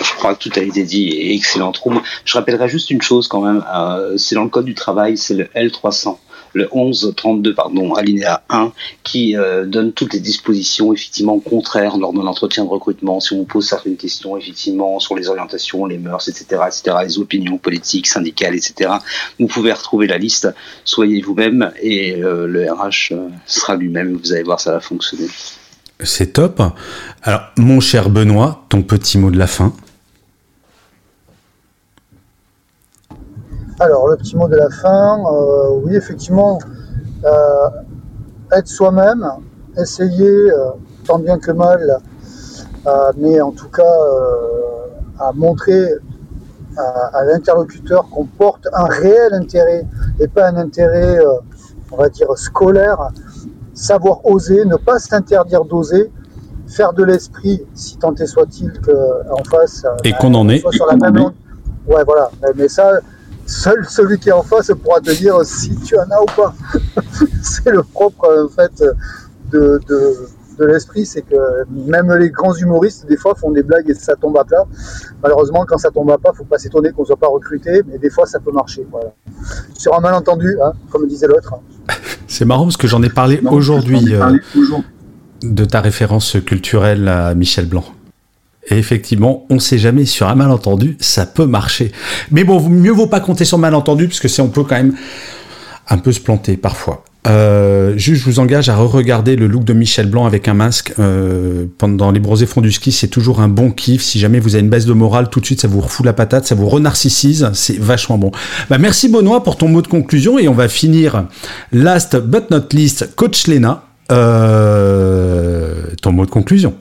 Je 0.03 0.13
crois 0.15 0.35
que 0.35 0.49
tout 0.49 0.53
a 0.59 0.63
été 0.63 0.85
dit. 0.85 1.09
Excellente 1.33 1.79
room. 1.79 2.03
Je 2.25 2.35
rappellerai 2.35 2.69
juste 2.69 2.91
une 2.91 3.03
chose 3.03 3.29
quand 3.29 3.41
même. 3.41 3.65
Euh, 3.75 4.17
c'est 4.19 4.35
dans 4.35 4.45
le 4.45 4.51
code 4.51 4.67
du 4.67 4.75
travail, 4.75 5.17
c'est 5.17 5.35
le 5.35 5.45
L300 5.55 6.19
le 6.57 6.69
1132 6.75 7.55
pardon, 7.55 7.95
alinéa 7.95 8.43
1, 8.49 8.73
qui 9.05 9.37
euh, 9.37 9.67
donne 9.67 9.93
toutes 9.93 10.15
les 10.15 10.21
dispositions 10.21 10.93
effectivement 10.93 11.39
contraires 11.39 11.99
lors 11.99 12.15
de 12.15 12.21
l'entretien 12.21 12.65
de 12.65 12.71
recrutement. 12.71 13.21
Si 13.21 13.35
on 13.35 13.39
vous 13.39 13.45
pose 13.45 13.69
certaines 13.69 13.97
questions 13.97 14.37
effectivement 14.39 14.99
sur 14.99 15.15
les 15.15 15.29
orientations, 15.29 15.85
les 15.85 15.99
mœurs, 15.99 16.29
etc., 16.29 16.63
etc., 16.67 16.97
les 17.05 17.19
opinions 17.19 17.59
politiques, 17.59 18.07
syndicales, 18.07 18.55
etc., 18.55 18.91
vous 19.39 19.47
pouvez 19.47 19.73
retrouver 19.73 20.07
la 20.07 20.17
liste. 20.17 20.49
Soyez 20.85 21.21
vous-même 21.21 21.73
et 21.83 22.23
euh, 22.23 22.47
le 22.47 22.73
RH 22.73 23.13
euh, 23.13 23.29
sera 23.45 23.77
lui-même. 23.77 24.17
Vous 24.17 24.33
allez 24.33 24.43
voir, 24.43 24.59
ça 24.59 24.73
va 24.73 24.81
fonctionner. 24.81 25.29
C'est 26.01 26.33
top. 26.33 26.63
Alors, 27.23 27.43
mon 27.59 27.81
cher 27.81 28.09
Benoît, 28.09 28.65
ton 28.71 28.83
petit 28.83 29.19
mot 29.19 29.31
de 29.31 29.39
la 29.39 29.47
fin. 29.47 29.75
Alors, 33.79 34.09
le 34.09 34.17
petit 34.17 34.35
mot 34.37 34.49
de 34.49 34.57
la 34.57 34.71
fin, 34.71 35.19
euh, 35.19 35.81
oui, 35.83 35.95
effectivement, 35.97 36.59
euh, 37.27 37.69
être 38.53 38.69
soi-même, 38.69 39.27
essayer, 39.77 40.51
euh, 40.51 40.71
tant 41.07 41.19
bien 41.19 41.39
que 41.39 41.53
mal, 41.53 41.99
mais 43.19 43.41
en 43.41 43.51
tout 43.51 43.69
cas, 43.69 43.97
à 45.19 45.33
montrer 45.33 45.93
à, 46.77 47.25
l'interlocuteur 47.25 48.09
qu'on 48.09 48.25
porte 48.25 48.69
un 48.73 48.85
réel 48.85 49.35
intérêt 49.35 49.85
et 50.21 50.29
pas 50.29 50.49
un 50.49 50.57
intérêt, 50.57 51.19
on 51.91 51.97
va 51.97 52.09
dire, 52.09 52.29
scolaire, 52.37 53.11
savoir 53.75 54.25
oser, 54.25 54.65
ne 54.65 54.77
pas 54.77 55.01
s'interdire 55.01 55.65
d'oser, 55.65 56.13
faire 56.69 56.93
de 56.93 57.03
l'esprit, 57.03 57.63
si 57.75 57.99
tant 57.99 58.15
est 58.15 58.27
soit-il 58.27 58.73
qu'en 58.81 59.43
face. 59.51 59.85
Et 60.05 60.13
qu'on 60.13 60.33
en 60.35 60.49
est. 60.49 60.63
Sur 60.73 60.87
la 60.87 60.97
même 60.97 61.33
Ouais, 61.89 62.05
voilà. 62.05 62.31
Mais 62.57 62.69
ça, 62.69 63.01
seul 63.47 63.87
celui 63.89 64.19
qui 64.19 64.29
est 64.29 64.33
en 64.33 64.43
face 64.43 64.71
pourra 64.83 65.01
te 65.01 65.11
dire 65.13 65.39
si 65.45 65.75
tu 65.77 65.97
en 65.97 66.03
as 66.03 66.23
ou 66.23 66.27
pas. 66.37 66.55
c'est 67.43 67.71
le 67.71 67.83
propre 67.83 68.45
en 68.45 68.49
fait 68.49 68.83
de, 69.51 69.81
de, 69.89 70.65
l'esprit, 70.65 71.05
c'est 71.05 71.23
que 71.23 71.37
même 71.69 72.13
les 72.15 72.31
grands 72.31 72.55
humoristes 72.55 73.07
des 73.07 73.17
fois 73.17 73.35
font 73.35 73.51
des 73.51 73.63
blagues 73.63 73.91
et 73.91 73.95
ça 73.95 74.17
tombe 74.17 74.37
à 74.39 74.45
plat. 74.45 74.65
Malheureusement, 75.23 75.65
quand 75.67 75.77
ça 75.77 75.91
tombe 75.91 76.11
à 76.11 76.19
plat, 76.19 76.33
faut 76.35 76.45
pas 76.45 76.59
s'étonner 76.59 76.93
qu'on 76.93 77.05
soit 77.05 77.17
pas 77.17 77.29
recruté, 77.29 77.83
mais 77.87 77.99
des 77.99 78.11
fois 78.11 78.27
ça 78.27 78.41
peut 78.41 78.53
marcher. 78.53 78.87
Voilà. 78.91 79.13
Sur 79.77 79.95
un 79.95 80.01
malentendu, 80.01 80.57
hein, 80.65 80.73
comme 80.91 81.07
disait 81.07 81.27
l'autre. 81.27 81.55
C'est 82.27 82.45
marrant 82.45 82.65
parce 82.65 82.77
que 82.77 82.87
j'en 82.87 83.03
ai 83.03 83.11
parlé 83.11 83.41
aujourd'hui 83.51 84.15
euh, 84.15 84.39
de 85.43 85.65
ta 85.65 85.81
référence 85.81 86.37
culturelle 86.45 87.07
à 87.09 87.35
Michel 87.35 87.67
Blanc. 87.67 87.85
Et 88.69 88.79
effectivement, 88.79 89.47
on 89.51 89.55
ne 89.55 89.61
sait 89.61 89.79
jamais 89.79 90.05
sur 90.05 90.29
un 90.29 90.35
malentendu, 90.35 90.97
ça 91.01 91.27
peut 91.27 91.47
marcher. 91.47 91.93
Mais 92.31 92.45
bon, 92.45 92.61
mieux 92.69 92.93
vaut 92.93 93.07
pas 93.07 93.21
compter 93.21 93.45
sur 93.45 93.59
malentendu, 93.59 94.09
parce 94.09 94.27
c'est 94.27 94.43
on 94.43 94.49
peut 94.49 94.65
quand 94.65 94.77
même 94.77 94.95
un 95.89 95.99
peu 95.99 96.13
se 96.13 96.21
planter 96.21 96.57
parfois. 96.57 97.05
Euh, 97.27 97.95
juste, 97.97 98.23
je 98.23 98.27
vous 98.27 98.39
engage 98.39 98.69
à 98.69 98.77
re-regarder 98.77 99.35
le 99.35 99.47
look 99.47 99.65
de 99.65 99.73
Michel 99.73 100.09
Blanc 100.09 100.27
avec 100.27 100.47
un 100.47 100.55
masque 100.55 100.95
euh, 100.99 101.67
pendant 101.79 102.13
les 102.13 102.21
bronzés 102.21 102.47
fonds 102.47 102.61
du 102.61 102.71
ski. 102.71 102.93
C'est 102.93 103.09
toujours 103.09 103.41
un 103.41 103.49
bon 103.49 103.71
kiff. 103.71 104.03
Si 104.03 104.19
jamais 104.21 104.39
vous 104.39 104.55
avez 104.55 104.63
une 104.63 104.71
baisse 104.71 104.87
de 104.87 104.93
morale, 104.93 105.29
tout 105.29 105.41
de 105.41 105.47
suite, 105.47 105.61
ça 105.61 105.69
vous 105.69 105.81
refoule 105.81 106.07
la 106.07 106.13
patate, 106.13 106.47
ça 106.47 106.55
vous 106.55 106.69
renarcissise. 106.69 107.51
C'est 107.53 107.79
vachement 107.79 108.19
bon. 108.19 108.31
Bah, 108.71 108.79
merci 108.79 109.09
Benoît 109.09 109.43
pour 109.43 109.57
ton 109.57 109.69
mot 109.69 109.83
de 109.83 109.89
conclusion 109.89 110.39
et 110.39 110.47
on 110.47 110.55
va 110.55 110.69
finir 110.69 111.27
last 111.73 112.17
but 112.17 112.51
not 112.51 112.69
least, 112.73 113.15
Coach 113.17 113.49
Lena. 113.49 113.83
Euh, 114.13 115.83
ton 116.01 116.13
mot 116.13 116.27
de 116.27 116.31
conclusion. 116.31 116.75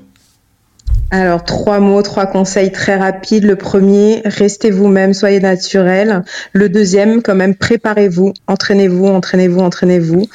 Alors, 1.12 1.44
trois 1.44 1.80
mots, 1.80 2.02
trois 2.02 2.26
conseils 2.26 2.72
très 2.72 2.96
rapides. 2.96 3.44
Le 3.44 3.56
premier, 3.56 4.22
restez 4.26 4.72
vous-même, 4.72 5.14
soyez 5.14 5.40
naturel. 5.40 6.24
Le 6.52 6.68
deuxième, 6.68 7.22
quand 7.22 7.36
même, 7.36 7.56
préparez-vous, 7.56 8.34
entraînez-vous, 8.48 9.06
entraînez-vous, 9.06 9.60
entraînez-vous. 9.60 10.28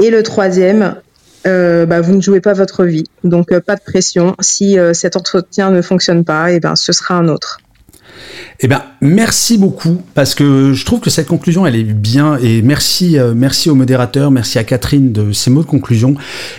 Et 0.00 0.10
le 0.10 0.22
troisième, 0.22 0.96
euh, 1.46 1.86
bah, 1.86 2.00
vous 2.00 2.14
ne 2.14 2.20
jouez 2.20 2.40
pas 2.40 2.52
votre 2.52 2.84
vie. 2.84 3.04
Donc, 3.24 3.52
euh, 3.52 3.60
pas 3.60 3.76
de 3.76 3.80
pression. 3.80 4.34
Si 4.40 4.78
euh, 4.78 4.92
cet 4.94 5.16
entretien 5.16 5.70
ne 5.70 5.80
fonctionne 5.80 6.24
pas, 6.24 6.52
eh 6.52 6.60
ben, 6.60 6.74
ce 6.76 6.92
sera 6.92 7.14
un 7.14 7.28
autre. 7.28 7.60
Eh 8.60 8.68
bien, 8.68 8.82
merci 9.00 9.58
beaucoup 9.58 10.02
parce 10.14 10.34
que 10.34 10.72
je 10.72 10.84
trouve 10.84 11.00
que 11.00 11.10
cette 11.10 11.28
conclusion, 11.28 11.66
elle 11.66 11.76
est 11.76 11.84
bien 11.84 12.38
et 12.38 12.62
merci, 12.62 13.18
euh, 13.18 13.34
merci 13.34 13.70
au 13.70 13.74
modérateur, 13.74 14.30
merci 14.30 14.58
à 14.58 14.64
Catherine 14.64 15.12
de 15.12 15.32
ces 15.32 15.50
mots 15.50 15.62
de 15.62 15.66
conclusion. 15.66 16.14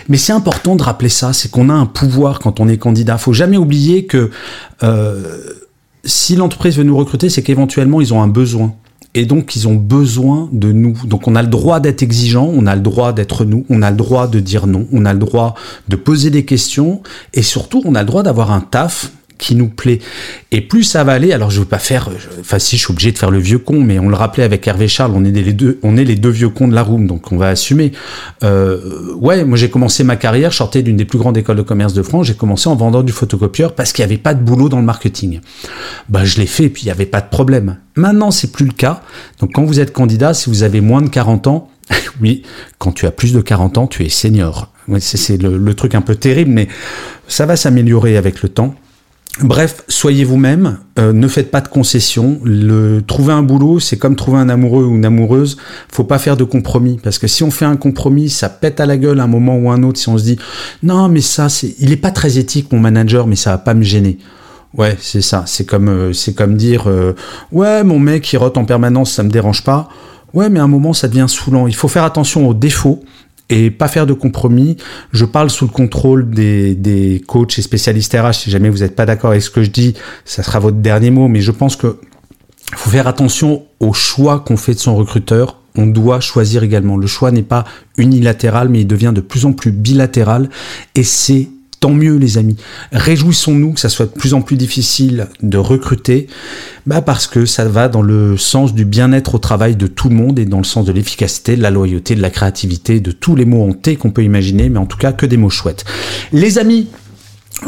Mais 0.08 0.16
c'est 0.16 0.32
important 0.32 0.76
de 0.76 0.82
rappeler 0.82 1.08
ça, 1.08 1.32
c'est 1.32 1.50
qu'on 1.50 1.68
a 1.68 1.74
un 1.74 1.86
pouvoir 1.86 2.38
quand 2.38 2.60
on 2.60 2.68
est 2.68 2.78
candidat. 2.78 3.18
Faut 3.18 3.32
jamais 3.32 3.56
oublier 3.56 4.06
que 4.06 4.30
euh, 4.82 5.22
si 6.04 6.36
l'entreprise 6.36 6.76
veut 6.76 6.84
nous 6.84 6.96
recruter, 6.96 7.28
c'est 7.28 7.42
qu'éventuellement 7.42 8.00
ils 8.00 8.14
ont 8.14 8.22
un 8.22 8.28
besoin. 8.28 8.74
Et 9.14 9.26
donc, 9.26 9.56
ils 9.56 9.66
ont 9.66 9.74
besoin 9.74 10.48
de 10.52 10.70
nous. 10.70 10.94
Donc, 11.04 11.26
on 11.26 11.34
a 11.34 11.42
le 11.42 11.48
droit 11.48 11.80
d'être 11.80 12.02
exigeant, 12.02 12.48
on 12.54 12.66
a 12.66 12.76
le 12.76 12.80
droit 12.80 13.12
d'être 13.12 13.44
nous, 13.44 13.66
on 13.68 13.82
a 13.82 13.90
le 13.90 13.96
droit 13.96 14.28
de 14.28 14.38
dire 14.38 14.68
non, 14.68 14.86
on 14.92 15.04
a 15.04 15.12
le 15.12 15.18
droit 15.18 15.56
de 15.88 15.96
poser 15.96 16.30
des 16.30 16.44
questions, 16.44 17.02
et 17.34 17.42
surtout, 17.42 17.82
on 17.84 17.96
a 17.96 18.02
le 18.02 18.06
droit 18.06 18.22
d'avoir 18.22 18.52
un 18.52 18.60
taf 18.60 19.10
qui 19.40 19.56
nous 19.56 19.68
plaît. 19.68 19.98
Et 20.52 20.60
plus 20.60 20.84
ça 20.84 21.02
va 21.02 21.12
aller, 21.12 21.32
alors 21.32 21.50
je 21.50 21.60
veux 21.60 21.66
pas 21.66 21.78
faire, 21.78 22.10
enfin 22.38 22.58
si 22.58 22.76
je 22.76 22.84
suis 22.84 22.92
obligé 22.92 23.10
de 23.10 23.18
faire 23.18 23.30
le 23.30 23.38
vieux 23.38 23.58
con, 23.58 23.80
mais 23.80 23.98
on 23.98 24.08
le 24.08 24.14
rappelait 24.14 24.44
avec 24.44 24.66
Hervé 24.68 24.86
Charles, 24.86 25.12
on 25.14 25.24
est 25.24 25.30
les 25.30 25.52
deux, 25.52 25.80
on 25.82 25.96
est 25.96 26.04
les 26.04 26.16
deux 26.16 26.30
vieux 26.30 26.50
cons 26.50 26.68
de 26.68 26.74
la 26.74 26.82
room, 26.82 27.06
donc 27.06 27.32
on 27.32 27.36
va 27.36 27.48
assumer. 27.48 27.92
Euh, 28.44 29.14
ouais, 29.14 29.44
moi 29.44 29.56
j'ai 29.56 29.70
commencé 29.70 30.04
ma 30.04 30.16
carrière, 30.16 30.50
je 30.52 30.56
sortais 30.56 30.82
d'une 30.82 30.96
des 30.96 31.04
plus 31.04 31.18
grandes 31.18 31.38
écoles 31.38 31.56
de 31.56 31.62
commerce 31.62 31.94
de 31.94 32.02
France, 32.02 32.26
j'ai 32.26 32.34
commencé 32.34 32.68
en 32.68 32.76
vendant 32.76 33.02
du 33.02 33.12
photocopieur 33.12 33.74
parce 33.74 33.92
qu'il 33.92 34.04
n'y 34.04 34.12
avait 34.12 34.20
pas 34.20 34.34
de 34.34 34.42
boulot 34.42 34.68
dans 34.68 34.78
le 34.78 34.84
marketing. 34.84 35.40
Bah 36.08 36.24
je 36.24 36.38
l'ai 36.38 36.46
fait 36.46 36.64
et 36.64 36.68
puis 36.68 36.82
il 36.82 36.86
n'y 36.86 36.92
avait 36.92 37.06
pas 37.06 37.22
de 37.22 37.28
problème. 37.28 37.78
Maintenant 37.96 38.30
c'est 38.30 38.52
plus 38.52 38.66
le 38.66 38.72
cas. 38.72 39.02
Donc 39.40 39.52
quand 39.54 39.64
vous 39.64 39.80
êtes 39.80 39.92
candidat, 39.92 40.34
si 40.34 40.50
vous 40.50 40.62
avez 40.62 40.80
moins 40.80 41.02
de 41.02 41.08
40 41.08 41.46
ans, 41.46 41.70
oui, 42.20 42.42
quand 42.78 42.92
tu 42.92 43.06
as 43.06 43.10
plus 43.10 43.32
de 43.32 43.40
40 43.40 43.78
ans, 43.78 43.86
tu 43.86 44.04
es 44.04 44.08
senior. 44.08 44.70
C'est 44.98 45.40
le, 45.40 45.56
le 45.56 45.74
truc 45.74 45.94
un 45.94 46.00
peu 46.00 46.14
terrible, 46.14 46.50
mais 46.50 46.68
ça 47.28 47.46
va 47.46 47.56
s'améliorer 47.56 48.16
avec 48.16 48.42
le 48.42 48.48
temps. 48.48 48.74
Bref, 49.38 49.84
soyez 49.88 50.24
vous-même, 50.24 50.78
euh, 50.98 51.12
ne 51.12 51.28
faites 51.28 51.50
pas 51.50 51.60
de 51.60 51.68
concessions. 51.68 52.40
Le, 52.44 53.00
trouver 53.00 53.32
un 53.32 53.42
boulot, 53.42 53.78
c'est 53.78 53.96
comme 53.96 54.16
trouver 54.16 54.38
un 54.38 54.48
amoureux 54.48 54.84
ou 54.84 54.96
une 54.96 55.04
amoureuse. 55.04 55.56
Faut 55.88 56.04
pas 56.04 56.18
faire 56.18 56.36
de 56.36 56.44
compromis 56.44 56.98
parce 57.02 57.18
que 57.18 57.26
si 57.26 57.42
on 57.44 57.50
fait 57.50 57.64
un 57.64 57.76
compromis, 57.76 58.28
ça 58.28 58.48
pète 58.48 58.80
à 58.80 58.86
la 58.86 58.96
gueule 58.96 59.20
à 59.20 59.24
un 59.24 59.28
moment 59.28 59.56
ou 59.56 59.70
un 59.70 59.82
autre. 59.82 59.98
Si 59.98 60.08
on 60.08 60.18
se 60.18 60.24
dit 60.24 60.38
non, 60.82 61.08
mais 61.08 61.20
ça, 61.20 61.48
c'est, 61.48 61.74
il 61.78 61.92
est 61.92 61.96
pas 61.96 62.10
très 62.10 62.38
éthique 62.38 62.72
mon 62.72 62.80
manager, 62.80 63.26
mais 63.26 63.36
ça 63.36 63.52
va 63.52 63.58
pas 63.58 63.74
me 63.74 63.82
gêner. 63.82 64.18
Ouais, 64.76 64.96
c'est 65.00 65.22
ça. 65.22 65.44
C'est 65.46 65.64
comme, 65.64 65.88
euh, 65.88 66.12
c'est 66.12 66.34
comme 66.34 66.56
dire 66.56 66.84
euh, 66.88 67.14
ouais, 67.52 67.84
mon 67.84 67.98
mec 67.98 68.30
il 68.32 68.36
rote 68.36 68.58
en 68.58 68.64
permanence, 68.64 69.12
ça 69.12 69.22
me 69.22 69.30
dérange 69.30 69.64
pas. 69.64 69.88
Ouais, 70.34 70.48
mais 70.48 70.60
à 70.60 70.64
un 70.64 70.68
moment 70.68 70.92
ça 70.92 71.08
devient 71.08 71.26
saoulant. 71.28 71.66
Il 71.66 71.74
faut 71.74 71.88
faire 71.88 72.04
attention 72.04 72.48
aux 72.48 72.54
défauts 72.54 73.02
et 73.50 73.70
pas 73.70 73.88
faire 73.88 74.06
de 74.06 74.14
compromis. 74.14 74.76
Je 75.12 75.24
parle 75.24 75.50
sous 75.50 75.66
le 75.66 75.70
contrôle 75.70 76.30
des, 76.30 76.74
des 76.74 77.22
coachs 77.26 77.58
et 77.58 77.62
spécialistes 77.62 78.16
RH. 78.16 78.32
Si 78.32 78.50
jamais 78.50 78.70
vous 78.70 78.78
n'êtes 78.78 78.96
pas 78.96 79.04
d'accord 79.04 79.30
avec 79.30 79.42
ce 79.42 79.50
que 79.50 79.62
je 79.62 79.70
dis, 79.70 79.94
ça 80.24 80.42
sera 80.42 80.60
votre 80.60 80.78
dernier 80.78 81.10
mot. 81.10 81.28
Mais 81.28 81.40
je 81.40 81.50
pense 81.50 81.76
que 81.76 81.98
faut 82.74 82.90
faire 82.90 83.08
attention 83.08 83.64
au 83.80 83.92
choix 83.92 84.40
qu'on 84.40 84.56
fait 84.56 84.74
de 84.74 84.78
son 84.78 84.94
recruteur. 84.94 85.58
On 85.76 85.86
doit 85.86 86.20
choisir 86.20 86.62
également. 86.62 86.96
Le 86.96 87.06
choix 87.06 87.30
n'est 87.30 87.42
pas 87.42 87.64
unilatéral, 87.96 88.68
mais 88.68 88.80
il 88.80 88.86
devient 88.86 89.12
de 89.14 89.20
plus 89.20 89.44
en 89.44 89.52
plus 89.52 89.72
bilatéral. 89.72 90.48
Et 90.94 91.02
c'est 91.02 91.48
tant 91.80 91.90
mieux 91.90 92.16
les 92.16 92.38
amis. 92.38 92.56
Réjouissons-nous 92.92 93.72
que 93.72 93.80
ça 93.80 93.88
soit 93.88 94.06
de 94.06 94.12
plus 94.12 94.34
en 94.34 94.42
plus 94.42 94.56
difficile 94.56 95.28
de 95.42 95.58
recruter, 95.58 96.26
bah 96.86 97.00
parce 97.00 97.26
que 97.26 97.46
ça 97.46 97.64
va 97.64 97.88
dans 97.88 98.02
le 98.02 98.36
sens 98.36 98.74
du 98.74 98.84
bien-être 98.84 99.34
au 99.34 99.38
travail 99.38 99.76
de 99.76 99.86
tout 99.86 100.10
le 100.10 100.14
monde 100.14 100.38
et 100.38 100.44
dans 100.44 100.58
le 100.58 100.64
sens 100.64 100.84
de 100.84 100.92
l'efficacité, 100.92 101.56
de 101.56 101.62
la 101.62 101.70
loyauté, 101.70 102.14
de 102.14 102.22
la 102.22 102.30
créativité, 102.30 103.00
de 103.00 103.10
tous 103.10 103.34
les 103.34 103.46
mots 103.46 103.68
en 103.68 103.72
T 103.72 103.96
qu'on 103.96 104.10
peut 104.10 104.22
imaginer, 104.22 104.68
mais 104.68 104.78
en 104.78 104.86
tout 104.86 104.98
cas 104.98 105.12
que 105.12 105.26
des 105.26 105.38
mots 105.38 105.50
chouettes. 105.50 105.84
Les 106.32 106.58
amis, 106.58 106.88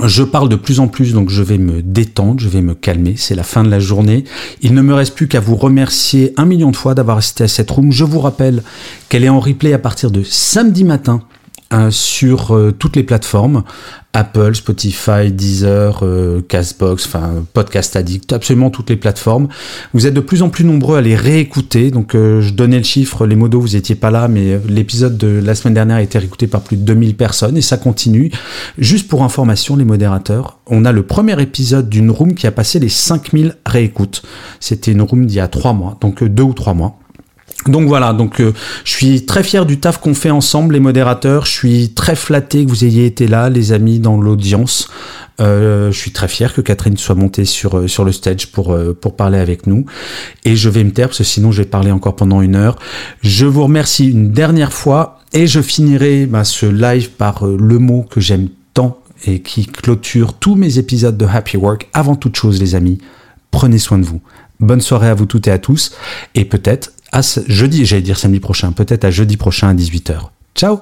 je 0.05 0.23
parle 0.23 0.49
de 0.49 0.57
plus 0.57 0.81
en 0.81 0.89
plus, 0.89 1.13
donc 1.13 1.31
je 1.31 1.43
vais 1.43 1.59
me 1.59 1.83
détendre, 1.83 2.41
je 2.41 2.49
vais 2.49 2.63
me 2.63 2.75
calmer. 2.75 3.15
C'est 3.17 3.35
la 3.35 3.43
fin 3.43 3.63
de 3.63 3.71
la 3.71 3.81
journée. 3.81 4.25
Il 4.63 4.75
ne 4.75 4.83
me 4.83 4.95
reste 4.95 5.15
plus 5.15 5.29
qu'à 5.29 5.41
vous 5.41 5.57
remercier 5.57 6.33
un 6.37 6.45
million 6.45 6.71
de 6.71 6.77
fois 6.77 6.95
d'avoir 6.95 7.19
assisté 7.19 7.45
à 7.45 7.49
cette 7.49 7.71
room. 7.71 7.93
Je 7.93 8.05
vous 8.05 8.21
rappelle 8.21 8.63
qu'elle 9.09 9.25
est 9.25 9.29
en 9.29 9.41
replay 9.41 9.73
à 9.73 9.79
partir 9.79 10.11
de 10.11 10.23
samedi 10.23 10.85
matin 10.85 11.23
sur 11.91 12.55
euh, 12.55 12.73
toutes 12.73 12.97
les 12.97 13.03
plateformes 13.03 13.63
Apple, 14.15 14.55
Spotify, 14.55 15.33
Deezer, 15.33 16.01
euh, 16.03 16.43
Castbox, 16.47 17.07
enfin 17.07 17.45
Podcast 17.55 17.97
Addict, 17.97 18.31
absolument 18.35 18.69
toutes 18.69 18.91
les 18.91 18.97
plateformes. 18.97 19.49
Vous 19.95 20.07
êtes 20.07 20.13
de 20.13 20.21
plus 20.21 20.43
en 20.43 20.51
plus 20.51 20.65
nombreux 20.67 20.99
à 20.99 21.01
les 21.01 21.17
réécouter. 21.17 21.91
Donc 21.91 22.13
je 22.13 22.51
donnais 22.51 22.77
le 22.77 22.85
chiffre, 22.85 23.27
les 23.27 23.37
modos, 23.37 23.61
vous 23.61 23.75
étiez 23.75 23.95
pas 23.95 24.11
là, 24.11 24.29
mais 24.29 24.61
l'épisode 24.69 25.17
de 25.17 25.41
la 25.43 25.55
semaine 25.55 25.73
dernière 25.73 25.97
a 25.97 26.03
été 26.03 26.19
réécouté 26.19 26.47
par 26.47 26.61
plus 26.61 26.77
de 26.77 26.83
2000 26.83 27.17
personnes 27.17 27.57
et 27.57 27.63
ça 27.63 27.79
continue. 27.79 28.31
Juste 28.77 29.09
pour 29.09 29.25
information, 29.25 29.77
les 29.77 29.87
modérateurs, 29.87 30.59
on 30.67 30.85
a 30.85 30.93
le 30.93 31.05
premier 31.05 31.41
épisode 31.41 31.89
d'une 31.89 32.11
room 32.11 32.35
qui 32.35 32.47
a 32.47 32.53
passé 32.53 32.81
les 32.81 32.91
5000 32.91 33.57
réécoutes. 33.65 34.23
C'était 34.61 34.93
une 34.93 35.01
room 35.01 35.25
d'il 35.25 35.37
y 35.37 35.41
a 35.41 35.49
trois 35.49 35.73
mois, 35.73 35.97
donc 36.03 36.23
deux 36.23 36.43
ou 36.43 36.53
trois 36.53 36.75
mois. 36.75 36.99
Donc 37.67 37.87
voilà, 37.87 38.13
donc 38.13 38.41
euh, 38.41 38.53
je 38.85 38.91
suis 38.91 39.25
très 39.25 39.45
fier 39.45 39.65
du 39.67 39.79
taf 39.79 39.99
qu'on 39.99 40.15
fait 40.15 40.31
ensemble, 40.31 40.75
les 40.75 40.81
modérateurs. 40.81 41.47
Je 41.47 41.53
suis 41.53 41.91
très 41.91 42.17
flatté 42.17 42.65
que 42.65 42.71
vous 42.71 42.85
ayez 42.85 43.07
été 43.07 43.29
là, 43.29 43.51
les 43.51 43.73
amis, 43.73 44.01
dans 44.01 44.21
l'audience. 44.21 44.89
Euh, 45.41 45.93
je 45.93 45.99
suis 45.99 46.11
très 46.11 46.29
fier 46.29 46.53
que 46.53 46.61
Catherine 46.61 46.97
soit 46.97 47.15
montée 47.15 47.45
sur, 47.45 47.79
euh, 47.79 47.89
sur 47.89 48.05
le 48.05 48.13
stage 48.13 48.49
pour, 48.49 48.77
pour 49.01 49.17
parler 49.17 49.39
avec 49.39 49.67
nous. 49.67 49.87
Et 50.45 50.57
je 50.57 50.69
vais 50.69 50.83
me 50.83 50.91
taire 50.91 51.09
parce 51.09 51.19
que 51.19 51.25
sinon 51.25 51.53
je 51.53 51.63
vais 51.63 51.69
parler 51.69 51.93
encore 51.93 52.17
pendant 52.17 52.43
une 52.43 52.57
heure. 52.57 52.77
Je 53.23 53.47
vous 53.47 53.63
remercie 53.63 54.11
une 54.11 54.33
dernière 54.33 54.73
fois 54.73 55.21
et 55.33 55.47
je 55.47 55.61
finirai 55.61 56.27
bah, 56.27 56.45
ce 56.45 56.67
live 56.67 57.11
par 57.11 57.47
le 57.47 57.79
mot 57.79 58.05
que 58.09 58.21
j'aime 58.21 58.49
tant 58.75 58.99
et 59.25 59.41
qui 59.41 59.67
clôture 59.67 60.35
tous 60.35 60.57
mes 60.57 60.79
épisodes 60.79 61.17
de 61.17 61.27
Happy 61.27 61.57
Work. 61.57 61.89
Avant 61.93 62.17
toute 62.17 62.37
chose, 62.37 62.61
les 62.61 62.75
amis, 62.75 62.99
prenez 63.53 63.79
soin 63.79 63.99
de 63.99 64.05
vous. 64.05 64.21
Bonne 64.59 64.81
soirée 64.81 65.09
à 65.09 65.15
vous 65.15 65.27
toutes 65.27 65.47
et 65.47 65.53
à 65.53 65.59
tous. 65.59 65.93
Et 66.35 66.45
peut-être 66.45 66.93
à 67.13 67.21
jeudi, 67.47 67.85
j'allais 67.85 68.03
dire 68.03 68.19
samedi 68.19 68.41
prochain, 68.41 68.73
peut-être 68.73 69.05
à 69.05 69.11
jeudi 69.11 69.37
prochain 69.37 69.69
à 69.69 69.75
18h. 69.75 70.31
Ciao 70.55 70.81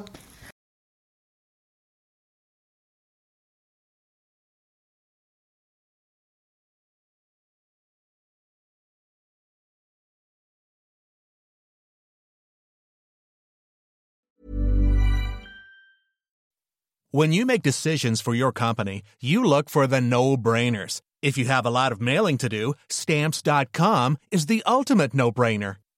When 17.12 17.32
you 17.32 17.44
make 17.44 17.62
decisions 17.62 18.20
for 18.20 18.36
your 18.36 18.52
company, 18.52 19.02
you 19.20 19.42
look 19.42 19.68
for 19.68 19.88
the 19.88 20.00
no-brainers. 20.00 21.00
If 21.22 21.36
you 21.36 21.46
have 21.46 21.66
a 21.66 21.70
lot 21.70 21.90
of 21.90 22.00
mailing 22.00 22.38
to 22.38 22.48
do, 22.48 22.74
stamps.com 22.88 24.16
is 24.30 24.46
the 24.46 24.62
ultimate 24.64 25.12
no-brainer. 25.12 25.74